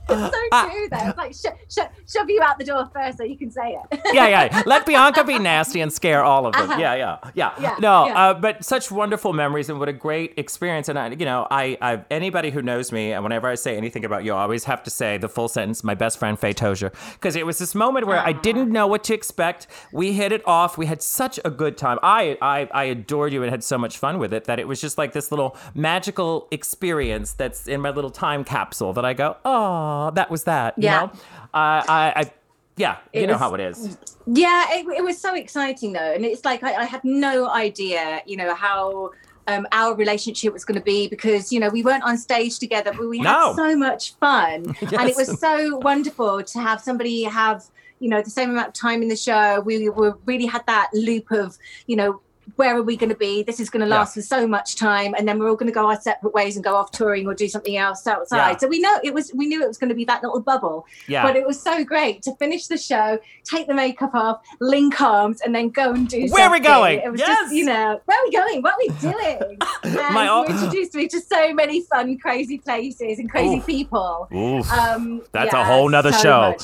So 0.10 0.32
Ah. 0.51 0.70
true, 0.72 0.88
though. 0.89 1.07
It's 1.10 1.18
like 1.18 1.34
sho- 1.34 1.57
sho- 1.70 1.89
shove 2.07 2.30
you 2.30 2.41
out 2.41 2.57
the 2.57 2.66
door 2.66 2.89
first 2.93 3.18
so 3.18 3.24
you 3.24 3.38
can 3.38 3.51
say 3.51 3.78
it. 3.91 3.99
yeah, 4.14 4.28
yeah. 4.28 4.64
Let 4.66 4.86
Bianca 4.86 5.24
be 5.24 5.38
nasty 5.39 5.82
and 5.82 5.91
scare 5.93 6.24
all 6.24 6.47
of 6.47 6.53
them. 6.53 6.70
Uh-huh. 6.70 6.80
Yeah, 6.80 6.95
yeah, 6.95 7.18
yeah. 7.36 7.51
Yeah, 7.60 7.76
no, 7.80 8.07
yeah. 8.07 8.30
Uh, 8.30 8.34
but 8.34 8.64
such 8.66 8.91
wonderful 8.91 9.34
memories 9.34 9.70
and 9.70 9.80
what 9.80 9.89
a 9.89 9.93
great 9.93 10.34
experience. 10.38 10.89
And 10.89 10.97
I, 10.97 11.10
you 11.10 11.26
know, 11.26 11.47
I, 11.51 11.78
I, 11.82 12.03
anybody 12.10 12.49
who 12.49 12.62
knows 12.62 12.91
me, 12.91 13.12
and 13.14 13.24
whenever 13.24 13.47
I 13.47 13.55
say 13.55 13.78
anything 13.78 14.05
about 14.05 14.24
you, 14.24 14.34
I 14.34 14.41
always 14.43 14.64
have 14.66 14.84
to 14.84 14.89
say 14.89 15.18
the 15.18 15.30
full 15.30 15.47
sentence. 15.47 15.84
My 15.84 15.95
best 15.95 16.18
friend 16.20 16.38
Faye 16.39 16.53
Tozer, 16.53 16.91
because 17.14 17.36
it 17.36 17.45
was 17.45 17.60
this 17.60 17.76
moment 17.76 18.07
where 18.07 18.20
I 18.20 18.32
didn't 18.34 18.72
know 18.72 18.88
what 18.88 19.03
to 19.05 19.14
expect. 19.14 19.68
We 19.93 20.14
hit 20.14 20.32
it 20.32 20.41
off. 20.47 20.78
We 20.78 20.86
had 20.88 21.01
such 21.01 21.39
a 21.45 21.49
good 21.51 21.78
time. 21.78 21.99
I, 22.03 22.38
I, 22.41 22.68
I 22.74 22.84
adored 22.86 23.34
you 23.34 23.43
and 23.43 23.51
had 23.51 23.64
so 23.64 23.78
much 23.78 23.97
fun 23.97 24.18
with 24.20 24.34
it 24.34 24.45
that 24.45 24.60
it 24.60 24.68
was 24.68 24.82
just 24.82 24.97
like 24.97 25.14
this 25.14 25.32
little 25.32 25.55
magical 25.74 26.47
experience 26.51 27.34
that's 27.34 27.68
in 27.68 27.82
my 27.82 27.89
little 27.89 28.10
time 28.10 28.43
capsule 28.43 28.93
that 28.93 29.05
I 29.05 29.14
go, 29.14 29.36
oh, 29.45 29.99
that 30.12 30.30
was 30.32 30.43
that. 30.45 30.74
You 30.78 30.86
Yeah. 30.86 31.00
know, 31.00 31.06
uh, 31.54 31.82
I, 31.88 32.14
I, 32.22 32.32
yeah, 32.78 32.97
you 33.14 33.22
It 33.24 33.28
know 33.28 33.34
was- 33.34 33.39
how 33.41 33.54
it 33.56 33.62
is. 33.62 33.97
Yeah, 34.32 34.66
it, 34.78 34.86
it 35.00 35.04
was 35.04 35.18
so 35.20 35.34
exciting 35.36 35.93
though, 35.93 36.12
and 36.16 36.24
it's 36.24 36.45
like 36.45 36.62
I, 36.64 36.72
I 36.84 36.86
had 36.86 37.04
no 37.04 37.50
idea, 37.50 38.22
you 38.26 38.38
know, 38.38 38.54
how 38.54 39.12
um, 39.47 39.66
our 39.72 39.95
relationship 39.95 40.54
was 40.54 40.64
going 40.64 40.78
to 40.80 40.84
be 40.86 41.08
because 41.08 41.52
you 41.52 41.60
know 41.60 41.70
we 41.70 41.82
weren't 41.84 42.04
on 42.04 42.16
stage 42.18 42.60
together, 42.60 42.91
but 42.95 43.08
we 43.10 43.20
No. 43.22 43.47
had 43.47 43.56
so 43.56 43.76
much 43.76 44.14
fun, 44.26 44.76
and 44.82 45.10
it 45.10 45.16
was 45.16 45.39
so 45.39 45.78
wonderful 45.78 46.43
to 46.43 46.60
have 46.60 46.80
somebody 46.82 47.24
have 47.24 47.64
you 48.00 48.10
know 48.10 48.22
the 48.22 48.30
same 48.30 48.52
amount 48.52 48.68
of 48.68 48.74
time 48.76 49.02
in 49.02 49.10
the 49.10 49.16
show. 49.28 49.62
We 49.62 49.89
were 49.89 50.18
really 50.26 50.45
had 50.45 50.64
that 50.68 50.89
loop 50.93 51.32
of 51.32 51.58
you 51.88 51.95
know. 51.95 52.22
Where 52.56 52.76
are 52.78 52.82
we 52.84 52.95
going 52.97 53.10
to 53.10 53.16
be? 53.16 53.43
This 53.43 53.60
is 53.60 53.70
going 53.70 53.82
to 53.82 53.88
Yeah. 53.89 54.00
last 54.00 54.14
for 54.16 54.22
so 54.22 54.47
much 54.47 54.76
time, 54.76 55.14
and 55.18 55.28
then 55.28 55.39
we're 55.39 55.50
all 55.50 55.56
going 55.56 55.72
to 55.72 55.74
go 55.74 55.88
our 55.88 56.00
separate 56.00 56.34
ways 56.34 56.56
and 56.56 56.64
go 56.64 56.76
off 56.76 56.91
touring 56.91 57.28
or 57.28 57.34
do 57.34 57.47
something 57.47 57.78
else 57.78 58.06
outside. 58.08 58.52
Yeah. 58.52 58.58
So 58.58 58.68
we 58.68 58.80
know 58.80 59.00
it 59.04 59.14
was. 59.14 59.32
We 59.34 59.45
knew 59.47 59.64
it 59.64 59.68
was 59.68 59.78
going 59.78 59.89
to 59.89 59.95
be 59.95 60.06
that 60.06 60.24
little 60.24 60.39
bubble, 60.41 60.86
Yeah. 61.08 61.24
but 61.24 61.36
it 61.36 61.45
was 61.45 61.62
so 61.62 61.84
great 61.84 62.22
to 62.24 62.36
finish 62.38 62.68
the 62.68 62.78
show, 62.78 63.20
take 63.43 63.68
the 63.68 63.74
makeup 63.74 64.12
off, 64.14 64.41
link 64.62 65.00
arms, 65.02 65.41
and 65.41 65.54
then 65.54 65.70
go 65.70 65.91
and 65.93 66.08
do 66.08 66.28
Where 66.30 66.47
are 66.47 66.52
we 66.52 66.60
going? 66.60 67.00
It 67.00 67.12
was 67.12 67.20
Yes. 67.20 67.28
just, 67.28 67.54
you 67.54 67.66
know, 67.66 68.00
where 68.06 68.18
are 68.20 68.24
we 68.26 68.32
going? 68.32 68.62
What 68.62 68.74
are 68.74 68.78
we 68.80 68.89
doing? 69.00 69.60
And 69.84 70.14
My 70.16 70.26
you 70.26 70.45
introduced 70.47 70.93
me 70.95 71.08
to 71.10 71.20
so 71.22 71.54
many 71.54 71.82
fun, 71.82 72.18
crazy 72.20 72.58
places 72.60 73.20
and 73.20 73.30
crazy 73.30 73.58
Oof. 73.58 73.66
people. 73.66 74.28
Oof. 74.34 74.72
Um, 74.72 75.22
That's 75.32 75.54
a 75.54 75.64
whole 75.64 75.89
nother 75.89 76.12
so 76.12 76.20
show. 76.20 76.58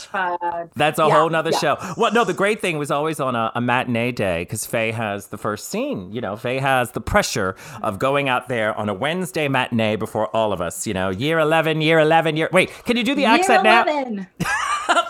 That's 0.76 1.00
a 1.00 1.04
Yeah, 1.08 1.10
whole 1.20 1.30
nother 1.30 1.52
yeah. 1.52 1.60
show. 1.60 1.78
Well, 1.98 2.12
no, 2.14 2.24
the 2.24 2.34
great 2.34 2.62
thing 2.62 2.78
was 2.78 2.92
always 2.92 3.20
on 3.20 3.36
a, 3.36 3.52
a 3.56 3.62
matinee 3.62 4.12
day 4.12 4.44
because 4.44 4.66
Faye 4.66 4.92
has 4.92 5.28
the 5.28 5.38
first 5.38 5.70
You 5.76 6.22
know, 6.22 6.36
Faye 6.36 6.60
has 6.60 6.92
the 6.92 7.02
pressure 7.02 7.56
of 7.82 8.00
going 8.00 8.30
out 8.30 8.48
there 8.48 8.78
on 8.78 8.90
a 8.90 8.94
Wednesday 8.94 9.48
matinee 9.48 9.96
before 9.96 10.28
all 10.36 10.54
of 10.54 10.62
us. 10.62 10.88
You 10.88 10.94
know, 10.94 11.10
year 11.10 11.40
11, 11.40 11.82
year 11.82 12.00
11, 12.00 12.38
year. 12.38 12.50
Wait, 12.52 12.72
can 12.86 12.98
you 12.98 13.04
do 13.04 13.16
the 13.16 13.22
Year 13.22 13.32
accent 13.32 13.64
now? 13.64 14.28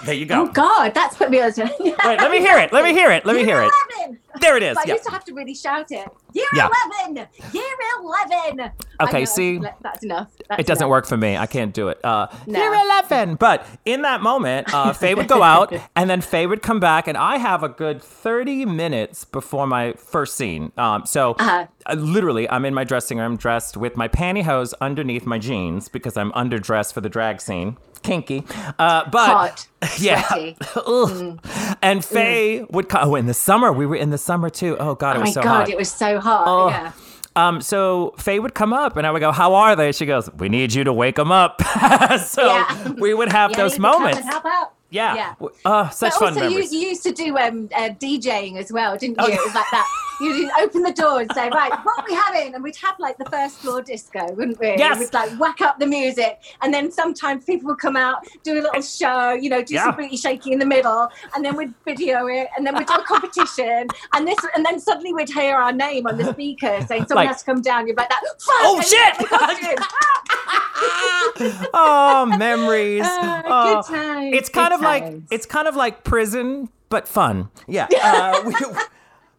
There 0.05 0.15
you 0.15 0.25
go. 0.25 0.43
Oh. 0.43 0.47
God, 0.47 0.93
that's 0.93 1.17
put 1.17 1.29
me 1.31 1.41
on. 1.41 1.51
Wait, 1.57 1.69
Wait, 1.79 1.97
let 2.19 2.31
me 2.31 2.39
hear 2.39 2.57
it. 2.59 2.71
Let 2.71 2.83
me 2.83 2.93
hear 2.93 3.11
it. 3.11 3.25
Let 3.25 3.35
me 3.35 3.43
hear 3.43 3.63
it. 3.63 4.19
11. 4.35 4.41
There 4.41 4.57
it 4.57 4.63
is. 4.63 4.75
But 4.75 4.87
I 4.89 4.91
used 4.93 5.03
to 5.05 5.11
have 5.11 5.23
to 5.25 5.33
really 5.33 5.53
shout 5.55 5.91
it. 5.91 6.07
Year 6.33 6.45
Yeah. 6.53 6.69
11! 7.05 7.27
Year 7.53 7.63
11! 8.01 8.71
Okay, 9.01 9.19
know, 9.19 9.25
see? 9.25 9.59
That's 9.81 10.03
enough. 10.03 10.31
That's 10.49 10.59
It 10.61 10.67
doesn't 10.67 10.83
enough. 10.83 10.89
work 10.89 11.05
for 11.07 11.17
me. 11.17 11.37
I 11.37 11.45
can't 11.45 11.73
do 11.73 11.87
it. 11.89 12.03
Uh, 12.03 12.27
No. 12.45 12.59
Year 12.59 12.73
11. 12.73 13.35
But 13.35 13.65
in 13.85 14.01
that 14.03 14.21
moment, 14.21 14.73
uh, 14.73 14.93
Faye 14.93 15.15
would 15.15 15.27
go 15.27 15.43
out 15.43 15.73
and 15.95 16.09
then 16.09 16.21
Faye 16.21 16.45
would 16.47 16.61
come 16.61 16.79
back, 16.79 17.07
and 17.07 17.17
I 17.17 17.37
have 17.37 17.63
a 17.63 17.69
good 17.69 18.01
30 18.01 18.65
minutes 18.65 19.25
before 19.25 19.67
my 19.67 19.93
first 19.93 20.35
scene. 20.35 20.71
Um, 20.77 21.05
so 21.05 21.31
Uh-huh. 21.39 21.67
uh, 21.85 21.93
literally, 21.95 22.49
I'm 22.49 22.65
in 22.65 22.73
my 22.73 22.83
dressing 22.83 23.17
room 23.17 23.37
dressed 23.37 23.77
with 23.77 23.95
my 23.97 24.07
pantyhose 24.07 24.73
underneath 24.81 25.25
my 25.25 25.37
jeans 25.37 25.87
because 25.89 26.17
I'm 26.17 26.31
underdressed 26.33 26.93
for 26.93 27.01
the 27.01 27.09
drag 27.09 27.41
scene. 27.41 27.77
Kinky. 28.05 28.43
Uh, 28.79 29.09
but 29.09 29.27
Hot. 29.27 29.67
yeah. 29.99 30.53
Ugh. 30.75 31.39
And 31.81 32.03
Faye 32.03 32.63
would 32.69 32.89
come. 32.89 33.09
Oh, 33.09 33.15
in 33.15 33.25
the 33.25 33.33
summer. 33.33 33.71
We 33.73 33.85
were 33.85 33.95
in 33.95 34.09
the 34.09 34.17
summer 34.17 34.49
too. 34.49 34.77
Oh, 34.79 34.95
God, 34.95 35.15
it 35.15 35.19
Oh 35.19 35.21
was 35.21 35.29
my 35.29 35.33
so 35.33 35.41
God, 35.43 35.49
hot. 35.61 35.69
it 35.69 35.77
was 35.77 35.91
so 35.91 36.19
hot. 36.19 36.43
Oh. 36.47 36.69
Yeah. 36.69 36.91
Um, 37.37 37.59
so 37.61 38.13
Faye 38.17 38.39
would 38.39 38.53
come 38.53 38.71
up 38.71 38.95
and 38.95 39.05
I 39.05 39.11
would 39.11 39.19
go, 39.19 39.31
How 39.31 39.55
are 39.55 39.75
they? 39.75 39.91
She 39.91 40.05
goes, 40.05 40.29
We 40.37 40.47
need 40.49 40.73
you 40.73 40.83
to 40.85 40.93
wake 40.93 41.15
them 41.15 41.31
up. 41.31 41.61
so 42.25 42.45
Yeah. 42.45 42.91
we 42.97 43.13
would 43.13 43.31
have 43.31 43.51
Yeah, 43.51 43.57
those 43.57 43.75
you 43.75 43.81
moments. 43.81 44.19
and 44.19 44.25
help 44.29 44.45
out. 44.45 44.71
Yeah. 44.89 45.15
Yeah. 45.41 45.47
Uh, 45.65 45.89
such 45.89 46.13
But 46.13 46.19
fun 46.19 46.27
also, 46.33 46.43
you, 46.43 46.49
memories. 46.51 46.71
you 46.73 46.79
used 46.79 47.03
to 47.03 47.11
do 47.11 47.37
um, 47.37 47.67
uh, 47.75 47.89
DJing 47.99 48.55
as 48.57 48.71
well, 48.71 48.95
didn't 48.97 49.17
you? 49.19 49.25
Oh, 49.25 49.27
It 49.27 49.39
was 49.43 49.53
like 49.53 49.65
that. 49.71 49.87
You'd 50.21 50.49
open 50.61 50.83
the 50.83 50.93
door 50.93 51.21
and 51.21 51.31
say, 51.33 51.49
"Right, 51.49 51.71
what 51.83 51.99
are 51.99 52.05
we 52.07 52.13
having?" 52.15 52.55
And 52.55 52.63
we'd 52.63 52.75
have 52.77 52.95
like 52.99 53.17
the 53.17 53.25
first 53.25 53.57
floor 53.57 53.81
disco, 53.81 54.31
wouldn't 54.33 54.59
we? 54.59 54.75
Yes. 54.77 54.91
And 54.93 54.99
we'd 55.01 55.13
like 55.13 55.31
whack 55.39 55.61
up 55.61 55.79
the 55.79 55.87
music, 55.87 56.39
and 56.61 56.73
then 56.73 56.91
sometimes 56.91 57.45
people 57.45 57.67
would 57.67 57.79
come 57.79 57.95
out, 57.95 58.25
do 58.43 58.59
a 58.59 58.61
little 58.61 58.81
show, 58.81 59.33
you 59.33 59.49
know, 59.49 59.61
do 59.61 59.73
Yeah. 59.73 59.85
some 59.85 59.95
booty 59.95 60.17
shaking 60.17 60.53
in 60.53 60.59
the 60.59 60.65
middle, 60.65 61.09
and 61.35 61.43
then 61.43 61.55
we'd 61.57 61.73
video 61.85 62.27
it, 62.27 62.47
and 62.57 62.65
then 62.65 62.75
we'd 62.77 62.87
do 62.87 62.93
a 62.93 63.03
competition, 63.03 63.87
and 64.13 64.27
this, 64.27 64.37
and 64.55 64.65
then 64.65 64.79
suddenly 64.79 65.13
we'd 65.13 65.29
hear 65.29 65.55
our 65.55 65.71
name 65.71 66.07
on 66.07 66.17
the 66.17 66.31
speaker 66.31 66.79
saying 66.87 67.05
someone 67.07 67.25
Like- 67.25 67.33
has 67.33 67.43
to 67.43 67.51
come 67.51 67.61
down. 67.61 67.87
You're 67.87 67.95
like 67.95 68.09
that. 68.09 68.21
Oh, 68.49 68.81
shit! 68.81 69.19
you 69.19 69.27
get 69.27 69.29
the 69.29 69.37
costume. 69.37 71.69
oh, 71.73 72.25
memories. 72.37 73.03
Ah, 73.05 73.41
Oh, 73.45 73.81
good 73.81 73.95
times. 73.95 74.35
It's 74.35 74.49
kind 74.49 74.69
good 74.69 74.75
of 74.75 74.81
like 74.81 75.13
it's 75.31 75.45
kind 75.45 75.67
of 75.67 75.75
like 75.75 76.03
prison, 76.03 76.69
but 76.89 77.07
fun. 77.07 77.49
Yeah. 77.67 77.87
Uh, 78.05 78.41
we, 78.45 78.53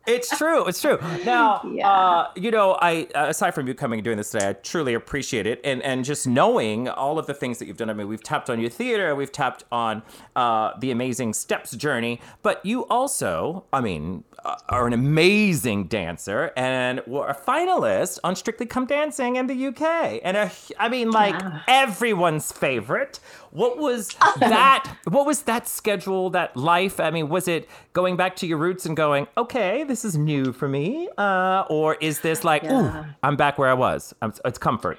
It's 0.06 0.36
true. 0.36 0.64
It's 0.66 0.80
true. 0.80 0.98
Now, 1.24 1.62
Yeah. 1.72 1.90
uh, 1.90 2.30
you 2.36 2.50
know, 2.50 2.76
I 2.80 3.08
uh, 3.14 3.26
aside 3.28 3.52
from 3.54 3.66
you 3.66 3.74
coming 3.74 3.98
and 3.98 4.04
doing 4.04 4.16
this 4.16 4.30
today, 4.30 4.50
I 4.50 4.52
truly 4.52 4.94
appreciate 4.94 5.46
it, 5.46 5.60
and 5.64 5.82
and 5.82 6.04
just 6.04 6.26
knowing 6.26 6.88
all 6.88 7.18
of 7.18 7.26
the 7.26 7.34
things 7.34 7.58
that 7.58 7.66
you've 7.66 7.76
done. 7.76 7.90
I 7.90 7.94
mean, 7.94 8.08
we've 8.08 8.22
tapped 8.22 8.48
on 8.48 8.60
your 8.60 8.70
theater, 8.70 9.14
we've 9.14 9.32
tapped 9.32 9.64
on 9.72 10.02
uh, 10.36 10.72
the 10.78 10.90
amazing 10.90 11.32
Steps 11.32 11.72
journey, 11.76 12.20
but 12.42 12.64
you 12.64 12.86
also, 12.86 13.64
I 13.72 13.80
mean, 13.80 14.24
are 14.68 14.86
an 14.86 14.92
amazing 14.92 15.84
dancer 15.88 16.52
and 16.56 17.00
were 17.06 17.26
a 17.28 17.34
finalist 17.34 18.18
on 18.24 18.36
Strictly 18.36 18.66
Come 18.66 18.86
Dancing 18.86 19.36
in 19.36 19.46
the 19.46 19.66
UK, 19.68 20.20
and 20.22 20.36
a, 20.36 20.50
I 20.78 20.88
mean, 20.88 21.10
like 21.10 21.34
Yeah. 21.34 21.60
everyone's 21.68 22.52
favorite. 22.52 23.20
What 23.50 23.78
was 23.78 24.08
that? 24.38 24.96
What 25.08 25.26
was 25.26 25.42
that 25.42 25.66
schedule? 25.68 26.30
That 26.30 26.56
life? 26.56 27.00
I 27.00 27.10
mean, 27.10 27.28
was 27.28 27.48
it 27.48 27.68
going 27.92 28.16
back 28.16 28.36
to 28.36 28.46
your 28.46 28.58
roots 28.58 28.86
and 28.86 28.96
going, 28.96 29.26
okay, 29.36 29.84
this 29.84 30.04
is 30.04 30.16
new 30.16 30.52
for 30.52 30.68
me, 30.68 31.08
uh, 31.18 31.64
or 31.70 31.94
is 31.96 32.20
this 32.20 32.44
like, 32.44 32.64
ooh, 32.64 32.90
I'm 33.22 33.36
back 33.36 33.58
where 33.58 33.68
I 33.70 33.74
was? 33.74 34.14
I'm, 34.22 34.32
it's 34.44 34.58
comfort. 34.58 34.98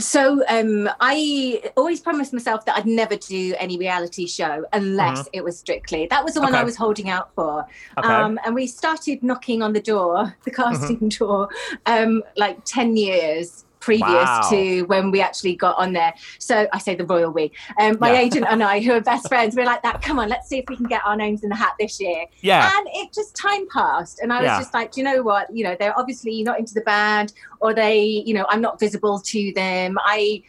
So 0.00 0.44
um, 0.48 0.88
I 1.00 1.72
always 1.76 2.00
promised 2.00 2.32
myself 2.32 2.64
that 2.66 2.76
I'd 2.76 2.86
never 2.86 3.16
do 3.16 3.54
any 3.58 3.76
reality 3.78 4.26
show 4.28 4.64
unless 4.72 5.28
it 5.32 5.42
was 5.42 5.58
Strictly. 5.58 6.06
That 6.08 6.24
was 6.24 6.34
the 6.34 6.40
one 6.40 6.48
Mm-hmm. 6.48 6.54
Okay. 6.54 6.62
I 6.62 6.64
was 6.64 6.76
holding 6.76 7.10
out 7.10 7.34
for. 7.34 7.66
Okay. 7.98 8.08
Um, 8.08 8.38
and 8.44 8.54
we 8.54 8.66
started 8.68 9.22
knocking 9.24 9.60
on 9.60 9.72
the 9.72 9.80
door, 9.80 10.36
the 10.44 10.50
casting 10.52 10.96
Mm-hmm. 10.96 11.08
door, 11.24 11.48
um, 11.86 12.22
like 12.36 12.64
10 12.64 12.96
years 12.96 13.64
previous 13.88 14.28
Wow. 14.28 14.48
to 14.50 14.82
when 14.82 15.10
we 15.10 15.20
actually 15.22 15.56
got 15.56 15.78
on 15.78 15.94
there. 15.94 16.12
So 16.38 16.68
I 16.74 16.78
say 16.78 16.94
the 16.94 17.06
royal 17.06 17.30
we. 17.30 17.50
Um, 17.80 17.96
my 18.00 18.12
Yeah. 18.12 18.20
agent 18.20 18.46
and 18.48 18.62
I, 18.72 18.80
who 18.80 18.92
are 18.92 19.00
best 19.00 19.28
friends, 19.28 19.56
we're 19.56 19.64
like 19.64 19.82
that. 19.82 20.02
Come 20.02 20.18
on, 20.18 20.28
let's 20.28 20.46
see 20.48 20.58
if 20.58 20.66
we 20.68 20.76
can 20.76 20.86
get 20.86 21.00
our 21.06 21.16
names 21.16 21.42
in 21.42 21.48
the 21.48 21.56
hat 21.56 21.72
this 21.80 21.98
year. 21.98 22.26
Yeah. 22.42 22.70
And 22.76 22.86
it 22.92 23.14
just 23.14 23.34
time 23.34 23.66
passed, 23.72 24.20
and 24.20 24.30
I 24.32 24.38
was 24.42 24.46
Yeah. 24.48 24.58
just 24.58 24.74
like, 24.74 24.92
do 24.92 25.00
you 25.00 25.04
know 25.06 25.22
what? 25.22 25.46
You 25.56 25.64
know, 25.64 25.74
they're 25.78 25.98
obviously 25.98 26.42
not 26.42 26.58
into 26.58 26.74
the 26.74 26.82
band, 26.82 27.32
or 27.60 27.72
they, 27.72 28.02
you 28.26 28.34
know, 28.34 28.44
I'm 28.50 28.60
not 28.60 28.78
visible 28.78 29.20
to 29.20 29.52
them. 29.54 29.96
I 30.04 30.42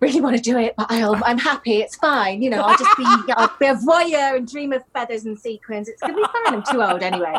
really 0.00 0.20
want 0.20 0.34
to 0.36 0.42
do 0.42 0.58
it, 0.58 0.74
but 0.76 0.86
I'll, 0.90 1.22
I'm 1.24 1.38
happy. 1.38 1.76
It's 1.80 1.94
fine. 1.96 2.42
You 2.42 2.50
know, 2.50 2.60
I'll 2.62 2.76
just 2.76 2.96
be, 2.96 3.04
I'll 3.36 3.50
be 3.60 3.66
a 3.66 3.74
voyeur 3.76 4.36
and 4.36 4.46
dream 4.50 4.72
of 4.72 4.82
feathers 4.92 5.24
and 5.26 5.38
sequins. 5.38 5.88
It's 5.88 6.00
gonna 6.02 6.14
be 6.16 6.24
fine. 6.24 6.54
I'm 6.54 6.62
too 6.64 6.82
old 6.82 7.02
anyway. 7.02 7.36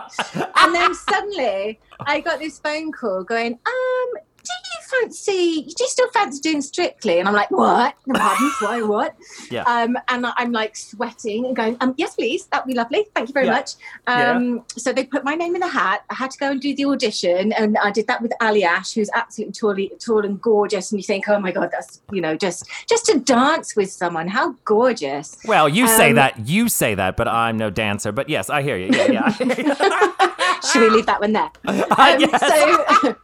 And 0.56 0.74
then 0.74 0.96
suddenly, 0.96 1.80
I 2.06 2.22
got 2.22 2.40
this 2.40 2.60
phone 2.60 2.92
call 2.94 3.24
going, 3.26 3.54
um. 3.66 4.10
Do 4.46 4.52
you 4.54 5.02
fancy? 5.02 5.62
Do 5.64 5.84
you 5.84 5.88
still 5.90 6.08
fancy 6.12 6.40
doing 6.42 6.62
Strictly? 6.62 7.20
And 7.20 7.28
I'm 7.28 7.34
like, 7.34 7.50
what? 7.52 7.96
No, 8.06 8.14
pardon, 8.20 8.52
why? 8.62 8.82
What? 8.82 9.16
Yeah. 9.50 9.64
Um, 9.64 9.98
and 10.08 10.26
I'm 10.38 10.52
like 10.52 10.76
sweating 10.76 11.46
and 11.48 11.56
going, 11.56 11.78
um, 11.82 11.96
yes, 11.98 12.16
please, 12.16 12.46
that'd 12.46 12.68
be 12.68 12.74
lovely. 12.76 13.08
Thank 13.16 13.30
you 13.30 13.34
very 13.34 13.48
Yeah. 13.48 13.54
much. 13.54 13.72
Um, 14.08 14.64
So 14.78 14.94
they 14.94 15.04
put 15.06 15.24
my 15.24 15.36
name 15.36 15.56
in 15.56 15.62
the 15.62 15.68
hat. 15.68 16.04
I 16.10 16.16
had 16.16 16.32
to 16.32 16.38
go 16.38 16.52
and 16.52 16.62
do 16.62 16.76
the 16.76 16.86
audition, 16.86 17.52
and 17.54 17.78
I 17.80 17.92
did 17.92 18.08
that 18.08 18.22
with 18.22 18.32
Ali 18.42 18.64
Ash, 18.64 18.94
who's 18.94 19.10
absolutely 19.14 19.54
tall, 19.54 19.76
tall 20.00 20.26
and 20.26 20.40
gorgeous. 20.42 20.92
And 20.92 21.00
you 21.00 21.04
think, 21.04 21.28
oh 21.28 21.40
my 21.40 21.52
god, 21.52 21.70
that's 21.72 22.02
you 22.12 22.22
know, 22.22 22.36
just 22.38 22.66
just 22.88 23.06
to 23.08 23.20
dance 23.20 23.76
with 23.76 23.92
someone, 23.92 24.28
how 24.28 24.52
gorgeous. 24.66 25.38
Well, 25.46 25.68
you 25.68 25.88
say 25.88 26.10
Um, 26.10 26.16
that, 26.16 26.48
you 26.48 26.70
say 26.70 26.96
that, 26.96 27.18
but 27.18 27.28
I'm 27.28 27.58
no 27.58 27.70
dancer. 27.70 28.12
But 28.12 28.30
yes, 28.30 28.50
I 28.50 28.62
hear 28.62 28.78
you. 28.78 28.90
Yeah, 28.92 29.12
yeah. 29.12 29.30
Should 30.72 30.82
we 30.82 30.90
leave 30.90 31.06
that 31.08 31.20
one 31.20 31.34
there? 31.34 31.50
Um, 31.98 32.20
Yes. 32.20 32.40
So, 32.40 33.16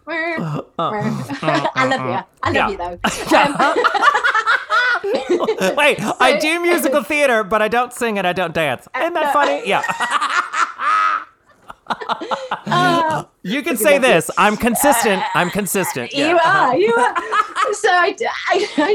I 1.41 1.85
love 1.87 2.01
you. 2.01 2.23
I 2.43 2.51
love 2.51 2.55
Yeah. 2.55 2.69
you 2.69 2.77
though. 2.77 2.99
Um, 3.37 3.75
Wait, 5.75 5.99
I 6.19 6.37
do 6.39 6.59
musical 6.59 7.01
theater, 7.03 7.43
but 7.43 7.61
I 7.61 7.67
don't 7.67 7.91
sing 7.93 8.17
and 8.19 8.27
I 8.27 8.33
don't 8.33 8.53
dance. 8.53 8.87
Isn't 8.95 9.13
that 9.13 9.33
funny? 9.33 9.67
Yeah. 9.67 9.81
uh, 12.67 13.23
You 13.43 13.63
can 13.63 13.75
say 13.75 13.97
this. 13.97 14.29
I'm 14.37 14.55
consistent. 14.55 15.23
I'm 15.33 15.49
consistent. 15.49 16.13
You 16.13 16.37
are, 16.43 16.77
you 16.77 16.93
are. 16.93 17.15
so 17.73 17.89
I 17.89 18.11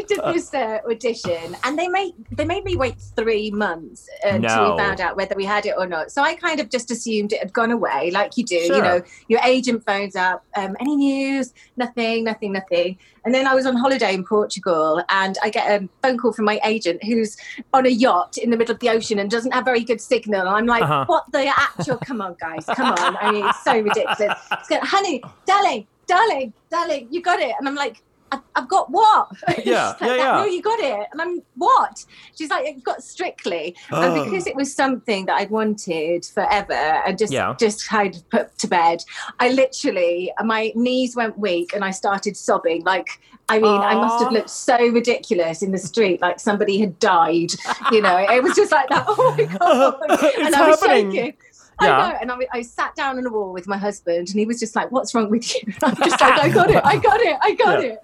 did 0.07 0.21
this 0.33 0.55
uh, 0.55 0.79
audition, 0.89 1.57
and 1.65 1.77
they 1.79 1.89
made 1.89 2.13
they 2.31 2.45
made 2.45 2.63
me 2.65 2.77
wait 2.77 2.95
three 3.17 3.51
months 3.51 4.09
until 4.23 4.41
No. 4.41 4.73
we 4.73 4.79
found 4.79 5.01
out 5.01 5.17
whether 5.17 5.35
we 5.35 5.45
had 5.45 5.67
it 5.67 5.75
or 5.77 5.87
not. 5.87 6.13
So 6.13 6.23
I 6.23 6.35
kind 6.37 6.61
of 6.61 6.69
just 6.71 6.91
assumed 6.93 7.33
it 7.33 7.41
had 7.41 7.53
gone 7.53 7.73
away, 7.73 8.11
like 8.13 8.37
you 8.37 8.45
do. 8.45 8.61
Sure. 8.67 8.77
You 8.77 8.83
know, 8.83 9.03
your 9.29 9.41
agent 9.45 9.85
phones 9.85 10.15
up, 10.15 10.45
um, 10.57 10.77
any 10.79 10.95
news? 10.97 11.53
Nothing, 11.77 12.23
nothing, 12.25 12.53
nothing. 12.53 12.99
And 13.25 13.35
then 13.35 13.49
I 13.49 13.55
was 13.57 13.67
on 13.67 13.75
holiday 13.75 14.15
in 14.15 14.25
Portugal, 14.25 15.03
and 15.09 15.37
I 15.43 15.51
get 15.51 15.69
a 15.83 15.89
phone 16.03 16.19
call 16.19 16.33
from 16.33 16.45
my 16.45 16.61
agent 16.65 17.03
who's 17.03 17.37
on 17.75 17.85
a 17.85 17.89
yacht 17.89 18.39
in 18.39 18.51
the 18.51 18.57
middle 18.57 18.73
of 18.73 18.79
the 18.79 18.91
ocean 18.91 19.19
and 19.19 19.29
doesn't 19.29 19.51
have 19.53 19.65
very 19.65 19.83
good 19.83 20.01
signal. 20.01 20.43
And 20.43 20.51
I'm 20.51 20.67
like, 20.67 20.85
Uh-huh. 20.85 21.05
what 21.09 21.25
the 21.33 21.47
actual? 21.49 21.97
Come 21.99 22.21
on, 22.21 22.37
guys, 22.41 22.65
come 22.67 22.93
on! 22.93 23.17
I 23.21 23.33
mean, 23.33 23.45
it's 23.45 23.65
so 23.65 23.81
ridiculous. 23.81 24.36
It's 24.53 24.69
going, 24.69 24.83
honey, 24.83 25.23
darling, 25.47 25.87
darling, 26.07 26.53
darling, 26.71 27.09
you 27.11 27.23
got 27.23 27.41
it. 27.41 27.55
And 27.59 27.69
I'm 27.69 27.75
like, 27.75 28.03
I've, 28.33 28.41
I've 28.57 28.69
got 28.69 28.91
what? 28.91 29.29
Yeah, 29.65 29.89
like, 29.89 30.01
yeah, 30.01 30.17
yeah. 30.17 30.33
No, 30.39 30.45
you 30.47 30.61
got 30.63 30.81
it. 30.81 31.07
And 31.13 31.23
I'm, 31.23 31.43
what? 31.55 32.05
She's 32.37 32.51
like, 32.51 32.67
you 32.67 32.81
got 32.83 33.03
Strictly. 33.03 33.77
Oh. 33.93 34.03
And 34.03 34.25
because 34.25 34.47
it 34.49 34.57
was 34.57 34.75
something 34.75 35.27
that 35.27 35.37
I'd 35.37 35.51
wanted 35.51 36.25
forever 36.25 36.73
and 36.73 37.17
just, 37.17 37.33
Yeah. 37.33 37.55
just 37.59 37.89
kind 37.89 38.15
of 38.17 38.29
put 38.31 38.59
to 38.59 38.67
bed, 38.67 39.05
I 39.39 39.51
literally, 39.51 40.33
my 40.45 40.73
knees 40.75 41.15
went 41.15 41.39
weak 41.39 41.73
and 41.75 41.85
I 41.85 41.93
started 41.93 42.37
sobbing. 42.37 42.83
Like, 42.85 43.21
I 43.49 43.61
mean, 43.61 43.81
I 43.81 43.95
must 43.95 44.25
have 44.25 44.33
looked 44.33 44.51
so 44.51 44.77
ridiculous 44.89 45.63
in 45.63 45.71
the 45.71 45.79
street, 45.79 46.21
like 46.21 46.41
somebody 46.41 46.81
had 46.81 46.99
died. 46.99 47.53
You 47.93 48.03
know, 48.03 48.17
it 48.19 48.43
was 48.43 48.57
just 48.57 48.73
like 48.73 48.89
that. 48.89 49.07
Oh 49.09 49.35
my 49.39 49.45
God. 49.45 50.01
It's 50.11 50.47
and 50.47 50.55
I 50.57 50.69
was 50.69 50.81
happening. 50.81 51.13
shaking. 51.13 51.35
Yeah. 51.81 51.97
I 51.99 52.09
know, 52.13 52.19
and 52.23 52.33
I, 52.33 52.37
I 52.53 52.63
sat 52.63 52.95
down 52.97 53.19
on 53.19 53.27
a 53.27 53.31
wall 53.31 53.53
with 53.53 53.67
my 53.67 53.77
husband, 53.77 54.29
and 54.29 54.39
he 54.39 54.47
was 54.47 54.59
just 54.59 54.75
like, 54.75 54.91
"What's 54.91 55.15
wrong 55.15 55.29
with 55.31 55.55
you?" 55.55 55.73
I'm 55.83 55.95
just 55.97 56.21
like, 56.21 56.41
"I 56.41 56.49
got 56.49 56.71
it, 56.71 56.81
I 56.85 56.97
got 56.99 57.21
it, 57.21 57.37
I 57.43 57.53
got 57.55 57.83
Yeah. 57.83 57.89
it." 57.91 57.99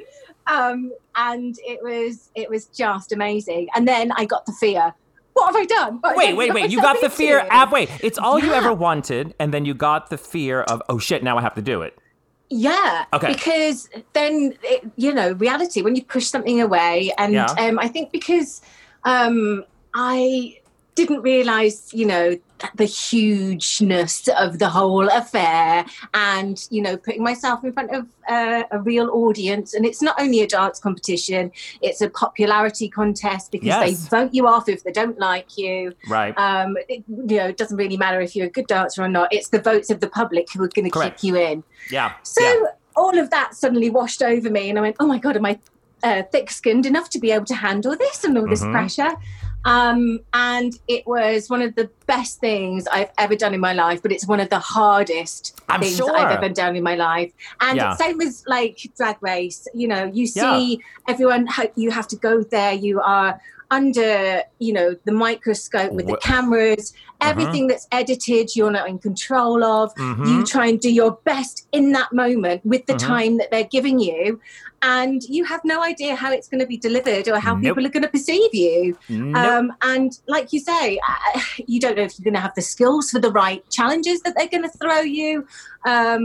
Um, 0.46 0.92
and 1.16 1.54
it 1.64 1.82
was 1.82 2.30
it 2.34 2.50
was 2.50 2.66
just 2.66 3.12
amazing. 3.12 3.68
And 3.74 3.86
then 3.88 4.12
I 4.12 4.24
got 4.24 4.44
the 4.46 4.52
fear. 4.52 4.92
What 5.34 5.46
have 5.46 5.56
I 5.56 5.64
done? 5.64 5.98
What 6.02 6.16
Wait, 6.16 6.30
I 6.30 6.34
wait, 6.34 6.52
wait. 6.52 6.70
You 6.70 6.82
got 6.82 7.00
the 7.00 7.08
fear. 7.08 7.46
Ab, 7.48 7.72
wait, 7.72 7.88
it's 8.02 8.18
all 8.18 8.38
you 8.38 8.52
ever 8.52 8.74
wanted, 8.74 9.34
and 9.38 9.54
then 9.54 9.64
you 9.64 9.72
got 9.72 10.10
the 10.10 10.18
fear 10.18 10.62
of, 10.62 10.82
oh 10.90 10.98
shit, 10.98 11.22
now 11.22 11.38
I 11.38 11.40
have 11.40 11.54
to 11.54 11.62
do 11.62 11.80
it. 11.80 11.96
Yeah. 12.50 13.06
Okay. 13.14 13.32
Because 13.32 13.88
then, 14.12 14.54
it, 14.62 14.84
you 14.96 15.14
know, 15.14 15.32
reality, 15.32 15.80
when 15.80 15.96
you 15.96 16.04
push 16.04 16.26
something 16.26 16.60
away, 16.60 17.14
and 17.16 17.32
Yeah. 17.32 17.46
um, 17.58 17.78
I 17.78 17.88
think 17.88 18.12
because 18.12 18.60
um, 19.04 19.64
I 19.94 20.58
didn't 20.94 21.22
realize, 21.22 21.90
you 21.94 22.04
know, 22.06 22.36
the 22.76 22.84
hugeness 22.84 24.28
of 24.38 24.58
the 24.58 24.68
whole 24.68 25.08
affair 25.08 25.84
and, 26.14 26.66
you 26.70 26.80
know, 26.82 26.96
putting 26.96 27.22
myself 27.22 27.64
in 27.64 27.72
front 27.72 27.90
of 27.94 28.06
uh, 28.28 28.62
a 28.70 28.78
real 28.78 29.08
audience. 29.10 29.74
And 29.74 29.84
it's 29.86 30.02
not 30.02 30.20
only 30.20 30.40
a 30.42 30.46
dance 30.46 30.78
competition, 30.78 31.50
it's 31.80 32.00
a 32.00 32.08
popularity 32.10 32.88
contest 32.88 33.50
because 33.50 33.66
Yes. 33.68 34.02
they 34.08 34.08
vote 34.16 34.34
you 34.34 34.46
off 34.46 34.68
if 34.68 34.84
they 34.84 34.92
don't 34.92 35.18
like 35.18 35.56
you. 35.56 35.94
Right. 36.08 36.36
Um, 36.38 36.76
it, 36.88 37.02
you 37.08 37.36
know, 37.38 37.48
it 37.48 37.56
doesn't 37.56 37.76
really 37.76 37.96
matter 37.96 38.20
if 38.20 38.36
you're 38.36 38.46
a 38.46 38.50
good 38.50 38.66
dancer 38.66 39.02
or 39.02 39.08
not. 39.08 39.32
It's 39.32 39.48
the 39.48 39.60
votes 39.60 39.90
of 39.90 40.00
the 40.00 40.08
public 40.08 40.52
who 40.52 40.62
are 40.62 40.68
going 40.68 40.90
to 40.90 41.00
kick 41.00 41.22
you 41.24 41.36
in. 41.36 41.64
yeah. 41.90 42.12
So 42.22 42.42
yeah. 42.44 42.64
all 42.96 43.18
of 43.18 43.30
that 43.30 43.54
suddenly 43.54 43.90
washed 43.90 44.22
over 44.22 44.50
me, 44.50 44.68
and 44.68 44.78
I 44.78 44.82
went, 44.82 44.96
"Oh 45.00 45.06
my 45.06 45.18
god, 45.18 45.36
am 45.36 45.46
I 45.46 45.58
uh, 46.02 46.22
thick-skinned 46.30 46.84
enough 46.84 47.08
to 47.10 47.18
be 47.18 47.30
able 47.30 47.46
to 47.46 47.54
handle 47.54 47.96
this 47.96 48.24
and 48.24 48.36
all 48.36 48.46
this 48.46 48.62
Mhm. 48.62 48.72
pressure?" 48.72 49.12
Um, 49.64 50.20
and 50.32 50.72
it 50.88 51.06
was 51.06 51.48
one 51.48 51.62
of 51.62 51.74
the 51.74 51.90
best 52.06 52.40
things 52.40 52.86
I've 52.88 53.10
ever 53.18 53.36
done 53.36 53.54
in 53.54 53.60
my 53.60 53.72
life, 53.72 54.02
but 54.02 54.10
it's 54.12 54.26
one 54.26 54.40
of 54.40 54.50
the 54.50 54.58
hardest 54.58 55.60
I'm 55.68 55.80
things 55.80 55.96
sure. 55.96 56.16
I've 56.16 56.30
ever 56.42 56.52
done 56.52 56.74
in 56.76 56.82
my 56.82 56.96
life. 56.96 57.32
And 57.60 57.76
Yeah. 57.76 57.94
same 57.94 58.20
as 58.20 58.42
like 58.46 58.78
drag 58.96 59.16
race, 59.20 59.66
you 59.74 59.86
know, 59.88 60.04
you 60.12 60.26
Yeah. 60.34 60.56
see 60.56 60.80
everyone, 61.08 61.48
you 61.76 61.90
have 61.90 62.08
to 62.08 62.16
go 62.16 62.42
there, 62.42 62.72
you 62.72 63.00
are 63.00 63.40
under, 63.78 64.42
you 64.66 64.72
know, 64.72 64.88
the 65.06 65.12
microscope 65.26 65.92
with 65.92 66.06
the 66.06 66.18
cameras, 66.18 66.92
Uh-huh. 66.94 67.30
everything 67.30 67.64
that's 67.70 67.86
edited, 68.00 68.46
you're 68.56 68.70
not 68.78 68.86
in 68.92 68.98
control 69.08 69.64
of 69.64 69.86
Mhm. 69.98 70.26
you 70.30 70.44
try 70.54 70.66
and 70.66 70.78
do 70.86 70.92
your 71.02 71.12
best 71.24 71.56
in 71.72 71.84
that 71.92 72.10
moment 72.12 72.60
with 72.72 72.84
the 72.86 72.94
Mhm. 72.94 72.98
time 73.14 73.32
that 73.38 73.50
they're 73.50 73.72
giving 73.78 73.98
you 73.98 74.40
and 74.82 75.22
you 75.36 75.42
have 75.52 75.60
no 75.64 75.78
idea 75.92 76.12
how 76.22 76.30
it's 76.36 76.48
going 76.48 76.58
to 76.66 76.66
be 76.66 76.76
delivered 76.88 77.26
or 77.32 77.38
how 77.46 77.54
Nope. 77.54 77.62
people 77.64 77.86
are 77.86 77.94
going 77.96 78.02
to 78.02 78.08
perceive 78.18 78.52
you 78.52 78.96
Nope. 79.08 79.44
um, 79.52 79.72
and 79.92 80.10
like 80.34 80.52
you 80.52 80.60
say 80.60 80.84
uh, 81.10 81.40
you 81.72 81.78
don't 81.80 81.96
know 81.96 82.02
if 82.08 82.12
you're 82.18 82.24
going 82.30 82.40
to 82.42 82.46
have 82.48 82.56
the 82.56 82.62
skills 82.74 83.04
for 83.12 83.20
the 83.26 83.30
right 83.30 83.62
challenges 83.70 84.18
that 84.22 84.34
they're 84.36 84.48
going 84.56 84.68
to 84.70 84.78
throw 84.82 85.00
you 85.20 85.46
um, 85.86 86.20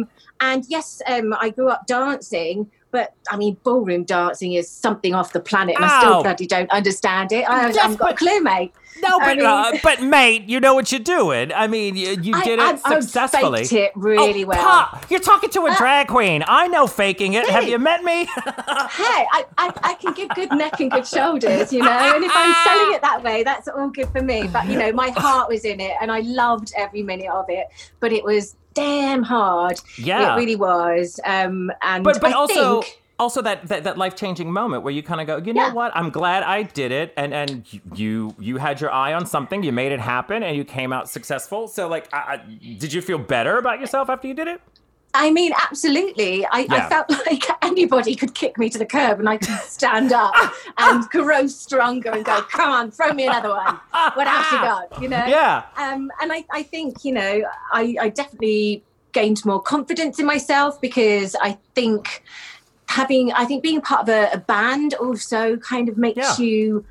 and 0.49 0.61
yes 0.75 1.01
um, 1.07 1.27
i 1.39 1.49
grew 1.49 1.69
up 1.69 1.83
dancing 1.87 2.57
but 2.97 3.13
I 3.29 3.37
mean, 3.37 3.57
ballroom 3.63 4.05
dancing 4.05 4.53
is 4.53 4.67
something 4.67 5.13
off 5.13 5.31
the 5.31 5.39
planet, 5.39 5.75
and 5.75 5.85
I 5.85 5.99
still 5.99 6.23
bloody 6.23 6.47
don't 6.47 6.71
understand 6.71 7.31
it. 7.31 7.47
I 7.47 7.67
Yes, 7.67 7.77
haven't 7.77 7.97
got 7.99 8.13
a 8.13 8.15
clue, 8.15 8.41
mate. 8.41 8.71
no, 9.03 9.19
I 9.19 9.25
but 9.27 9.37
mean- 9.37 9.45
uh, 9.45 9.71
but 9.83 10.01
mate, 10.01 10.43
you 10.49 10.59
know 10.59 10.73
what 10.73 10.91
you're 10.91 10.99
doing. 11.19 11.53
I 11.53 11.67
mean, 11.67 11.95
you, 11.95 12.17
you 12.19 12.33
I- 12.35 12.43
did 12.43 12.57
it 12.57 12.81
I 12.83 12.99
successfully. 12.99 13.59
faked 13.65 13.73
it 13.73 13.91
really 13.95 14.43
oh, 14.45 14.47
well. 14.47 14.57
Pa, 14.63 15.05
you're 15.11 15.19
talking 15.19 15.51
to 15.51 15.67
a 15.67 15.71
Uh, 15.71 15.77
drag 15.77 16.07
queen. 16.07 16.43
I 16.47 16.67
know 16.69 16.87
faking 16.87 17.33
it. 17.35 17.47
Have 17.49 17.67
you 17.69 17.77
met 17.77 18.03
me? 18.03 18.25
hey, 18.35 19.21
I, 19.37 19.45
I, 19.59 19.71
I 19.83 19.93
can 20.01 20.13
give 20.13 20.29
good 20.29 20.51
neck 20.53 20.79
and 20.79 20.89
good 20.89 21.05
shoulders, 21.07 21.71
you 21.71 21.83
know, 21.83 21.91
and 22.15 22.23
if 22.23 22.31
I'm 22.33 22.53
selling 22.65 22.95
it 22.95 23.01
that 23.03 23.21
way, 23.23 23.43
that's 23.43 23.67
all 23.67 23.89
good 23.89 24.09
for 24.09 24.23
me. 24.23 24.47
But, 24.47 24.65
you 24.67 24.77
know, 24.79 24.91
my 24.91 25.09
heart 25.11 25.49
was 25.49 25.63
in 25.65 25.79
it 25.79 25.93
and 26.01 26.11
I 26.11 26.21
loved 26.21 26.73
every 26.75 27.03
minute 27.03 27.29
of 27.29 27.45
it. 27.49 27.67
But 27.99 28.11
it 28.11 28.23
was 28.23 28.55
damn 28.78 29.23
hard. 29.23 29.80
Yeah. 29.97 30.34
It 30.34 30.39
really 30.39 30.55
was. 30.55 31.19
Um, 31.25 31.71
and 31.82 32.03
but 32.03 32.21
but 32.21 32.32
I 32.32 32.34
also 32.34 32.82
think, 32.82 33.01
also 33.19 33.41
that 33.41 33.67
that, 33.67 33.84
that 33.84 33.97
life 33.97 34.15
changing 34.15 34.51
moment 34.51 34.84
where 34.84 34.93
you 34.93 35.03
kind 35.03 35.21
of 35.21 35.28
go, 35.28 35.38
you 35.38 35.53
know 35.53 35.67
Yeah. 35.67 35.73
what? 35.73 35.91
I'm 35.95 36.09
glad 36.09 36.43
I 36.43 36.63
did 36.63 36.91
it, 36.91 37.13
and 37.17 37.34
and 37.34 37.65
you 37.95 38.36
you 38.39 38.57
had 38.57 38.80
your 38.82 38.91
eye 38.91 39.13
on 39.13 39.25
something, 39.25 39.63
you 39.63 39.71
made 39.71 39.91
it 39.91 39.99
happen, 39.99 40.43
and 40.43 40.55
you 40.55 40.63
came 40.63 40.93
out 40.93 41.09
successful. 41.09 41.67
So 41.67 41.88
like, 41.88 42.07
I, 42.13 42.17
I, 42.17 42.38
did 42.84 42.93
you 42.93 43.01
feel 43.01 43.17
better 43.17 43.57
about 43.57 43.80
yourself 43.80 44.09
after 44.09 44.28
you 44.28 44.34
did 44.34 44.47
it? 44.47 44.61
I 45.20 45.32
mean, 45.32 45.51
absolutely. 45.63 46.45
I, 46.45 46.59
Yeah. 46.70 46.76
I 46.86 46.89
felt 46.89 47.09
like 47.28 47.43
anybody 47.63 48.15
could 48.15 48.34
kick 48.36 48.57
me 48.57 48.70
to 48.70 48.78
the 48.78 48.86
curb 48.86 49.20
and 49.20 49.28
I 49.28 49.38
could 49.38 49.49
stand 49.65 50.13
up 50.13 50.34
and 50.78 51.03
grow 51.09 51.47
stronger 51.47 52.11
and 52.11 52.24
go, 52.24 52.41
come 52.43 52.70
on, 52.70 52.91
throw 52.91 53.11
me 53.13 53.26
another 53.26 53.49
one. 53.49 53.80
What 54.13 54.28
else 54.28 54.51
you 54.51 54.57
got? 54.59 55.01
You 55.01 55.09
know? 55.09 55.26
Yeah. 55.26 55.63
Um, 55.76 56.11
and 56.22 56.32
I, 56.32 56.45
I 56.51 56.63
think, 56.63 57.03
you 57.03 57.13
know, 57.13 57.43
I, 57.74 57.95
I 57.99 58.09
definitely 58.09 58.84
gained 59.11 59.43
more 59.45 59.61
confidence 59.61 60.20
in 60.20 60.26
myself 60.26 60.80
because 60.80 61.36
I 61.41 61.57
think 61.74 62.24
having, 62.88 63.32
I 63.34 63.45
think 63.45 63.63
being 63.63 63.82
part 63.82 64.01
of 64.03 64.09
a, 64.09 64.30
a 64.34 64.38
band 64.38 64.93
also 64.95 65.57
kind 65.57 65.89
of 65.89 65.97
makes 65.97 66.18
Yeah. 66.18 66.38
you 66.38 66.86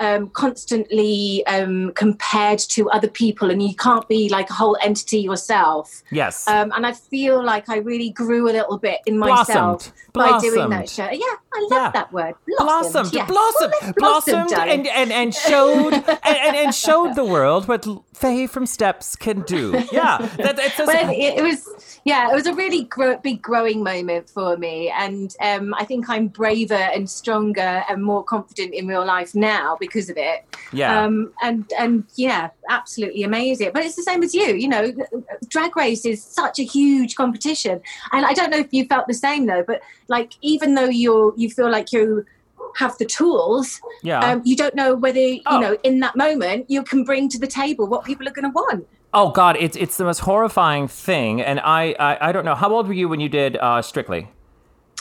um, 0.00 0.30
constantly 0.30 1.44
um, 1.46 1.92
compared 1.94 2.58
to 2.58 2.90
other 2.90 3.08
people 3.08 3.50
and 3.50 3.62
you 3.62 3.74
can't 3.74 4.08
be 4.08 4.28
like 4.28 4.50
a 4.50 4.54
whole 4.54 4.76
entity 4.82 5.20
yourself. 5.20 6.02
Yes. 6.10 6.48
Um, 6.48 6.72
and 6.74 6.86
I 6.86 6.92
feel 6.92 7.44
like 7.44 7.68
I 7.68 7.76
really 7.76 8.10
grew 8.10 8.48
a 8.50 8.52
little 8.52 8.78
bit 8.78 9.00
in 9.06 9.18
myself 9.18 9.92
Blossomed. 10.12 10.32
by 10.32 10.40
doing 10.40 10.70
that 10.70 10.88
show. 10.88 11.08
Yeah, 11.10 11.20
I 11.52 11.68
love 11.70 11.82
Yeah. 11.82 11.90
that 11.92 12.12
word. 12.12 12.34
blossomed, 12.58 13.12
yes. 13.12 13.28
blossomed, 13.28 13.72
Well, 13.98 14.14
let's 14.14 14.26
blossomed, 14.26 14.52
and, 14.52 14.86
and 14.86 15.12
and 15.12 15.34
showed 15.34 15.92
and, 15.94 16.06
and, 16.24 16.56
and 16.56 16.74
showed 16.74 17.14
the 17.14 17.24
world 17.24 17.68
what 17.68 17.86
Faye 18.14 18.46
from 18.46 18.66
Steps 18.66 19.16
can 19.16 19.42
do. 19.42 19.72
Yeah, 19.92 20.18
that, 20.38 20.58
it's 20.58 20.76
just, 20.76 20.86
Well, 20.86 21.10
it, 21.10 21.38
it 21.38 21.42
was, 21.42 22.00
yeah, 22.04 22.30
it 22.30 22.34
was 22.34 22.46
a 22.46 22.54
really 22.54 22.84
grow, 22.84 23.16
big 23.18 23.42
growing 23.42 23.82
moment 23.82 24.28
for 24.30 24.56
me, 24.56 24.90
and 24.90 25.34
um, 25.40 25.74
I 25.74 25.84
think 25.84 26.08
I'm 26.08 26.28
braver 26.28 26.74
and 26.74 27.08
stronger 27.08 27.82
and 27.88 28.02
more 28.02 28.22
confident 28.24 28.74
in 28.74 28.86
real 28.86 29.04
life 29.04 29.34
now 29.34 29.76
because 29.90 30.08
of 30.08 30.16
it. 30.16 30.44
yeah. 30.72 31.02
Um, 31.04 31.32
and 31.42 31.70
and 31.78 32.04
yeah, 32.16 32.50
absolutely 32.68 33.22
amazing. 33.24 33.70
But 33.74 33.84
it's 33.84 33.96
the 33.96 34.02
same 34.10 34.22
as 34.22 34.34
you. 34.34 34.54
You 34.54 34.68
know, 34.68 34.92
drag 35.48 35.76
race 35.76 36.04
is 36.04 36.22
such 36.22 36.58
a 36.58 36.62
huge 36.76 37.14
competition, 37.16 37.80
and 38.12 38.24
I 38.24 38.32
don't 38.32 38.50
know 38.50 38.58
if 38.58 38.72
you 38.72 38.84
felt 38.86 39.06
the 39.08 39.14
same 39.14 39.46
though. 39.46 39.64
But 39.66 39.80
like, 40.08 40.32
even 40.42 40.74
though 40.76 40.88
you're 40.88 41.34
you 41.36 41.50
feel 41.50 41.70
like 41.70 41.92
you 41.92 42.24
have 42.76 42.96
the 42.98 43.04
tools, 43.04 43.80
yeah. 44.02 44.20
um, 44.20 44.42
you 44.44 44.54
don't 44.54 44.76
know 44.76 44.94
whether 44.94 45.18
you 45.18 45.42
Oh. 45.46 45.58
know 45.60 45.76
in 45.82 46.00
that 46.00 46.14
moment 46.14 46.66
you 46.68 46.82
can 46.84 47.02
bring 47.04 47.28
to 47.30 47.38
the 47.38 47.48
table 47.48 47.86
what 47.88 48.04
people 48.04 48.28
are 48.28 48.32
going 48.32 48.44
to 48.52 48.54
want. 48.62 48.86
oh 49.12 49.30
God, 49.30 49.56
it's 49.58 49.76
it's 49.76 49.96
the 49.96 50.04
most 50.04 50.20
horrifying 50.20 50.86
thing, 50.86 51.40
and 51.42 51.58
I 51.60 51.96
I, 51.98 52.28
I 52.28 52.32
don't 52.32 52.44
know. 52.44 52.54
How 52.54 52.70
old 52.72 52.86
were 52.86 52.94
you 52.94 53.08
when 53.08 53.18
you 53.20 53.28
did 53.28 53.56
uh, 53.56 53.82
Strictly? 53.82 54.28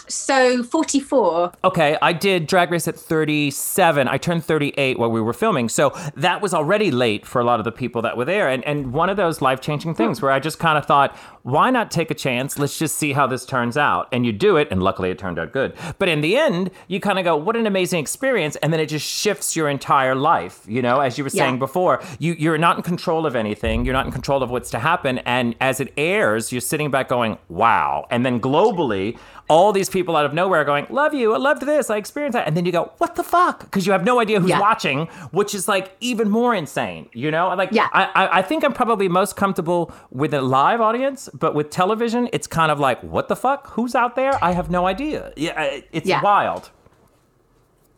So 0.09 0.63
44. 0.63 1.53
Okay, 1.63 1.97
I 2.01 2.13
did 2.13 2.47
Drag 2.47 2.71
Race 2.71 2.87
at 2.87 2.95
37. 2.95 4.07
I 4.07 4.17
turned 4.17 4.43
38 4.43 4.97
while 4.97 5.11
we 5.11 5.21
were 5.21 5.33
filming. 5.33 5.69
So 5.69 5.91
that 6.15 6.41
was 6.41 6.53
already 6.53 6.91
late 6.91 7.25
for 7.25 7.39
a 7.39 7.43
lot 7.43 7.59
of 7.59 7.63
the 7.63 7.71
people 7.71 8.01
that 8.01 8.17
were 8.17 8.25
there. 8.25 8.49
And, 8.49 8.63
and 8.65 8.91
one 8.91 9.09
of 9.09 9.17
those 9.17 9.41
life 9.41 9.61
changing 9.61 9.93
things 9.93 10.19
hmm. 10.19 10.25
where 10.25 10.33
I 10.33 10.39
just 10.39 10.59
kind 10.59 10.77
of 10.77 10.85
thought, 10.85 11.15
why 11.43 11.69
not 11.69 11.91
take 11.91 12.11
a 12.11 12.15
chance? 12.15 12.57
Let's 12.57 12.77
just 12.77 12.95
see 12.95 13.13
how 13.13 13.27
this 13.27 13.45
turns 13.45 13.77
out. 13.77 14.07
And 14.11 14.25
you 14.25 14.31
do 14.31 14.57
it, 14.57 14.67
and 14.71 14.81
luckily 14.81 15.11
it 15.11 15.19
turned 15.19 15.39
out 15.39 15.51
good. 15.51 15.75
But 15.97 16.09
in 16.09 16.21
the 16.21 16.37
end, 16.37 16.71
you 16.87 16.99
kind 16.99 17.19
of 17.19 17.25
go, 17.25 17.35
what 17.37 17.55
an 17.55 17.67
amazing 17.67 17.99
experience. 17.99 18.55
And 18.57 18.73
then 18.73 18.79
it 18.79 18.87
just 18.87 19.05
shifts 19.05 19.55
your 19.55 19.69
entire 19.69 20.15
life. 20.15 20.63
You 20.67 20.81
know, 20.81 20.99
as 20.99 21.17
you 21.17 21.23
were 21.23 21.29
Yeah. 21.33 21.45
saying 21.45 21.59
before, 21.59 22.01
you, 22.17 22.33
you're 22.37 22.57
not 22.57 22.77
in 22.77 22.83
control 22.83 23.25
of 23.25 23.35
anything, 23.35 23.85
you're 23.85 23.93
not 23.93 24.05
in 24.05 24.11
control 24.11 24.43
of 24.43 24.49
what's 24.49 24.69
to 24.71 24.79
happen. 24.79 25.19
And 25.19 25.55
as 25.61 25.79
it 25.79 25.93
airs, 25.97 26.51
you're 26.51 26.61
sitting 26.61 26.89
back 26.91 27.09
going, 27.09 27.37
wow. 27.47 28.05
And 28.09 28.25
then 28.25 28.39
globally, 28.39 29.17
all 29.49 29.71
these 29.73 29.89
people 29.89 29.98
out 30.07 30.25
of 30.25 30.33
nowhere 30.33 30.63
going, 30.63 30.85
love 30.89 31.13
you, 31.13 31.33
I 31.33 31.37
loved 31.37 31.63
this, 31.63 31.89
I 31.89 31.97
experienced 31.97 32.33
that. 32.33 32.47
And 32.47 32.55
then 32.57 32.65
you 32.65 32.71
go, 32.71 32.91
what 32.97 33.15
the 33.15 33.23
fuck? 33.23 33.59
Because 33.61 33.85
you 33.85 33.91
have 33.91 34.03
no 34.03 34.19
idea 34.19 34.39
who's 34.39 34.49
Yeah. 34.49 34.59
watching, 34.59 35.07
which 35.31 35.53
is 35.53 35.67
like 35.67 35.95
even 35.99 36.29
more 36.29 36.53
insane, 36.55 37.09
you 37.13 37.31
know? 37.31 37.49
Like, 37.55 37.69
Yeah. 37.71 37.87
I, 37.93 38.03
I, 38.15 38.37
I 38.39 38.41
think 38.41 38.63
I'm 38.63 38.73
probably 38.73 39.07
most 39.07 39.35
comfortable 39.35 39.91
with 40.11 40.33
a 40.33 40.41
live 40.41 40.81
audience, 40.81 41.29
but 41.33 41.55
with 41.55 41.69
television, 41.69 42.29
it's 42.33 42.47
kind 42.47 42.71
of 42.71 42.79
like, 42.79 43.01
what 43.03 43.27
the 43.27 43.35
fuck? 43.35 43.71
Who's 43.71 43.95
out 43.95 44.15
there? 44.15 44.33
I 44.43 44.51
have 44.51 44.69
no 44.69 44.87
idea. 44.87 45.33
Yeah, 45.35 45.79
it's 45.91 46.07
Yeah. 46.07 46.21
wild. 46.21 46.69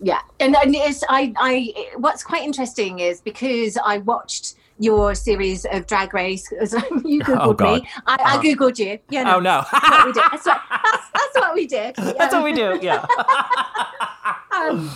Yeah, 0.04 0.20
and, 0.40 0.56
and 0.56 0.76
it's 0.76 1.04
I 1.10 1.32
I 1.38 1.74
what's 1.98 2.24
quite 2.24 2.42
interesting 2.42 2.98
is 2.98 3.22
because 3.22 3.78
I 3.86 4.00
watched 4.00 4.56
your 4.82 5.14
series 5.16 5.66
of 5.72 5.86
Drag 5.86 6.14
Race. 6.14 6.52
you 7.06 7.22
googled 7.22 7.38
Oh, 7.40 7.54
God. 7.54 7.82
me. 7.84 7.90
I, 8.08 8.18
I 8.20 8.38
googled 8.44 8.78
you. 8.80 8.98
Yeah, 9.10 9.36
Oh, 9.36 9.40
no. 9.40 9.64
that's 9.72 9.90
what 9.90 10.06
we 10.08 10.12
did. 10.14 10.24
That's 10.32 10.46
what, 10.46 10.62
that's, 10.70 11.10
that's 11.14 11.36
what 11.36 11.54
we 11.56 11.68
did. 11.68 11.96
That's 12.18 12.34
what 12.34 12.44
we 12.44 12.54
do, 12.54 12.80
yeah. 12.82 13.06
um, 14.56 14.90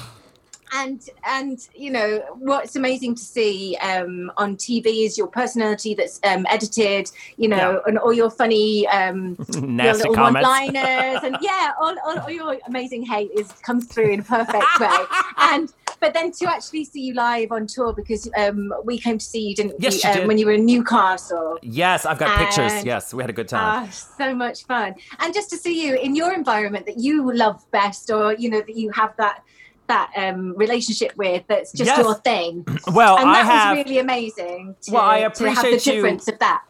and 0.73 1.07
and 1.25 1.59
you 1.75 1.89
know 1.91 2.19
what's 2.39 2.75
amazing 2.75 3.15
to 3.15 3.21
see 3.21 3.77
um, 3.81 4.31
on 4.35 4.57
TV 4.57 5.05
is 5.05 5.17
your 5.17 5.27
personality 5.27 5.93
that's 5.93 6.19
um, 6.23 6.45
edited. 6.49 7.09
You 7.37 7.47
know, 7.49 7.73
Yeah. 7.73 7.79
and 7.87 7.97
all 7.99 8.11
your 8.11 8.29
funny 8.31 8.87
um, 8.87 9.37
Nasty 9.61 9.99
little 9.99 10.15
comments. 10.15 10.45
one-liners 10.47 11.23
and 11.23 11.37
yeah, 11.41 11.71
all, 11.79 11.95
all, 12.05 12.19
all 12.19 12.31
your 12.31 12.57
amazing 12.67 13.05
hate 13.05 13.31
is 13.31 13.51
comes 13.61 13.85
through 13.85 14.09
in 14.13 14.19
a 14.21 14.23
perfect 14.23 14.65
way. 14.79 14.97
And 15.37 15.71
but 16.05 16.13
then 16.13 16.31
to 16.31 16.45
actually 16.47 16.85
see 16.85 17.01
you 17.01 17.15
live 17.15 17.51
on 17.51 17.65
tour 17.65 17.91
because 17.91 18.29
um, 18.37 18.71
we 18.83 18.99
came 18.99 19.17
to 19.17 19.25
see 19.25 19.39
you, 19.49 19.55
didn't 19.55 19.73
Yes, 19.79 19.95
we? 19.95 20.01
you 20.03 20.09
um, 20.09 20.17
did. 20.19 20.27
When 20.27 20.37
you 20.37 20.45
were 20.45 20.51
in 20.51 20.63
Newcastle. 20.63 21.57
Yes, 21.63 22.05
I've 22.05 22.19
got 22.19 22.37
pictures. 22.37 22.85
Yes, 22.85 23.11
we 23.11 23.23
had 23.23 23.31
a 23.31 23.33
good 23.33 23.47
time. 23.47 23.87
Ah, 23.87 23.89
so 23.89 24.35
much 24.35 24.65
fun. 24.65 24.93
And 25.17 25.33
just 25.33 25.49
to 25.49 25.57
see 25.57 25.83
you 25.83 25.95
in 25.95 26.15
your 26.15 26.31
environment 26.31 26.85
that 26.85 26.99
you 26.99 27.33
love 27.33 27.59
best, 27.71 28.11
or 28.11 28.33
you 28.35 28.51
know 28.51 28.59
that 28.61 28.75
you 28.77 28.91
have 28.91 29.15
that 29.17 29.41
that 29.87 30.11
um, 30.15 30.55
relationship 30.57 31.11
with, 31.15 31.43
that's 31.47 31.71
just 31.71 31.87
Yes. 31.89 31.97
your 31.97 32.15
thing. 32.15 32.65
well, 32.93 33.17
and 33.17 33.27
I 33.29 33.41
have. 33.41 33.75
was 33.77 33.83
really 33.85 33.97
amazing. 33.99 34.75
To, 34.83 34.91
Well, 34.93 35.01
I 35.03 35.17
to 35.17 35.23
have 35.23 35.35
the 35.37 35.43
appreciate 35.45 35.85
you- 35.87 35.91
difference 35.93 36.27
of 36.27 36.37
that. 36.39 36.61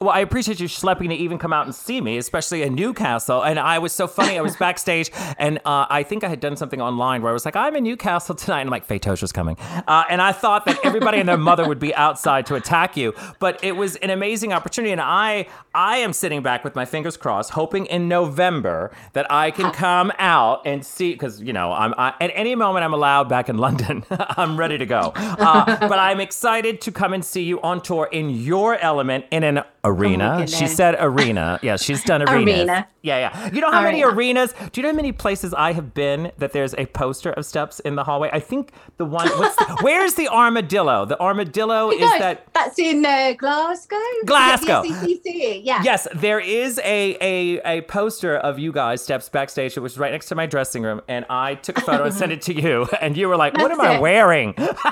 Well, 0.00 0.10
I 0.10 0.20
appreciate 0.20 0.58
you 0.58 0.66
schlepping 0.66 1.08
to 1.08 1.14
even 1.14 1.38
come 1.38 1.52
out 1.52 1.66
and 1.66 1.74
see 1.74 2.00
me, 2.00 2.18
especially 2.18 2.62
in 2.62 2.74
Newcastle. 2.74 3.42
And 3.42 3.60
I 3.60 3.78
was 3.78 3.92
so 3.92 4.08
funny. 4.08 4.36
I 4.36 4.42
was 4.42 4.56
backstage, 4.56 5.10
and 5.38 5.58
uh, 5.58 5.86
I 5.88 6.02
think 6.02 6.24
I 6.24 6.28
had 6.28 6.40
done 6.40 6.56
something 6.56 6.80
online 6.80 7.22
where 7.22 7.30
I 7.30 7.32
was 7.32 7.44
like, 7.44 7.54
"I'm 7.54 7.76
in 7.76 7.84
Newcastle 7.84 8.34
tonight," 8.34 8.62
and 8.62 8.68
I'm 8.68 8.72
like, 8.72 8.84
"Faye 8.84 8.98
Tozer's 8.98 9.30
coming," 9.30 9.56
uh, 9.86 10.04
and 10.10 10.20
I 10.20 10.32
thought 10.32 10.66
that 10.66 10.78
everybody 10.84 11.20
and 11.20 11.28
their 11.28 11.38
mother 11.38 11.66
would 11.66 11.78
be 11.78 11.94
outside 11.94 12.44
to 12.46 12.56
attack 12.56 12.96
you. 12.96 13.14
But 13.38 13.62
it 13.62 13.76
was 13.76 13.94
an 13.96 14.10
amazing 14.10 14.52
opportunity, 14.52 14.90
and 14.90 15.00
I, 15.00 15.46
I 15.74 15.98
am 15.98 16.12
sitting 16.12 16.42
back 16.42 16.64
with 16.64 16.74
my 16.74 16.84
fingers 16.84 17.16
crossed, 17.16 17.50
hoping 17.50 17.86
in 17.86 18.08
November 18.08 18.90
that 19.12 19.30
I 19.30 19.52
can 19.52 19.70
come 19.70 20.12
out 20.18 20.66
and 20.66 20.84
see, 20.84 21.12
because 21.12 21.40
you 21.40 21.52
know, 21.52 21.72
I'm 21.72 21.94
I, 21.96 22.14
at 22.20 22.32
any 22.34 22.56
moment 22.56 22.84
I'm 22.84 22.94
allowed 22.94 23.28
back 23.28 23.48
in 23.48 23.58
London. 23.58 24.04
I'm 24.10 24.58
ready 24.58 24.76
to 24.76 24.86
go, 24.86 25.12
uh, 25.14 25.88
but 25.88 26.00
I'm 26.00 26.20
excited 26.20 26.80
to 26.82 26.92
come 26.92 27.12
and 27.12 27.24
see 27.24 27.44
you 27.44 27.62
on 27.62 27.80
tour 27.80 28.08
in 28.10 28.28
your 28.28 28.76
element 28.76 29.26
in 29.30 29.44
an 29.44 29.62
arena. 29.84 30.46
she 30.46 30.66
said 30.66 30.96
arena. 30.98 31.58
Yeah, 31.62 31.76
she's 31.76 32.02
done 32.04 32.22
arenas. 32.28 32.54
Arena. 32.54 32.88
Yeah, 33.02 33.18
yeah. 33.18 33.50
You 33.52 33.60
know 33.60 33.70
how 33.70 33.82
many 33.82 34.02
arenas? 34.02 34.54
Do 34.72 34.80
you 34.80 34.82
know 34.82 34.88
how 34.88 34.96
many 34.96 35.12
places 35.12 35.52
I 35.52 35.72
have 35.72 35.92
been 35.92 36.32
that 36.38 36.52
there's 36.52 36.74
a 36.74 36.86
poster 36.86 37.32
of 37.32 37.44
steps 37.44 37.80
in 37.80 37.96
the 37.96 38.04
hallway? 38.04 38.30
I 38.32 38.40
think 38.40 38.72
the 38.96 39.04
one. 39.04 39.28
What's 39.28 39.56
the, 39.56 39.76
where's 39.82 40.14
the 40.14 40.28
armadillo? 40.28 41.04
The 41.04 41.20
armadillo 41.20 41.90
is 41.90 42.00
that. 42.00 42.46
that's 42.54 42.78
in 42.78 43.04
uh, 43.04 43.34
Glasgow. 43.36 43.96
Glasgow. 44.24 44.82
Is 44.84 45.20
it 45.24 45.64
Yeah. 45.64 45.82
Yes, 45.84 46.08
there 46.14 46.40
is 46.40 46.78
a, 46.78 47.16
a 47.20 47.60
a 47.64 47.82
poster 47.82 48.36
of 48.36 48.58
you 48.58 48.72
guys 48.72 49.02
steps 49.02 49.28
backstage. 49.28 49.76
It 49.76 49.80
was 49.80 49.98
right 49.98 50.12
next 50.12 50.26
to 50.28 50.34
my 50.34 50.46
dressing 50.46 50.82
room, 50.82 51.02
and 51.06 51.26
I 51.28 51.56
took 51.56 51.78
a 51.78 51.82
photo 51.82 52.04
and 52.04 52.14
sent 52.14 52.32
it 52.32 52.40
to 52.42 52.54
you, 52.54 52.88
and 53.00 53.16
you 53.16 53.28
were 53.28 53.36
like, 53.36 53.54
"What 53.58 53.70
am 53.70 53.78
That's 53.78 53.96
I 53.96 54.00
wearing?" 54.00 54.54
That's 54.56 54.82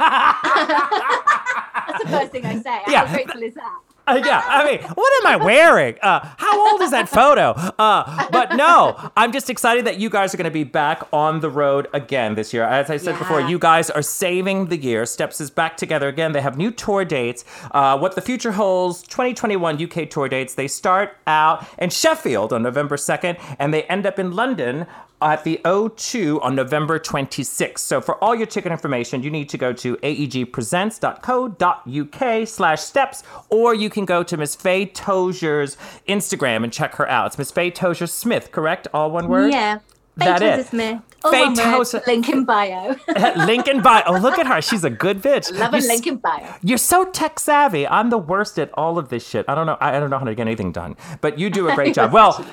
the 2.05 2.09
first 2.11 2.33
thing 2.33 2.45
I 2.45 2.61
say. 2.61 2.83
Yeah. 2.89 3.07
How 3.07 3.15
grateful 3.15 3.43
is 3.43 3.55
that? 3.55 3.81
Uh, 4.07 4.21
yeah, 4.25 4.43
I 4.45 4.65
mean, 4.69 4.83
what 4.83 5.13
am 5.25 5.41
I 5.41 5.45
wearing? 5.45 5.97
Uh, 6.03 6.21
how 6.37 6.73
old 6.73 6.83
is 6.83 6.91
that 6.91 7.09
photo? 7.09 7.51
Uh, 7.79 8.29
but 8.31 8.57
no, 8.57 9.11
I'm 9.17 9.33
just 9.33 9.49
excited 9.49 9.85
that 9.87 9.99
you 9.99 10.11
guys 10.11 10.35
are 10.35 10.37
going 10.37 10.45
to 10.45 10.51
be 10.51 10.65
back 10.65 11.07
on 11.13 11.41
the 11.41 11.49
road 11.49 11.87
again 11.93 12.35
this 12.35 12.53
year. 12.53 12.65
As 12.65 12.91
I 12.91 12.97
said 12.97 13.17
before, 13.19 13.41
you 13.41 13.59
guys 13.59 13.91
are 13.91 14.03
saving 14.03 14.67
the 14.67 14.77
year. 14.77 15.07
Steps 15.07 15.41
is 15.41 15.51
back 15.51 15.77
together 15.77 16.09
again. 16.09 16.33
They 16.33 16.41
have 16.41 16.57
new 16.57 16.73
tour 16.73 17.05
dates. 17.05 17.45
Uh, 17.71 17.97
what 17.97 18.17
the 18.17 18.21
future 18.21 18.53
holds 18.53 19.03
2021 19.03 19.83
UK 19.83 20.11
tour 20.11 20.29
dates. 20.29 20.55
They 20.55 20.69
start 20.69 21.17
out 21.27 21.67
in 21.79 21.91
Sheffield 21.91 22.53
on 22.53 22.63
November 22.63 22.97
2nd, 22.97 23.41
and 23.59 23.73
they 23.73 23.85
end 23.85 24.05
up 24.05 24.19
in 24.19 24.33
London 24.33 24.87
at 25.23 25.45
the 25.45 25.61
O2 25.65 26.43
on 26.43 26.55
November 26.55 26.99
26th. 26.99 27.79
So 27.79 28.01
for 28.01 28.23
all 28.23 28.35
your 28.35 28.47
ticket 28.47 28.73
information, 28.73 29.23
you 29.23 29.31
need 29.31 29.49
to 29.51 29.59
go 29.59 29.73
to 29.73 29.97
aegpresents.co.uk 29.99 32.49
slash 32.49 32.81
steps, 32.81 33.23
or 33.49 33.75
you 33.75 33.91
can 33.91 34.05
go 34.05 34.23
to 34.23 34.37
Miss 34.37 34.55
Faye 34.55 34.87
Tozer's 34.87 35.77
Instagram 36.09 36.65
and 36.65 36.73
check 36.73 36.95
her 36.97 37.09
out. 37.09 37.29
It's 37.29 37.39
Miss 37.39 37.51
Faye 37.51 37.71
Tozier 37.71 38.09
Smith, 38.09 38.53
correct? 38.53 38.89
All 38.93 39.11
one 39.11 39.29
word? 39.29 39.53
Yeah. 39.53 39.79
That 40.17 40.39
Faye 40.41 40.61
it. 40.61 40.67
Smith. 40.67 41.01
Oh, 41.25 41.31
one 41.31 42.03
Link 42.09 42.29
in 42.29 42.45
bio. 42.45 42.97
Lincoln 43.47 43.81
bio. 43.81 44.03
Oh, 44.07 44.19
look 44.19 44.41
at 44.41 44.47
her. 44.49 44.61
She's 44.61 44.83
a 44.83 44.91
good 44.91 45.23
bitch. 45.23 45.57
Love 45.57 45.73
a 45.73 45.77
You're 45.77 45.85
s- 45.85 45.89
link 45.89 46.07
in 46.09 46.17
bio. 46.17 46.53
You're 46.65 46.79
so 46.79 47.05
tech 47.05 47.39
savvy. 47.39 47.87
I'm 47.87 48.11
the 48.11 48.19
worst 48.19 48.59
at 48.59 48.71
all 48.75 48.99
of 48.99 49.09
this 49.09 49.25
shit. 49.27 49.45
I 49.49 49.55
don't 49.55 49.67
know. 49.67 49.77
I 49.81 49.97
I 49.97 50.01
don't 50.01 50.11
know 50.11 50.19
how 50.19 50.25
to 50.25 50.35
get 50.35 50.43
anything 50.49 50.73
done, 50.73 50.97
but 51.21 51.39
you 51.39 51.49
do 51.49 51.69
a 51.69 51.75
great 51.75 51.95
job. 51.95 52.13
Well, 52.23 52.45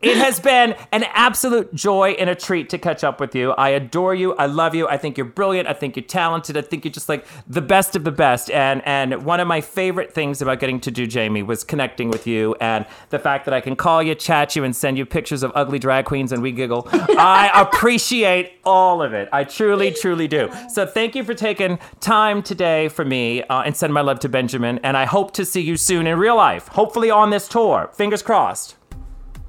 it 0.00 0.16
has 0.16 0.38
been 0.40 0.74
an 0.92 1.04
absolute 1.12 1.74
joy 1.74 2.10
and 2.12 2.30
a 2.30 2.34
treat 2.34 2.70
to 2.70 2.78
catch 2.78 3.02
up 3.04 3.20
with 3.20 3.34
you. 3.34 3.50
I 3.52 3.70
adore 3.70 4.14
you. 4.14 4.34
I 4.36 4.46
love 4.46 4.74
you. 4.74 4.86
I 4.88 4.96
think 4.96 5.18
you're 5.18 5.26
brilliant. 5.26 5.68
I 5.68 5.72
think 5.74 5.96
you're 5.96 6.04
talented. 6.04 6.56
I 6.56 6.62
think 6.62 6.84
you're 6.84 6.92
just 6.92 7.08
like 7.08 7.26
the 7.46 7.60
best 7.60 7.94
of 7.96 8.04
the 8.04 8.12
best. 8.12 8.50
And 8.50 8.82
and 8.86 9.24
one 9.24 9.40
of 9.40 9.48
my 9.48 9.60
favorite 9.60 10.14
things 10.14 10.40
about 10.40 10.60
getting 10.60 10.80
to 10.80 10.90
do 10.92 11.06
Jamie 11.06 11.42
was 11.42 11.64
connecting 11.64 12.08
with 12.08 12.26
you 12.26 12.54
and 12.60 12.86
the 13.10 13.18
fact 13.18 13.44
that 13.46 13.52
I 13.54 13.60
can 13.60 13.74
call 13.76 14.02
you, 14.02 14.14
chat 14.14 14.54
you, 14.56 14.62
and 14.64 14.74
send 14.74 14.96
you 14.96 15.04
pictures 15.04 15.42
of 15.42 15.50
ugly 15.56 15.80
drag 15.80 16.04
queens 16.04 16.30
and 16.32 16.40
we 16.42 16.52
giggle. 16.52 16.88
I 17.18 17.50
appreciate 17.54 18.52
all 18.64 19.02
of 19.02 19.12
it. 19.14 19.28
I 19.32 19.44
truly, 19.44 19.90
truly 19.92 20.28
do. 20.28 20.50
So 20.68 20.86
thank 20.86 21.14
you 21.14 21.24
for 21.24 21.34
taking 21.34 21.78
time 22.00 22.42
today 22.42 22.88
for 22.88 23.04
me 23.04 23.42
uh, 23.44 23.62
and 23.62 23.76
send 23.76 23.92
my 23.92 24.00
love 24.00 24.18
to 24.20 24.28
Benjamin. 24.28 24.78
And 24.82 24.96
I 24.96 25.04
hope 25.04 25.32
to 25.34 25.44
see 25.44 25.60
you 25.60 25.76
soon 25.76 26.06
in 26.06 26.18
real 26.18 26.36
life, 26.36 26.68
hopefully 26.68 27.10
on 27.10 27.30
this 27.30 27.48
tour. 27.48 27.90
Fingers 27.94 28.22
crossed. 28.22 28.76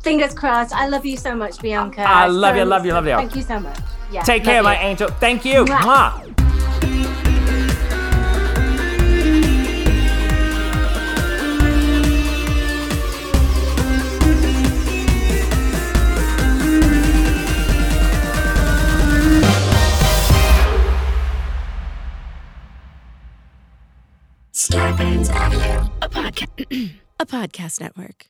Fingers 0.02 0.34
crossed. 0.34 0.74
I 0.76 0.88
love 0.88 1.06
you 1.06 1.16
so 1.18 1.36
much, 1.36 1.62
Bianca. 1.62 2.02
I 2.02 2.28
love 2.28 2.56
you, 2.56 2.64
So- 2.64 2.68
love 2.68 2.86
you, 2.86 2.94
love 2.94 3.08
you. 3.08 3.16
Thank 3.16 3.36
you 3.36 3.42
so 3.42 3.60
much. 3.60 3.78
Yeah, 4.12 4.22
Take 4.24 4.44
care, 4.44 4.58
you. 4.58 4.64
my 4.64 4.76
angel. 4.78 5.08
Thank 5.10 5.46
you. 5.46 5.66
Mwah. 5.66 6.22
Mwah. 6.22 7.30
Starburns 24.54 25.34
Audio. 25.34 25.92
a 27.20 27.26
podcast 27.26 27.82
network. 27.82 28.28